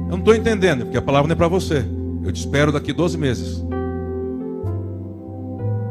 Eu 0.07 0.13
não 0.13 0.19
estou 0.19 0.35
entendendo, 0.35 0.85
porque 0.85 0.99
a 0.99 1.03
palavra 1.03 1.29
não 1.29 1.35
é 1.35 1.37
para 1.37 1.49
você. 1.49 1.85
Eu 2.23 2.33
te 2.33 2.41
espero 2.41 2.73
daqui 2.73 2.93
12 2.93 3.17
meses. 3.17 3.65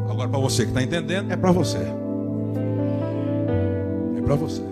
Agora, 0.08 0.28
para 0.28 0.40
você 0.40 0.64
que 0.64 0.70
está 0.70 0.82
entendendo, 0.82 1.30
é 1.30 1.36
para 1.36 1.52
você. 1.52 1.78
É 4.16 4.20
para 4.20 4.34
você. 4.34 4.62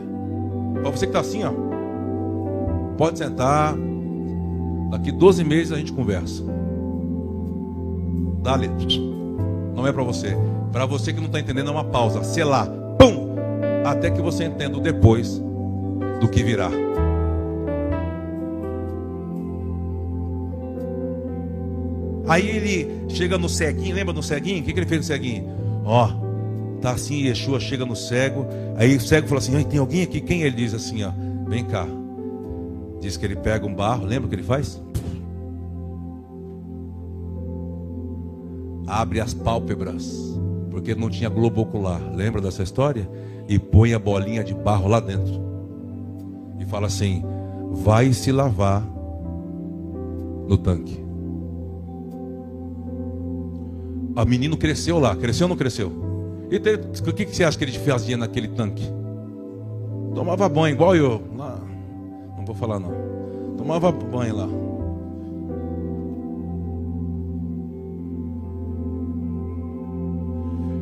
Para 0.82 0.90
você 0.90 1.06
que 1.06 1.10
está 1.10 1.20
assim, 1.20 1.44
ó. 1.44 1.52
Pode 2.96 3.18
sentar. 3.18 3.74
Daqui 4.90 5.10
12 5.10 5.44
meses 5.44 5.72
a 5.72 5.76
gente 5.76 5.92
conversa. 5.92 6.42
Dale. 8.42 8.70
Não 9.74 9.86
é 9.86 9.92
para 9.92 10.02
você. 10.02 10.36
Para 10.72 10.86
você 10.86 11.12
que 11.12 11.18
não 11.18 11.26
está 11.26 11.40
entendendo, 11.40 11.68
é 11.68 11.72
uma 11.72 11.84
pausa. 11.84 12.22
Selar. 12.22 12.68
Pum! 12.98 13.34
Até 13.84 14.10
que 14.10 14.20
você 14.20 14.44
entenda 14.44 14.78
depois 14.80 15.42
do 16.20 16.28
que 16.28 16.42
virá. 16.42 16.70
Aí 22.28 22.48
ele 22.48 23.06
chega 23.08 23.38
no 23.38 23.48
ceguinho, 23.48 23.94
lembra 23.94 24.12
no 24.12 24.22
ceguinho? 24.22 24.60
O 24.60 24.64
que, 24.64 24.72
que 24.72 24.78
ele 24.80 24.86
fez 24.86 25.00
no 25.00 25.06
ceguinho? 25.06 25.48
Ó, 25.84 26.10
tá 26.80 26.90
assim, 26.90 27.26
Yeshua 27.26 27.60
chega 27.60 27.86
no 27.86 27.94
cego. 27.94 28.46
Aí 28.76 28.96
o 28.96 29.00
cego 29.00 29.28
fala 29.28 29.38
assim: 29.38 29.62
tem 29.62 29.78
alguém 29.78 30.02
aqui? 30.02 30.20
Quem 30.20 30.42
ele 30.42 30.56
diz 30.56 30.74
assim, 30.74 31.04
ó? 31.04 31.12
Vem 31.48 31.64
cá. 31.64 31.86
Diz 33.00 33.16
que 33.16 33.24
ele 33.24 33.36
pega 33.36 33.66
um 33.66 33.74
barro, 33.74 34.06
lembra 34.06 34.26
o 34.26 34.28
que 34.28 34.34
ele 34.34 34.42
faz? 34.42 34.82
Abre 38.86 39.20
as 39.20 39.34
pálpebras, 39.34 40.38
porque 40.70 40.94
não 40.94 41.10
tinha 41.10 41.28
globo 41.28 41.62
ocular. 41.62 42.00
Lembra 42.14 42.40
dessa 42.40 42.62
história? 42.62 43.08
E 43.48 43.58
põe 43.58 43.92
a 43.94 43.98
bolinha 43.98 44.42
de 44.42 44.54
barro 44.54 44.88
lá 44.88 45.00
dentro. 45.00 45.40
E 46.58 46.64
fala 46.64 46.86
assim: 46.86 47.22
vai 47.72 48.12
se 48.12 48.32
lavar 48.32 48.82
no 50.46 50.56
tanque. 50.56 51.04
A 54.14 54.24
menino 54.24 54.56
cresceu 54.56 54.98
lá, 54.98 55.14
cresceu 55.14 55.44
ou 55.44 55.50
não 55.50 55.56
cresceu? 55.56 55.92
E 56.50 56.56
o 56.56 57.12
que, 57.12 57.26
você 57.26 57.44
acha 57.44 57.58
que 57.58 57.64
ele 57.64 57.72
fazia 57.72 58.16
naquele 58.16 58.48
tanque? 58.48 58.84
Tomava 60.14 60.48
banho, 60.48 60.74
igual 60.74 60.96
eu. 60.96 61.20
Vou 62.46 62.54
falar 62.54 62.78
não. 62.78 62.92
Tomava 63.58 63.90
banho 63.90 64.36
lá. 64.36 64.48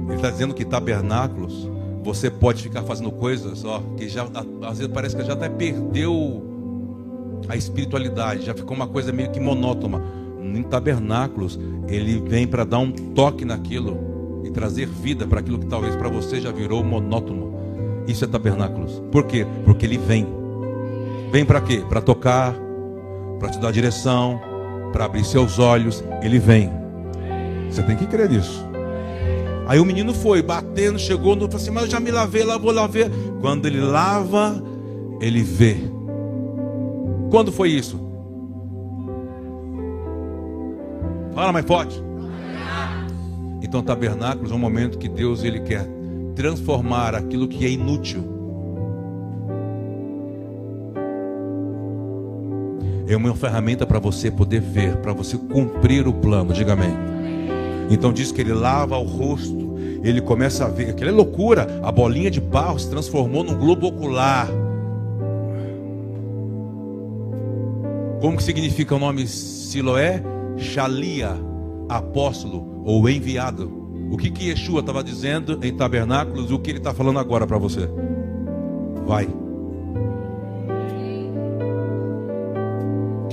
Ele 0.06 0.16
está 0.16 0.30
dizendo 0.30 0.54
que 0.54 0.64
tabernáculos, 0.64 1.68
você 2.02 2.30
pode 2.30 2.62
ficar 2.62 2.82
fazendo 2.82 3.10
coisas, 3.10 3.64
ó, 3.64 3.80
que 3.96 4.08
já 4.08 4.26
às 4.62 4.78
vezes 4.78 4.92
parece 4.92 5.16
que 5.16 5.24
já 5.24 5.32
até 5.32 5.48
perdeu 5.48 6.42
a 7.48 7.56
espiritualidade, 7.56 8.44
já 8.44 8.54
ficou 8.54 8.76
uma 8.76 8.86
coisa 8.86 9.12
meio 9.12 9.30
que 9.30 9.40
monótona. 9.40 10.02
Em 10.40 10.62
tabernáculos, 10.62 11.58
ele 11.88 12.20
vem 12.20 12.46
para 12.46 12.64
dar 12.64 12.78
um 12.78 12.92
toque 12.92 13.44
naquilo 13.44 14.42
e 14.44 14.50
trazer 14.50 14.86
vida 14.86 15.26
para 15.26 15.40
aquilo 15.40 15.58
que 15.58 15.66
talvez 15.66 15.96
para 15.96 16.08
você 16.08 16.40
já 16.40 16.52
virou 16.52 16.84
monótono. 16.84 17.54
Isso 18.06 18.24
é 18.24 18.28
tabernáculos. 18.28 19.02
Por 19.10 19.24
quê? 19.24 19.46
Porque 19.64 19.86
ele 19.86 19.98
vem. 19.98 20.43
Vem 21.34 21.44
para 21.44 21.60
quê? 21.60 21.82
Para 21.88 22.00
tocar, 22.00 22.54
para 23.40 23.48
te 23.48 23.58
dar 23.58 23.72
direção, 23.72 24.40
para 24.92 25.04
abrir 25.04 25.24
seus 25.24 25.58
olhos. 25.58 26.04
Ele 26.22 26.38
vem. 26.38 26.70
Você 27.68 27.82
tem 27.82 27.96
que 27.96 28.06
crer 28.06 28.30
nisso. 28.30 28.64
Aí 29.66 29.80
o 29.80 29.84
menino 29.84 30.14
foi 30.14 30.40
batendo, 30.42 30.96
chegou 30.96 31.34
no, 31.34 31.46
falou 31.46 31.56
assim: 31.56 31.72
Mas 31.72 31.84
eu 31.86 31.90
já 31.90 31.98
me 31.98 32.12
lavei, 32.12 32.44
lá 32.44 32.56
vou 32.56 32.70
lavar. 32.70 33.10
Quando 33.40 33.66
ele 33.66 33.80
lava, 33.80 34.62
ele 35.20 35.42
vê. 35.42 35.76
Quando 37.32 37.50
foi 37.50 37.70
isso? 37.70 37.98
Fala 41.34 41.52
mais 41.52 41.66
forte. 41.66 42.00
Então, 43.60 43.82
tabernáculos 43.82 44.52
é 44.52 44.54
um 44.54 44.58
momento 44.58 44.98
que 44.98 45.08
Deus 45.08 45.42
ele 45.42 45.58
quer 45.58 45.84
transformar 46.36 47.12
aquilo 47.16 47.48
que 47.48 47.66
é 47.66 47.70
inútil. 47.70 48.33
É 53.06 53.16
uma 53.16 53.34
ferramenta 53.34 53.86
para 53.86 53.98
você 53.98 54.30
poder 54.30 54.60
ver, 54.60 54.96
para 54.96 55.12
você 55.12 55.36
cumprir 55.36 56.08
o 56.08 56.12
plano. 56.12 56.52
Diga 56.52 56.72
amém. 56.72 56.94
Então 57.90 58.12
diz 58.12 58.32
que 58.32 58.40
ele 58.40 58.52
lava 58.52 58.96
o 58.96 59.04
rosto, 59.04 59.76
ele 60.02 60.20
começa 60.20 60.64
a 60.64 60.68
ver, 60.68 60.90
aquela 60.90 61.10
é 61.10 61.14
loucura, 61.14 61.80
a 61.82 61.92
bolinha 61.92 62.30
de 62.30 62.40
barro 62.40 62.78
se 62.78 62.88
transformou 62.88 63.44
num 63.44 63.58
globo 63.58 63.88
ocular. 63.88 64.48
Como 68.20 68.38
que 68.38 68.42
significa 68.42 68.94
o 68.94 68.98
nome 68.98 69.26
Siloé? 69.26 70.22
Shalia, 70.56 71.36
apóstolo 71.88 72.82
ou 72.84 73.08
enviado. 73.08 73.84
O 74.10 74.16
que 74.16 74.30
que 74.30 74.48
Yeshua 74.48 74.80
estava 74.80 75.02
dizendo 75.02 75.58
em 75.62 75.76
tabernáculos, 75.76 76.50
o 76.50 76.58
que 76.58 76.70
ele 76.70 76.78
está 76.78 76.94
falando 76.94 77.18
agora 77.18 77.46
para 77.46 77.58
você? 77.58 77.88
Vai. 79.06 79.28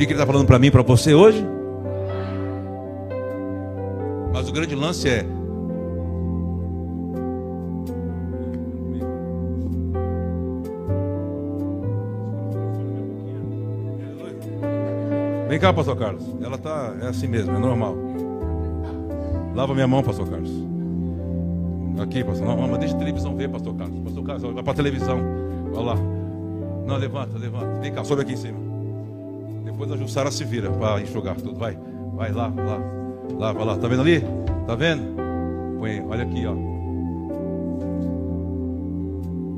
Que, 0.02 0.07
que 0.07 0.14
ele 0.14 0.19
está 0.19 0.26
falando 0.26 0.48
para 0.48 0.57
mim, 0.57 0.72
para 0.72 0.82
você 0.82 1.14
hoje? 1.14 1.45
Mas 4.34 4.49
o 4.49 4.52
grande 4.52 4.76
lance 4.76 5.07
é 5.07 5.26
Vem 15.48 15.60
cá, 15.60 15.73
pastor 15.73 15.98
Carlos. 15.98 16.23
Ela 16.41 16.57
tá 16.57 16.95
é 17.02 17.07
assim 17.07 17.28
mesmo, 17.28 17.53
é 17.53 17.60
normal. 17.60 17.94
Lava 19.53 19.73
minha 19.73 19.86
mão, 19.86 20.02
pastor 20.02 20.30
Carlos. 20.30 20.49
Aqui, 22.02 22.23
pastor. 22.23 22.48
Não, 22.48 22.69
mas 22.69 22.80
deixa 22.80 22.95
a 22.95 22.98
televisão 22.98 23.36
ver, 23.36 23.49
pastor 23.49 23.76
Carlos. 23.76 23.99
Pastor 23.99 24.23
Carlos, 24.23 24.53
vai 24.53 24.64
para 24.64 24.72
a 24.72 24.76
televisão. 24.76 25.19
Olha 25.73 25.86
lá. 25.88 25.95
Não, 26.88 26.95
levanta, 26.95 27.38
levanta. 27.38 27.82
Vem 27.82 27.91
cá, 27.91 28.02
sobe 28.06 28.22
aqui 28.22 28.32
em 28.32 28.38
cima. 28.38 28.70
Depois 29.82 29.91
a 29.91 29.98
Jussara 29.98 30.30
se 30.30 30.44
vira 30.44 30.70
para 30.70 31.02
enxugar 31.02 31.36
tudo. 31.36 31.58
Vai, 31.58 31.76
vai 32.14 32.32
lá, 32.32 32.53
lá. 32.56 32.80
Lá, 33.36 33.52
vai 33.52 33.66
lá. 33.66 33.78
Tá 33.78 33.88
vendo 33.88 34.02
ali? 34.02 34.24
Tá 34.68 34.76
vendo? 34.76 35.02
Põe, 35.80 36.06
olha 36.08 36.22
aqui, 36.24 36.45
ó. 36.45 36.53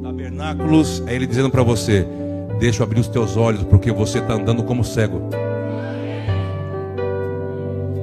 Tabernáculos 0.02 1.04
é 1.08 1.14
ele 1.14 1.28
dizendo 1.28 1.50
para 1.50 1.62
você: 1.62 2.08
Deixa 2.58 2.82
eu 2.82 2.86
abrir 2.86 3.02
os 3.02 3.10
teus 3.10 3.36
olhos, 3.36 3.66
porque 3.66 3.92
você 3.92 4.20
está 4.20 4.36
andando 4.36 4.64
como 4.64 4.82
cego 4.84 5.22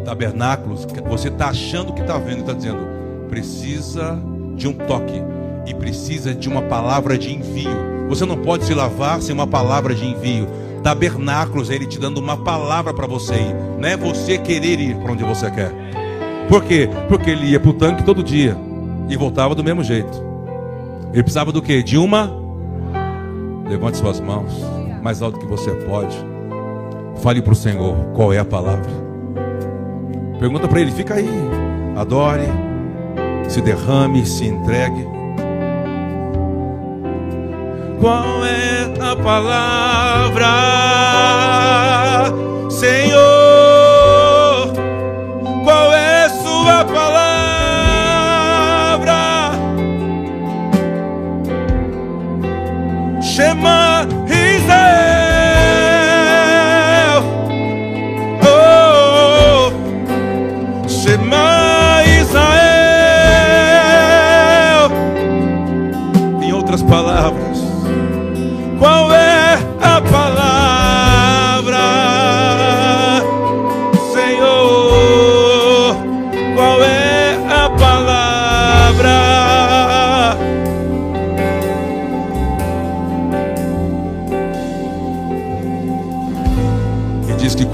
tabernáculos, 0.04 0.86
você 1.08 1.28
está 1.28 1.50
achando 1.50 1.92
que 1.92 2.00
está 2.00 2.18
vendo, 2.18 2.40
está 2.40 2.52
dizendo, 2.52 2.84
precisa 3.28 4.20
de 4.56 4.66
um 4.66 4.72
toque 4.72 5.22
e 5.66 5.72
precisa 5.72 6.34
de 6.34 6.48
uma 6.48 6.62
palavra 6.62 7.16
de 7.16 7.32
envio. 7.32 7.70
Você 8.08 8.26
não 8.26 8.36
pode 8.36 8.64
se 8.64 8.74
lavar 8.74 9.22
sem 9.22 9.32
uma 9.32 9.46
palavra 9.46 9.94
de 9.94 10.04
envio. 10.04 10.48
Tabernáculos 10.82 11.70
ele 11.70 11.86
te 11.86 11.98
dando 11.98 12.18
uma 12.18 12.36
palavra 12.36 12.94
para 12.94 13.06
você 13.06 13.34
ir, 13.34 13.54
não 13.78 13.88
é 13.88 13.96
você 13.96 14.38
querer 14.38 14.80
ir 14.80 14.96
para 14.96 15.12
onde 15.12 15.24
você 15.24 15.50
quer. 15.50 15.72
Por 16.48 16.64
quê? 16.64 16.88
Porque 17.08 17.30
ele 17.30 17.46
ia 17.46 17.60
para 17.60 17.70
o 17.70 17.74
tanque 17.74 18.02
todo 18.02 18.22
dia 18.22 18.56
e 19.08 19.16
voltava 19.16 19.54
do 19.54 19.62
mesmo 19.62 19.84
jeito. 19.84 20.24
Ele 21.12 21.22
precisava 21.22 21.52
do 21.52 21.60
que? 21.60 21.82
De 21.82 21.96
uma. 21.96 22.32
Levante 23.68 23.98
suas 23.98 24.20
mãos, 24.20 24.52
mais 25.02 25.22
alto 25.22 25.38
que 25.38 25.46
você 25.46 25.70
pode. 25.70 26.16
Fale 27.16 27.42
para 27.42 27.52
o 27.52 27.56
Senhor 27.56 27.94
qual 28.14 28.32
é 28.32 28.38
a 28.38 28.44
palavra. 28.44 28.90
Pergunta 30.38 30.66
para 30.66 30.80
ele, 30.80 30.90
fica 30.90 31.14
aí. 31.14 31.28
Adore, 31.96 32.48
se 33.48 33.60
derrame, 33.60 34.24
se 34.24 34.46
entregue. 34.46 35.19
Qual 38.00 38.46
é 38.46 38.90
a 38.98 39.14
palavra, 39.14 40.46
Senhor? 42.70 43.39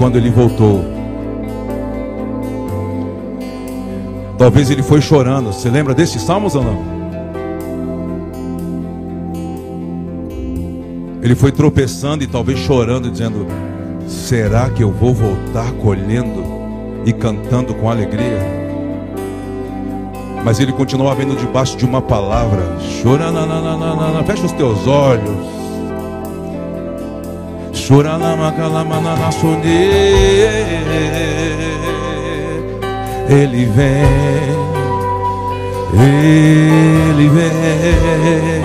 Quando 0.07 0.15
ele 0.15 0.29
voltou. 0.29 0.85
Talvez 4.37 4.71
ele 4.71 4.81
foi 4.81 5.01
chorando. 5.01 5.51
Você 5.51 5.69
lembra 5.69 5.93
desses 5.93 6.21
salmos 6.21 6.55
ou 6.55 6.63
não? 6.63 6.97
Ele 11.21 11.35
foi 11.35 11.51
tropeçando 11.51 12.23
e 12.23 12.27
talvez 12.27 12.57
chorando, 12.59 13.11
dizendo: 13.11 13.47
Será 14.07 14.69
que 14.69 14.81
eu 14.81 14.93
vou 14.93 15.13
voltar 15.13 15.73
colhendo 15.73 16.41
e 17.05 17.11
cantando 17.11 17.73
com 17.73 17.89
alegria? 17.89 18.39
Mas 20.45 20.61
ele 20.61 20.71
continuava 20.71 21.15
vendo 21.15 21.35
debaixo 21.35 21.75
de 21.75 21.83
uma 21.83 22.01
palavra: 22.01 22.77
Chora, 23.03 23.25
fecha 24.25 24.45
os 24.45 24.53
teus 24.53 24.87
olhos. 24.87 25.56
Ele 33.29 33.65
vem, 33.65 34.03
ele 35.93 37.29
vem 37.29 38.61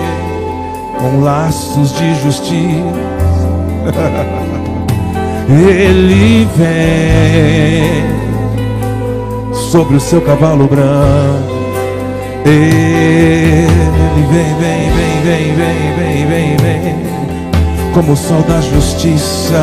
com 0.99 1.21
laços 1.21 1.93
de 1.93 2.15
justiça. 2.21 3.13
Ele 5.49 6.47
vem 6.55 7.93
sobre 9.53 9.97
o 9.97 9.99
seu 9.99 10.21
cavalo 10.21 10.67
branco 10.67 11.53
Ele 12.45 13.67
vem, 14.31 14.55
vem, 14.55 14.89
vem, 14.89 15.21
vem, 15.21 15.53
vem, 15.53 15.95
vem, 15.95 16.25
vem, 16.27 16.57
vem. 16.57 16.72
Como 17.93 18.13
o 18.13 18.17
sol 18.17 18.41
da 18.43 18.59
justiça. 18.59 19.61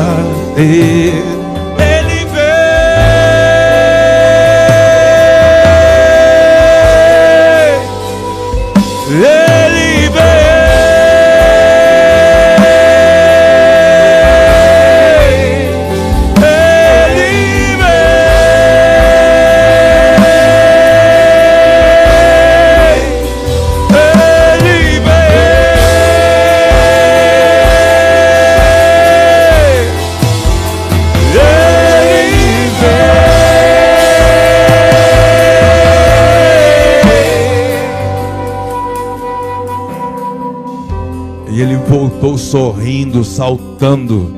Sorrindo, 42.51 43.23
saltando. 43.23 44.35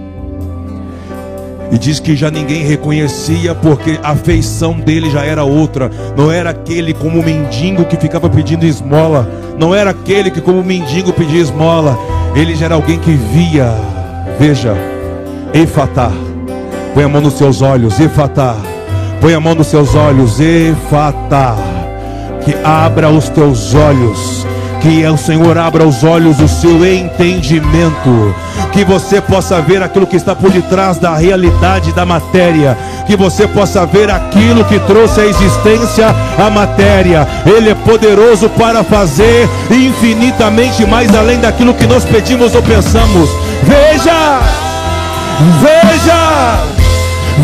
E 1.72 1.78
diz 1.80 2.00
que 2.00 2.16
já 2.16 2.30
ninguém 2.30 2.64
reconhecia 2.64 3.56
porque 3.56 4.00
a 4.04 4.16
feição 4.16 4.74
dele 4.80 5.10
já 5.10 5.26
era 5.26 5.44
outra. 5.44 5.90
Não 6.16 6.32
era 6.32 6.52
aquele 6.52 6.94
como 6.94 7.24
mendigo 7.24 7.86
que 7.86 7.98
ficava 7.98 8.30
pedindo 8.30 8.66
esmola. 8.66 9.28
Não 9.58 9.74
era 9.74 9.90
aquele 9.90 10.30
que 10.30 10.40
como 10.40 10.64
mendigo 10.64 11.12
pedia 11.12 11.42
esmola. 11.42 11.98
Ele 12.36 12.56
já 12.56 12.66
era 12.66 12.76
alguém 12.76 13.00
que 13.00 13.12
via. 13.12 13.74
Veja, 14.40 14.76
Efatá. 15.52 16.12
Põe 16.94 17.06
a 17.06 17.10
mão 17.10 17.22
nos 17.22 17.34
seus 17.34 17.64
olhos, 17.64 18.00
Efatá. 18.00 18.56
Põe 19.20 19.34
a 19.34 19.40
mão 19.40 19.56
nos 19.56 19.68
seus 19.68 19.96
olhos, 19.96 20.40
Efatá. 20.40 21.56
Que 22.46 22.54
abra 22.64 23.10
os 23.10 23.30
teus 23.30 23.74
olhos. 23.74 24.43
Que 24.84 25.08
o 25.08 25.18
Senhor 25.18 25.58
abra 25.58 25.88
os 25.88 26.04
olhos 26.04 26.36
do 26.36 26.48
seu 26.50 26.86
entendimento. 26.86 28.36
Que 28.74 28.84
você 28.84 29.22
possa 29.22 29.62
ver 29.62 29.82
aquilo 29.82 30.06
que 30.06 30.18
está 30.18 30.36
por 30.36 30.52
detrás 30.52 30.98
da 30.98 31.16
realidade 31.16 31.94
da 31.94 32.06
matéria. 32.06 32.78
Que 33.08 33.16
você 33.16 33.48
possa 33.48 33.86
ver 33.86 34.12
aquilo 34.12 34.66
que 34.66 34.78
trouxe 34.80 35.22
a 35.22 35.26
existência 35.26 36.14
à 36.38 36.50
matéria. 36.50 37.26
Ele 37.46 37.70
é 37.70 37.76
poderoso 37.76 38.50
para 38.50 38.84
fazer 38.84 39.50
infinitamente 39.72 40.86
mais 40.86 41.16
além 41.16 41.40
daquilo 41.40 41.74
que 41.74 41.88
nós 41.88 42.04
pedimos 42.04 42.54
ou 42.54 42.62
pensamos. 42.62 43.30
Veja! 43.64 44.42
Veja! 45.62 46.60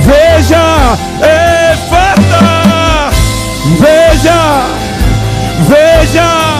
Veja! 0.03 0.97
Veja! 1.21 2.09
Veja! 3.79 4.65
Veja! 5.69 6.58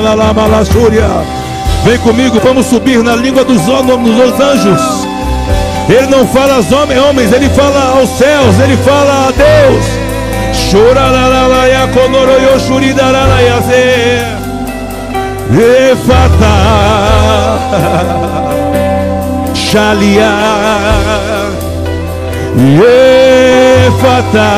La 0.00 0.14
la 0.14 0.32
ma 0.34 0.46
la 0.46 0.64
shuria. 0.64 1.08
Vem 1.84 1.98
comigo, 1.98 2.38
vamos 2.44 2.66
subir 2.66 3.02
na 3.02 3.16
língua 3.16 3.42
dos 3.44 3.66
homens, 3.68 4.16
dos 4.16 4.40
anjos. 4.40 5.06
Ele 5.88 6.06
não 6.08 6.26
fala 6.26 6.56
aos 6.56 6.70
homens, 6.70 7.00
homens, 7.00 7.32
ele 7.32 7.48
fala 7.50 7.98
aos 7.98 8.10
céus, 8.18 8.58
ele 8.60 8.76
fala 8.78 9.28
a 9.28 9.32
Deus. 9.32 9.86
Shura 10.52 11.10
la 11.10 11.28
la 11.28 11.46
la 11.46 11.66
ya 11.66 11.86
konoro 11.88 12.32
yo 12.32 12.58
shurina 12.58 13.12
la 13.12 13.26
la 13.26 13.40
ya 13.40 13.62
se. 13.62 14.36
Efata. 15.92 16.54
Shalia. 19.54 21.45
Efata, 23.86 24.50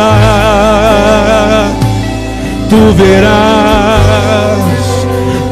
tu 2.70 2.92
verás, 2.94 4.06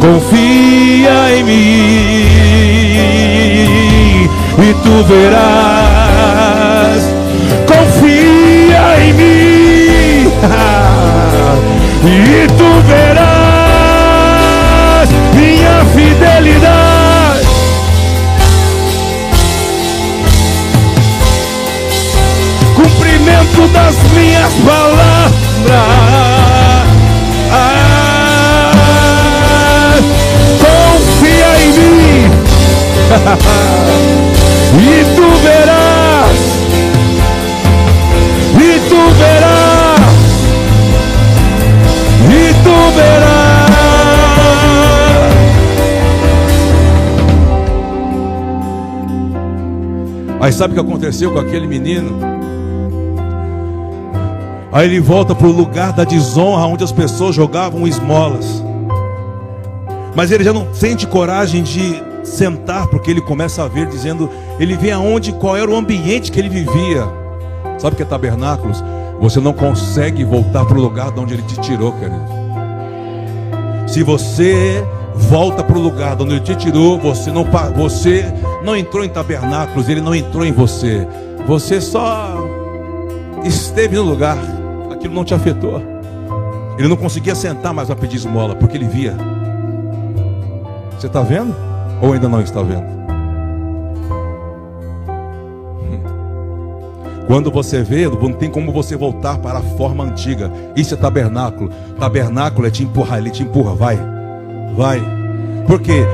confia 0.01 1.36
em 1.36 1.43
mim, 1.43 2.31
e 4.60 4.74
tu 4.85 5.02
verás, 5.09 7.02
confia 7.66 8.85
em 9.01 9.12
mim, 9.12 10.31
e 12.06 12.47
tu 12.47 12.70
verás 12.86 13.27
minha 15.35 15.85
fidelidade. 15.93 16.76
Das 23.72 23.96
minhas 24.12 24.52
palavras. 24.54 25.36
Ah, 27.50 28.44
confia 30.60 31.50
em 31.60 31.72
mim 31.72 32.30
e 34.78 35.04
tu 35.16 35.28
verás, 35.42 36.38
e 38.54 38.80
tu 38.88 39.00
verás, 39.14 40.14
e 42.30 42.54
tu 42.62 42.76
verás. 42.94 43.36
Aí 50.40 50.52
sabe 50.52 50.72
o 50.72 50.74
que 50.74 50.80
aconteceu 50.80 51.32
com 51.32 51.38
aquele 51.40 51.66
menino? 51.66 52.35
Aí 54.77 54.89
ele 54.89 55.01
volta 55.01 55.35
para 55.35 55.47
o 55.47 55.51
lugar 55.51 55.90
da 55.94 56.05
desonra 56.05 56.66
onde 56.66 56.85
as 56.85 56.93
pessoas 56.93 57.35
jogavam 57.35 57.89
esmolas. 57.89 58.62
Mas 60.15 60.31
ele 60.31 60.44
já 60.44 60.53
não 60.53 60.74
sente 60.74 61.07
coragem 61.07 61.62
de 61.62 62.03
sentar, 62.23 62.86
porque 62.89 63.11
ele 63.11 63.23
começa 63.23 63.65
a 63.65 63.69
ver, 63.69 63.86
dizendo, 63.86 64.28
ele 64.61 64.77
vê 64.77 64.90
aonde, 64.90 65.32
qual 65.32 65.57
era 65.57 65.70
o 65.70 65.74
ambiente 65.74 66.31
que 66.31 66.39
ele 66.39 66.51
vivia. 66.51 67.09
Sabe 67.78 67.94
o 67.94 67.97
que 67.97 68.03
é 68.03 68.05
tabernáculos? 68.05 68.85
Você 69.19 69.40
não 69.40 69.55
consegue 69.55 70.23
voltar 70.24 70.66
para 70.66 70.77
o 70.77 70.82
lugar 70.82 71.11
de 71.11 71.20
onde 71.20 71.32
ele 71.32 71.43
te 71.44 71.59
tirou, 71.62 71.94
querido. 71.94 72.27
Se 73.86 74.03
você 74.03 74.85
volta 75.15 75.65
para 75.65 75.78
o 75.78 75.81
lugar 75.81 76.16
de 76.16 76.23
onde 76.23 76.35
ele 76.35 76.44
te 76.44 76.55
tirou, 76.55 77.01
você 77.01 77.32
não, 77.32 77.47
você 77.74 78.31
não 78.62 78.77
entrou 78.77 79.03
em 79.03 79.09
tabernáculos, 79.09 79.89
ele 79.89 80.03
não 80.03 80.15
entrou 80.15 80.44
em 80.44 80.53
você. 80.53 81.09
Você 81.47 81.81
só 81.81 82.36
esteve 83.43 83.97
no 83.97 84.03
lugar, 84.03 84.36
aquilo 84.97 85.14
não 85.14 85.24
te 85.24 85.35
afetou. 85.35 85.81
Ele 86.78 86.89
não 86.89 86.97
conseguia 86.97 87.35
sentar 87.35 87.73
mais 87.73 87.89
para 87.89 87.97
pedir 87.97 88.16
esmola, 88.16 88.55
porque 88.55 88.77
ele 88.77 88.86
via. 88.86 89.16
Você 90.98 91.06
está 91.06 91.23
vendo? 91.23 91.55
Ou 92.02 92.12
ainda 92.12 92.28
não 92.28 92.40
está 92.40 92.62
vendo? 92.62 92.85
Hum. 95.81 96.01
Quando 97.27 97.51
você 97.51 97.82
vê, 97.82 98.06
não 98.09 98.32
tem 98.32 98.51
como 98.51 98.73
você 98.73 98.97
voltar 98.97 99.39
para 99.39 99.59
a 99.59 99.62
forma 99.62 100.05
antiga. 100.05 100.51
Isso 100.74 100.94
é 100.94 100.97
tabernáculo. 100.97 101.70
Tabernáculo 101.98 102.66
é 102.66 102.70
te 102.70 102.82
empurrar, 102.82 103.18
ele 103.18 103.31
te 103.31 103.43
empurra, 103.43 103.74
vai, 103.74 103.98
vai. 104.77 105.02
Porque 105.66 106.05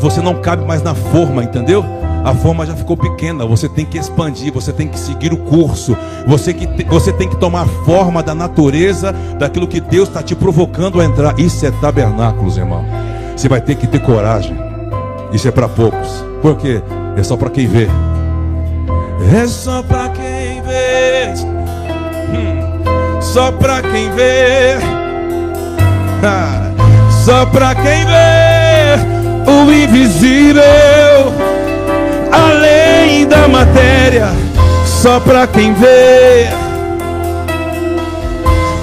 você 0.00 0.20
não 0.20 0.40
cabe 0.40 0.64
mais 0.64 0.82
na 0.82 0.94
forma, 0.94 1.44
entendeu? 1.44 1.84
A 2.24 2.34
forma 2.34 2.64
já 2.64 2.74
ficou 2.74 2.96
pequena, 2.96 3.44
você 3.44 3.68
tem 3.68 3.84
que 3.84 3.98
expandir, 3.98 4.52
você 4.52 4.72
tem 4.72 4.86
que 4.86 4.98
seguir 4.98 5.32
o 5.32 5.36
curso, 5.38 5.96
você, 6.26 6.54
que 6.54 6.66
te- 6.66 6.84
você 6.84 7.12
tem 7.12 7.28
que 7.28 7.36
tomar 7.36 7.66
forma 7.84 8.22
da 8.22 8.32
natureza, 8.34 9.12
daquilo 9.38 9.66
que 9.66 9.80
Deus 9.80 10.08
está 10.08 10.22
te 10.22 10.34
provocando 10.36 11.00
a 11.00 11.04
entrar. 11.04 11.38
Isso 11.38 11.66
é 11.66 11.70
tabernáculos, 11.72 12.56
irmão. 12.56 12.84
Você 13.36 13.48
vai 13.48 13.60
ter 13.60 13.74
que 13.74 13.86
ter 13.88 13.98
coragem. 14.00 14.56
Isso 15.32 15.48
é 15.48 15.50
para 15.50 15.68
poucos. 15.68 16.24
Por 16.40 16.56
quê? 16.56 16.80
É 17.16 17.22
só 17.22 17.36
para 17.36 17.50
quem 17.50 17.66
vê. 17.66 17.88
É 19.34 19.46
só 19.46 19.82
para 19.82 20.08
quem 20.10 20.62
vê. 20.62 21.32
Hum. 22.32 23.20
Só 23.20 23.50
para 23.52 23.82
quem 23.82 24.10
vê. 24.12 24.76
Só 27.24 27.46
pra 27.46 27.74
quem 27.74 28.04
vê 28.04 29.50
o 29.50 29.72
invisível, 29.72 30.62
além 32.32 33.26
da 33.26 33.46
matéria. 33.46 34.30
Só 34.84 35.20
pra 35.20 35.46
quem 35.46 35.74
vê 35.74 36.48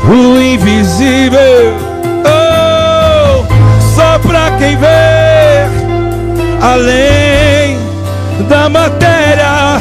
o 0.07 0.41
invisível. 0.41 1.39
Oh, 2.25 3.43
só 3.95 4.19
pra 4.19 4.51
quem 4.57 4.77
vê 4.77 5.65
além 6.61 7.77
da 8.47 8.69
matéria. 8.69 9.79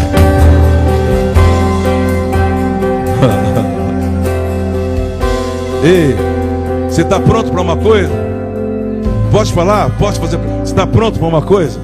Ei, 5.85 6.16
você 6.89 7.03
está 7.03 7.20
pronto 7.20 7.51
para 7.51 7.61
uma 7.61 7.77
coisa? 7.77 8.11
Pode 9.31 9.53
falar? 9.53 9.90
Pode 9.99 10.19
fazer? 10.19 10.39
Você 10.39 10.73
está 10.73 10.86
pronto 10.86 11.19
para 11.19 11.28
uma 11.28 11.43
coisa? 11.43 11.78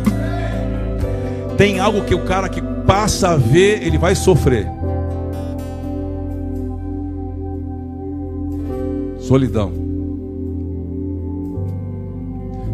Tem 1.56 1.78
algo 1.78 2.05
que 2.05 2.14
o 2.14 2.24
cara 2.24 2.48
que 2.48 2.60
passa 2.86 3.31
a 3.31 3.36
ver, 3.36 3.82
ele 3.82 3.97
vai 3.97 4.14
sofrer. 4.14 4.66
Solidão. 9.20 9.72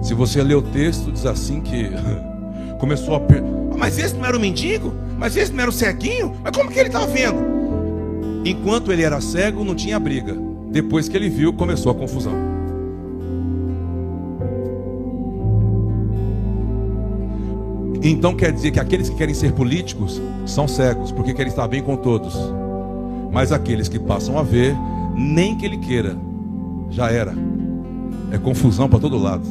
Se 0.03 0.15
você 0.15 0.43
ler 0.43 0.57
o 0.57 0.63
texto, 0.63 1.13
diz 1.13 1.27
assim 1.27 1.61
que 1.61 1.91
começou 2.81 3.15
a 3.15 3.21
per... 3.21 3.43
Mas 3.77 3.99
esse 3.99 4.15
não 4.17 4.25
era 4.25 4.37
o 4.37 4.41
mendigo? 4.41 4.93
Mas 5.19 5.37
esse 5.37 5.53
não 5.53 5.61
era 5.61 5.71
o 5.71 5.73
ceguinho? 5.73 6.35
Mas 6.43 6.57
como 6.57 6.71
que 6.71 6.79
ele 6.79 6.89
estava 6.89 7.07
vendo? 7.07 7.39
Enquanto 8.45 8.91
ele 8.91 9.03
era 9.03 9.21
cego, 9.21 9.63
não 9.63 9.75
tinha 9.75 10.01
briga. 10.01 10.35
Depois 10.71 11.09
que 11.09 11.17
ele 11.17 11.29
viu, 11.29 11.53
começou 11.53 11.93
a 11.93 11.95
confusão. 11.95 12.50
Então 18.03 18.35
quer 18.35 18.53
dizer 18.53 18.71
que 18.71 18.81
aqueles 18.81 19.09
que 19.09 19.17
querem 19.17 19.35
ser 19.35 19.53
políticos 19.53 20.21
são 20.47 20.67
cegos, 20.67 21.13
porque 21.13 21.35
querem 21.35 21.51
estar 21.51 21.69
bem 21.69 21.83
com 21.83 21.97
todos. 21.97 22.35
Mas 23.31 23.53
aqueles 23.53 23.89
que 23.89 23.99
passam 23.99 24.39
a 24.39 24.43
ver, 24.43 24.75
nem 25.15 25.57
que 25.57 25.67
ele 25.67 25.77
queira, 25.77 26.17
já 26.89 27.11
era. 27.11 27.35
É 28.33 28.39
confusão 28.39 28.89
para 28.89 28.99
todo 28.99 29.19
lado. 29.19 29.45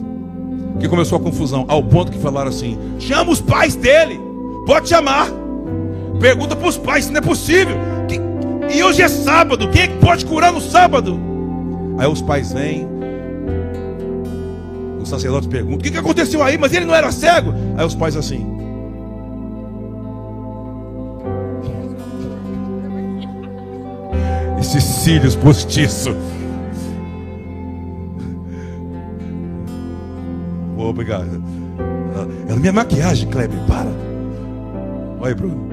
Que 0.80 0.88
começou 0.88 1.18
a 1.18 1.22
confusão 1.22 1.66
ao 1.68 1.84
ponto 1.84 2.12
que 2.12 2.18
falaram 2.18 2.50
assim: 2.50 2.78
chama 2.98 3.32
os 3.32 3.42
pais 3.42 3.76
dele, 3.76 4.20
pode 4.66 4.90
chamar. 4.90 5.28
Pergunta 6.20 6.56
para 6.56 6.68
os 6.68 6.78
pais 6.78 7.06
se 7.06 7.12
não 7.12 7.20
é 7.20 7.22
possível. 7.22 7.78
E 8.74 8.84
hoje 8.84 9.02
é 9.02 9.08
sábado, 9.08 9.68
quem 9.70 9.82
é 9.82 9.88
que 9.88 9.98
pode 9.98 10.26
curar 10.26 10.54
no 10.54 10.62
sábado? 10.62 11.20
Aí 11.98 12.08
os 12.08 12.22
pais 12.22 12.54
vêm, 12.54 12.88
os 15.10 15.10
sacerdotes 15.10 15.48
perguntam: 15.48 15.80
o 15.80 15.82
que, 15.82 15.98
aconteceu 15.98 16.44
aí? 16.44 16.58
Mas 16.58 16.74
ele 16.74 16.86
não 16.86 16.94
era 16.94 17.12
cego? 17.12 17.54
Aí 17.76 17.86
os 17.86 17.96
pais 17.96 18.16
assim. 18.16 18.46
Esses 24.60 24.84
cílios 24.84 25.36
postiços. 25.36 26.16
Obrigado. 30.78 31.44
É 32.48 32.56
minha 32.56 32.74
maquiagem, 32.74 33.28
Kleber, 33.30 33.60
para. 33.68 33.90
Olha, 35.20 35.36
Bruno. 35.36 35.70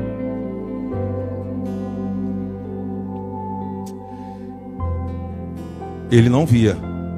Ele 6.11 6.29
não 6.29 6.45
via, 6.47 6.77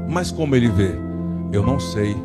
mas 0.09 0.31
como 0.31 0.55
ele 0.57 0.69
vê? 0.69 1.08
Eu 1.53 1.65
não 1.65 1.81
sei. 1.81 2.17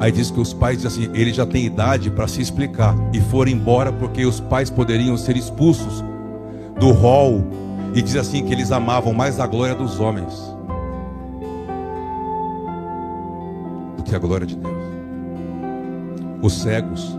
Aí 0.00 0.10
diz 0.10 0.30
que 0.30 0.40
os 0.40 0.52
pais 0.52 0.82
dizem 0.82 1.04
assim: 1.04 1.18
ele 1.18 1.32
já 1.32 1.46
tem 1.46 1.64
idade 1.64 2.10
para 2.10 2.26
se 2.26 2.40
explicar 2.40 2.94
e 3.12 3.20
foram 3.20 3.52
embora 3.52 3.92
porque 3.92 4.24
os 4.24 4.40
pais 4.40 4.70
poderiam 4.70 5.16
ser 5.16 5.36
expulsos 5.36 6.04
do 6.78 6.90
rol 6.90 7.44
e 7.94 8.02
diz 8.02 8.16
assim 8.16 8.44
que 8.44 8.52
eles 8.52 8.72
amavam 8.72 9.12
mais 9.12 9.38
a 9.38 9.46
glória 9.46 9.74
dos 9.74 10.00
homens 10.00 10.52
do 13.96 14.02
que 14.02 14.14
a 14.14 14.18
glória 14.18 14.46
de 14.46 14.56
Deus. 14.56 14.74
Os 16.42 16.60
cegos 16.60 17.16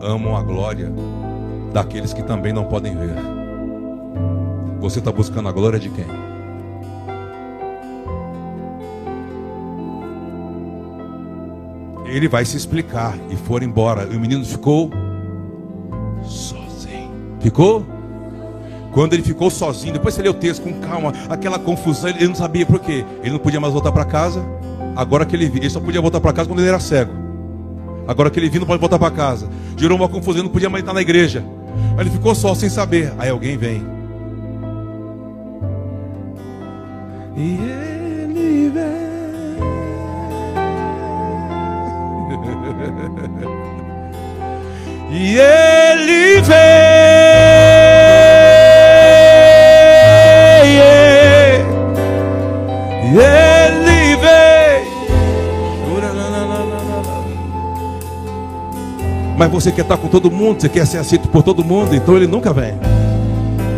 amam 0.00 0.36
a 0.36 0.42
glória 0.42 0.90
daqueles 1.72 2.12
que 2.12 2.22
também 2.22 2.52
não 2.52 2.64
podem 2.64 2.96
ver. 2.96 3.14
Você 4.80 4.98
está 4.98 5.12
buscando 5.12 5.48
a 5.48 5.52
glória 5.52 5.78
de 5.78 5.90
quem? 5.90 6.29
Ele 12.16 12.28
vai 12.28 12.44
se 12.44 12.56
explicar. 12.56 13.16
E 13.30 13.36
foram 13.36 13.66
embora. 13.66 14.08
E 14.10 14.16
o 14.16 14.20
menino 14.20 14.44
ficou 14.44 14.90
sozinho. 16.22 17.10
Ficou? 17.40 17.84
Quando 18.92 19.12
ele 19.14 19.22
ficou 19.22 19.50
sozinho, 19.50 19.92
depois 19.92 20.14
você 20.14 20.22
lê 20.22 20.28
o 20.28 20.34
texto 20.34 20.62
com 20.62 20.72
calma, 20.80 21.12
aquela 21.28 21.58
confusão, 21.58 22.10
ele 22.10 22.26
não 22.26 22.34
sabia 22.34 22.66
por 22.66 22.80
quê. 22.80 23.04
Ele 23.22 23.30
não 23.30 23.38
podia 23.38 23.60
mais 23.60 23.72
voltar 23.72 23.92
para 23.92 24.04
casa. 24.04 24.44
Agora 24.96 25.24
que 25.24 25.36
ele 25.36 25.48
viu, 25.48 25.62
ele 25.62 25.70
só 25.70 25.80
podia 25.80 26.00
voltar 26.00 26.20
para 26.20 26.32
casa 26.32 26.48
quando 26.48 26.58
ele 26.58 26.68
era 26.68 26.80
cego. 26.80 27.12
Agora 28.08 28.28
que 28.30 28.40
ele 28.40 28.48
viu, 28.48 28.60
não 28.60 28.66
pode 28.66 28.80
voltar 28.80 28.98
para 28.98 29.10
casa. 29.14 29.48
Gerou 29.76 29.96
uma 29.96 30.08
confusão, 30.08 30.40
ele 30.40 30.48
não 30.48 30.52
podia 30.52 30.68
mais 30.68 30.82
estar 30.82 30.92
na 30.92 31.00
igreja. 31.00 31.44
Aí 31.96 32.00
ele 32.00 32.10
ficou 32.10 32.34
só, 32.34 32.54
sem 32.54 32.68
saber. 32.68 33.12
Aí 33.16 33.30
alguém 33.30 33.56
vem. 33.56 33.86
E 37.36 37.54
ele 37.54 38.70
vem. 38.70 38.99
E 45.12 45.36
ele 45.36 46.40
veio, 46.40 46.54
e 53.02 53.18
ele 53.18 54.16
veio. 54.16 54.30
Mas 59.36 59.50
você 59.50 59.72
quer 59.72 59.82
estar 59.82 59.96
com 59.96 60.06
todo 60.06 60.30
mundo, 60.30 60.60
você 60.60 60.68
quer 60.68 60.86
ser 60.86 60.98
aceito 60.98 61.26
por 61.26 61.42
todo 61.42 61.64
mundo, 61.64 61.92
então 61.92 62.16
ele 62.16 62.28
nunca 62.28 62.52
vem. 62.52 62.74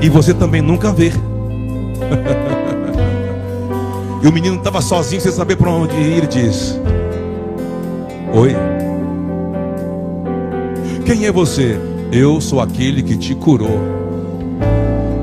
E 0.02 0.10
você 0.10 0.34
também 0.34 0.60
nunca 0.60 0.92
vê. 0.92 1.12
e 4.22 4.26
o 4.26 4.32
menino 4.32 4.56
estava 4.56 4.82
sozinho, 4.82 5.22
sem 5.22 5.32
saber 5.32 5.56
para 5.56 5.70
onde 5.70 5.94
ir, 5.94 6.18
ele 6.18 6.26
diz: 6.26 6.78
Oi. 8.34 8.71
Quem 11.12 11.26
é 11.26 11.30
você? 11.30 11.78
Eu 12.10 12.40
sou 12.40 12.58
aquele 12.58 13.02
que 13.02 13.18
te 13.18 13.34
curou. 13.34 13.78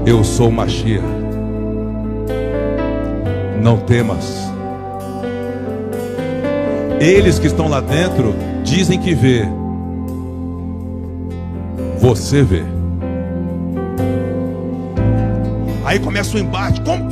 Eu 0.06 0.24
sou 0.24 0.52
Machia. 0.52 1.02
Não 3.60 3.76
temas. 3.80 4.40
Eles 7.00 7.40
que 7.40 7.48
estão 7.48 7.68
lá 7.68 7.82
dentro 7.82 8.36
dizem 8.64 9.00
que 9.00 9.16
vê. 9.16 9.48
Você 11.98 12.44
vê. 12.44 12.64
Aí 15.84 15.98
começa 15.98 16.38
o 16.38 16.40
embate. 16.40 16.82
Como, 16.82 17.10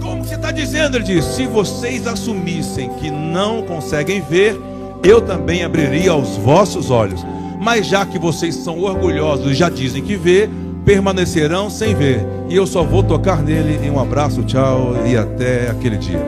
como 0.00 0.24
você 0.24 0.36
está 0.36 0.52
dizendo? 0.52 0.98
Ele 0.98 1.04
diz: 1.04 1.24
se 1.24 1.46
vocês 1.46 2.06
assumissem 2.06 2.90
que 2.90 3.10
não 3.10 3.62
conseguem 3.62 4.20
ver, 4.20 4.56
eu 5.02 5.20
também 5.20 5.64
abriria 5.64 6.14
os 6.14 6.36
vossos 6.36 6.92
olhos. 6.92 7.26
Mas 7.60 7.86
já 7.86 8.06
que 8.06 8.18
vocês 8.18 8.54
são 8.54 8.80
orgulhosos 8.80 9.52
e 9.52 9.54
já 9.54 9.68
dizem 9.68 10.02
que 10.02 10.16
vê, 10.16 10.48
permanecerão 10.82 11.68
sem 11.68 11.94
ver. 11.94 12.26
E 12.48 12.56
eu 12.56 12.66
só 12.66 12.82
vou 12.82 13.02
tocar 13.02 13.42
nele 13.42 13.86
em 13.86 13.90
um 13.90 14.00
abraço, 14.00 14.42
tchau 14.42 14.94
e 15.06 15.14
até 15.14 15.70
aquele 15.70 15.98
dia. 15.98 16.24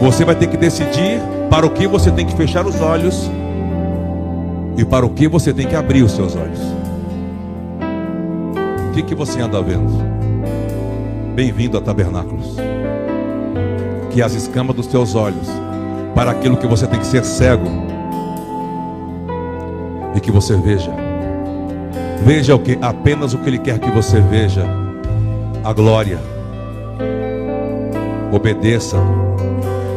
Você 0.00 0.24
vai 0.24 0.34
ter 0.34 0.46
que 0.46 0.56
decidir 0.56 1.20
para 1.50 1.66
o 1.66 1.70
que 1.70 1.86
você 1.86 2.10
tem 2.10 2.24
que 2.24 2.34
fechar 2.34 2.66
os 2.66 2.80
olhos 2.80 3.30
e 4.78 4.84
para 4.84 5.04
o 5.04 5.10
que 5.10 5.28
você 5.28 5.52
tem 5.52 5.66
que 5.66 5.76
abrir 5.76 6.02
os 6.02 6.12
seus 6.12 6.34
olhos. 6.34 6.58
O 8.88 8.94
que, 8.94 9.02
que 9.02 9.14
você 9.14 9.40
anda 9.40 9.60
vendo? 9.60 9.92
Bem-vindo 11.34 11.76
a 11.76 11.82
Tabernáculos. 11.82 12.56
Que 14.10 14.22
as 14.22 14.32
escamas 14.32 14.74
dos 14.74 14.86
teus 14.86 15.14
olhos, 15.14 15.48
para 16.14 16.30
aquilo 16.30 16.56
que 16.56 16.66
você 16.66 16.86
tem 16.86 16.98
que 16.98 17.06
ser 17.06 17.24
cego, 17.24 17.91
e 20.14 20.20
que 20.20 20.30
você 20.30 20.56
veja. 20.56 20.92
Veja 22.24 22.54
o 22.54 22.58
que 22.58 22.78
apenas 22.80 23.34
o 23.34 23.38
que 23.38 23.48
ele 23.48 23.58
quer 23.58 23.78
que 23.78 23.90
você 23.90 24.20
veja. 24.20 24.64
A 25.64 25.72
glória. 25.72 26.18
Obedeça. 28.32 28.96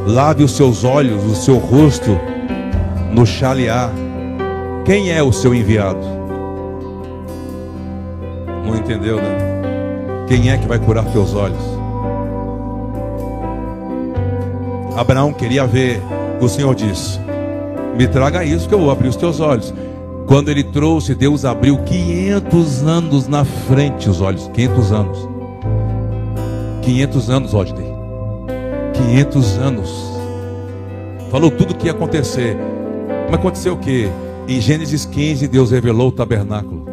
Lave 0.08 0.44
os 0.44 0.52
seus 0.56 0.84
olhos, 0.84 1.24
o 1.24 1.36
seu 1.36 1.58
rosto 1.58 2.20
no 3.12 3.26
chalear. 3.26 3.92
Quem 4.84 5.12
é 5.12 5.24
o 5.24 5.32
seu 5.32 5.54
enviado? 5.54 6.06
Não 8.66 8.76
entendeu, 8.76 9.18
né? 9.18 9.38
Quem 10.28 10.52
é 10.52 10.58
que 10.58 10.68
vai 10.68 10.80
curar 10.80 11.06
teus 11.06 11.34
olhos? 11.34 11.76
Abraão 14.96 15.34
queria 15.34 15.68
ver. 15.68 16.02
O 16.42 16.48
Senhor 16.48 16.74
disse: 16.74 17.20
Me 17.96 18.08
traga 18.08 18.44
isso 18.44 18.68
que 18.68 18.74
eu 18.74 18.80
vou 18.80 18.92
abrir 18.92 19.08
os 19.08 19.16
teus 19.16 19.40
olhos. 19.40 19.74
Quando 20.28 20.50
ele 20.50 20.64
trouxe, 20.64 21.14
Deus 21.14 21.46
abriu 21.46 21.78
500 21.78 22.84
anos 22.84 23.28
na 23.28 23.46
frente 23.46 24.10
os 24.10 24.22
olhos. 24.22 24.50
500 24.54 24.92
anos. 24.92 25.30
500 26.82 27.30
anos, 27.30 27.54
Odney. 27.54 27.86
500 28.94 29.58
anos. 29.58 30.16
Falou 31.30 31.52
tudo 31.52 31.72
o 31.72 31.76
que 31.76 31.86
ia 31.86 31.92
acontecer. 31.92 32.58
Mas 33.30 33.40
aconteceu 33.40 33.74
o 33.74 33.78
que? 33.78 34.10
Em 34.48 34.60
Gênesis 34.60 35.06
15, 35.06 35.48
Deus 35.48 35.72
revelou 35.72 36.10
o 36.10 36.12
tabernáculo. 36.12 36.86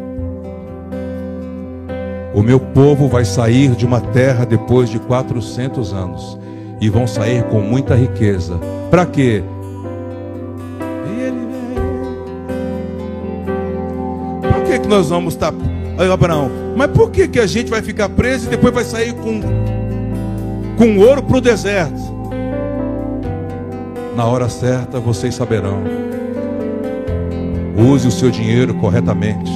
O 2.35 2.41
meu 2.41 2.59
povo 2.59 3.07
vai 3.07 3.25
sair 3.25 3.75
de 3.75 3.85
uma 3.85 4.01
terra 4.01 4.45
depois 4.45 4.89
de 4.89 4.99
400 4.99 5.93
anos. 5.93 6.37
E 6.79 6.89
vão 6.89 7.07
sair 7.07 7.43
com 7.45 7.61
muita 7.61 7.95
riqueza. 7.95 8.59
Para 8.91 9.05
quê? 9.05 9.43
Nós 14.93 15.09
vamos 15.09 15.33
estar. 15.33 15.51
Aí, 15.97 16.11
Abraão, 16.11 16.51
mas 16.77 16.91
por 16.91 17.09
que, 17.09 17.27
que 17.27 17.39
a 17.39 17.47
gente 17.47 17.69
vai 17.69 17.81
ficar 17.81 18.09
preso 18.09 18.45
e 18.45 18.49
depois 18.49 18.73
vai 18.73 18.83
sair 18.83 19.13
com, 19.13 19.41
com 20.77 20.97
ouro 20.99 21.23
para 21.23 21.37
o 21.37 21.41
deserto? 21.41 22.13
Na 24.15 24.25
hora 24.25 24.47
certa 24.49 24.99
vocês 24.99 25.33
saberão. 25.33 25.81
Use 27.75 28.07
o 28.07 28.11
seu 28.11 28.29
dinheiro 28.29 28.75
corretamente. 28.75 29.51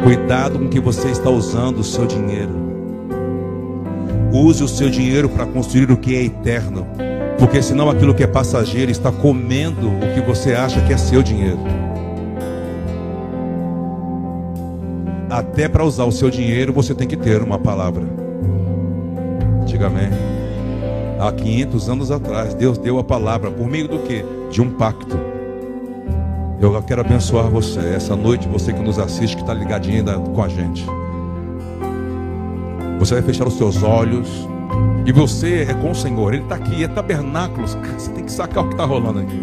Cuidado 0.00 0.60
com 0.60 0.68
que 0.68 0.78
você 0.78 1.08
está 1.08 1.28
usando 1.28 1.80
o 1.80 1.84
seu 1.84 2.06
dinheiro. 2.06 2.70
Use 4.32 4.62
o 4.62 4.68
seu 4.68 4.88
dinheiro 4.88 5.28
para 5.28 5.44
construir 5.44 5.90
o 5.90 5.96
que 5.96 6.14
é 6.14 6.24
eterno. 6.24 6.86
Porque 7.36 7.60
senão 7.60 7.90
aquilo 7.90 8.14
que 8.14 8.22
é 8.22 8.28
passageiro 8.28 8.92
está 8.92 9.10
comendo 9.10 9.88
o 9.88 10.14
que 10.14 10.20
você 10.20 10.54
acha 10.54 10.80
que 10.82 10.92
é 10.92 10.96
seu 10.96 11.20
dinheiro. 11.20 11.58
Até 15.40 15.70
para 15.70 15.82
usar 15.82 16.04
o 16.04 16.12
seu 16.12 16.28
dinheiro 16.28 16.70
você 16.70 16.94
tem 16.94 17.08
que 17.08 17.16
ter 17.16 17.42
uma 17.42 17.58
palavra. 17.58 18.04
Diga 19.64 19.86
amém. 19.86 20.10
Há 21.18 21.32
500 21.32 21.88
anos 21.88 22.10
atrás, 22.10 22.52
Deus 22.52 22.76
deu 22.76 22.98
a 22.98 23.04
palavra 23.04 23.50
por 23.50 23.66
meio 23.66 23.88
do 23.88 24.00
que? 24.00 24.22
De 24.50 24.60
um 24.60 24.70
pacto. 24.70 25.18
Eu 26.60 26.82
quero 26.82 27.00
abençoar 27.00 27.48
você 27.48 27.80
essa 27.80 28.14
noite, 28.14 28.46
você 28.46 28.70
que 28.70 28.82
nos 28.82 28.98
assiste, 28.98 29.34
que 29.34 29.42
está 29.42 29.54
ligadinho 29.54 29.96
ainda 29.96 30.18
com 30.18 30.42
a 30.42 30.48
gente. 30.48 30.84
Você 32.98 33.14
vai 33.14 33.22
fechar 33.22 33.48
os 33.48 33.56
seus 33.56 33.82
olhos 33.82 34.28
e 35.06 35.12
você 35.12 35.66
é 35.70 35.72
com 35.72 35.92
o 35.92 35.94
Senhor. 35.94 36.34
Ele 36.34 36.42
está 36.42 36.56
aqui, 36.56 36.84
é 36.84 36.88
tabernáculos. 36.88 37.78
Você 37.96 38.10
tem 38.10 38.24
que 38.24 38.32
sacar 38.32 38.62
o 38.62 38.66
que 38.66 38.74
está 38.74 38.84
rolando 38.84 39.20
aqui. 39.20 39.42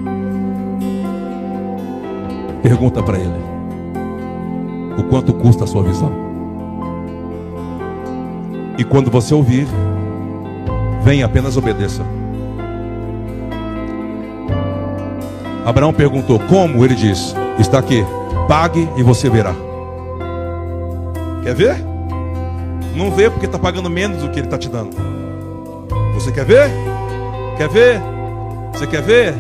Pergunta 2.61 3.01
para 3.01 3.17
ele: 3.17 3.56
O 4.97 5.03
quanto 5.03 5.33
custa 5.33 5.63
a 5.63 5.67
sua 5.67 5.83
visão? 5.83 6.11
E 8.77 8.83
quando 8.83 9.09
você 9.09 9.33
ouvir, 9.33 9.67
vem 11.03 11.23
apenas 11.23 11.57
obedeça. 11.57 12.03
Abraão 15.65 15.93
perguntou: 15.93 16.39
Como? 16.39 16.83
Ele 16.85 16.95
diz: 16.95 17.35
Está 17.59 17.79
aqui, 17.79 18.05
pague 18.47 18.87
e 18.95 19.03
você 19.03 19.29
verá. 19.29 19.53
Quer 21.43 21.55
ver? 21.55 21.85
Não 22.95 23.11
vê 23.11 23.29
porque 23.29 23.45
está 23.45 23.59
pagando 23.59 23.89
menos 23.89 24.21
do 24.21 24.29
que 24.29 24.39
ele 24.39 24.47
está 24.47 24.57
te 24.57 24.69
dando. 24.69 24.95
Você 26.13 26.31
quer 26.31 26.45
ver? 26.45 26.71
Quer 27.57 27.69
ver? 27.69 28.01
Você 28.73 28.87
quer 28.87 29.01
ver? 29.01 29.33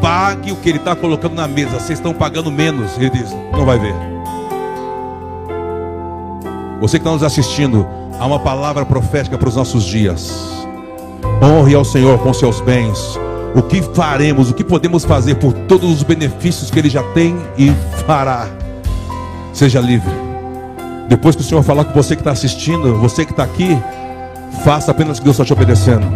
Pague 0.00 0.52
o 0.52 0.56
que 0.56 0.68
ele 0.68 0.78
está 0.78 0.94
colocando 0.94 1.34
na 1.34 1.48
mesa. 1.48 1.80
Vocês 1.80 1.98
estão 1.98 2.14
pagando 2.14 2.50
menos. 2.50 2.96
Ele 2.96 3.10
diz: 3.10 3.30
Não 3.52 3.64
vai 3.64 3.78
ver. 3.78 4.13
Você 6.84 6.98
que 6.98 7.02
está 7.02 7.12
nos 7.12 7.22
assistindo, 7.22 7.88
há 8.20 8.26
uma 8.26 8.38
palavra 8.38 8.84
profética 8.84 9.38
para 9.38 9.48
os 9.48 9.56
nossos 9.56 9.84
dias. 9.84 10.54
Honre 11.42 11.74
ao 11.74 11.82
Senhor 11.82 12.18
com 12.18 12.30
seus 12.34 12.60
bens 12.60 13.18
o 13.54 13.62
que 13.62 13.80
faremos, 13.80 14.50
o 14.50 14.54
que 14.54 14.62
podemos 14.62 15.02
fazer 15.02 15.36
por 15.36 15.54
todos 15.54 15.90
os 15.90 16.02
benefícios 16.02 16.70
que 16.70 16.78
Ele 16.78 16.90
já 16.90 17.02
tem 17.14 17.38
e 17.56 17.72
fará. 18.06 18.48
Seja 19.54 19.80
livre. 19.80 20.12
Depois 21.08 21.34
que 21.34 21.40
o 21.40 21.44
Senhor 21.44 21.62
falar 21.62 21.86
com 21.86 21.94
você 21.94 22.14
que 22.14 22.20
está 22.20 22.32
assistindo, 22.32 22.98
você 22.98 23.24
que 23.24 23.30
está 23.30 23.44
aqui, 23.44 23.78
faça 24.62 24.90
apenas 24.90 25.16
o 25.16 25.22
que 25.22 25.24
Deus 25.24 25.36
está 25.36 25.44
te 25.46 25.54
obedecendo. 25.54 26.06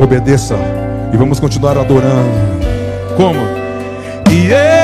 Obedeça 0.00 0.56
e 1.12 1.16
vamos 1.16 1.40
continuar 1.40 1.76
adorando. 1.76 2.30
Como? 3.16 3.40
E 4.30 4.52
Ele 4.52 4.77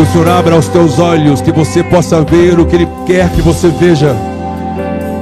Que 0.00 0.04
o 0.04 0.12
Senhor 0.12 0.28
abra 0.30 0.56
os 0.56 0.66
teus 0.66 0.98
olhos, 0.98 1.42
que 1.42 1.52
você 1.52 1.82
possa 1.82 2.22
ver 2.22 2.58
o 2.58 2.64
que 2.64 2.74
Ele 2.74 2.88
quer 3.04 3.28
que 3.32 3.42
você 3.42 3.68
veja. 3.68 4.16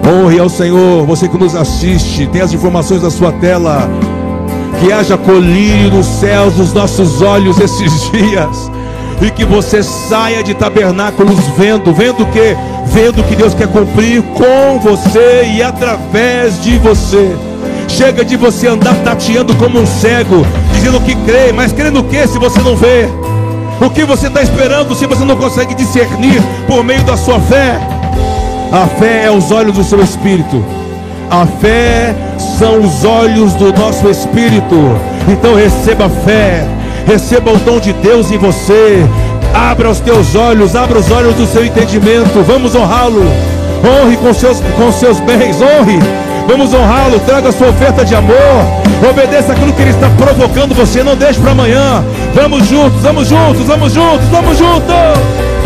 Honre 0.07 0.39
ao 0.39 0.49
Senhor, 0.49 1.05
você 1.05 1.27
que 1.29 1.37
nos 1.37 1.57
assiste, 1.57 2.29
tem 2.29 2.43
as 2.43 2.53
informações 2.53 3.03
na 3.03 3.11
sua 3.11 3.33
tela. 3.33 3.91
Que 4.79 4.93
haja 4.93 5.19
colírio 5.19 5.91
nos 5.91 6.07
céus 6.07 6.55
dos 6.55 6.73
nossos 6.73 7.21
olhos 7.21 7.59
esses 7.59 8.09
dias. 8.13 8.71
E 9.21 9.33
que 9.33 9.45
você 9.45 9.83
saia 9.83 10.45
de 10.45 10.55
tabernáculos 10.55 11.41
vendo, 11.57 11.93
vendo 11.93 12.23
o 12.23 12.27
que? 12.27 12.57
Vendo 12.87 13.25
que 13.25 13.35
Deus 13.35 13.55
quer 13.55 13.67
cumprir 13.67 14.23
com 14.23 14.79
você 14.79 15.55
e 15.57 15.61
através 15.61 16.63
de 16.63 16.79
você. 16.79 17.37
Chega 17.89 18.25
de 18.25 18.37
você 18.37 18.69
andar 18.69 18.95
tateando 19.03 19.53
como 19.57 19.81
um 19.81 19.87
cego, 19.87 20.47
dizendo 20.73 21.01
que 21.01 21.17
crê, 21.17 21.53
mas 21.53 21.73
crê 21.73 21.91
no 21.91 22.05
que 22.05 22.25
se 22.29 22.39
você 22.39 22.61
não 22.61 22.77
vê? 22.77 23.09
O 23.81 23.91
que 23.91 24.05
você 24.05 24.27
está 24.27 24.43
esperando 24.43 24.95
se 24.95 25.07
você 25.07 25.25
não 25.25 25.37
consegue 25.37 25.73
discernir 25.75 26.43
por 26.67 26.83
meio 26.83 27.03
da 27.05 27.17
sua 27.17 27.39
fé? 27.39 27.79
A 28.73 28.87
fé 28.99 29.27
é 29.27 29.31
os 29.31 29.53
olhos 29.53 29.77
do 29.77 29.85
seu 29.85 30.03
espírito. 30.03 30.65
A 31.31 31.47
fé 31.47 32.15
são 32.59 32.81
os 32.81 33.05
olhos 33.05 33.55
do 33.55 33.73
nosso 33.73 34.09
espírito. 34.09 34.75
Então 35.29 35.55
receba 35.55 36.09
fé, 36.09 36.67
receba 37.07 37.53
o 37.53 37.59
dom 37.59 37.79
de 37.79 37.93
Deus 37.93 38.33
em 38.33 38.39
você. 38.39 39.07
Abra 39.55 39.91
os 39.91 40.01
teus 40.01 40.35
olhos, 40.35 40.75
abra 40.75 40.99
os 40.99 41.11
olhos 41.11 41.35
do 41.37 41.47
seu 41.47 41.65
entendimento. 41.65 42.43
Vamos 42.47 42.75
honrá-lo. 42.75 43.23
Honre 43.85 44.17
com 44.17 44.35
seus, 44.35 44.61
com 44.77 44.91
seus 44.91 45.21
bens, 45.21 45.57
honre. 45.63 45.99
Vamos 46.49 46.73
honrá-lo. 46.73 47.21
Traga 47.21 47.51
a 47.51 47.53
sua 47.53 47.69
oferta 47.69 48.05
de 48.07 48.15
amor. 48.15 48.35
Obedeça 49.09 49.53
aquilo 49.53 49.73
que 49.75 49.83
ele 49.83 49.91
está 49.91 50.09
provocando 50.17 50.75
você. 50.75 51.05
Não 51.05 51.15
deixe 51.15 51.39
para 51.39 51.53
amanhã. 51.53 52.03
Vamos 52.35 52.67
juntos, 52.67 53.03
vamos 53.03 53.29
juntos, 53.29 53.67
vamos 53.67 53.93
juntos, 53.93 54.29
vamos 54.31 54.57
juntos. 54.57 55.58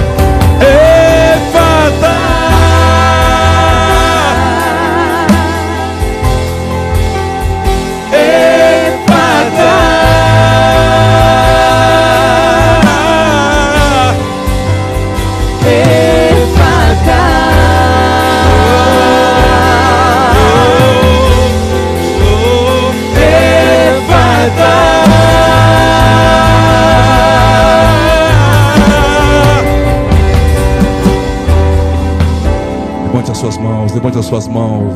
Levante 34.02 34.18
as 34.18 34.26
suas 34.26 34.48
mãos, 34.48 34.94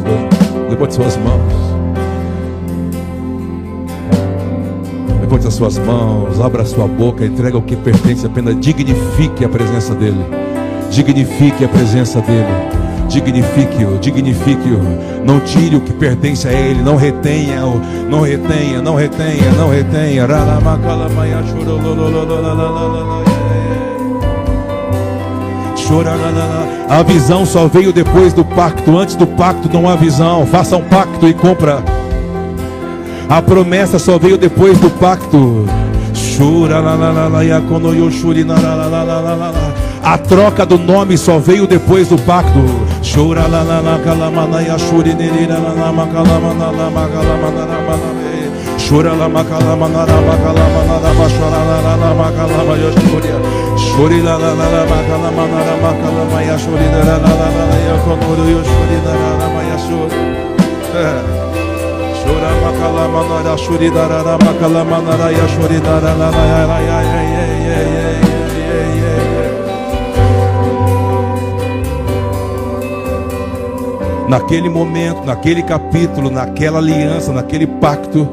levante 0.69 0.89
as 0.89 0.95
suas 0.97 1.17
mãos. 1.19 1.53
Levante 5.21 5.47
as 5.47 5.55
suas 5.55 5.79
mãos, 5.79 6.41
abra 6.41 6.63
a 6.63 6.67
sua 6.67 6.89
boca, 6.89 7.25
entrega 7.25 7.57
o 7.57 7.63
que 7.63 7.77
pertence 7.77 8.27
apenas, 8.27 8.59
dignifique 8.59 9.45
a 9.45 9.49
presença 9.49 9.95
dEle. 9.95 10.27
Dignifique 10.91 11.65
a 11.65 11.69
presença 11.69 12.21
dEle. 12.21 12.47
Dignifique-o, 13.09 13.97
dignifique-o. 14.01 15.25
Não 15.25 15.39
tire 15.39 15.77
o 15.77 15.81
que 15.81 15.93
pertence 15.93 16.49
a 16.49 16.53
Ele. 16.53 16.83
Não 16.83 16.97
retenha, 16.97 17.61
não 18.11 18.23
retenha, 18.23 18.83
não 18.83 18.97
retenha, 18.97 19.53
não 19.57 19.69
retenha. 19.71 20.27
A 26.89 27.03
visão 27.03 27.47
só 27.47 27.69
veio 27.69 27.93
depois 27.93 28.33
do 28.33 28.45
pacto. 28.45 28.97
Antes 28.99 29.15
do 29.15 29.27
pacto 29.27 29.69
não 29.73 29.89
há 29.89 29.95
visão. 29.95 30.45
Faça 30.47 30.77
um 30.77 30.83
pacto 30.83 31.29
e 31.29 31.35
compra. 31.35 31.83
A 33.29 33.41
promessa 33.41 33.99
só 33.99 34.19
veio 34.19 34.37
depois 34.37 34.79
do 34.79 34.91
pacto. 34.91 35.67
A 40.03 40.19
troca 40.19 40.65
do 40.67 40.79
nome 40.79 41.17
só 41.17 41.39
veio 41.39 41.67
depois 41.67 42.09
do 42.09 42.19
pacto. 42.19 42.61
Chora 43.03 43.49
la 48.91 49.15
la 49.15 49.27
la 49.27 49.43
calamana 49.43 50.07
ya 50.07 50.17
shuri 50.17 50.37
nirira 50.37 50.49
la 50.49 50.49
la 50.49 50.49
macalamana 50.49 50.49
la 50.49 50.49
macalamana 50.49 50.49
la 50.49 50.49
malame. 50.49 50.57
Chora 50.57 50.57
la 50.57 50.57
macalamana 50.57 50.63
la 50.63 50.71
macalamana 50.77 50.97
la 51.01 51.11
machora 51.15 51.61
la 51.69 51.77
la 51.83 51.95
la 51.97 52.11
macalama 52.15 52.75
ya 52.77 52.91
shuri. 52.93 53.31
Shuri 53.77 54.23
la 54.23 54.39
la 54.39 54.55
la 54.55 54.67
la 54.71 54.83
macalamana 54.87 55.61
la 55.67 55.75
macalama 55.83 56.43
ya 56.43 56.57
shuri 56.59 56.87
la 56.93 57.01
la 57.05 57.17
la 57.19 57.33
la 57.35 57.65
la 57.71 57.79
ya 57.87 57.97
konuru 58.05 58.45
ya 58.47 58.63
shuri 58.65 58.99
la 59.05 59.13
la 59.13 59.31
la 59.39 59.47
ma 59.55 59.63
ya 59.71 59.79
shuri. 59.87 60.17
Chora 62.23 62.51
macalamana 62.63 63.39
la 63.45 63.57
shuri 63.57 63.89
la 63.91 64.07
la 64.07 64.23
la 64.23 64.39
macalamana 64.39 65.17
la 65.17 65.29
ya 65.31 65.47
shuri 65.49 65.79
la 65.81 66.01
la 66.01 66.13
la 66.15 66.31
la 66.31 66.45
ya 66.47 66.63
ya 66.67 66.99
ya 67.03 67.43
ya 67.43 67.43
ya 67.67 67.81
ya 67.91 68.05
ya 69.03 69.17
naquele 74.29 74.69
momento, 74.69 75.25
naquele 75.25 75.63
capítulo, 75.63 76.31
naquela 76.31 76.79
aliança, 76.79 77.33
naquele 77.33 77.65
pacto, 77.67 78.27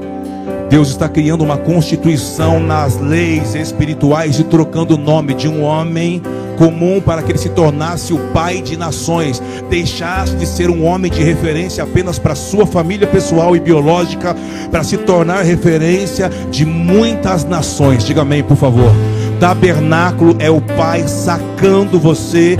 Deus 0.74 0.90
está 0.90 1.08
criando 1.08 1.43
uma 1.43 1.56
constituição 1.56 2.60
nas 2.60 3.00
leis 3.00 3.53
espirituais 3.53 4.40
e 4.40 4.43
trocando 4.43 4.95
o 4.95 4.98
nome 4.98 5.35
de 5.35 5.48
um 5.48 5.61
homem 5.61 6.19
comum 6.58 7.00
para 7.00 7.22
que 7.22 7.32
ele 7.32 7.38
se 7.38 7.50
tornasse 7.50 8.11
o 8.11 8.18
pai 8.32 8.60
de 8.60 8.76
nações, 8.76 9.40
deixasse 9.69 10.35
de 10.35 10.48
ser 10.48 10.72
um 10.72 10.84
homem 10.84 11.11
de 11.11 11.22
referência 11.22 11.84
apenas 11.84 12.18
para 12.18 12.34
sua 12.34 12.66
família 12.66 13.06
pessoal 13.06 13.56
e 13.56 13.60
biológica, 13.60 14.35
para 14.72 14.84
se 14.84 14.98
tornar 14.98 15.43
referência 15.43 16.27
de 16.50 16.66
muitas 16.66 17.45
nações. 17.45 18.03
Diga 18.03 18.24
amém, 18.24 18.42
por 18.42 18.58
favor. 18.58 18.92
Tabernáculo 19.40 20.35
é 20.40 20.50
o 20.50 20.60
pai 20.60 21.08
sacando 21.08 22.00
você 22.00 22.58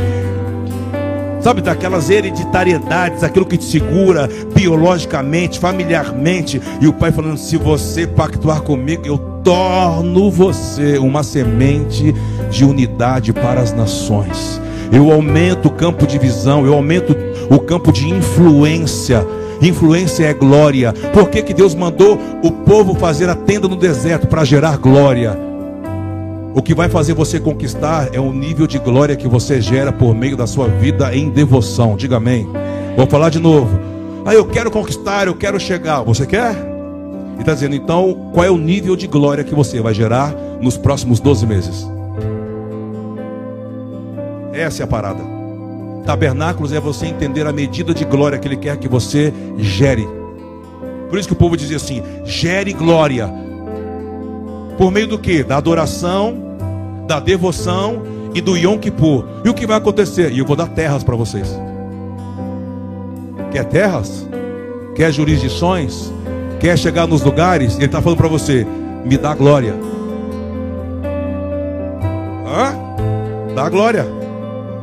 sabe, 1.43 1.61
daquelas 1.61 2.09
hereditariedades, 2.09 3.23
aquilo 3.23 3.45
que 3.45 3.57
te 3.57 3.65
segura 3.65 4.30
biologicamente, 4.55 5.59
familiarmente, 5.59 6.61
e 6.80 6.88
o 6.88 6.93
pai 6.93 7.11
falando: 7.11 7.38
se 7.38 7.57
você 7.57 8.07
pactuar 8.07 8.61
comigo, 8.61 9.05
eu 9.05 9.17
torno 9.43 10.31
você 10.31 10.97
uma 10.97 11.22
semente 11.22 12.15
de 12.49 12.63
unidade 12.63 13.33
para 13.33 13.59
as 13.59 13.73
nações. 13.73 14.61
Eu 14.91 15.11
aumento 15.11 15.67
o 15.67 15.72
campo 15.72 16.07
de 16.07 16.17
visão, 16.17 16.65
eu 16.65 16.73
aumento 16.73 17.15
o 17.49 17.59
campo 17.59 17.91
de 17.91 18.09
influência. 18.09 19.25
Influência 19.61 20.25
é 20.25 20.33
glória. 20.33 20.93
Por 21.13 21.30
que, 21.30 21.41
que 21.41 21.53
Deus 21.53 21.73
mandou 21.73 22.19
o 22.43 22.51
povo 22.51 22.95
fazer 22.95 23.30
a 23.30 23.35
tenda 23.35 23.67
no 23.67 23.75
deserto 23.75 24.27
para 24.27 24.43
gerar 24.43 24.77
glória? 24.77 25.52
O 26.56 26.61
que 26.61 26.75
vai 26.75 26.88
fazer 26.88 27.14
você 27.14 27.40
conquistar 27.40 28.09
é 28.14 28.19
o 28.19 28.32
nível 28.32 28.67
de 28.67 28.77
glória 28.77 29.15
que 29.15 29.27
você 29.27 29.59
gera 29.59 29.91
por 29.91 30.14
meio 30.14 30.38
da 30.38 30.45
sua 30.45 30.67
vida 30.67 31.15
em 31.15 31.30
devoção. 31.30 31.95
Diga 31.95 32.17
amém. 32.17 32.48
Vou 32.95 33.07
falar 33.07 33.30
de 33.30 33.40
novo. 33.40 33.80
Ah, 34.23 34.35
eu 34.35 34.45
quero 34.45 34.69
conquistar, 34.69 35.25
eu 35.25 35.33
quero 35.33 35.59
chegar. 35.59 36.03
Você 36.03 36.27
quer? 36.27 36.56
E 37.38 37.40
está 37.40 37.56
dizendo, 37.56 37.75
então, 37.75 38.30
qual 38.32 38.45
é 38.45 38.51
o 38.51 38.57
nível 38.57 38.95
de 38.95 39.07
glória 39.07 39.43
que 39.43 39.56
você 39.56 39.82
vai 39.82 39.95
gerar 39.95 40.32
nos 40.61 40.77
próximos 40.77 41.19
12 41.19 41.48
meses? 41.48 41.88
Essa 44.53 44.83
é 44.83 44.85
a 44.85 44.88
parada. 44.88 45.23
Tabernáculos 46.06 46.72
é 46.72 46.80
você 46.80 47.07
entender 47.07 47.48
a 47.48 47.51
medida 47.51 47.95
de 47.95 48.06
glória 48.06 48.38
que 48.38 48.48
Ele 48.48 48.57
quer 48.57 48.77
que 48.77 48.88
você 48.88 49.33
gere. 49.57 50.07
Por 51.09 51.17
isso 51.17 51.27
que 51.27 51.33
o 51.33 51.38
povo 51.38 51.57
dizia 51.57 51.77
assim: 51.77 52.03
gere 52.25 52.73
glória. 52.73 53.42
Por 54.77 54.92
meio 54.92 55.08
do 55.08 55.18
que? 55.19 55.43
Da 55.43 55.58
adoração, 55.58 56.35
da 57.08 57.19
devoção 57.19 58.02
e 58.34 58.42
do 58.42 58.58
Yom 58.58 58.77
Kippur. 58.77 59.26
E 59.43 59.50
o 59.50 59.53
que 59.53 59.68
vai 59.68 59.77
acontecer? 59.77 60.32
E 60.32 60.40
eu 60.40 60.45
vou 60.45 60.56
dar 60.56 60.68
terras 60.68 61.03
para 61.03 61.16
vocês. 61.16 61.56
Quer 63.52 63.66
terras? 63.66 64.27
Quer 64.95 65.11
jurisdições? 65.11 66.11
Quer 66.60 66.77
chegar 66.77 67.08
nos 67.08 67.22
lugares? 67.22 67.76
Ele 67.76 67.85
está 67.85 68.02
falando 68.02 68.18
para 68.18 68.27
você: 68.27 68.66
me 69.06 69.18
dá 69.18 69.35
glória. 69.35 69.76
Hã? 72.48 73.53
Dá 73.56 73.69
glória. 73.69 74.06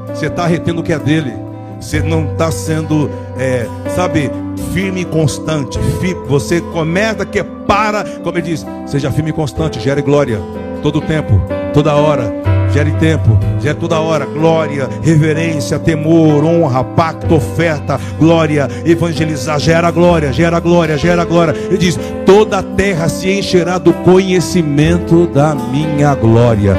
Você 0.09 0.27
está 0.27 0.47
retendo 0.47 0.81
o 0.81 0.85
que 0.85 0.93
é 0.93 0.99
dele. 0.99 1.33
Você 1.81 2.01
não 2.01 2.33
está 2.33 2.53
sendo, 2.53 3.11
é, 3.39 3.67
sabe, 3.97 4.31
firme 4.73 5.03
e 5.03 5.05
constante. 5.05 5.79
Você 6.27 6.61
começa 6.61 7.25
que 7.25 7.43
para, 7.43 8.05
como 8.23 8.39
ele 8.39 8.49
diz, 8.49 8.67
seja 8.87 9.11
firme 9.11 9.31
e 9.31 9.33
constante, 9.33 9.81
gere 9.81 10.03
glória 10.03 10.41
todo 10.83 11.01
tempo, 11.01 11.41
toda 11.73 11.95
hora. 11.95 12.41
Gere 12.73 12.93
tempo, 12.93 13.37
gere 13.61 13.75
toda 13.75 13.99
hora, 13.99 14.25
glória, 14.25 14.89
reverência, 15.03 15.77
temor, 15.77 16.45
honra, 16.45 16.85
pacto, 16.85 17.35
oferta, 17.35 17.99
glória, 18.17 18.69
evangelizar, 18.85 19.59
gera 19.59 19.91
glória, 19.91 20.33
gera 20.33 20.61
glória, 20.61 20.97
gera 20.97 21.25
glória. 21.25 21.53
Ele 21.67 21.79
diz: 21.79 21.99
toda 22.25 22.61
a 22.61 22.63
terra 22.63 23.09
se 23.09 23.29
encherá 23.29 23.77
do 23.77 23.93
conhecimento 23.93 25.27
da 25.27 25.53
minha 25.53 26.15
glória. 26.15 26.77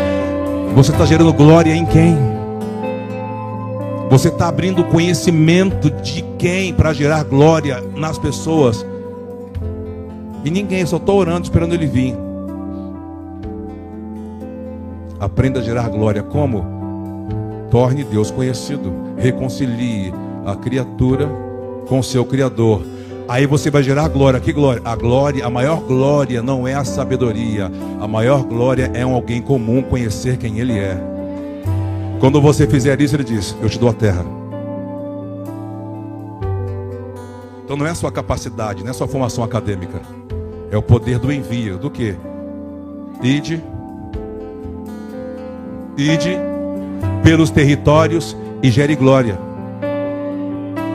Você 0.73 0.91
está 0.91 1.05
gerando 1.05 1.33
glória 1.33 1.75
em 1.75 1.85
quem? 1.85 2.30
Você 4.11 4.27
está 4.27 4.49
abrindo 4.49 4.83
conhecimento 4.83 5.89
de 5.89 6.21
quem 6.37 6.73
para 6.73 6.91
gerar 6.91 7.23
glória 7.23 7.81
nas 7.95 8.17
pessoas. 8.17 8.85
E 10.43 10.51
ninguém, 10.51 10.85
só 10.85 10.97
estou 10.97 11.17
orando 11.17 11.43
esperando 11.43 11.73
ele 11.73 11.87
vir. 11.87 12.13
Aprenda 15.17 15.61
a 15.61 15.63
gerar 15.63 15.87
glória. 15.87 16.21
Como? 16.21 16.65
Torne 17.71 18.03
Deus 18.03 18.29
conhecido. 18.29 18.91
Reconcilie 19.17 20.13
a 20.45 20.57
criatura 20.57 21.29
com 21.87 21.99
o 21.99 22.03
seu 22.03 22.25
Criador. 22.25 22.81
Aí 23.29 23.45
você 23.45 23.71
vai 23.71 23.81
gerar 23.81 24.09
glória. 24.09 24.41
Que 24.41 24.51
glória? 24.51 24.81
A 24.83 24.93
glória, 24.93 25.45
a 25.45 25.49
maior 25.49 25.79
glória 25.79 26.41
não 26.41 26.67
é 26.67 26.73
a 26.73 26.83
sabedoria. 26.83 27.71
A 27.97 28.09
maior 28.09 28.43
glória 28.43 28.91
é 28.93 29.05
um 29.05 29.15
alguém 29.15 29.41
comum 29.41 29.81
conhecer 29.81 30.35
quem 30.35 30.59
ele 30.59 30.77
é. 30.77 31.10
Quando 32.21 32.39
você 32.39 32.67
fizer 32.67 33.01
isso, 33.01 33.15
ele 33.15 33.23
diz: 33.23 33.57
Eu 33.59 33.67
te 33.67 33.79
dou 33.79 33.89
a 33.89 33.93
terra. 33.93 34.23
Então 37.65 37.75
não 37.75 37.87
é 37.87 37.95
sua 37.95 38.11
capacidade, 38.11 38.83
não 38.83 38.91
é 38.91 38.93
sua 38.93 39.07
formação 39.07 39.43
acadêmica. 39.43 39.99
É 40.69 40.77
o 40.77 40.83
poder 40.83 41.17
do 41.17 41.31
envio. 41.31 41.79
Do 41.79 41.89
que? 41.89 42.15
Ide. 43.23 43.63
Ide 45.97 46.37
pelos 47.23 47.49
territórios 47.49 48.37
e 48.61 48.69
gere 48.69 48.95
glória. 48.95 49.39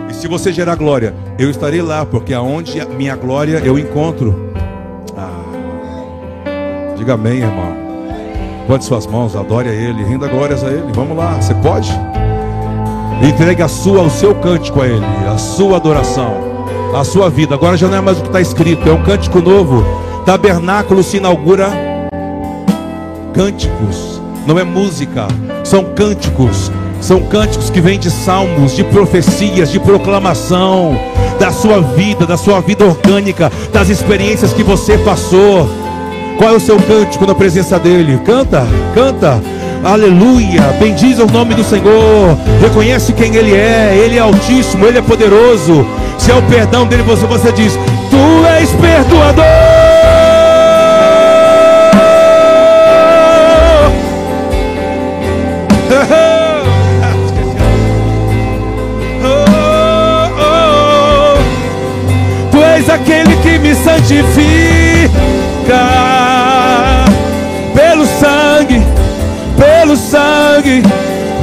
E 0.08 0.14
se 0.14 0.28
você 0.28 0.52
gerar 0.52 0.76
glória, 0.76 1.12
eu 1.40 1.50
estarei 1.50 1.82
lá, 1.82 2.06
porque 2.06 2.32
aonde 2.32 2.80
a 2.80 2.86
minha 2.86 3.16
glória 3.16 3.58
eu 3.64 3.76
encontro. 3.76 4.52
Ah, 5.16 6.94
diga 6.96 7.14
amém, 7.14 7.40
irmão. 7.40 7.85
Levante 8.66 8.84
suas 8.84 9.06
mãos, 9.06 9.36
adore 9.36 9.68
a 9.68 9.72
Ele, 9.72 10.02
renda 10.02 10.26
glórias 10.26 10.64
a 10.64 10.66
Ele. 10.66 10.90
Vamos 10.92 11.16
lá, 11.16 11.40
você 11.40 11.54
pode? 11.54 11.88
Entregue 13.22 13.62
a 13.62 13.68
sua, 13.68 14.02
o 14.02 14.10
seu 14.10 14.34
cântico 14.34 14.82
a 14.82 14.88
Ele, 14.88 15.06
a 15.32 15.38
sua 15.38 15.76
adoração, 15.76 16.34
a 16.92 17.04
sua 17.04 17.30
vida. 17.30 17.54
Agora 17.54 17.76
já 17.76 17.86
não 17.86 17.98
é 17.98 18.00
mais 18.00 18.18
o 18.18 18.22
que 18.22 18.26
está 18.26 18.40
escrito, 18.40 18.88
é 18.88 18.92
um 18.92 19.04
cântico 19.04 19.40
novo. 19.40 19.84
Tabernáculo 20.26 21.04
se 21.04 21.18
inaugura 21.18 21.70
cânticos, 23.32 24.20
não 24.44 24.58
é 24.58 24.64
música, 24.64 25.28
são 25.62 25.84
cânticos. 25.94 26.72
São 27.00 27.20
cânticos 27.20 27.70
que 27.70 27.80
vêm 27.80 28.00
de 28.00 28.10
salmos, 28.10 28.74
de 28.74 28.82
profecias, 28.82 29.70
de 29.70 29.78
proclamação 29.78 30.98
da 31.38 31.52
sua 31.52 31.80
vida, 31.80 32.26
da 32.26 32.36
sua 32.36 32.60
vida 32.60 32.84
orgânica, 32.84 33.52
das 33.72 33.90
experiências 33.90 34.52
que 34.52 34.64
você 34.64 34.98
passou. 34.98 35.68
Qual 36.36 36.50
é 36.50 36.56
o 36.56 36.60
seu 36.60 36.78
cântico 36.78 37.26
na 37.26 37.34
presença 37.34 37.78
dele? 37.78 38.20
Canta, 38.24 38.66
canta. 38.94 39.42
Aleluia. 39.82 40.60
Bendiz 40.78 41.18
o 41.18 41.26
nome 41.26 41.54
do 41.54 41.64
Senhor. 41.64 42.36
Reconhece 42.60 43.14
quem 43.14 43.34
Ele 43.34 43.54
é. 43.54 43.96
Ele 43.96 44.16
é 44.16 44.20
altíssimo, 44.20 44.84
Ele 44.84 44.98
é 44.98 45.02
poderoso. 45.02 45.86
Se 46.18 46.30
é 46.30 46.34
o 46.34 46.42
perdão 46.42 46.86
dele, 46.86 47.02
você, 47.04 47.24
você 47.26 47.50
diz: 47.52 47.72
Tu 48.10 48.46
és 48.58 48.70
perdoador. 48.72 49.44
Tu 62.50 62.62
és 62.62 62.90
aquele 62.90 63.36
que 63.36 63.58
me 63.58 63.74
santifica 63.74 65.06
sangue, 68.66 68.82
pelo 69.56 69.96
sangue, 69.96 70.82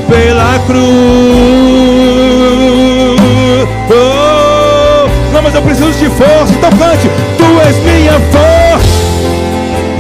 pela 0.10 0.60
cruz. 0.68 0.84
Oh, 3.90 5.08
não, 5.34 5.42
mas 5.42 5.56
eu 5.56 5.62
preciso 5.62 5.92
de 5.94 6.10
força, 6.10 6.54
então 6.54 6.70
cante. 6.72 7.10
Tu 7.38 7.46
és 7.66 7.78
minha 7.78 8.20
força, 8.32 8.88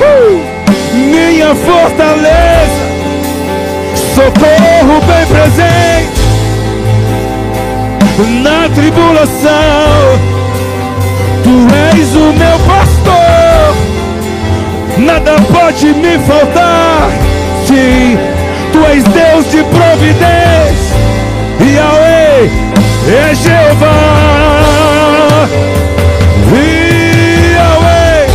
uh, 0.01 0.41
minha 0.93 1.55
fortaleza, 1.55 2.83
socorro 4.15 5.01
bem 5.07 5.25
presente 5.27 6.23
na 8.43 8.69
tribulação. 8.69 10.33
Tu 11.43 11.67
és 11.91 12.15
o 12.15 12.33
meu 12.33 12.59
pastor, 12.59 12.82
nada 15.03 15.35
pode 15.51 15.93
me 15.93 16.17
faltar. 16.19 17.09
Sim, 17.67 18.17
Tu 18.71 18.79
és 18.85 19.03
Deus 19.03 19.45
de 19.51 19.63
providência, 19.63 20.95
Yahweh 21.59 22.49
é 23.07 23.35
Jeová. 23.35 24.63
Yahweh, 27.53 28.27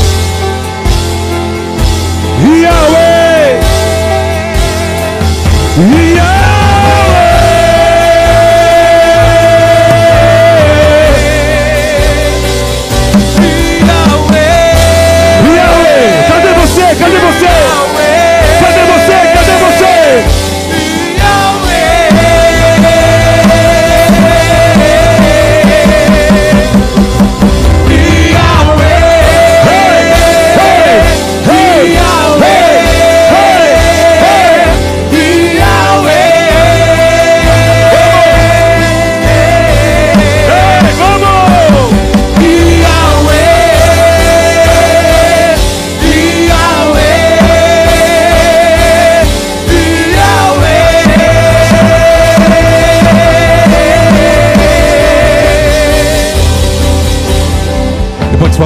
Yahweh, 2.62 2.97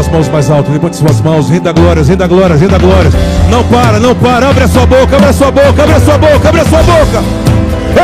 suas 0.02 0.08
mãos 0.08 0.28
mais 0.28 0.50
alto, 0.50 0.72
levante 0.72 0.96
suas 0.96 1.20
mãos, 1.20 1.48
renda 1.48 1.72
glórias, 1.72 2.08
renda 2.08 2.26
glórias, 2.26 2.60
renda 2.60 2.78
glórias. 2.78 3.14
Não 3.48 3.62
para, 3.64 4.00
não 4.00 4.14
para, 4.14 4.48
abre 4.48 4.64
a 4.64 4.68
sua 4.68 4.84
boca, 4.84 5.16
abre 5.16 5.28
a 5.28 5.32
sua 5.32 5.50
boca, 5.50 5.82
abre 5.82 5.94
a 5.94 6.00
sua 6.00 6.18
boca, 6.18 6.48
abre 6.48 6.60
a 6.60 6.64
sua 6.64 6.82
boca. 6.82 7.22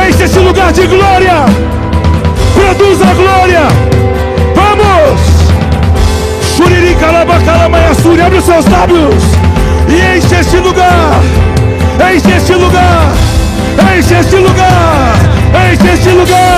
Enche 0.07 0.23
esse 0.23 0.39
lugar 0.39 0.71
de 0.71 0.87
glória. 0.87 1.45
Produz 2.53 3.01
a 3.01 3.13
glória. 3.13 3.61
Vamos! 4.55 5.19
Shuriri 6.55 6.95
calabacalamayasuri, 6.95 8.21
abre 8.21 8.37
os 8.37 8.45
seus 8.45 8.65
lábios 8.67 9.23
e 9.89 10.17
enche 10.17 10.39
este 10.39 10.57
lugar. 10.57 11.19
Enche 12.13 12.37
este 12.37 12.53
lugar. 12.53 13.11
Enche 13.97 14.19
este 14.19 14.37
lugar. 14.37 15.15
Enche 15.71 15.93
este 15.93 16.11
lugar. 16.11 16.48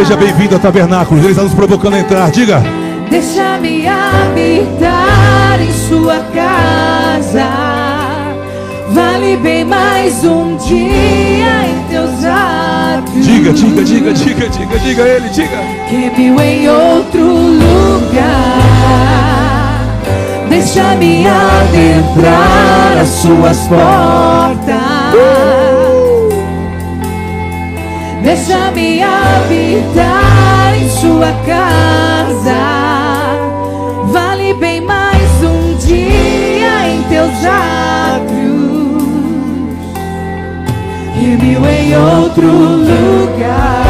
Seja 0.00 0.16
bem-vindo 0.16 0.54
ao 0.54 0.60
tabernáculo. 0.60 1.20
Ele 1.20 1.28
está 1.28 1.42
nos 1.42 1.52
provocando 1.52 1.92
a 1.92 1.98
entrar. 1.98 2.30
Diga. 2.30 2.62
Deixa-me 3.10 3.86
habitar 3.86 5.60
em 5.60 5.70
sua 5.74 6.20
casa. 6.34 7.46
Vale 8.88 9.36
bem 9.36 9.62
mais 9.62 10.24
um 10.24 10.56
dia 10.56 11.66
em 11.66 11.84
teus 11.90 12.24
atos. 12.24 13.12
Diga, 13.26 13.52
diga, 13.52 13.84
diga, 13.84 14.12
diga, 14.14 14.48
diga, 14.48 14.78
diga 14.78 15.02
ele, 15.02 15.28
diga. 15.28 15.58
que 15.90 16.10
mil 16.18 16.40
em 16.40 16.66
outro 16.66 17.22
lugar. 17.22 18.30
Deixa-me 20.48 21.26
adentrar 21.26 23.02
as 23.02 23.08
suas 23.08 23.58
portas. 23.68 24.79
Deixa-me 28.30 29.02
habitar 29.02 30.76
em 30.76 30.88
sua 30.88 31.32
casa. 31.44 32.54
Vale 34.04 34.54
bem 34.54 34.80
mais 34.80 35.42
um 35.42 35.74
dia 35.74 36.90
em 36.90 37.02
teus 37.08 37.44
átrios 37.44 39.02
que 41.12 41.26
mil 41.44 41.68
em 41.68 41.96
outro 41.96 42.46
lugar. 42.46 43.84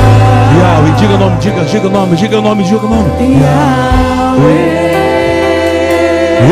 Yahweh, 0.59 0.93
diga 0.97 1.12
o 1.12 1.19
nome, 1.19 1.36
diga, 1.39 1.65
diga 1.67 1.86
o 1.86 1.91
nome, 1.91 2.17
diga 2.17 2.39
o 2.39 2.41
nome, 2.41 2.65
diga 2.65 2.86
o 2.86 2.89
nome. 2.89 3.10
Yahweh. 3.43 4.86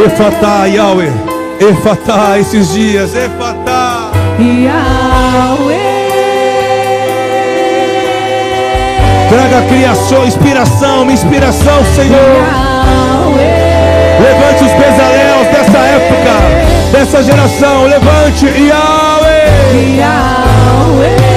Efatá, 0.04 0.66
Yahweh. 0.66 1.10
Efatá, 1.58 2.38
esses 2.38 2.70
dias, 2.70 3.14
Efatá. 3.14 4.10
Traga 9.28 9.62
criação, 9.68 10.26
inspiração, 10.26 11.10
inspiração, 11.10 11.84
Senhor. 11.94 12.44
Levante 14.20 14.64
os 14.64 14.72
bezaléus 14.72 15.46
dessa 15.48 15.78
época, 15.78 16.32
dessa 16.92 17.22
geração. 17.22 17.84
Levante, 17.84 18.46
Yahweh. 18.46 19.28
Põe 20.98 21.27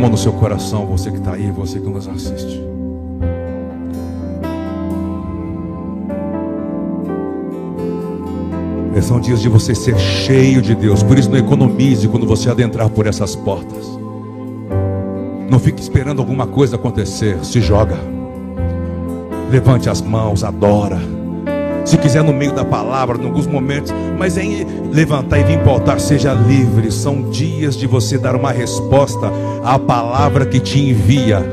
mão 0.00 0.08
no 0.08 0.16
seu 0.16 0.32
coração, 0.32 0.86
você 0.86 1.10
que 1.10 1.18
está 1.18 1.34
aí, 1.34 1.50
você 1.50 1.78
que 1.78 1.88
nos 1.88 2.08
assiste. 2.08 2.60
Esses 8.92 9.04
são 9.04 9.20
dias 9.20 9.40
de 9.40 9.48
você 9.48 9.74
ser 9.74 9.98
cheio 9.98 10.60
de 10.62 10.74
Deus. 10.74 11.02
Por 11.02 11.18
isso 11.18 11.30
não 11.30 11.38
economize 11.38 12.08
quando 12.08 12.26
você 12.26 12.50
adentrar 12.50 12.88
por 12.88 13.06
essas 13.06 13.36
portas. 13.36 13.86
Não 15.48 15.58
fique 15.58 15.80
esperando 15.80 16.20
alguma 16.20 16.46
coisa 16.46 16.76
acontecer. 16.76 17.44
Se 17.44 17.60
joga. 17.60 17.96
Levante 19.50 19.88
as 19.88 20.00
mãos, 20.00 20.42
adora. 20.42 20.98
Se 21.84 21.96
quiser 21.98 22.22
no 22.22 22.32
meio 22.32 22.52
da 22.52 22.64
palavra, 22.64 23.18
em 23.18 23.24
alguns 23.24 23.46
momentos, 23.46 23.92
mas 24.18 24.36
em 24.36 24.64
levantar 24.92 25.38
e 25.40 25.44
vir 25.44 25.58
para 25.60 25.68
o 25.68 25.74
altar, 25.74 26.00
seja 26.00 26.32
livre. 26.32 26.90
São 26.90 27.30
dias 27.30 27.76
de 27.76 27.86
você 27.86 28.18
dar 28.18 28.36
uma 28.36 28.52
resposta 28.52 29.30
à 29.64 29.78
palavra 29.78 30.46
que 30.46 30.60
te 30.60 30.78
envia. 30.78 31.44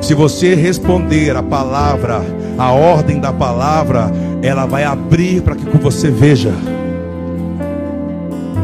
Se 0.00 0.14
você 0.14 0.54
responder 0.54 1.36
a 1.36 1.42
palavra, 1.42 2.22
a 2.58 2.72
ordem 2.72 3.20
da 3.20 3.32
palavra, 3.32 4.10
ela 4.42 4.66
vai 4.66 4.84
abrir 4.84 5.42
para 5.42 5.56
que 5.56 5.78
você 5.78 6.10
veja. 6.10 6.52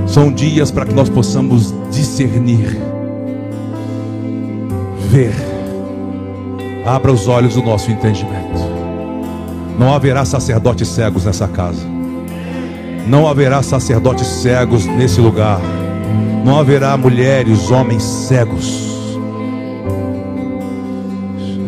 São 0.06 0.32
dias 0.32 0.70
para 0.70 0.84
que 0.84 0.92
nós 0.92 1.08
possamos 1.08 1.74
discernir, 1.90 2.78
ver. 5.08 5.34
Abra 6.84 7.12
os 7.12 7.28
olhos 7.28 7.54
do 7.54 7.62
nosso 7.62 7.90
entendimento. 7.90 8.58
Não 9.78 9.94
haverá 9.94 10.24
sacerdotes 10.24 10.88
cegos 10.88 11.24
nessa 11.24 11.46
casa. 11.46 11.86
Não 13.06 13.26
haverá 13.26 13.62
sacerdotes 13.62 14.26
cegos 14.26 14.84
nesse 14.84 15.20
lugar. 15.20 15.60
Não 16.44 16.58
haverá 16.58 16.96
mulheres, 16.96 17.70
homens 17.70 18.02
cegos. 18.02 18.90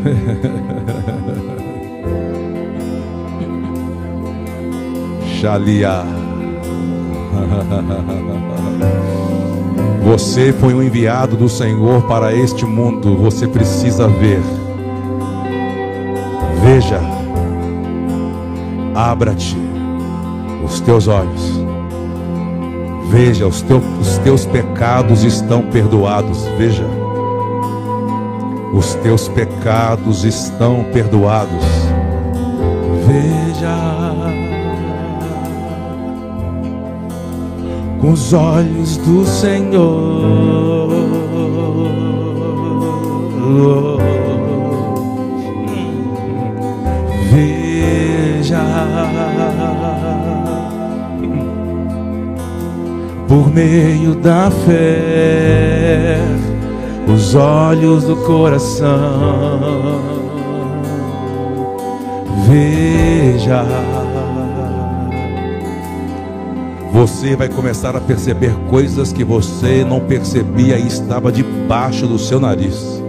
Shalia. 5.40 6.02
Você 10.04 10.52
foi 10.52 10.74
um 10.74 10.82
enviado 10.82 11.36
do 11.36 11.48
Senhor 11.48 12.02
para 12.02 12.34
este 12.34 12.64
mundo. 12.64 13.16
Você 13.16 13.46
precisa 13.46 14.08
ver. 14.08 14.40
Veja. 16.62 17.00
Abra-te 18.94 19.56
os 20.64 20.80
teus 20.80 21.08
olhos. 21.08 21.51
Veja, 23.12 23.46
os, 23.46 23.60
teu, 23.60 23.76
os 24.00 24.16
teus 24.18 24.46
pecados 24.46 25.22
estão 25.22 25.60
perdoados. 25.60 26.46
Veja. 26.56 26.86
Os 28.72 28.94
teus 28.94 29.28
pecados 29.28 30.24
estão 30.24 30.82
perdoados. 30.94 31.62
Veja. 33.06 33.76
Com 38.00 38.12
os 38.12 38.32
olhos 38.32 38.96
do 38.96 39.26
Senhor. 39.26 40.88
Veja. 47.30 48.62
Por 53.32 53.50
meio 53.50 54.14
da 54.14 54.50
fé 54.50 56.18
os 57.08 57.34
olhos 57.34 58.04
do 58.04 58.14
coração. 58.14 58.90
Veja, 62.46 63.64
você 66.92 67.34
vai 67.34 67.48
começar 67.48 67.96
a 67.96 68.00
perceber 68.02 68.54
coisas 68.68 69.14
que 69.14 69.24
você 69.24 69.82
não 69.82 70.00
percebia 70.00 70.76
e 70.76 70.86
estava 70.86 71.32
debaixo 71.32 72.06
do 72.06 72.18
seu 72.18 72.38
nariz. 72.38 73.02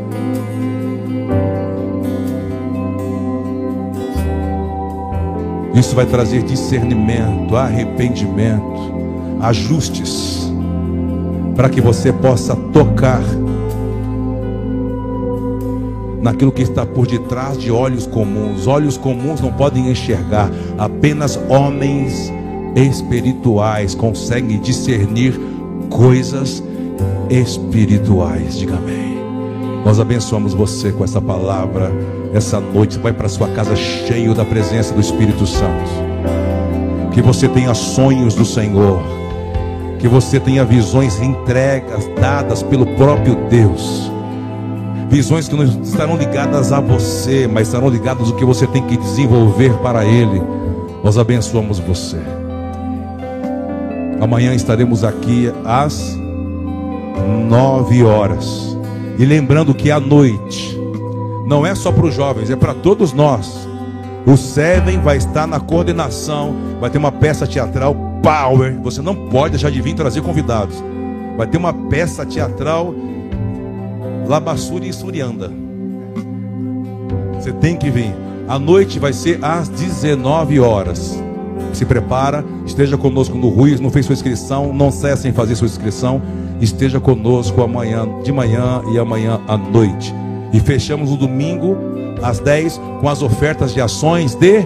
Isso 5.74 5.93
vai 5.93 6.06
trazer 6.06 6.43
discernimento, 6.43 7.58
arrependimento, 7.58 8.73
ajustes, 9.44 10.52
para 11.56 11.70
que 11.70 11.82
você 11.82 12.12
possa 12.12 12.56
tocar 12.56 13.22
naquilo 16.22 16.52
que 16.52 16.62
está 16.62 16.86
por 16.86 17.06
detrás 17.06 17.58
de 17.58 17.70
olhos 17.70 18.08
comuns. 18.08 18.66
Olhos 18.66 18.98
comuns 18.98 19.42
não 19.42 19.52
podem 19.52 19.92
enxergar, 19.92 20.50
apenas 20.78 21.40
homens 21.50 22.32
espirituais 22.76 23.94
conseguem 23.94 24.60
discernir 24.60 25.40
coisas 25.90 26.64
espirituais. 27.30 28.58
Diga 28.58 28.78
amém. 28.78 29.18
Nós 29.86 30.00
abençoamos 30.00 30.54
você 30.54 30.92
com 30.94 31.04
essa 31.04 31.22
palavra 31.22 31.92
essa 32.34 32.60
noite. 32.60 32.98
Vai 32.98 33.12
para 33.12 33.28
sua 33.28 33.50
casa 33.50 33.76
cheio 33.76 34.34
da 34.34 34.46
presença 34.46 34.94
do 34.94 35.02
Espírito 35.02 35.46
Santo. 35.46 35.92
Que 37.14 37.22
você 37.22 37.48
tenha 37.48 37.74
sonhos 37.74 38.34
do 38.34 38.46
Senhor. 38.46 39.23
Que 40.03 40.07
você 40.09 40.38
tenha 40.38 40.65
visões 40.65 41.22
entregas, 41.22 42.06
dadas 42.19 42.61
pelo 42.61 42.85
próprio 42.85 43.48
Deus 43.49 44.11
visões 45.09 45.48
que 45.48 45.56
não 45.56 45.64
estarão 45.64 46.17
ligadas 46.17 46.73
a 46.73 46.80
você, 46.80 47.48
mas 47.48 47.67
estarão 47.67 47.88
ligadas 47.88 48.30
ao 48.30 48.35
que 48.35 48.43
você 48.43 48.65
tem 48.65 48.82
que 48.82 48.98
desenvolver 48.98 49.72
para 49.77 50.03
Ele. 50.03 50.41
Nós 51.03 51.19
abençoamos 51.19 51.77
você. 51.77 52.17
Amanhã 54.19 54.56
estaremos 54.56 55.03
aqui 55.03 55.53
às 55.64 56.17
nove 57.48 58.03
horas. 58.03 58.75
E 59.19 59.23
lembrando 59.23 59.75
que 59.75 59.91
a 59.91 59.99
noite 59.99 60.75
não 61.45 61.64
é 61.64 61.75
só 61.75 61.91
para 61.91 62.07
os 62.07 62.15
jovens, 62.15 62.49
é 62.49 62.56
para 62.56 62.73
todos 62.73 63.14
nós. 63.14 63.69
O 64.25 64.35
Seven 64.35 64.99
vai 64.99 65.17
estar 65.17 65.45
na 65.45 65.59
coordenação, 65.59 66.56
vai 66.82 66.90
ter 66.90 66.98
uma 66.98 67.11
peça 67.11 67.45
teatral 67.45 68.12
power. 68.24 68.80
Você 68.82 69.02
não 69.02 69.14
pode 69.30 69.52
deixar 69.52 69.69
de 69.69 69.80
vir 69.82 69.93
trazer 69.93 70.22
convidados. 70.22 70.82
Vai 71.38 71.45
ter 71.45 71.58
uma 71.58 71.74
peça 71.74 72.26
teatral 72.26 72.95
Labassuri 74.27 74.90
e 74.90 74.93
Surianda. 74.93 75.52
Você 77.34 77.52
tem 77.52 77.76
que 77.76 77.92
vir. 77.92 78.16
A 78.48 78.58
noite 78.58 78.98
vai 79.00 79.14
ser 79.14 79.43
às 79.43 79.68
19 79.69 80.60
horas. 80.60 81.22
Se 81.74 81.85
prepara, 81.85 82.43
esteja 82.66 82.98
conosco 82.98 83.38
no 83.38 83.50
Ruiz, 83.50 83.80
não 83.80 83.90
fez 83.90 84.06
sua 84.06 84.14
inscrição, 84.14 84.72
não 84.74 84.92
cesse 84.92 85.27
em 85.27 85.34
fazer 85.34 85.56
sua 85.56 85.68
inscrição. 85.68 86.22
Esteja 86.61 87.00
conosco 87.00 87.61
amanhã 87.61 88.08
de 88.24 88.32
manhã 88.32 88.82
e 88.93 88.98
amanhã 88.98 89.40
à 89.48 89.58
noite. 89.58 90.14
E 90.53 90.60
fechamos 90.60 91.10
no 91.10 91.18
domingo 91.18 91.76
às 92.22 92.40
10 92.40 92.80
com 93.02 93.10
as 93.10 93.22
ofertas 93.22 93.74
de 93.74 93.82
ações 93.82 94.35
de 94.35 94.66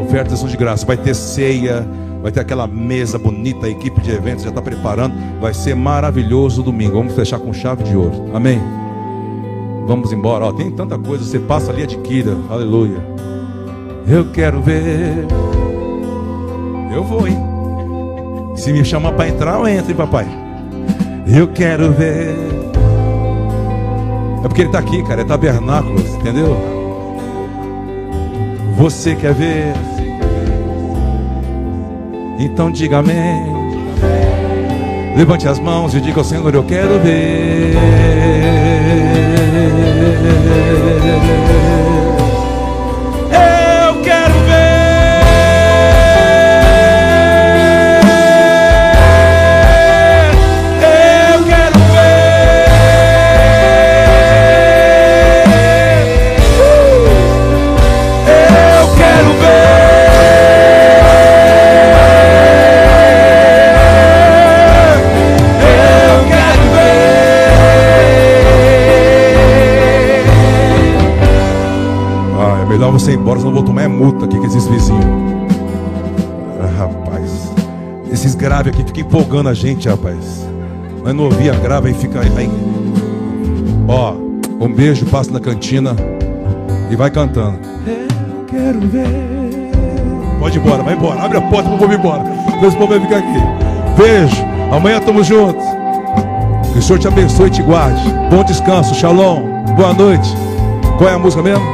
ofertas 0.00 0.34
ação 0.34 0.48
de 0.48 0.56
graça. 0.56 0.86
Vai 0.86 0.96
ter 0.96 1.14
ceia, 1.14 1.86
vai 2.24 2.32
ter 2.32 2.40
aquela 2.40 2.66
mesa 2.66 3.18
bonita, 3.18 3.66
a 3.66 3.68
equipe 3.68 4.00
de 4.00 4.10
eventos 4.10 4.44
já 4.44 4.48
está 4.48 4.62
preparando. 4.62 5.14
Vai 5.42 5.52
ser 5.52 5.76
maravilhoso 5.76 6.62
o 6.62 6.64
domingo. 6.64 6.96
Vamos 6.96 7.14
fechar 7.14 7.38
com 7.38 7.52
chave 7.52 7.84
de 7.84 7.94
ouro. 7.94 8.30
Amém. 8.32 8.58
Vamos 9.86 10.10
embora. 10.10 10.46
Ó, 10.46 10.52
tem 10.54 10.70
tanta 10.70 10.98
coisa, 10.98 11.22
você 11.22 11.38
passa 11.38 11.70
ali 11.70 11.82
e 11.82 11.84
adquira. 11.84 12.34
Aleluia. 12.48 12.96
Eu 14.08 14.30
quero 14.32 14.62
ver. 14.62 15.26
Eu 16.94 17.04
vou, 17.04 17.28
hein? 17.28 17.36
Se 18.56 18.72
me 18.72 18.82
chamar 18.86 19.12
para 19.12 19.28
entrar, 19.28 19.58
eu 19.58 19.68
entro, 19.68 19.90
hein, 19.90 19.96
papai. 19.96 20.26
Eu 21.26 21.48
quero 21.48 21.92
ver. 21.92 22.34
É 24.42 24.48
porque 24.48 24.62
ele 24.62 24.70
está 24.70 24.78
aqui, 24.78 25.02
cara. 25.02 25.20
É 25.20 25.24
tabernáculos, 25.24 26.08
entendeu? 26.14 26.56
Você 28.78 29.14
quer 29.14 29.34
ver? 29.34 29.74
Então 32.38 32.70
diga 32.70 32.98
amém. 32.98 33.42
Levante 35.16 35.46
as 35.46 35.58
mãos 35.58 35.94
e 35.94 36.00
diga 36.00 36.18
ao 36.18 36.24
Senhor: 36.24 36.54
Eu 36.54 36.64
quero 36.64 36.98
ver. 37.00 37.74
Você 73.04 73.12
ir 73.12 73.18
embora, 73.18 73.38
senão 73.38 73.50
eu 73.50 73.56
vou 73.56 73.64
tomar 73.64 73.82
é 73.82 73.88
multa 73.88 74.24
aqui 74.24 74.38
com 74.38 74.46
esses 74.46 74.66
vizinhos. 74.66 75.04
Ah, 76.58 76.78
rapaz, 76.78 77.52
esses 78.10 78.34
graves 78.34 78.72
aqui 78.72 78.82
ficam 78.82 79.02
empolgando 79.02 79.50
a 79.50 79.54
gente, 79.54 79.86
rapaz. 79.88 80.48
Nós 81.04 81.14
não 81.14 81.24
ouvia 81.24 81.52
grave 81.52 81.88
aí 81.88 81.94
fica 81.94 82.20
aí. 82.20 82.50
Ó, 83.86 84.14
um 84.58 84.72
beijo, 84.72 85.04
passa 85.06 85.30
na 85.30 85.38
cantina 85.38 85.94
e 86.90 86.96
vai 86.96 87.10
cantando. 87.10 87.58
Eu 87.86 88.46
quero 88.46 88.80
ver. 88.80 89.70
Pode 90.38 90.56
ir 90.56 90.62
embora, 90.62 90.82
vai 90.82 90.94
embora. 90.94 91.20
Abre 91.20 91.36
a 91.36 91.42
porta 91.42 91.68
pro 91.68 91.78
povo 91.78 91.92
ir 91.92 91.98
embora. 91.98 92.22
O 92.22 92.72
povo 92.72 92.86
vai 92.86 93.00
ficar 93.00 93.18
aqui. 93.18 93.98
Beijo. 93.98 94.42
Amanhã 94.72 94.96
estamos 94.96 95.26
juntos. 95.26 95.64
Que 96.72 96.78
o 96.78 96.82
Senhor 96.82 96.98
te 96.98 97.08
abençoe 97.08 97.48
e 97.48 97.50
te 97.50 97.62
guarde. 97.62 98.02
Bom 98.30 98.42
descanso. 98.42 98.94
Shalom. 98.94 99.42
Boa 99.76 99.92
noite. 99.92 100.34
Qual 100.96 101.10
é 101.10 101.12
a 101.12 101.18
música 101.18 101.42
mesmo? 101.42 101.73